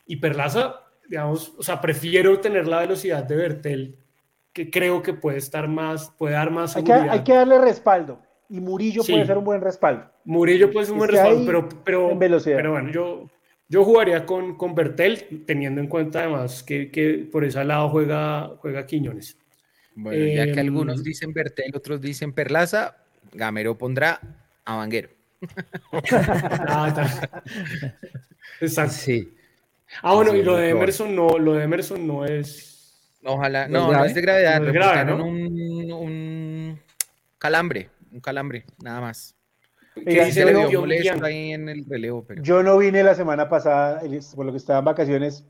Y 0.06 0.16
Perlaza, 0.16 0.85
digamos, 1.09 1.52
o 1.59 1.64
sea, 1.64 1.81
prefiero 1.81 2.39
tener 2.39 2.69
la 2.69 2.78
velocidad 2.78 3.24
de 3.24 3.35
Bertel, 3.35 3.98
que 4.52 4.70
creo 4.70 5.02
que 5.02 5.14
puede 5.14 5.39
estar 5.39 5.66
más, 5.66 6.12
puede 6.16 6.35
dar 6.35 6.52
más 6.52 6.77
hay 6.77 6.85
que, 6.85 6.93
hay 6.93 7.24
que 7.24 7.35
darle 7.35 7.59
respaldo. 7.59 8.20
Y 8.52 8.60
Murillo 8.60 9.02
puede 9.02 9.24
ser 9.24 9.38
un 9.38 9.44
buen 9.44 9.62
respaldo. 9.62 10.10
Murillo 10.26 10.70
puede 10.70 10.84
ser 10.84 10.92
un 10.92 10.98
buen 10.98 11.10
respaldo, 11.10 11.46
pero, 11.46 11.68
pero, 11.82 12.18
pero 12.18 12.70
bueno, 12.70 12.92
yo, 12.92 13.30
yo 13.66 13.82
jugaría 13.82 14.26
con, 14.26 14.58
con 14.58 14.74
Bertel, 14.74 15.42
teniendo 15.46 15.80
en 15.80 15.86
cuenta 15.86 16.18
además 16.18 16.62
que, 16.62 16.90
que 16.90 17.26
por 17.32 17.46
ese 17.46 17.64
lado 17.64 17.88
juega, 17.88 18.48
juega 18.58 18.84
Quiñones. 18.84 19.38
Bueno, 19.94 20.26
ya 20.26 20.44
que 20.44 20.60
em, 20.60 20.66
algunos 20.66 21.02
dicen 21.02 21.32
Bertel, 21.32 21.74
otros 21.74 22.02
dicen 22.02 22.34
Perlaza, 22.34 22.98
Gamero 23.32 23.78
pondrá 23.78 24.20
a 24.66 24.76
Vanguero. 24.76 25.08
ah, 26.12 27.30
Exacto. 28.60 28.92
Sí. 28.92 29.34
Ah, 30.02 30.12
bueno, 30.14 30.36
y 30.36 30.42
lo 30.42 30.58
de 30.58 30.68
Emerson 30.68 31.16
no, 31.16 31.38
lo 31.38 31.54
de 31.54 31.64
Emerson 31.64 32.06
no 32.06 32.26
es. 32.26 33.00
Ojalá, 33.24 33.66
no, 33.66 33.90
no, 33.90 34.04
es 34.04 34.14
de 34.14 34.20
gravedad, 34.20 34.60
no 34.60 34.66
es 34.66 34.72
grave, 34.74 35.04
¿no? 35.06 35.24
un, 35.24 35.90
un 35.90 36.80
calambre, 37.38 37.88
un 38.12 38.20
calambre, 38.20 38.64
nada 38.82 39.01
más. 39.01 39.34
Yo 42.43 42.62
no 42.62 42.78
vine 42.78 43.02
la 43.02 43.14
semana 43.14 43.48
pasada, 43.48 44.02
por 44.34 44.47
lo 44.47 44.52
que 44.52 44.59
estaba 44.59 44.78
en 44.78 44.84
vacaciones, 44.86 45.44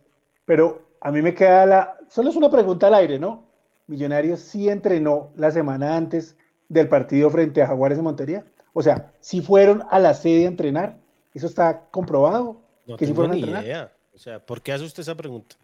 pero 0.45 0.97
a 1.01 1.13
mí 1.13 1.23
me 1.23 1.35
queda 1.35 1.67
la. 1.67 1.99
Solo 2.09 2.31
es 2.31 2.37
una 2.37 2.51
pregunta 2.51 2.89
al 2.89 2.95
aire, 2.95 3.19
¿no? 3.19 3.49
Millonarios 3.87 4.41
sí 4.41 4.69
entrenó 4.69 5.33
la 5.37 5.51
semana 5.51 5.97
antes 5.97 6.37
del 6.69 6.89
partido 6.89 7.31
frente 7.31 7.63
a 7.63 7.69
Jaguares 7.69 7.99
de 7.99 8.03
Montería. 8.03 8.45
O 8.73 8.83
sea, 8.83 9.13
si 9.21 9.43
fueron 9.43 9.85
a 9.91 9.99
la 9.99 10.15
sede 10.15 10.47
a 10.47 10.49
entrenar, 10.49 10.99
eso 11.35 11.47
está 11.47 11.87
comprobado. 11.91 12.63
No 12.87 12.97
que 12.97 13.07
tengo 13.07 13.29
ni 13.29 13.41
idea. 13.41 13.93
O 14.15 14.19
sea, 14.19 14.45
¿por 14.45 14.61
qué 14.61 14.73
hace 14.73 14.85
usted 14.85 15.03
esa 15.03 15.15
pregunta? 15.15 15.57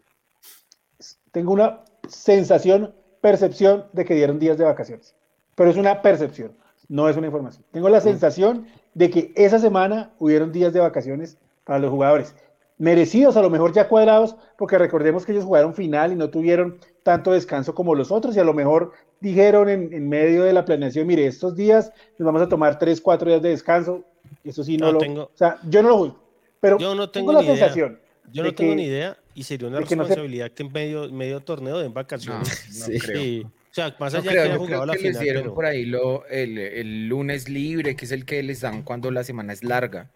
Tengo 1.31 1.51
una 1.53 1.81
sensación, 2.07 2.93
percepción 3.21 3.85
de 3.93 4.05
que 4.05 4.15
dieron 4.15 4.39
días 4.39 4.57
de 4.57 4.63
vacaciones. 4.63 5.15
Pero 5.55 5.69
es 5.69 5.77
una 5.77 6.01
percepción 6.01 6.53
no 6.89 7.07
es 7.07 7.15
una 7.15 7.27
información. 7.27 7.63
Tengo 7.71 7.87
la 7.87 8.01
sensación 8.01 8.67
de 8.95 9.09
que 9.09 9.31
esa 9.35 9.59
semana 9.59 10.11
hubieron 10.19 10.51
días 10.51 10.73
de 10.73 10.79
vacaciones 10.79 11.37
para 11.63 11.79
los 11.79 11.91
jugadores. 11.91 12.35
Merecidos, 12.79 13.37
a 13.37 13.41
lo 13.41 13.49
mejor 13.49 13.73
ya 13.73 13.87
cuadrados, 13.87 14.35
porque 14.57 14.77
recordemos 14.77 15.25
que 15.25 15.33
ellos 15.33 15.45
jugaron 15.45 15.73
final 15.73 16.11
y 16.11 16.15
no 16.15 16.29
tuvieron 16.29 16.79
tanto 17.03 17.31
descanso 17.31 17.75
como 17.75 17.93
los 17.93 18.11
otros, 18.11 18.35
y 18.35 18.39
a 18.39 18.43
lo 18.43 18.53
mejor 18.53 18.93
dijeron 19.19 19.69
en, 19.69 20.09
medio 20.09 20.43
de 20.43 20.53
la 20.53 20.65
planeación, 20.65 21.05
mire, 21.05 21.27
estos 21.27 21.55
días 21.55 21.91
nos 22.17 22.25
vamos 22.25 22.41
a 22.41 22.49
tomar 22.49 22.79
tres, 22.79 23.01
cuatro 23.01 23.29
días 23.29 23.41
de 23.41 23.49
descanso. 23.49 24.03
Eso 24.43 24.63
sí, 24.63 24.77
no, 24.77 24.91
lo. 24.91 24.99
Tengo, 24.99 25.23
o 25.23 25.31
sea, 25.37 25.59
yo 25.69 25.83
no 25.83 25.89
lo 25.89 25.97
voy. 25.97 26.13
Pero 26.59 26.77
yo 26.77 26.95
no 26.95 27.09
tengo, 27.09 27.33
la 27.33 27.43
sensación. 27.43 27.99
Yo 28.31 28.43
no 28.43 28.53
tengo 28.53 28.75
ni 28.75 28.83
idea, 28.83 29.17
y 29.33 29.43
sería 29.43 29.67
una 29.67 29.79
responsabilidad 29.79 30.51
que, 30.51 30.63
en 30.63 30.71
medio, 30.71 31.11
medio 31.11 31.39
torneo 31.41 31.79
den 31.79 31.93
vacaciones. 31.93 32.87
No, 32.89 32.99
creo. 33.05 33.51
O 33.71 33.73
sea, 33.73 33.95
más 33.99 34.13
allá 34.13 34.31
que 34.31 34.39
haya 34.39 34.57
jugado 34.57 34.85
la 34.85 34.93
final. 34.93 35.11
Les 35.11 35.19
dieron 35.19 35.53
por 35.53 35.65
ahí 35.65 35.85
lo, 35.85 36.25
el, 36.27 36.57
el, 36.57 37.07
lunes 37.07 37.47
libre, 37.49 37.95
que 37.95 38.05
es 38.05 38.11
el 38.11 38.25
que 38.25 38.41
les 38.41 38.61
dan 38.61 38.81
cuando 38.81 39.11
la 39.11 39.23
semana 39.23 39.53
es 39.53 39.63
larga. 39.63 40.09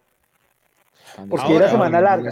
Porque 1.28 1.54
era 1.54 1.70
semana 1.70 2.00
larga. 2.00 2.30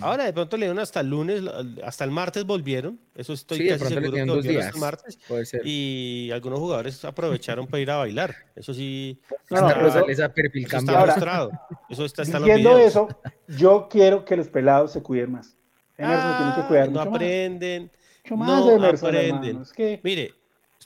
Ahora 0.00 0.24
de 0.24 0.32
pronto 0.32 0.56
le 0.56 0.66
dieron 0.66 0.78
hasta 0.78 1.00
el 1.00 1.08
lunes, 1.08 1.42
hasta 1.82 2.04
el 2.04 2.10
martes 2.10 2.44
volvieron. 2.44 3.00
Eso 3.14 3.32
estoy 3.32 3.68
casi 3.68 3.86
seguro 3.86 4.12
que 4.12 4.24
dos 4.24 4.44
días. 4.44 4.66
hasta 4.66 4.76
el 4.76 4.80
martes. 4.80 5.18
Puede 5.26 5.46
ser. 5.46 5.62
Y 5.64 6.30
algunos 6.32 6.58
jugadores 6.58 7.02
aprovecharon 7.04 7.66
para 7.66 7.80
ir 7.80 7.90
a 7.90 7.96
bailar. 7.96 8.34
Eso 8.54 8.74
sí. 8.74 9.18
No, 9.48 9.62
no, 9.62 9.68
eso, 9.86 10.06
eso 10.06 10.24
está 10.26 11.06
mostrado. 11.06 11.50
Eso 11.88 12.04
está, 12.04 12.22
está 12.22 12.38
Diciendo 12.38 12.78
eso, 12.78 13.08
yo 13.48 13.88
quiero 13.90 14.24
que 14.24 14.36
los 14.36 14.48
pelados 14.48 14.92
se 14.92 15.02
cuiden 15.02 15.32
más. 15.32 15.56
Emerson 15.96 16.26
ah, 16.26 16.36
tiene 16.38 16.62
que 16.62 16.68
cuidar 16.68 16.90
no 16.90 17.00
aprenden. 17.00 17.82
Más 17.84 18.01
más 18.30 18.64
no 18.64 18.86
aprenden. 18.86 19.62
Es 19.62 19.72
que 19.72 20.00
Mire, 20.02 20.34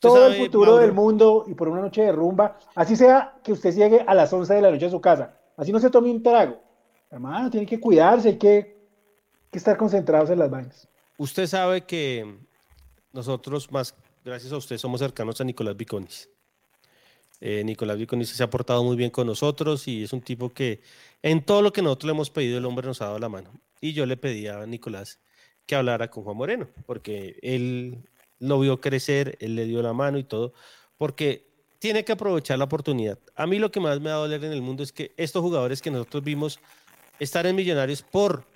todo 0.01 0.27
el 0.27 0.35
futuro 0.35 0.77
del 0.79 0.93
mundo 0.93 1.45
y 1.47 1.55
por 1.55 1.69
una 1.69 1.81
noche 1.81 2.03
de 2.03 2.13
rumba, 2.13 2.59
así 2.75 2.97
sea 2.97 3.39
que 3.43 3.53
usted 3.53 3.75
llegue 3.75 4.01
a 4.07 4.15
las 4.15 4.33
11 4.33 4.55
de 4.55 4.63
la 4.63 4.71
noche 4.71 4.87
a 4.87 4.91
su 4.91 5.01
casa, 5.01 5.39
así 5.57 5.73
no 5.73 5.81
se 5.81 5.91
tome 5.91 6.11
un 6.11 6.23
trago. 6.23 6.61
Hermano, 7.11 7.51
tiene 7.51 7.67
que 7.67 7.79
cuidarse, 7.79 8.29
hay 8.31 8.39
que, 8.39 8.77
estar 9.53 9.79
concentrados 9.79 10.29
en 10.29 10.39
las 10.39 10.51
vainas. 10.51 10.87
Usted 11.17 11.47
sabe 11.47 11.87
que 11.87 12.37
nosotros, 13.15 13.73
más 13.73 13.95
gracias 14.23 14.53
a 14.53 14.59
usted, 14.59 14.77
somos 14.77 15.01
cercanos 15.01 15.41
a 15.41 15.45
Nicolás 15.45 15.75
Viconis. 15.75 16.29
Eh, 17.41 17.63
Nicolás 17.65 17.97
Viconis 17.97 18.29
se 18.29 18.43
ha 18.43 18.51
portado 18.51 18.85
muy 18.85 18.97
bien 18.97 19.11
con 19.11 19.27
nosotros 19.27 19.89
y 19.89 20.05
es 20.05 20.13
un 20.13 20.21
tipo 20.21 20.53
que 20.53 20.83
en 21.23 21.43
todo 21.43 21.63
lo 21.63 21.73
que 21.73 21.81
nosotros 21.81 22.09
le 22.09 22.13
hemos 22.13 22.29
pedido, 22.29 22.59
el 22.59 22.67
hombre 22.67 22.87
nos 22.87 23.01
ha 23.01 23.07
dado 23.07 23.19
la 23.19 23.31
mano. 23.31 23.51
Y 23.81 23.95
yo 23.95 24.05
le 24.05 24.19
pedí 24.19 24.47
a 24.47 24.67
Nicolás 24.67 25.21
que 25.67 25.75
hablara 25.75 26.09
con 26.11 26.25
Juan 26.25 26.37
Moreno, 26.37 26.69
porque 26.87 27.39
él 27.43 27.99
lo 28.39 28.61
vio 28.61 28.81
crecer, 28.81 29.37
él 29.41 29.57
le 29.57 29.65
dio 29.65 29.83
la 29.83 29.93
mano 29.93 30.19
y 30.19 30.25
todo, 30.25 30.53
porque 30.97 31.47
tiene 31.79 32.05
que 32.05 32.13
aprovechar 32.13 32.59
la 32.59 32.65
oportunidad. 32.65 33.19
A 33.35 33.47
mí 33.47 33.59
lo 33.59 33.71
que 33.71 33.81
más 33.81 34.01
me 34.01 34.11
da 34.11 34.17
doler 34.17 34.45
en 34.45 34.53
el 34.53 34.63
mundo 34.63 34.83
es 34.83 34.93
que 34.93 35.13
estos 35.17 35.43
jugadores 35.43 35.83
que 35.83 35.91
nosotros 35.91 36.25
vimos 36.25 36.61
estar 37.19 37.47
en 37.47 37.57
Millonarios 37.57 38.03
por 38.03 38.47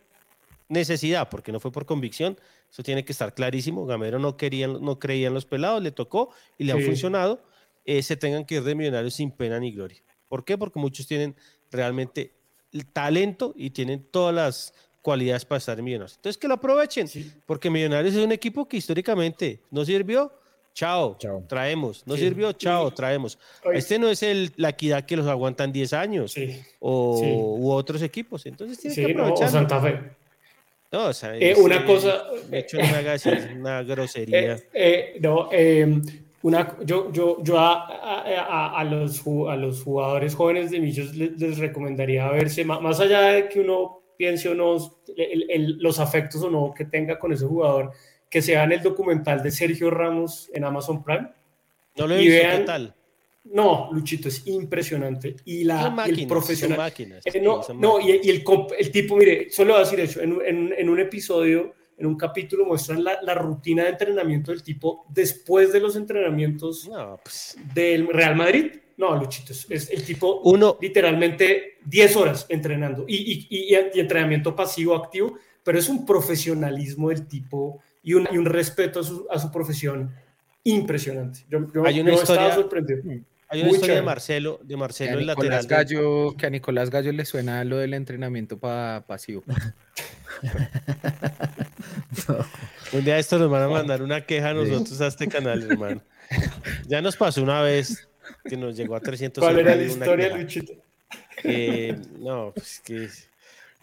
necesidad, 0.68 1.28
porque 1.28 1.52
no 1.52 1.60
fue 1.60 1.72
por 1.72 1.84
convicción, 1.84 2.38
eso 2.70 2.82
tiene 2.82 3.04
que 3.04 3.12
estar 3.12 3.34
clarísimo. 3.34 3.84
Gamero 3.86 4.18
no, 4.18 4.36
quería, 4.36 4.68
no 4.68 4.98
creía 4.98 5.28
en 5.28 5.34
los 5.34 5.44
pelados, 5.44 5.82
le 5.82 5.90
tocó 5.90 6.30
y 6.56 6.64
le 6.64 6.72
han 6.72 6.82
funcionado. 6.82 7.42
Eh, 7.84 8.02
se 8.02 8.16
tengan 8.16 8.44
que 8.44 8.56
ir 8.56 8.62
de 8.62 8.74
Millonarios 8.74 9.14
sin 9.14 9.32
pena 9.32 9.58
ni 9.58 9.72
gloria. 9.72 10.00
¿Por 10.28 10.44
qué? 10.44 10.56
Porque 10.56 10.78
muchos 10.78 11.06
tienen 11.06 11.34
realmente 11.72 12.34
el 12.72 12.86
talento 12.86 13.52
y 13.56 13.70
tienen 13.70 14.06
todas 14.10 14.34
las 14.34 14.74
cualidades 15.02 15.44
para 15.44 15.58
estar 15.58 15.78
en 15.78 15.84
Millonarios. 15.84 16.16
Entonces 16.16 16.38
que 16.38 16.48
lo 16.48 16.54
aprovechen, 16.54 17.08
porque 17.46 17.70
Millonarios 17.70 18.14
es 18.14 18.24
un 18.24 18.32
equipo 18.32 18.66
que 18.68 18.76
históricamente 18.76 19.60
no 19.70 19.84
sirvió, 19.84 20.32
chao, 20.74 21.16
traemos, 21.46 22.06
no 22.06 22.16
sirvió, 22.16 22.52
chao, 22.52 22.90
traemos. 22.90 23.38
Este 23.72 23.98
no 23.98 24.08
es 24.08 24.22
el, 24.22 24.52
la 24.56 24.70
equidad 24.70 25.04
que 25.04 25.16
los 25.16 25.26
aguantan 25.26 25.72
10 25.72 25.92
años 25.92 26.34
o 26.78 27.56
u 27.58 27.70
otros 27.70 28.02
equipos, 28.02 28.46
entonces 28.46 28.78
tiene 28.78 28.94
que 28.94 29.12
aprovechar. 29.12 29.48
O 29.48 29.50
Santa 29.50 29.80
Fe. 29.80 30.00
No, 30.92 31.06
o 31.06 31.12
sea, 31.12 31.36
eh, 31.36 31.54
una 31.56 31.84
cosa. 31.86 32.24
De 32.48 32.58
hecho, 32.58 32.78
no 32.78 32.96
hagas 32.96 33.24
una 33.54 33.82
grosería. 33.84 34.54
Eh, 34.54 34.60
eh, 34.74 35.18
no, 35.20 35.48
em, 35.52 36.02
una, 36.42 36.76
yo, 36.84 37.12
yo, 37.12 37.38
yo 37.44 37.58
a, 37.58 37.86
a, 37.86 38.78
a, 38.80 38.84
los, 38.84 39.22
a 39.48 39.56
los 39.56 39.82
jugadores 39.82 40.34
jóvenes 40.34 40.70
de 40.72 40.80
Millos 40.80 41.14
les, 41.14 41.38
les 41.38 41.58
recomendaría 41.58 42.28
verse, 42.30 42.64
más 42.64 42.98
allá 42.98 43.20
de 43.22 43.48
que 43.48 43.60
uno 43.60 43.99
piense 44.20 44.50
o 44.50 44.54
no 44.54 44.76
los 45.78 45.98
afectos 45.98 46.42
o 46.42 46.50
no 46.50 46.74
que 46.76 46.84
tenga 46.84 47.18
con 47.18 47.32
ese 47.32 47.46
jugador, 47.46 47.92
que 48.28 48.42
se 48.42 48.52
vean 48.52 48.70
el 48.70 48.82
documental 48.82 49.42
de 49.42 49.50
Sergio 49.50 49.90
Ramos 49.90 50.50
en 50.52 50.62
Amazon 50.62 51.02
Prime. 51.02 51.30
No 51.96 52.06
lo 52.06 52.16
he 52.16 52.18
visto, 52.18 52.34
vean, 52.34 52.58
¿qué 52.58 52.64
tal? 52.64 52.94
No, 53.44 53.88
Luchito, 53.90 54.28
es 54.28 54.46
impresionante. 54.46 55.36
Y 55.46 55.64
la, 55.64 56.04
el 56.06 56.26
profesional. 56.26 56.92
Eh, 56.98 57.40
no, 57.40 57.62
no 57.74 57.98
y, 57.98 58.10
el, 58.10 58.44
el, 58.78 58.90
tipo, 58.92 59.16
mire, 59.16 59.48
solo 59.50 59.72
voy 59.72 59.80
a 59.80 59.84
decir 59.84 60.00
eso, 60.00 60.20
en, 60.20 60.38
en, 60.44 60.74
en 60.76 60.90
un 60.90 61.00
episodio, 61.00 61.72
en 62.00 62.06
un 62.06 62.16
capítulo 62.16 62.64
muestran 62.64 63.04
la, 63.04 63.20
la, 63.22 63.34
rutina 63.34 63.84
de 63.84 63.90
entrenamiento 63.90 64.50
del 64.50 64.62
tipo 64.62 65.06
después 65.08 65.72
de 65.72 65.80
los 65.80 65.94
entrenamientos 65.94 66.90
pues. 67.22 67.56
del 67.74 68.08
Real 68.08 68.34
Madrid 68.34 68.72
no, 69.00 69.16
Luchito, 69.16 69.54
es 69.54 69.90
el 69.90 70.04
tipo 70.04 70.42
Uno, 70.44 70.76
literalmente 70.78 71.78
10 71.86 72.16
horas 72.16 72.46
entrenando 72.50 73.06
y, 73.08 73.46
y, 73.48 73.72
y, 73.72 73.74
entrenamiento 73.98 74.54
pasivo, 74.54 74.94
activo, 74.94 75.38
pero 75.64 75.78
es 75.78 75.88
un 75.88 76.04
profesionalismo 76.04 77.08
del 77.08 77.26
tipo 77.26 77.80
y 78.02 78.12
un, 78.12 78.28
y 78.30 78.36
un 78.36 78.44
respeto 78.44 79.00
a 79.00 79.02
su, 79.02 79.26
a 79.30 79.38
su, 79.38 79.50
profesión 79.50 80.14
impresionante. 80.64 81.46
Yo, 81.48 81.66
yo, 81.72 81.86
hay 81.86 82.00
una 82.00 82.12
historia, 82.12 82.54
sorprendido. 82.54 83.02
Hay 83.52 83.62
una 83.62 83.72
historia 83.72 83.96
de 83.96 84.02
Marcelo, 84.02 84.60
de 84.62 84.76
Marcelo 84.76 85.18
el 85.18 85.26
lateral. 85.26 85.66
Gallo, 85.66 86.36
que 86.36 86.46
a 86.46 86.50
Nicolás 86.50 86.88
Gallo 86.88 87.10
le 87.10 87.24
suena 87.24 87.64
lo 87.64 87.78
del 87.78 87.94
entrenamiento 87.94 88.58
pa, 88.58 89.02
pasivo. 89.08 89.42
Un 92.92 93.04
día 93.04 93.18
esto 93.18 93.40
nos 93.40 93.50
van 93.50 93.64
a 93.64 93.68
mandar 93.68 94.02
una 94.02 94.24
queja 94.24 94.50
a 94.50 94.54
nosotros 94.54 95.00
a 95.00 95.08
este 95.08 95.26
canal, 95.26 95.68
hermano. 95.68 96.00
Ya 96.86 97.02
nos 97.02 97.16
pasó 97.16 97.42
una 97.42 97.60
vez 97.60 98.08
que 98.44 98.56
nos 98.56 98.76
llegó 98.76 98.94
a 98.94 99.00
300. 99.00 99.42
¿Cuál 99.42 99.58
era 99.58 99.74
la 99.74 99.82
historia, 99.82 100.36
Luchito? 100.36 100.72
Eh, 101.42 101.96
no, 102.20 102.52
pues 102.54 102.80
que. 102.84 103.08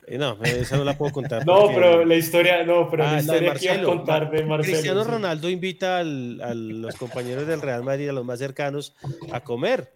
Eh, 0.09 0.17
no, 0.17 0.41
esa 0.41 0.77
no 0.77 0.85
la 0.85 0.97
puedo 0.97 1.11
contar. 1.11 1.45
No, 1.45 1.67
pero 1.67 2.05
la 2.05 2.15
historia, 2.15 2.63
no, 2.63 2.89
pero 2.89 3.03
la 3.03 3.15
ah, 3.15 3.19
historia 3.19 3.53
que 3.53 3.65
iba 3.65 3.73
a 3.73 3.83
contar 3.83 4.31
de 4.31 4.43
Marcelo. 4.43 4.73
Cristiano 4.73 5.03
Ronaldo 5.03 5.49
invita 5.49 5.99
a 5.99 6.03
los 6.03 6.95
compañeros 6.95 7.45
del 7.45 7.61
Real 7.61 7.83
Madrid, 7.83 8.09
a 8.09 8.13
los 8.13 8.25
más 8.25 8.39
cercanos, 8.39 8.95
a 9.31 9.41
comer. 9.41 9.91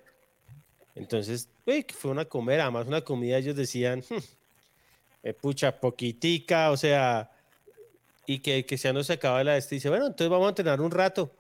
Entonces, 0.96 1.50
uy, 1.66 1.84
que 1.84 1.94
fue 1.94 2.12
una 2.12 2.26
comer, 2.26 2.60
además 2.60 2.88
una 2.88 3.02
comida, 3.02 3.38
ellos 3.38 3.56
decían, 3.56 4.04
hmm, 4.10 4.18
eh, 5.24 5.34
pucha, 5.34 5.80
poquitica, 5.80 6.72
o 6.72 6.78
sea, 6.78 7.32
y 8.26 8.40
que, 8.40 8.66
que 8.66 8.76
ya 8.76 8.92
no 8.92 9.04
se 9.04 9.14
acaba 9.14 9.42
la 9.46 9.56
este. 9.56 9.76
Dice, 9.76 9.90
bueno, 9.90 10.08
entonces 10.08 10.30
vamos 10.30 10.48
a 10.48 10.50
entrenar 10.50 10.82
un 10.82 10.92
rato. 10.92 11.32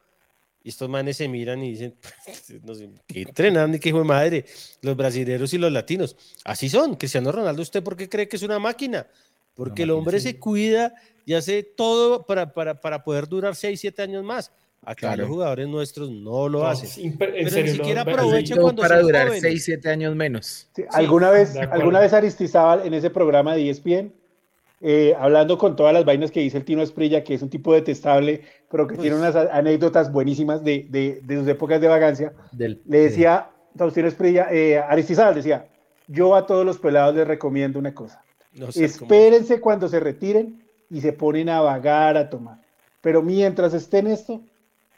Y 0.64 0.70
estos 0.70 0.90
manes 0.90 1.18
se 1.18 1.28
miran 1.28 1.64
y 1.64 1.72
dicen, 1.72 1.96
no 2.64 2.76
sé, 2.76 2.90
¿qué 3.08 3.24
entrenan 3.24 3.72
ni 3.72 3.80
qué 3.80 3.90
hijo 3.90 4.00
de 4.00 4.06
madre? 4.06 4.46
Los 4.82 4.96
brasileños 4.96 5.54
y 5.54 5.58
los 5.58 5.72
latinos. 5.72 6.16
Así 6.46 6.70
son. 6.70 6.96
Cristiano 6.96 7.32
Ronaldo, 7.32 7.62
¿usted 7.62 7.84
por 7.84 7.96
qué 7.96 8.08
cree 8.08 8.28
que 8.28 8.36
es 8.36 8.44
una 8.44 8.60
máquina? 8.60 9.08
Porque 9.56 9.84
el 9.84 9.92
hombre 9.92 10.20
se 10.20 10.40
cuida 10.40 10.94
y 11.26 11.34
hace 11.34 11.64
todo 11.64 12.26
para, 12.26 12.54
para, 12.54 12.80
para 12.80 13.04
poder 13.04 13.28
durar 13.28 13.56
6, 13.56 13.80
7 13.80 14.02
años 14.02 14.24
más. 14.24 14.52
Acá 14.84 15.16
los 15.16 15.28
jugadores 15.28 15.68
nuestros 15.68 16.10
no 16.10 16.50
lo 16.50 16.66
hacen. 16.66 17.16
Pero 17.18 17.34
ni 17.34 17.70
siquiera 17.70 18.02
aprovecha 18.02 18.56
cuando 18.56 18.82
para 18.82 19.00
durar 19.00 19.32
6, 19.32 19.64
7 19.64 19.90
años 19.90 20.16
menos. 20.16 20.68
alguna 20.90 21.30
vez, 21.30 21.56
alguna 21.56 22.00
vez 22.00 22.14
Aristizábal 22.14 22.86
en 22.86 22.94
ese 22.96 23.12
programa 23.12 23.56
de 23.56 23.70
ESPN 23.70 24.21
eh, 24.82 25.16
hablando 25.20 25.58
con 25.60 25.76
todas 25.76 25.94
las 25.94 26.06
vainas 26.06 26.32
que 26.32 26.40
dice 26.40 26.58
el 26.58 26.66
Tino 26.66 26.82
Esprilla, 26.82 27.24
que 27.24 27.36
es 27.36 27.42
un 27.44 27.50
tipo 27.50 27.74
detestable, 27.74 28.42
pero 28.70 28.88
que 28.88 28.98
tiene 28.98 29.16
unas 29.16 29.36
anécdotas 29.36 30.12
buenísimas 30.12 30.64
de, 30.64 30.88
de, 30.90 31.22
de 31.24 31.36
sus 31.38 31.48
épocas 31.48 31.80
de 31.80 31.88
vagancia, 31.88 32.34
le 32.58 32.78
decía 32.86 33.50
a 33.80 33.90
Tino 33.92 34.08
Esprilla, 34.08 34.48
eh, 34.52 34.80
Aristizábal 34.80 35.36
decía, 35.36 35.68
yo 36.08 36.36
a 36.36 36.48
todos 36.48 36.66
los 36.66 36.80
pelados 36.80 37.16
les 37.16 37.28
recomiendo 37.28 37.78
una 37.78 37.94
cosa, 37.94 38.24
espérense 38.76 39.62
cuando 39.62 39.88
se 39.88 40.00
retiren 40.00 40.64
y 40.90 41.00
se 41.02 41.14
ponen 41.14 41.50
a 41.50 41.62
vagar, 41.62 42.18
a 42.18 42.30
tomar, 42.30 42.58
pero 43.02 43.22
mientras 43.22 43.76
estén 43.76 44.08
esto, 44.08 44.42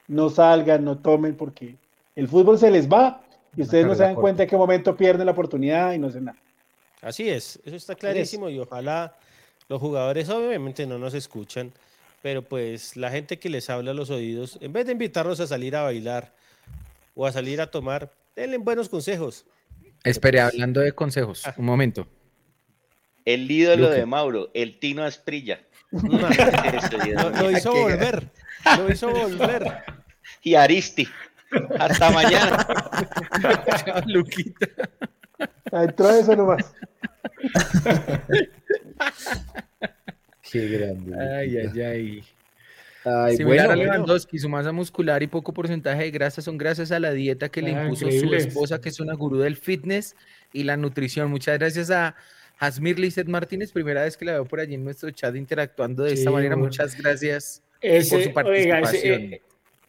no 0.07 0.29
salgan, 0.29 0.85
no 0.85 0.97
tomen, 0.97 1.35
porque 1.35 1.75
el 2.15 2.27
fútbol 2.29 2.57
se 2.57 2.71
les 2.71 2.89
va 2.89 3.21
y 3.55 3.63
ustedes 3.63 3.85
no 3.85 3.95
se 3.95 4.03
dan 4.03 4.15
cuenta 4.15 4.43
en 4.43 4.49
qué 4.49 4.55
momento 4.55 4.95
pierden 4.95 5.25
la 5.25 5.33
oportunidad 5.33 5.91
y 5.93 5.99
no 5.99 6.07
hacen 6.07 6.25
nada. 6.25 6.37
Así 7.01 7.29
es, 7.29 7.59
eso 7.65 7.75
está 7.75 7.95
clarísimo 7.95 8.49
y 8.49 8.59
ojalá 8.59 9.13
los 9.67 9.79
jugadores 9.79 10.29
obviamente 10.29 10.85
no 10.85 10.97
nos 10.97 11.13
escuchan, 11.13 11.71
pero 12.21 12.41
pues 12.41 12.95
la 12.95 13.11
gente 13.11 13.39
que 13.39 13.49
les 13.49 13.69
habla 13.69 13.91
a 13.91 13.93
los 13.93 14.09
oídos, 14.09 14.57
en 14.61 14.73
vez 14.73 14.85
de 14.85 14.93
invitarlos 14.93 15.39
a 15.39 15.47
salir 15.47 15.75
a 15.75 15.83
bailar 15.83 16.33
o 17.15 17.25
a 17.25 17.31
salir 17.31 17.61
a 17.61 17.67
tomar, 17.67 18.11
denle 18.35 18.57
buenos 18.57 18.89
consejos. 18.89 19.45
Espere, 20.03 20.41
hablando 20.41 20.81
de 20.81 20.91
consejos, 20.91 21.45
ah. 21.45 21.53
un 21.57 21.65
momento. 21.65 22.07
El 23.25 23.49
ídolo 23.49 23.89
de 23.89 24.05
Mauro, 24.05 24.51
el 24.53 24.79
Tino 24.79 25.03
Asprilla. 25.03 25.61
lo, 25.91 27.51
hizo 27.51 27.71
volver, 27.73 28.29
lo 28.77 28.91
hizo 28.91 29.09
volver. 29.09 29.83
Y 30.41 30.55
Aristi. 30.55 31.07
Hasta 31.79 32.09
mañana. 32.09 32.65
Luquita. 34.07 34.67
Entró 35.71 36.09
eso 36.09 36.35
nomás. 36.35 36.73
Qué 40.51 40.67
grande. 40.67 41.19
Ay, 41.19 41.57
ay, 41.57 41.81
ay. 41.81 42.23
Ay, 43.05 43.35
Similar 43.35 43.67
bueno, 43.67 43.81
a 43.81 43.85
Lewandowski, 43.85 44.39
su 44.39 44.47
masa 44.47 44.71
muscular 44.71 45.21
y 45.23 45.27
poco 45.27 45.53
porcentaje 45.53 46.03
de 46.03 46.11
grasa 46.11 46.41
son 46.41 46.57
gracias 46.57 46.91
a 46.91 46.99
la 46.99 47.11
dieta 47.11 47.49
que 47.49 47.61
le 47.61 47.75
ah, 47.75 47.83
impuso 47.83 48.09
su 48.09 48.33
esposa, 48.33 48.79
que 48.79 48.89
es 48.89 48.99
una 48.99 49.13
gurú 49.13 49.39
del 49.39 49.57
fitness 49.57 50.15
y 50.53 50.63
la 50.63 50.77
nutrición. 50.77 51.29
Muchas 51.29 51.59
gracias 51.59 51.91
a 51.91 52.15
Jasmir 52.57 52.99
Lizeth 52.99 53.27
Martínez, 53.27 53.73
primera 53.73 54.03
vez 54.03 54.15
que 54.15 54.23
la 54.23 54.33
veo 54.33 54.45
por 54.45 54.61
allí 54.61 54.75
en 54.75 54.85
nuestro 54.85 55.11
chat 55.11 55.35
interactuando 55.35 56.03
de 56.03 56.13
esta 56.13 56.31
manera. 56.31 56.55
Muchas 56.55 56.97
gracias 56.97 57.61
por 57.81 58.23
su 58.23 58.33
participación. 58.33 59.35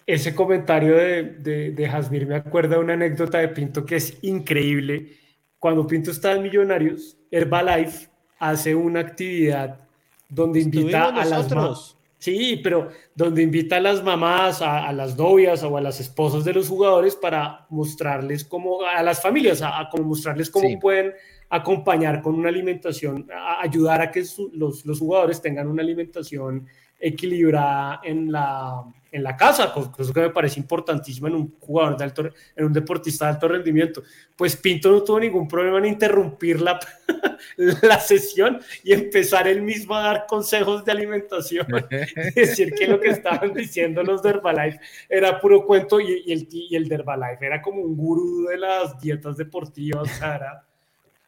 ese, 0.07 0.35
comentario 0.35 0.97
de, 0.97 1.23
de, 1.23 1.71
de 1.71 1.89
Jasmir 1.89 2.27
me 2.27 2.37
acuerda 2.37 2.77
de 2.77 2.83
una 2.83 2.95
anécdota 2.95 3.39
de 3.39 3.49
Pinto 3.49 3.85
que 3.85 3.97
es 3.97 4.19
increíble. 4.23 5.13
Cuando 5.61 5.87
Pinto 5.87 6.11
estaba 6.11 6.35
en 6.35 6.43
Millonarios, 6.43 7.17
Herbalife 7.35 8.09
hace 8.39 8.75
una 8.75 9.01
actividad 9.01 9.81
donde 10.29 10.61
invita 10.61 11.09
a 11.09 11.25
las 11.25 11.51
mamás. 11.51 11.97
Sí, 12.19 12.61
pero 12.63 12.89
donde 13.15 13.43
invita 13.43 13.77
a 13.77 13.81
las 13.81 14.03
mamás, 14.03 14.63
a, 14.63 14.91
las 14.93 15.17
novias 15.19 15.63
o 15.63 15.77
a 15.77 15.81
las 15.81 16.01
esposas 16.01 16.45
de 16.45 16.55
los 16.55 16.69
jugadores 16.69 17.17
para 17.17 17.67
mostrarles 17.69 18.45
cómo, 18.45 18.83
a 18.83 19.03
las 19.03 19.21
familias, 19.21 19.61
a, 19.61 19.91
mostrarles 20.03 20.49
cómo 20.49 20.79
pueden 20.79 21.13
acompañar 21.51 22.23
con 22.23 22.35
una 22.37 22.49
alimentación, 22.49 23.29
ayudar 23.61 24.01
a 24.01 24.11
que 24.11 24.25
los, 24.55 24.87
los 24.87 24.99
jugadores 24.99 25.43
tengan 25.43 25.69
una 25.69 25.83
alimentación 25.83 26.67
equilibrada 26.99 28.01
en 28.03 28.33
la, 28.33 28.83
en 29.15 29.23
la 29.23 29.37
casa, 29.37 29.73
cosa 29.73 30.13
que 30.13 30.21
me 30.21 30.31
parece 30.31 30.59
importantísimo 30.59 31.29
en 31.29 31.37
un 31.37 31.55
jugador 31.61 31.97
de 31.97 32.03
alto, 32.03 32.31
en 32.57 32.65
un 32.65 32.73
deportista 32.73 33.27
de 33.27 33.33
alto 33.33 33.47
rendimiento. 33.47 34.03
Pues 34.37 34.57
Pinto 34.57 34.91
no 34.91 35.05
tuvo 35.05 35.21
ningún 35.21 35.47
problema 35.47 35.79
en 35.79 35.85
interrumpir 35.85 36.61
la, 36.61 36.81
la 37.83 38.01
sesión 38.01 38.61
y 38.83 38.93
empezar 38.93 39.47
él 39.47 39.63
mismo 39.63 39.95
a 39.95 40.03
dar 40.03 40.27
consejos 40.27 40.85
de 40.85 40.91
alimentación. 40.91 41.67
decir 42.35 42.75
que 42.75 42.89
lo 42.89 42.99
que 42.99 43.11
estaban 43.11 43.55
diciendo 43.55 44.03
los 44.03 44.21
de 44.21 44.31
Herbalife 44.31 44.81
era 45.09 45.39
puro 45.41 45.65
cuento 45.65 46.01
y, 46.01 46.33
el, 46.33 46.49
y 46.51 46.75
el 46.75 46.89
de 46.89 46.97
Herbalife 46.97 47.47
era 47.47 47.63
como 47.63 47.83
un 47.83 47.97
gurú 47.97 48.47
de 48.49 48.59
las 48.59 49.01
dietas 49.01 49.37
deportivas, 49.37 50.11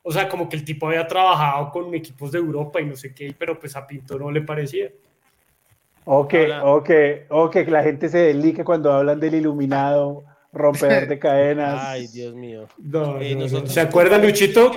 o 0.02 0.12
sea, 0.12 0.28
como 0.28 0.48
que 0.48 0.56
el 0.56 0.64
tipo 0.64 0.86
había 0.86 1.06
trabajado 1.06 1.70
con 1.70 1.93
equipos 1.94 2.30
de 2.32 2.38
Europa 2.38 2.80
y 2.80 2.84
no 2.86 2.97
sé 2.97 3.12
qué, 3.14 3.34
pero 3.36 3.59
pues 3.59 3.74
a 3.76 3.86
Pinto 3.86 4.18
no 4.18 4.30
le 4.30 4.40
parecía. 4.40 4.90
Ok, 6.08 6.34
ok, 6.62 6.90
ok, 7.30 7.52
que 7.52 7.70
la 7.70 7.82
gente 7.82 8.08
se 8.08 8.18
delique 8.18 8.62
cuando 8.62 8.92
hablan 8.92 9.18
del 9.18 9.34
iluminado, 9.34 10.24
romper 10.52 11.08
de 11.08 11.18
cadenas. 11.18 11.80
Ay, 11.84 12.06
Dios 12.06 12.32
mío. 12.32 12.68
Eh, 13.20 13.48
¿Se 13.66 13.80
acuerda, 13.80 14.16
Luchito? 14.16 14.70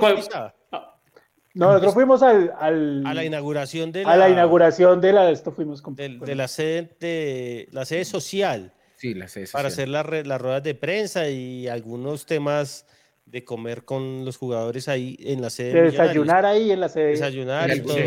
No, 1.54 1.68
nosotros 1.68 1.94
fuimos 1.94 2.24
al, 2.24 2.52
a 2.58 3.14
la 3.14 3.24
inauguración 3.24 3.92
de 3.92 4.02
la, 4.02 4.12
a 4.12 4.16
la 4.16 4.28
inauguración 4.28 5.00
de 5.00 5.12
la 5.12 5.30
esto 5.30 5.52
fuimos 5.52 5.82
con, 5.82 5.94
de, 5.94 6.34
la 6.34 6.48
sede 6.48 6.96
de 6.98 7.68
la 7.70 7.84
sede 7.84 8.04
social. 8.04 8.72
Sí, 8.96 9.14
la 9.14 9.28
sede 9.28 9.46
social. 9.46 9.58
Para 9.58 9.68
hacer 9.68 9.88
las 9.88 10.40
ruedas 10.40 10.64
de 10.64 10.74
prensa 10.74 11.28
y 11.28 11.68
algunos 11.68 12.26
temas 12.26 12.86
de 13.24 13.44
comer 13.44 13.84
con 13.84 14.24
los 14.24 14.36
jugadores 14.36 14.88
ahí 14.88 15.16
en 15.20 15.42
la 15.42 15.50
sede. 15.50 15.74
De 15.74 15.82
desayunar 15.82 16.44
ahí 16.44 16.72
en 16.72 16.80
la 16.80 16.88
sede. 16.88 17.10
Desayunar 17.10 17.70
y 17.70 17.80
todo. 17.80 17.98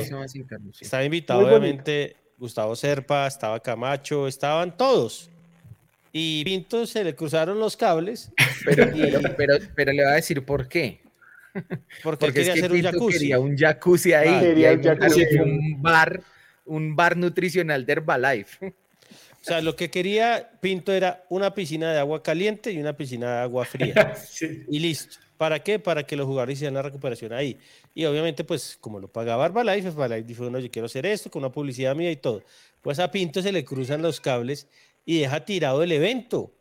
Estaba 0.81 1.05
invitado, 1.05 1.39
obviamente, 1.47 2.17
Gustavo 2.43 2.75
Serpa, 2.75 3.25
estaba 3.25 3.57
Camacho, 3.61 4.27
estaban 4.27 4.75
todos. 4.75 5.29
Y 6.11 6.43
Pinto 6.43 6.85
se 6.85 7.01
le 7.01 7.15
cruzaron 7.15 7.57
los 7.57 7.77
cables. 7.77 8.33
Pero, 8.65 8.91
pero, 9.37 9.55
pero, 9.73 9.93
le 9.93 10.03
va 10.03 10.11
a 10.11 10.15
decir 10.15 10.43
por 10.43 10.67
qué. 10.67 10.99
Porque, 12.03 12.33
quería 12.33 12.51
hacer 12.51 12.73
un 12.73 12.81
jacuzzi. 12.81 13.19
Quería 13.19 13.39
un 13.39 13.57
jacuzzi 13.57 14.11
ahí. 14.11 14.41
quería 14.41 14.73
un, 14.73 14.83
jacuzzi. 14.83 15.25
un 15.37 15.81
bar, 15.81 16.21
un 16.65 16.95
bar 16.97 17.15
nutricional 17.15 17.85
de 17.85 17.93
Herbalife. 17.93 18.67
O 18.67 19.45
sea, 19.45 19.61
lo 19.61 19.77
que 19.77 19.89
quería 19.89 20.51
Pinto 20.59 20.91
era 20.91 21.23
una 21.29 21.53
piscina 21.53 21.93
de 21.93 21.99
agua 21.99 22.21
caliente 22.21 22.73
y 22.73 22.77
una 22.77 22.91
piscina 22.91 23.37
de 23.37 23.41
agua 23.43 23.63
fría. 23.63 24.15
Y 24.69 24.79
listo. 24.79 25.22
¿Para 25.37 25.59
qué? 25.63 25.79
Para 25.79 26.03
que 26.03 26.15
los 26.15 26.25
jugadores 26.25 26.57
hicieran 26.57 26.75
la 26.75 26.81
recuperación 26.81 27.33
ahí. 27.33 27.57
Y 27.93 28.05
obviamente, 28.05 28.43
pues, 28.43 28.77
como 28.79 28.99
lo 28.99 29.07
pagaba 29.07 29.45
Herbalife, 29.45 29.87
Herbalife 29.89 30.23
dijo, 30.23 30.49
no, 30.49 30.59
yo 30.59 30.69
quiero 30.69 30.85
hacer 30.85 31.05
esto 31.05 31.29
con 31.29 31.41
una 31.41 31.51
publicidad 31.51 31.95
mía 31.95 32.11
y 32.11 32.17
todo. 32.17 32.43
Pues 32.81 32.99
a 32.99 33.11
Pinto 33.11 33.41
se 33.41 33.51
le 33.51 33.65
cruzan 33.65 34.01
los 34.01 34.19
cables 34.19 34.67
y 35.05 35.19
deja 35.19 35.43
tirado 35.45 35.83
el 35.83 35.91
evento. 35.91 36.51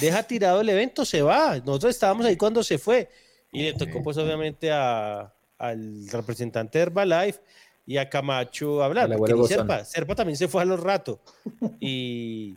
Deja 0.00 0.22
tirado 0.22 0.62
el 0.62 0.68
evento, 0.68 1.04
se 1.04 1.22
va. 1.22 1.58
Nosotros 1.58 1.94
estábamos 1.94 2.26
ahí 2.26 2.36
cuando 2.36 2.62
se 2.62 2.78
fue. 2.78 3.08
Y 3.52 3.62
le 3.62 3.74
tocó, 3.74 4.02
pues, 4.02 4.16
obviamente, 4.16 4.70
a, 4.70 5.34
al 5.58 6.08
representante 6.08 6.78
de 6.78 6.82
Herbalife 6.82 7.40
y 7.86 7.96
a 7.96 8.08
Camacho 8.08 8.82
hablar. 8.82 9.10
Serpa, 9.46 9.84
Serpa 9.84 10.14
también 10.14 10.36
se 10.36 10.48
fue 10.48 10.62
a 10.62 10.64
los 10.64 10.80
ratos. 10.80 11.18
Y, 11.80 12.56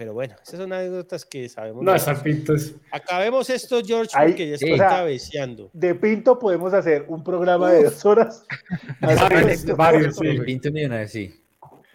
pero 0.00 0.14
bueno, 0.14 0.34
esas 0.42 0.58
son 0.58 0.72
anécdotas 0.72 1.26
que 1.26 1.46
sabemos. 1.50 1.84
No, 1.84 1.94
están 1.94 2.22
pintos. 2.22 2.72
Acabemos 2.90 3.50
esto, 3.50 3.82
George, 3.84 4.08
porque 4.18 4.48
ya 4.48 4.54
estoy 4.54 4.78
cabeceando. 4.78 5.68
De 5.74 5.94
Pinto 5.94 6.38
podemos 6.38 6.72
hacer 6.72 7.04
un 7.06 7.22
programa 7.22 7.70
de 7.70 7.84
dos 7.84 8.02
horas. 8.06 8.46
varios, 9.02 9.66
varios, 9.76 10.16
sí. 10.16 10.40
Pinto 10.40 10.70
sí. 11.06 11.38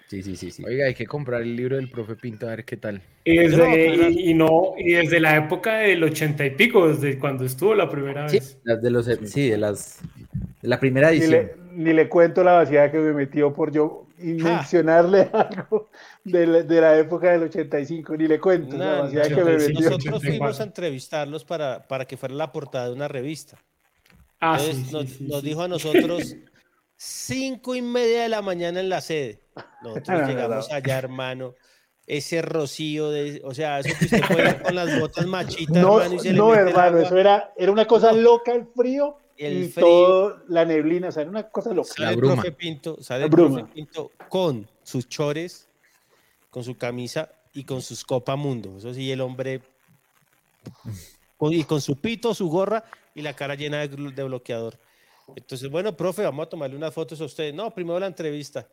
Sí, 0.07 0.21
sí, 0.21 0.35
sí, 0.35 0.51
sí. 0.51 0.63
Oiga, 0.63 0.85
hay 0.85 0.93
que 0.93 1.07
comprar 1.07 1.41
el 1.41 1.55
libro 1.55 1.77
del 1.77 1.89
profe 1.89 2.15
Pinto 2.15 2.45
a 2.45 2.51
ver 2.51 2.63
qué 2.63 2.77
tal. 2.77 3.01
Y 3.23 3.39
desde, 3.39 4.11
y, 4.11 4.35
no, 4.35 4.75
y 4.77 4.91
desde 4.93 5.19
la 5.19 5.37
época 5.37 5.77
del 5.77 6.03
ochenta 6.03 6.45
y 6.45 6.51
pico, 6.51 6.87
desde 6.87 7.17
cuando 7.17 7.43
estuvo 7.43 7.73
la 7.73 7.89
primera 7.89 8.27
vez. 8.27 8.59
Las 8.65 8.83
de 8.83 8.91
los, 8.91 9.09
sí, 9.23 9.49
de 9.49 9.57
las 9.57 9.99
de 10.61 10.67
la 10.67 10.79
primera 10.79 11.09
edición. 11.09 11.49
Ni 11.71 11.91
le, 11.91 12.07
cuento 12.07 12.43
la 12.43 12.53
vaciada 12.53 12.91
que 12.91 12.99
me 12.99 13.13
metió 13.13 13.51
por 13.51 13.71
yo 13.71 14.04
y 14.17 14.33
mencionarle 14.33 15.29
algo 15.33 15.89
de 16.23 16.81
la, 16.81 16.97
época 16.97 17.31
del 17.31 17.43
85, 17.43 18.17
ni 18.17 18.27
le 18.27 18.39
cuento 18.39 18.77
Nosotros 18.77 20.23
fuimos 20.23 20.59
a 20.59 20.63
entrevistarlos 20.63 21.43
para, 21.43 21.87
para 21.87 22.05
que 22.05 22.17
fuera 22.17 22.35
la 22.35 22.51
portada 22.51 22.87
de 22.87 22.93
una 22.93 23.07
revista. 23.07 23.57
Ah, 24.39 24.59
nos, 24.91 25.43
dijo 25.43 25.61
a 25.63 25.67
nosotros 25.67 26.35
cinco 26.95 27.75
y 27.75 27.81
media 27.81 28.23
de 28.23 28.29
la 28.29 28.41
mañana 28.41 28.79
en 28.79 28.89
la 28.89 29.01
sede. 29.01 29.41
Nosotros 29.81 30.21
llegamos 30.27 30.71
allá, 30.71 30.97
hermano. 30.97 31.55
Ese 32.07 32.43
rocío 32.43 33.09
de, 33.09 33.41
o 33.43 33.55
sea, 33.55 33.79
eso 33.79 33.97
que 33.97 34.05
usted 34.05 34.21
puede 34.27 34.61
con 34.61 34.75
las 34.75 34.99
botas 34.99 35.25
machitas. 35.27 35.75
No, 35.75 35.99
no 36.07 36.53
hermano, 36.53 36.99
eso 36.99 37.17
era, 37.17 37.51
era 37.57 37.71
una 37.71 37.87
cosa 37.87 38.11
loca 38.13 38.53
el 38.53 38.67
frío 38.75 39.17
y 39.37 39.67
todo 39.69 40.43
la 40.47 40.65
neblina, 40.65 41.09
o 41.09 41.11
sea, 41.11 41.23
era 41.23 41.31
una 41.31 41.49
cosa 41.49 41.73
loca. 41.73 41.91
Sale 41.95 42.13
el 42.13 42.19
profe 42.19 42.51
Pinto, 42.51 43.01
sale 43.01 43.25
el 43.25 43.29
profe 43.29 43.63
Pinto 43.65 44.11
con 44.29 44.67
sus 44.83 45.07
chores 45.09 45.67
con 46.55 46.63
su 46.63 46.77
camisa 46.77 47.29
y 47.51 47.65
con 47.65 47.81
sus 47.81 48.05
Copa 48.05 48.37
Mundo. 48.37 48.77
Eso 48.77 48.93
sí, 48.93 49.11
el 49.11 49.19
hombre. 49.19 49.61
y 51.41 51.63
con 51.65 51.81
su 51.81 51.97
pito, 51.97 52.33
su 52.33 52.47
gorra 52.47 52.85
y 53.13 53.21
la 53.21 53.33
cara 53.33 53.55
llena 53.55 53.85
de, 53.85 53.89
de 53.89 54.23
bloqueador. 54.23 54.79
Entonces, 55.35 55.69
bueno, 55.69 55.97
profe, 55.97 56.23
vamos 56.23 56.45
a 56.45 56.49
tomarle 56.49 56.77
unas 56.77 56.93
fotos 56.93 57.19
a 57.19 57.25
usted. 57.25 57.53
No, 57.53 57.73
primero 57.73 57.99
la 57.99 58.07
entrevista. 58.07 58.65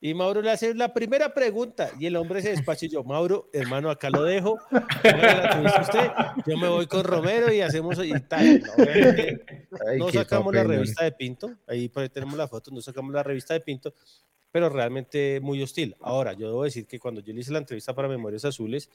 Y 0.00 0.12
Mauro 0.12 0.42
le 0.42 0.50
hace 0.50 0.74
la 0.74 0.92
primera 0.92 1.32
pregunta 1.32 1.90
y 1.98 2.06
el 2.06 2.16
hombre 2.16 2.42
se 2.42 2.50
despacha 2.50 2.84
y 2.84 2.90
yo, 2.90 3.02
Mauro, 3.02 3.48
hermano, 3.52 3.90
acá 3.90 4.10
lo 4.10 4.24
dejo. 4.24 4.58
Usted, 4.70 6.10
yo 6.46 6.58
me 6.58 6.68
voy 6.68 6.86
con 6.86 7.02
Romero 7.02 7.50
y 7.50 7.62
hacemos 7.62 7.98
y 8.04 8.12
tal. 8.20 8.62
No, 9.96 10.10
sacamos 10.12 10.54
la 10.54 10.64
revista 10.64 11.04
de 11.04 11.12
Pinto, 11.12 11.50
ahí 11.66 11.90
tenemos 12.12 12.36
la 12.36 12.46
foto, 12.46 12.70
no 12.70 12.82
sacamos 12.82 13.14
la 13.14 13.22
revista 13.22 13.54
de 13.54 13.60
Pinto, 13.60 13.94
pero 14.52 14.68
realmente 14.68 15.40
muy 15.40 15.62
hostil. 15.62 15.96
Ahora, 16.00 16.34
yo 16.34 16.48
debo 16.48 16.64
decir 16.64 16.86
que 16.86 16.98
cuando 16.98 17.22
yo 17.22 17.32
le 17.32 17.40
hice 17.40 17.52
la 17.52 17.58
entrevista 17.58 17.94
para 17.94 18.06
Memorias 18.06 18.44
Azules, 18.44 18.90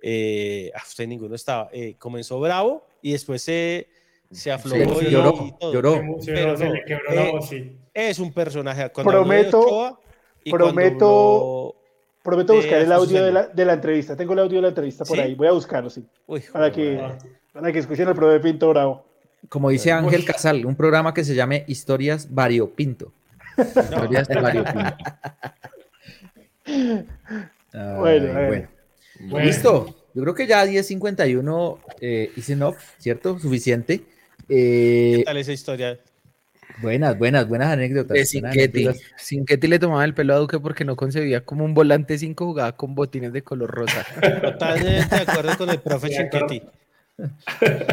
eh, 0.00 0.72
ah, 0.74 0.82
usted 0.84 1.06
ninguno 1.06 1.36
estaba, 1.36 1.68
eh, 1.72 1.94
comenzó 1.96 2.40
bravo 2.40 2.86
y 3.02 3.12
después 3.12 3.40
se, 3.40 3.88
se 4.32 4.50
aflojó 4.50 5.00
y, 5.00 5.10
lloró, 5.10 5.58
lloró. 5.72 6.00
Pero 6.26 6.54
eh, 7.52 7.76
es 7.94 8.18
un 8.18 8.32
personaje. 8.32 8.90
Cuando 8.90 9.12
Prometo 9.12 10.00
prometo, 10.48 11.74
prometo 12.22 12.54
buscar 12.54 12.80
el 12.80 12.92
audio 12.92 13.24
de 13.24 13.32
la, 13.32 13.46
de 13.48 13.64
la, 13.64 13.74
entrevista. 13.74 14.16
Tengo 14.16 14.32
el 14.32 14.38
audio 14.40 14.56
de 14.56 14.62
la 14.62 14.68
entrevista 14.68 15.04
por 15.04 15.18
ahí. 15.18 15.34
Voy 15.34 15.48
a 15.48 15.52
buscarlo, 15.52 15.90
sí. 15.90 16.04
para, 16.52 16.70
que, 16.70 17.00
para 17.52 17.72
que 17.72 17.78
escuchen 17.78 18.08
el 18.08 18.14
profe 18.14 18.40
Pinto 18.40 18.68
Bravo. 18.68 19.04
Como 19.48 19.70
dice 19.70 19.90
Ángel 19.92 20.24
Casal, 20.24 20.66
un 20.66 20.76
programa 20.76 21.14
que 21.14 21.24
se 21.24 21.34
llame 21.34 21.64
Historias 21.66 22.32
Variopinto. 22.32 23.12
Historias 23.58 24.28
de 24.28 24.40
Variopinto. 24.40 24.96
bueno, 27.72 28.32
bueno. 28.32 28.68
Listo. 29.42 29.96
Yo 30.12 30.22
creo 30.22 30.34
que 30.34 30.46
ya 30.46 30.64
10.51 30.66 31.78
eh, 32.00 32.32
is 32.36 32.50
enough, 32.50 32.76
¿cierto? 32.98 33.38
Suficiente. 33.38 34.02
Eh, 34.48 35.14
¿Qué 35.18 35.22
tal 35.24 35.36
esa 35.36 35.52
historia? 35.52 36.00
Buenas, 36.82 37.18
buenas, 37.18 37.48
buenas 37.48 37.72
anécdotas. 37.72 38.16
De 38.16 38.24
Sinqueti. 39.16 39.66
le 39.68 39.78
tomaba 39.78 40.04
el 40.04 40.14
pelo 40.14 40.34
a 40.34 40.38
Duque 40.38 40.58
porque 40.58 40.84
no 40.84 40.96
concebía 40.96 41.44
como 41.44 41.64
un 41.64 41.74
volante 41.74 42.18
5 42.18 42.46
jugaba 42.46 42.72
con 42.76 42.94
botines 42.94 43.32
de 43.32 43.42
color 43.42 43.70
rosa. 43.70 44.04
Totalmente 44.42 45.14
de 45.14 45.22
acuerdo 45.22 45.56
con 45.58 45.70
el 45.70 45.78
profe 45.82 46.08
Sinqueti. 46.08 46.62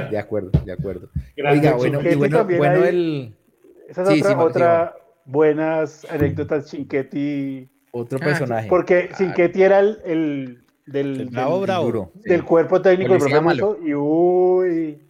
De 0.10 0.18
acuerdo, 0.18 0.52
de 0.64 0.72
acuerdo. 0.72 1.10
Oiga, 1.49 1.74
bueno, 1.74 2.02
y 2.02 2.16
bueno, 2.16 2.45
bueno 2.45 2.86
el... 2.86 3.36
Esa 3.90 4.04
es 4.14 4.22
otra, 4.22 4.40
otra 4.40 4.95
buenas 5.26 6.06
anécdotas 6.10 6.70
Sinqueti. 6.70 7.70
Otro 7.91 8.20
personaje. 8.20 8.68
Porque 8.70 9.10
Sinqueti 9.18 9.64
era 9.64 9.80
el, 9.80 9.99
el 10.06 10.64
del, 10.86 11.22
el 11.22 11.30
bravo, 11.30 11.62
bravo. 11.62 12.12
del 12.24 12.44
cuerpo 12.44 12.82
técnico 12.82 13.14
del 13.14 13.22
profe 13.22 13.66
y 13.86 13.94
uy 13.94 15.06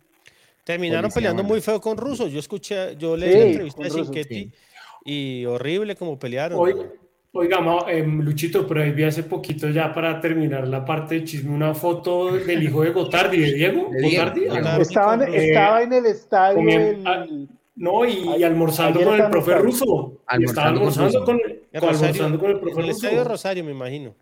Terminaron 0.68 1.10
peleando 1.11 1.45
muy 1.45 1.61
feo 1.61 1.80
con 1.80 1.95
rusos. 1.95 2.30
Yo 2.30 2.39
escuché, 2.39 2.98
yo 2.98 3.15
leí 3.15 3.34
la 3.34 3.45
entrevista 3.45 3.84
de 3.84 3.89
Sinquetti 3.89 4.52
y 5.06 5.45
horrible 5.45 5.95
como 5.95 6.19
pelearon. 6.19 6.60
oiga, 7.31 7.57
em, 7.88 8.19
Luchito, 8.19 8.68
pero 8.68 8.81
ahí 8.81 8.91
vi 8.91 9.06
hace 9.06 9.23
poquito 9.23 9.69
ya 9.69 9.94
para 9.94 10.19
terminar 10.19 10.68
la 10.68 10.84
parte 10.84 11.15
de 11.15 11.23
chisme 11.23 11.56
una 11.56 11.73
foto 11.73 12.34
del 12.34 12.61
hijo 12.61 12.84
de 12.84 12.89
Gotardi, 12.89 13.39
de 13.39 13.53
Diego. 13.53 13.85
Gotardi, 13.85 14.44
estaba, 14.44 15.23
estaba 15.23 15.84
en 15.84 15.94
el 15.94 16.06
estadio. 16.06 16.61
no, 17.77 18.06
y, 18.06 18.44
almorzando 18.44 19.02
con 19.02 19.22
el 19.22 19.30
profe 19.30 19.56
ruso. 19.60 20.19
estaba 20.38 20.68
almorzando 20.68 21.23
con, 21.23 21.39
almorzando 21.72 22.39
con 22.39 22.52
el 22.52 22.60
profe 22.60 22.76
ruso. 22.76 22.80
En 22.80 22.84
el 22.84 22.91
estadio 22.91 23.23
Rosario, 23.23 23.64
me 23.64 23.72
imagino. 23.72 24.14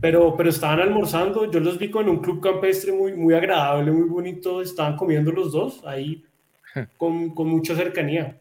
Pero, 0.00 0.36
pero 0.36 0.50
estaban 0.50 0.80
almorzando, 0.80 1.50
yo 1.50 1.60
los 1.60 1.78
vi 1.78 1.90
con 1.90 2.08
un 2.08 2.18
club 2.18 2.42
campestre 2.42 2.92
muy, 2.92 3.14
muy 3.14 3.34
agradable, 3.34 3.90
muy 3.90 4.08
bonito, 4.08 4.60
estaban 4.60 4.96
comiendo 4.96 5.30
los 5.32 5.52
dos 5.52 5.82
ahí 5.86 6.24
con, 6.96 7.30
con 7.34 7.48
mucha 7.48 7.74
cercanía. 7.74 8.38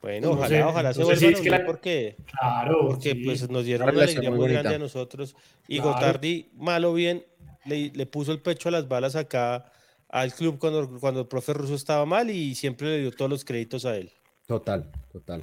Bueno, 0.00 0.30
ojalá, 0.30 0.68
ojalá 0.68 0.94
se 0.94 1.02
vuelvan 1.02 1.54
a 1.54 1.66
porque, 1.66 2.16
claro, 2.38 2.88
porque 2.88 3.16
pues 3.24 3.48
nos 3.50 3.64
dieron 3.64 3.88
una 3.88 4.02
alegría 4.02 4.30
muy, 4.30 4.48
grande 4.48 4.76
a 4.76 4.78
nosotros. 4.78 5.34
Y 5.66 5.78
Gotardi, 5.78 6.50
malo 6.54 6.94
bien, 6.94 7.24
le, 7.64 7.90
le, 7.92 8.06
puso 8.06 8.30
el 8.32 8.40
pecho 8.40 8.68
a 8.68 8.72
las 8.72 8.86
balas 8.86 9.16
acá 9.16 9.72
al 10.08 10.32
club 10.32 10.58
cuando, 10.58 10.98
cuando 11.00 11.20
el 11.20 11.26
profe 11.26 11.52
ruso 11.52 11.74
estaba 11.74 12.06
mal 12.06 12.30
y 12.30 12.54
siempre 12.54 12.88
le 12.88 12.98
dio 13.00 13.10
todos 13.10 13.30
los 13.30 13.44
créditos 13.44 13.84
a 13.84 13.96
él. 13.96 14.10
Total, 14.46 14.90
total. 15.12 15.42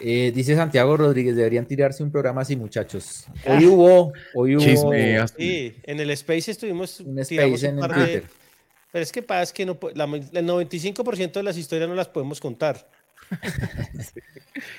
Eh, 0.00 0.32
dice 0.34 0.56
Santiago 0.56 0.96
Rodríguez, 0.96 1.36
deberían 1.36 1.66
tirarse 1.66 2.02
un 2.02 2.10
programa 2.10 2.40
así, 2.40 2.56
muchachos. 2.56 3.26
Hoy 3.46 3.66
hubo, 3.66 4.12
hoy 4.34 4.56
hubo. 4.56 4.92
sí, 5.36 5.76
en 5.82 6.00
el 6.00 6.10
Space 6.10 6.50
estuvimos. 6.50 7.00
Un 7.00 7.18
Space 7.18 7.66
en 7.66 7.78
Twitter. 7.78 8.24
pero 8.90 9.02
es 9.02 9.12
que 9.12 9.22
pasa 9.22 9.42
es 9.42 9.52
que 9.52 9.66
no, 9.66 9.78
la, 9.94 10.04
el 10.04 10.46
95% 10.46 11.32
de 11.32 11.42
las 11.42 11.58
historias 11.58 11.88
no 11.88 11.94
las 11.94 12.08
podemos 12.08 12.40
contar. 12.40 12.88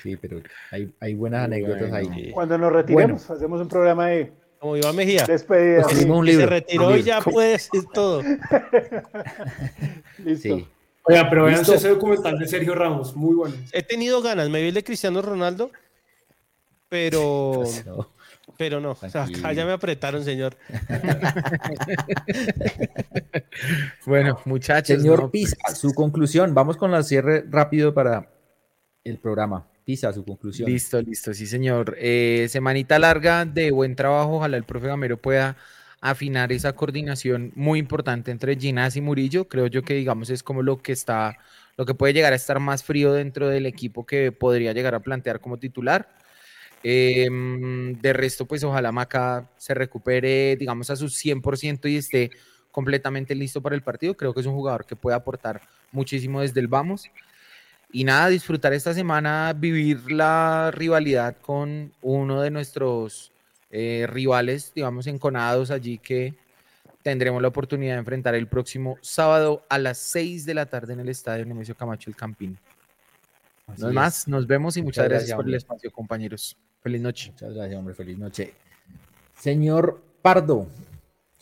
sí, 0.02 0.16
pero 0.16 0.42
hay, 0.70 0.92
hay 1.00 1.14
buenas 1.14 1.44
anécdotas 1.44 1.92
ahí. 1.92 2.30
Cuando 2.32 2.58
nos 2.58 2.72
retiremos, 2.72 3.30
hacemos 3.30 3.60
un 3.60 3.68
programa 3.68 4.08
de. 4.08 4.32
Como 4.58 4.76
Iván 4.76 4.96
Mejía. 4.96 5.24
Despedida. 5.24 5.86
un 6.06 6.26
libro. 6.26 6.42
Se 6.42 6.46
retiró 6.46 6.96
y 6.96 7.02
ya 7.02 7.20
puede 7.20 7.52
decir 7.52 7.82
todo. 7.92 8.22
Listo. 10.24 10.56
Sí. 10.56 10.66
Oiga, 11.04 11.28
pero 11.28 11.44
vean 11.44 11.60
ese 11.60 11.88
documental 11.88 12.38
de 12.38 12.46
Sergio 12.46 12.74
Ramos, 12.74 13.16
muy 13.16 13.34
bueno. 13.34 13.56
He 13.72 13.82
tenido 13.82 14.22
ganas, 14.22 14.48
me 14.48 14.62
vi 14.62 14.68
el 14.68 14.74
de 14.74 14.84
Cristiano 14.84 15.20
Ronaldo, 15.20 15.70
pero. 16.88 17.64
Pero 18.58 18.80
no, 18.80 18.90
acá 18.90 19.52
ya 19.52 19.64
me 19.64 19.72
apretaron, 19.72 20.24
señor. 20.24 20.56
bueno, 24.06 24.40
muchachos. 24.44 25.00
Señor 25.00 25.30
Pisa, 25.30 25.56
su 25.74 25.94
conclusión. 25.94 26.54
Vamos 26.54 26.76
con 26.76 26.90
la 26.90 27.02
cierre 27.02 27.44
rápido 27.48 27.94
para 27.94 28.28
el 29.04 29.18
programa. 29.18 29.66
Pisa, 29.84 30.12
su 30.12 30.24
conclusión. 30.24 30.70
Listo, 30.70 31.00
listo, 31.00 31.34
sí, 31.34 31.46
señor. 31.46 31.96
Eh, 31.98 32.46
semanita 32.50 32.98
larga 32.98 33.44
de 33.44 33.70
buen 33.70 33.96
trabajo. 33.96 34.36
Ojalá 34.36 34.56
el 34.56 34.64
profe 34.64 34.88
Gamero 34.88 35.16
pueda 35.16 35.56
afinar 36.02 36.52
esa 36.52 36.74
coordinación 36.74 37.52
muy 37.54 37.78
importante 37.78 38.32
entre 38.32 38.56
Ginás 38.56 38.96
y 38.96 39.00
Murillo. 39.00 39.48
Creo 39.48 39.68
yo 39.68 39.82
que, 39.82 39.94
digamos, 39.94 40.30
es 40.30 40.42
como 40.42 40.60
lo 40.60 40.82
que 40.82 40.90
está, 40.92 41.38
lo 41.76 41.86
que 41.86 41.94
puede 41.94 42.12
llegar 42.12 42.32
a 42.32 42.36
estar 42.36 42.58
más 42.58 42.82
frío 42.82 43.12
dentro 43.12 43.48
del 43.48 43.66
equipo 43.66 44.04
que 44.04 44.32
podría 44.32 44.72
llegar 44.72 44.96
a 44.96 45.00
plantear 45.00 45.40
como 45.40 45.58
titular. 45.58 46.08
Em, 46.82 47.94
de 48.00 48.12
resto, 48.12 48.46
pues 48.46 48.64
ojalá 48.64 48.90
Maca 48.90 49.48
se 49.56 49.74
recupere, 49.74 50.56
digamos, 50.56 50.90
a 50.90 50.96
su 50.96 51.08
100% 51.08 51.88
y 51.88 51.96
esté 51.96 52.30
completamente 52.72 53.36
listo 53.36 53.62
para 53.62 53.76
el 53.76 53.82
partido. 53.82 54.16
Creo 54.16 54.34
que 54.34 54.40
es 54.40 54.46
un 54.46 54.54
jugador 54.54 54.84
que 54.84 54.96
puede 54.96 55.16
aportar 55.16 55.60
muchísimo 55.92 56.40
desde 56.40 56.58
el 56.58 56.66
vamos. 56.66 57.08
Y 57.92 58.02
nada, 58.04 58.28
disfrutar 58.28 58.72
esta 58.72 58.92
semana, 58.92 59.52
vivir 59.56 60.10
la 60.10 60.72
rivalidad 60.72 61.36
con 61.40 61.92
uno 62.00 62.40
de 62.42 62.50
nuestros 62.50 63.31
eh, 63.72 64.06
rivales, 64.06 64.72
digamos, 64.74 65.06
enconados 65.06 65.70
allí 65.70 65.96
que 65.96 66.34
tendremos 67.02 67.40
la 67.40 67.48
oportunidad 67.48 67.94
de 67.94 68.00
enfrentar 68.00 68.34
el 68.34 68.46
próximo 68.46 68.98
sábado 69.00 69.64
a 69.70 69.78
las 69.78 69.96
6 69.98 70.44
de 70.44 70.54
la 70.54 70.66
tarde 70.66 70.92
en 70.92 71.00
el 71.00 71.08
estadio 71.08 71.46
Nemesio 71.46 71.74
Camacho 71.74 72.10
El 72.10 72.16
Campín. 72.16 72.58
no 73.78 73.92
más, 73.92 74.28
nos 74.28 74.46
vemos 74.46 74.76
y 74.76 74.82
muchas, 74.82 75.08
gracias, 75.08 75.34
por 75.34 75.48
el 75.48 75.54
espacio, 75.54 75.90
compañeros. 75.90 76.56
Feliz 76.82 77.00
noche. 77.00 77.30
Muchas 77.30 77.54
gracias, 77.54 77.78
hombre, 77.78 77.94
feliz 77.94 78.18
noche. 78.18 78.52
Señor 79.36 80.02
Pardo, 80.20 80.66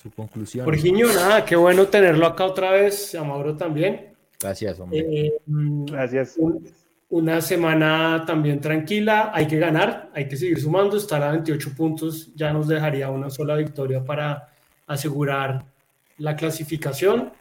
su 0.01 0.11
conclusión. 0.11 0.65
Jorginho, 0.65 1.09
nada, 1.09 1.45
qué 1.45 1.57
bueno 1.57 1.89
tenerlo 1.89 2.27
acá 2.27 2.45
otra 2.45 2.71
vez, 2.71 3.13
a 3.15 3.25
Mauro 3.25 3.57
también. 3.57 4.15
Gracias, 4.41 4.79
hombre. 4.79 5.01
Eh, 5.01 5.33
gracias 5.47 6.39
una 7.11 7.41
semana 7.41 8.25
también 8.25 8.61
tranquila, 8.61 9.33
hay 9.35 9.49
que 9.49 9.59
ganar, 9.59 10.11
hay 10.15 10.29
que 10.29 10.37
seguir 10.37 10.61
sumando, 10.61 10.97
estar 10.97 11.23
a 11.23 11.33
28 11.33 11.75
puntos 11.77 12.33
ya 12.37 12.53
nos 12.53 12.69
dejaría 12.69 13.11
una 13.11 13.31
sola 13.31 13.57
victoria 13.57 14.05
para 14.05 14.49
asegurar 14.87 15.65
la 16.19 16.37
clasificación. 16.37 17.33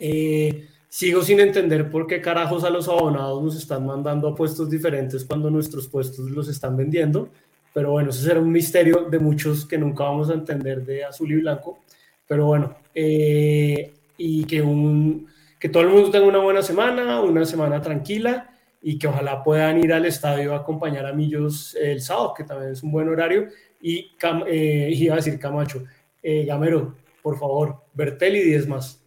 Eh, 0.00 0.66
sigo 0.88 1.22
sin 1.22 1.38
entender 1.38 1.88
por 1.88 2.08
qué 2.08 2.20
carajos 2.20 2.64
a 2.64 2.70
los 2.70 2.88
abonados 2.88 3.40
nos 3.40 3.56
están 3.56 3.86
mandando 3.86 4.26
a 4.26 4.34
puestos 4.34 4.68
diferentes 4.68 5.24
cuando 5.24 5.50
nuestros 5.50 5.86
puestos 5.86 6.28
los 6.32 6.48
están 6.48 6.76
vendiendo, 6.76 7.28
pero 7.72 7.92
bueno, 7.92 8.10
ese 8.10 8.24
será 8.24 8.40
un 8.40 8.50
misterio 8.50 9.06
de 9.08 9.20
muchos 9.20 9.66
que 9.66 9.78
nunca 9.78 10.02
vamos 10.02 10.30
a 10.30 10.34
entender 10.34 10.84
de 10.84 11.04
azul 11.04 11.30
y 11.30 11.36
blanco, 11.36 11.78
pero 12.26 12.46
bueno, 12.46 12.74
eh, 12.92 13.92
y 14.18 14.44
que, 14.44 14.60
un, 14.62 15.28
que 15.60 15.68
todo 15.68 15.84
el 15.84 15.90
mundo 15.90 16.10
tenga 16.10 16.26
una 16.26 16.38
buena 16.38 16.62
semana, 16.62 17.20
una 17.20 17.44
semana 17.44 17.80
tranquila 17.80 18.49
y 18.82 18.98
que 18.98 19.06
ojalá 19.06 19.42
puedan 19.42 19.78
ir 19.78 19.92
al 19.92 20.06
estadio 20.06 20.54
a 20.54 20.58
acompañar 20.58 21.06
a 21.06 21.12
Millos 21.12 21.76
el 21.80 22.00
sábado, 22.00 22.34
que 22.34 22.44
también 22.44 22.72
es 22.72 22.82
un 22.82 22.92
buen 22.92 23.08
horario. 23.08 23.48
Y 23.80 24.12
eh, 24.46 24.90
iba 24.92 25.14
a 25.14 25.16
decir 25.16 25.38
Camacho, 25.38 25.84
eh, 26.22 26.44
Gamero, 26.44 26.96
por 27.22 27.38
favor, 27.38 27.82
Bertel 27.94 28.36
y 28.36 28.42
10 28.42 28.68
más. 28.68 29.02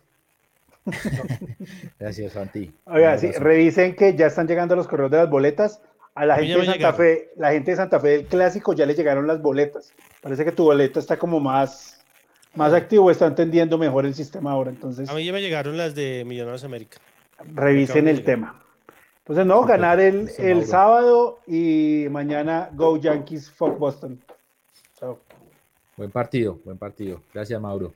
Gracias, 2.00 2.34
Santi. 2.34 2.72
Oiga, 2.86 3.18
sí, 3.18 3.32
revisen 3.32 3.96
que 3.96 4.16
ya 4.16 4.28
están 4.28 4.48
llegando 4.48 4.76
los 4.76 4.88
correos 4.88 5.12
de 5.12 5.18
las 5.18 5.30
boletas. 5.30 5.82
A 6.16 6.28
la 6.28 6.36
gente 6.36 6.60
de 6.60 6.66
Santa 6.66 6.94
Fe, 6.94 7.32
la 7.38 7.52
gente 7.52 7.72
de 7.72 7.78
Santa 7.78 8.00
Fe 8.00 8.10
del 8.10 8.26
clásico 8.26 8.74
ya 8.74 8.86
le 8.86 8.94
llegaron 8.94 9.26
las 9.26 9.42
boletas. 9.42 9.94
Parece 10.22 10.46
que 10.46 10.52
tu 10.52 10.66
boleta 10.66 11.00
está 11.00 11.18
como 11.18 11.40
más 11.40 12.04
más 12.56 12.74
activo 12.74 13.10
está 13.10 13.26
entendiendo 13.26 13.78
mejor 13.78 14.06
el 14.06 14.14
sistema 14.14 14.52
ahora. 14.52 14.70
Entonces, 14.70 15.10
a 15.10 15.14
mí 15.14 15.26
ya 15.26 15.34
me 15.34 15.42
llegaron 15.42 15.78
las 15.78 15.96
de 15.96 16.24
Millonarios 16.26 16.64
América. 16.64 16.98
Revisen 17.54 18.08
el 18.08 18.24
tema. 18.24 18.63
Entonces, 19.24 19.46
no, 19.46 19.64
ganar 19.64 20.02
el, 20.02 20.30
el 20.38 20.66
sábado 20.66 21.40
y 21.48 22.08
mañana 22.12 22.70
Go 22.74 22.98
Yankees, 22.98 23.50
fuck 23.50 23.78
Boston. 23.78 24.22
Buen 25.96 26.12
partido, 26.12 26.60
buen 26.66 26.78
partido. 26.78 27.22
Gracias, 27.34 27.60
Mauro. 27.62 27.94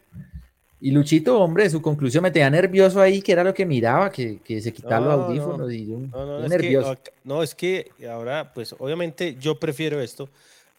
Y 0.79 0.91
Luchito, 0.91 1.39
hombre, 1.39 1.69
su 1.69 1.81
conclusión 1.81 2.23
me 2.23 2.31
tenía 2.31 2.49
nervioso 2.49 3.01
ahí, 3.01 3.21
que 3.21 3.31
era 3.31 3.43
lo 3.43 3.53
que 3.53 3.65
miraba, 3.65 4.11
que, 4.11 4.39
se 4.61 4.71
quitaban 4.71 5.05
los 5.05 5.13
audífonos 5.25 5.71
y 5.73 5.89
un, 5.89 6.11
nervioso. 6.47 6.95
no, 7.23 7.41
es 7.41 7.55
que 7.55 7.91
ahora, 8.09 8.53
pues 8.53 8.75
obviamente 8.77 9.35
yo 9.39 9.59
prefiero 9.59 9.99
esto. 9.99 10.29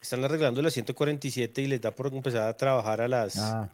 Están 0.01 0.23
arreglando 0.23 0.61
las 0.61 0.73
147 0.73 1.61
y 1.61 1.67
les 1.67 1.81
da 1.81 1.91
por 1.91 2.07
empezar 2.07 2.47
a 2.47 2.55
trabajar 2.55 3.01
a 3.01 3.07
las, 3.09 3.37
ah. 3.37 3.69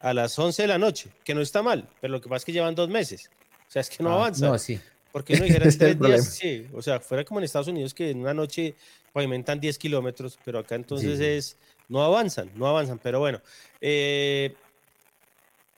a 0.00 0.14
las 0.14 0.38
11 0.38 0.62
de 0.62 0.68
la 0.68 0.78
noche, 0.78 1.10
que 1.22 1.34
no 1.34 1.42
está 1.42 1.62
mal, 1.62 1.86
pero 2.00 2.12
lo 2.14 2.20
que 2.22 2.28
pasa 2.30 2.38
es 2.38 2.44
que 2.46 2.52
llevan 2.52 2.74
dos 2.74 2.88
meses. 2.88 3.30
O 3.68 3.70
sea, 3.70 3.80
es 3.80 3.90
que 3.90 4.02
no 4.02 4.10
ah, 4.10 4.14
avanza. 4.14 4.48
No, 4.48 4.56
sí. 4.56 4.80
Porque 5.12 5.36
no 5.36 5.44
dijeran 5.44 5.68
tres 5.78 5.98
días, 5.98 6.34
sí. 6.34 6.66
O 6.72 6.82
sea, 6.82 7.00
fuera 7.00 7.24
como 7.24 7.40
en 7.40 7.44
Estados 7.44 7.68
Unidos 7.68 7.94
que 7.94 8.10
en 8.10 8.20
una 8.20 8.34
noche 8.34 8.74
pavimentan 9.12 9.58
10 9.58 9.78
kilómetros, 9.78 10.38
pero 10.44 10.58
acá 10.58 10.74
entonces 10.74 11.18
es, 11.20 11.56
no 11.88 12.02
avanzan, 12.02 12.50
no 12.54 12.66
avanzan. 12.66 12.98
Pero 12.98 13.18
bueno, 13.18 13.40
eh, 13.80 14.54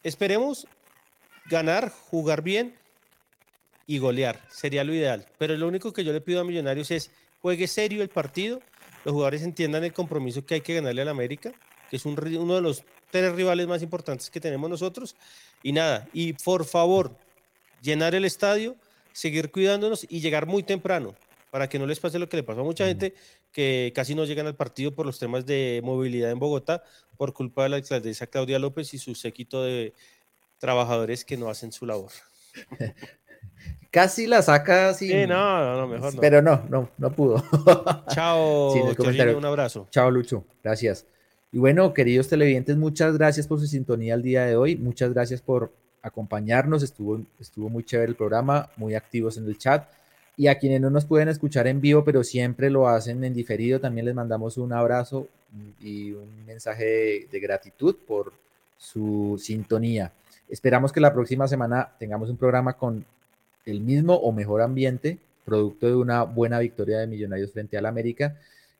Esperemos 0.02 0.66
ganar, 1.46 1.90
jugar 1.90 2.42
bien 2.42 2.74
y 3.86 3.98
golear. 3.98 4.40
Sería 4.48 4.82
lo 4.82 4.94
ideal. 4.94 5.26
Pero 5.36 5.56
lo 5.56 5.68
único 5.68 5.92
que 5.92 6.04
yo 6.04 6.12
le 6.12 6.22
pido 6.22 6.40
a 6.40 6.44
Millonarios 6.44 6.90
es 6.90 7.10
juegue 7.42 7.66
serio 7.68 8.02
el 8.02 8.08
partido. 8.08 8.62
Los 9.04 9.12
jugadores 9.12 9.42
entiendan 9.42 9.84
el 9.84 9.92
compromiso 9.92 10.44
que 10.44 10.54
hay 10.54 10.60
que 10.62 10.74
ganarle 10.74 11.02
al 11.02 11.08
América, 11.08 11.52
que 11.90 11.96
es 11.96 12.06
uno 12.06 12.54
de 12.54 12.60
los 12.62 12.82
tres 13.10 13.32
rivales 13.32 13.66
más 13.66 13.82
importantes 13.82 14.30
que 14.30 14.40
tenemos 14.40 14.70
nosotros. 14.70 15.16
Y 15.62 15.72
nada, 15.72 16.08
y 16.14 16.32
por 16.32 16.64
favor, 16.64 17.14
llenar 17.82 18.14
el 18.14 18.24
estadio, 18.24 18.76
seguir 19.20 19.50
cuidándonos 19.50 20.06
y 20.08 20.20
llegar 20.20 20.46
muy 20.46 20.62
temprano 20.62 21.14
para 21.50 21.68
que 21.68 21.78
no 21.78 21.86
les 21.86 22.00
pase 22.00 22.18
lo 22.18 22.28
que 22.28 22.38
le 22.38 22.42
pasó 22.42 22.62
a 22.62 22.64
mucha 22.64 22.86
gente 22.86 23.12
que 23.52 23.92
casi 23.94 24.14
no 24.14 24.24
llegan 24.24 24.46
al 24.46 24.56
partido 24.56 24.94
por 24.94 25.04
los 25.04 25.18
temas 25.18 25.44
de 25.44 25.82
movilidad 25.84 26.30
en 26.30 26.38
Bogotá 26.38 26.82
por 27.18 27.34
culpa 27.34 27.64
de 27.64 27.68
la 27.68 27.76
alcaldesa 27.76 28.26
Claudia 28.28 28.58
López 28.58 28.94
y 28.94 28.98
su 28.98 29.14
séquito 29.14 29.62
de 29.62 29.92
trabajadores 30.58 31.26
que 31.26 31.36
no 31.36 31.50
hacen 31.50 31.70
su 31.70 31.84
labor. 31.84 32.12
Casi 33.90 34.26
la 34.26 34.40
saca 34.40 34.88
así. 34.88 35.08
Sí, 35.08 35.26
no, 35.26 35.76
no, 35.76 35.86
mejor 35.86 36.14
no. 36.14 36.20
Pero 36.20 36.40
no, 36.40 36.64
no, 36.70 36.88
no 36.96 37.10
pudo. 37.12 37.44
Chao, 38.14 38.72
un 38.72 39.44
abrazo. 39.44 39.86
Chao, 39.90 40.10
Lucho. 40.10 40.46
Gracias. 40.62 41.06
Y 41.52 41.58
bueno, 41.58 41.92
queridos 41.92 42.28
televidentes, 42.28 42.76
muchas 42.76 43.18
gracias 43.18 43.46
por 43.46 43.60
su 43.60 43.66
sintonía 43.66 44.14
el 44.14 44.22
día 44.22 44.46
de 44.46 44.56
hoy. 44.56 44.76
Muchas 44.76 45.12
gracias 45.12 45.42
por 45.42 45.72
acompañarnos. 46.02 46.82
Estuvo, 46.82 47.20
estuvo 47.38 47.68
muy 47.68 47.84
chévere 47.84 48.10
el 48.10 48.16
programa, 48.16 48.70
muy 48.76 48.94
activos 48.94 49.36
en 49.36 49.46
el 49.46 49.58
chat. 49.58 49.88
Y 50.36 50.46
a 50.46 50.58
quienes 50.58 50.80
no 50.80 50.90
nos 50.90 51.04
pueden 51.04 51.28
escuchar 51.28 51.66
en 51.66 51.80
vivo, 51.80 52.04
pero 52.04 52.24
siempre 52.24 52.70
lo 52.70 52.88
hacen 52.88 53.22
en 53.24 53.34
diferido, 53.34 53.80
también 53.80 54.06
les 54.06 54.14
mandamos 54.14 54.56
un 54.56 54.72
abrazo 54.72 55.28
y 55.80 56.12
un 56.12 56.46
mensaje 56.46 57.28
de, 57.30 57.40
gratitud 57.40 57.96
por 58.06 58.32
su 58.78 59.38
sintonía. 59.42 60.12
Esperamos 60.48 60.92
que 60.92 61.00
la 61.00 61.12
próxima 61.12 61.46
semana 61.46 61.92
tengamos 61.98 62.30
un 62.30 62.36
programa 62.36 62.72
con 62.74 63.04
el 63.66 63.80
mismo 63.80 64.14
o 64.14 64.32
mejor 64.32 64.62
ambiente, 64.62 65.18
producto 65.44 65.86
de 65.86 65.96
una 65.96 66.22
buena 66.22 66.58
victoria 66.58 66.98
de 66.98 67.06
Millonarios 67.06 67.52
frente 67.52 67.76
al 67.76 67.86
América. 67.86 68.36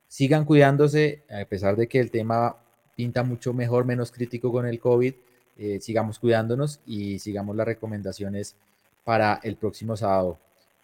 Sigan 0.09 0.45
cuidándose, 0.45 1.23
a 1.31 1.45
pesar 1.45 1.77
de 1.77 1.87
que 1.87 2.01
el 2.01 2.11
tema 2.11 2.57
pinta 2.97 3.23
mucho 3.23 3.53
mejor, 3.53 3.85
menos 3.85 4.11
crítico 4.11 4.51
con 4.51 4.67
el 4.67 4.81
COVID. 4.81 5.15
Eh, 5.61 5.78
sigamos 5.81 6.19
cuidándonos 6.19 6.81
y 6.87 7.20
sigamos 7.20 7.55
las 7.55 7.66
recomendaciones 7.66 8.57
para 9.05 9.39
el 9.45 9.55
próximo 9.55 9.97
sábado 9.97 10.39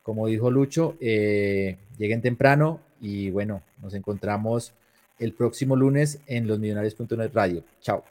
como 0.06 0.28
dijo 0.28 0.52
Lucho, 0.52 0.96
eh, 1.00 1.78
lleguen 1.98 2.22
temprano 2.22 2.78
y 3.00 3.30
bueno, 3.30 3.62
nos 3.82 3.92
encontramos 3.92 4.72
el 5.18 5.32
próximo 5.32 5.74
lunes 5.74 6.20
en 6.28 6.46
losmillonarios.net 6.46 7.32
radio. 7.34 7.64
Chao. 7.80 8.04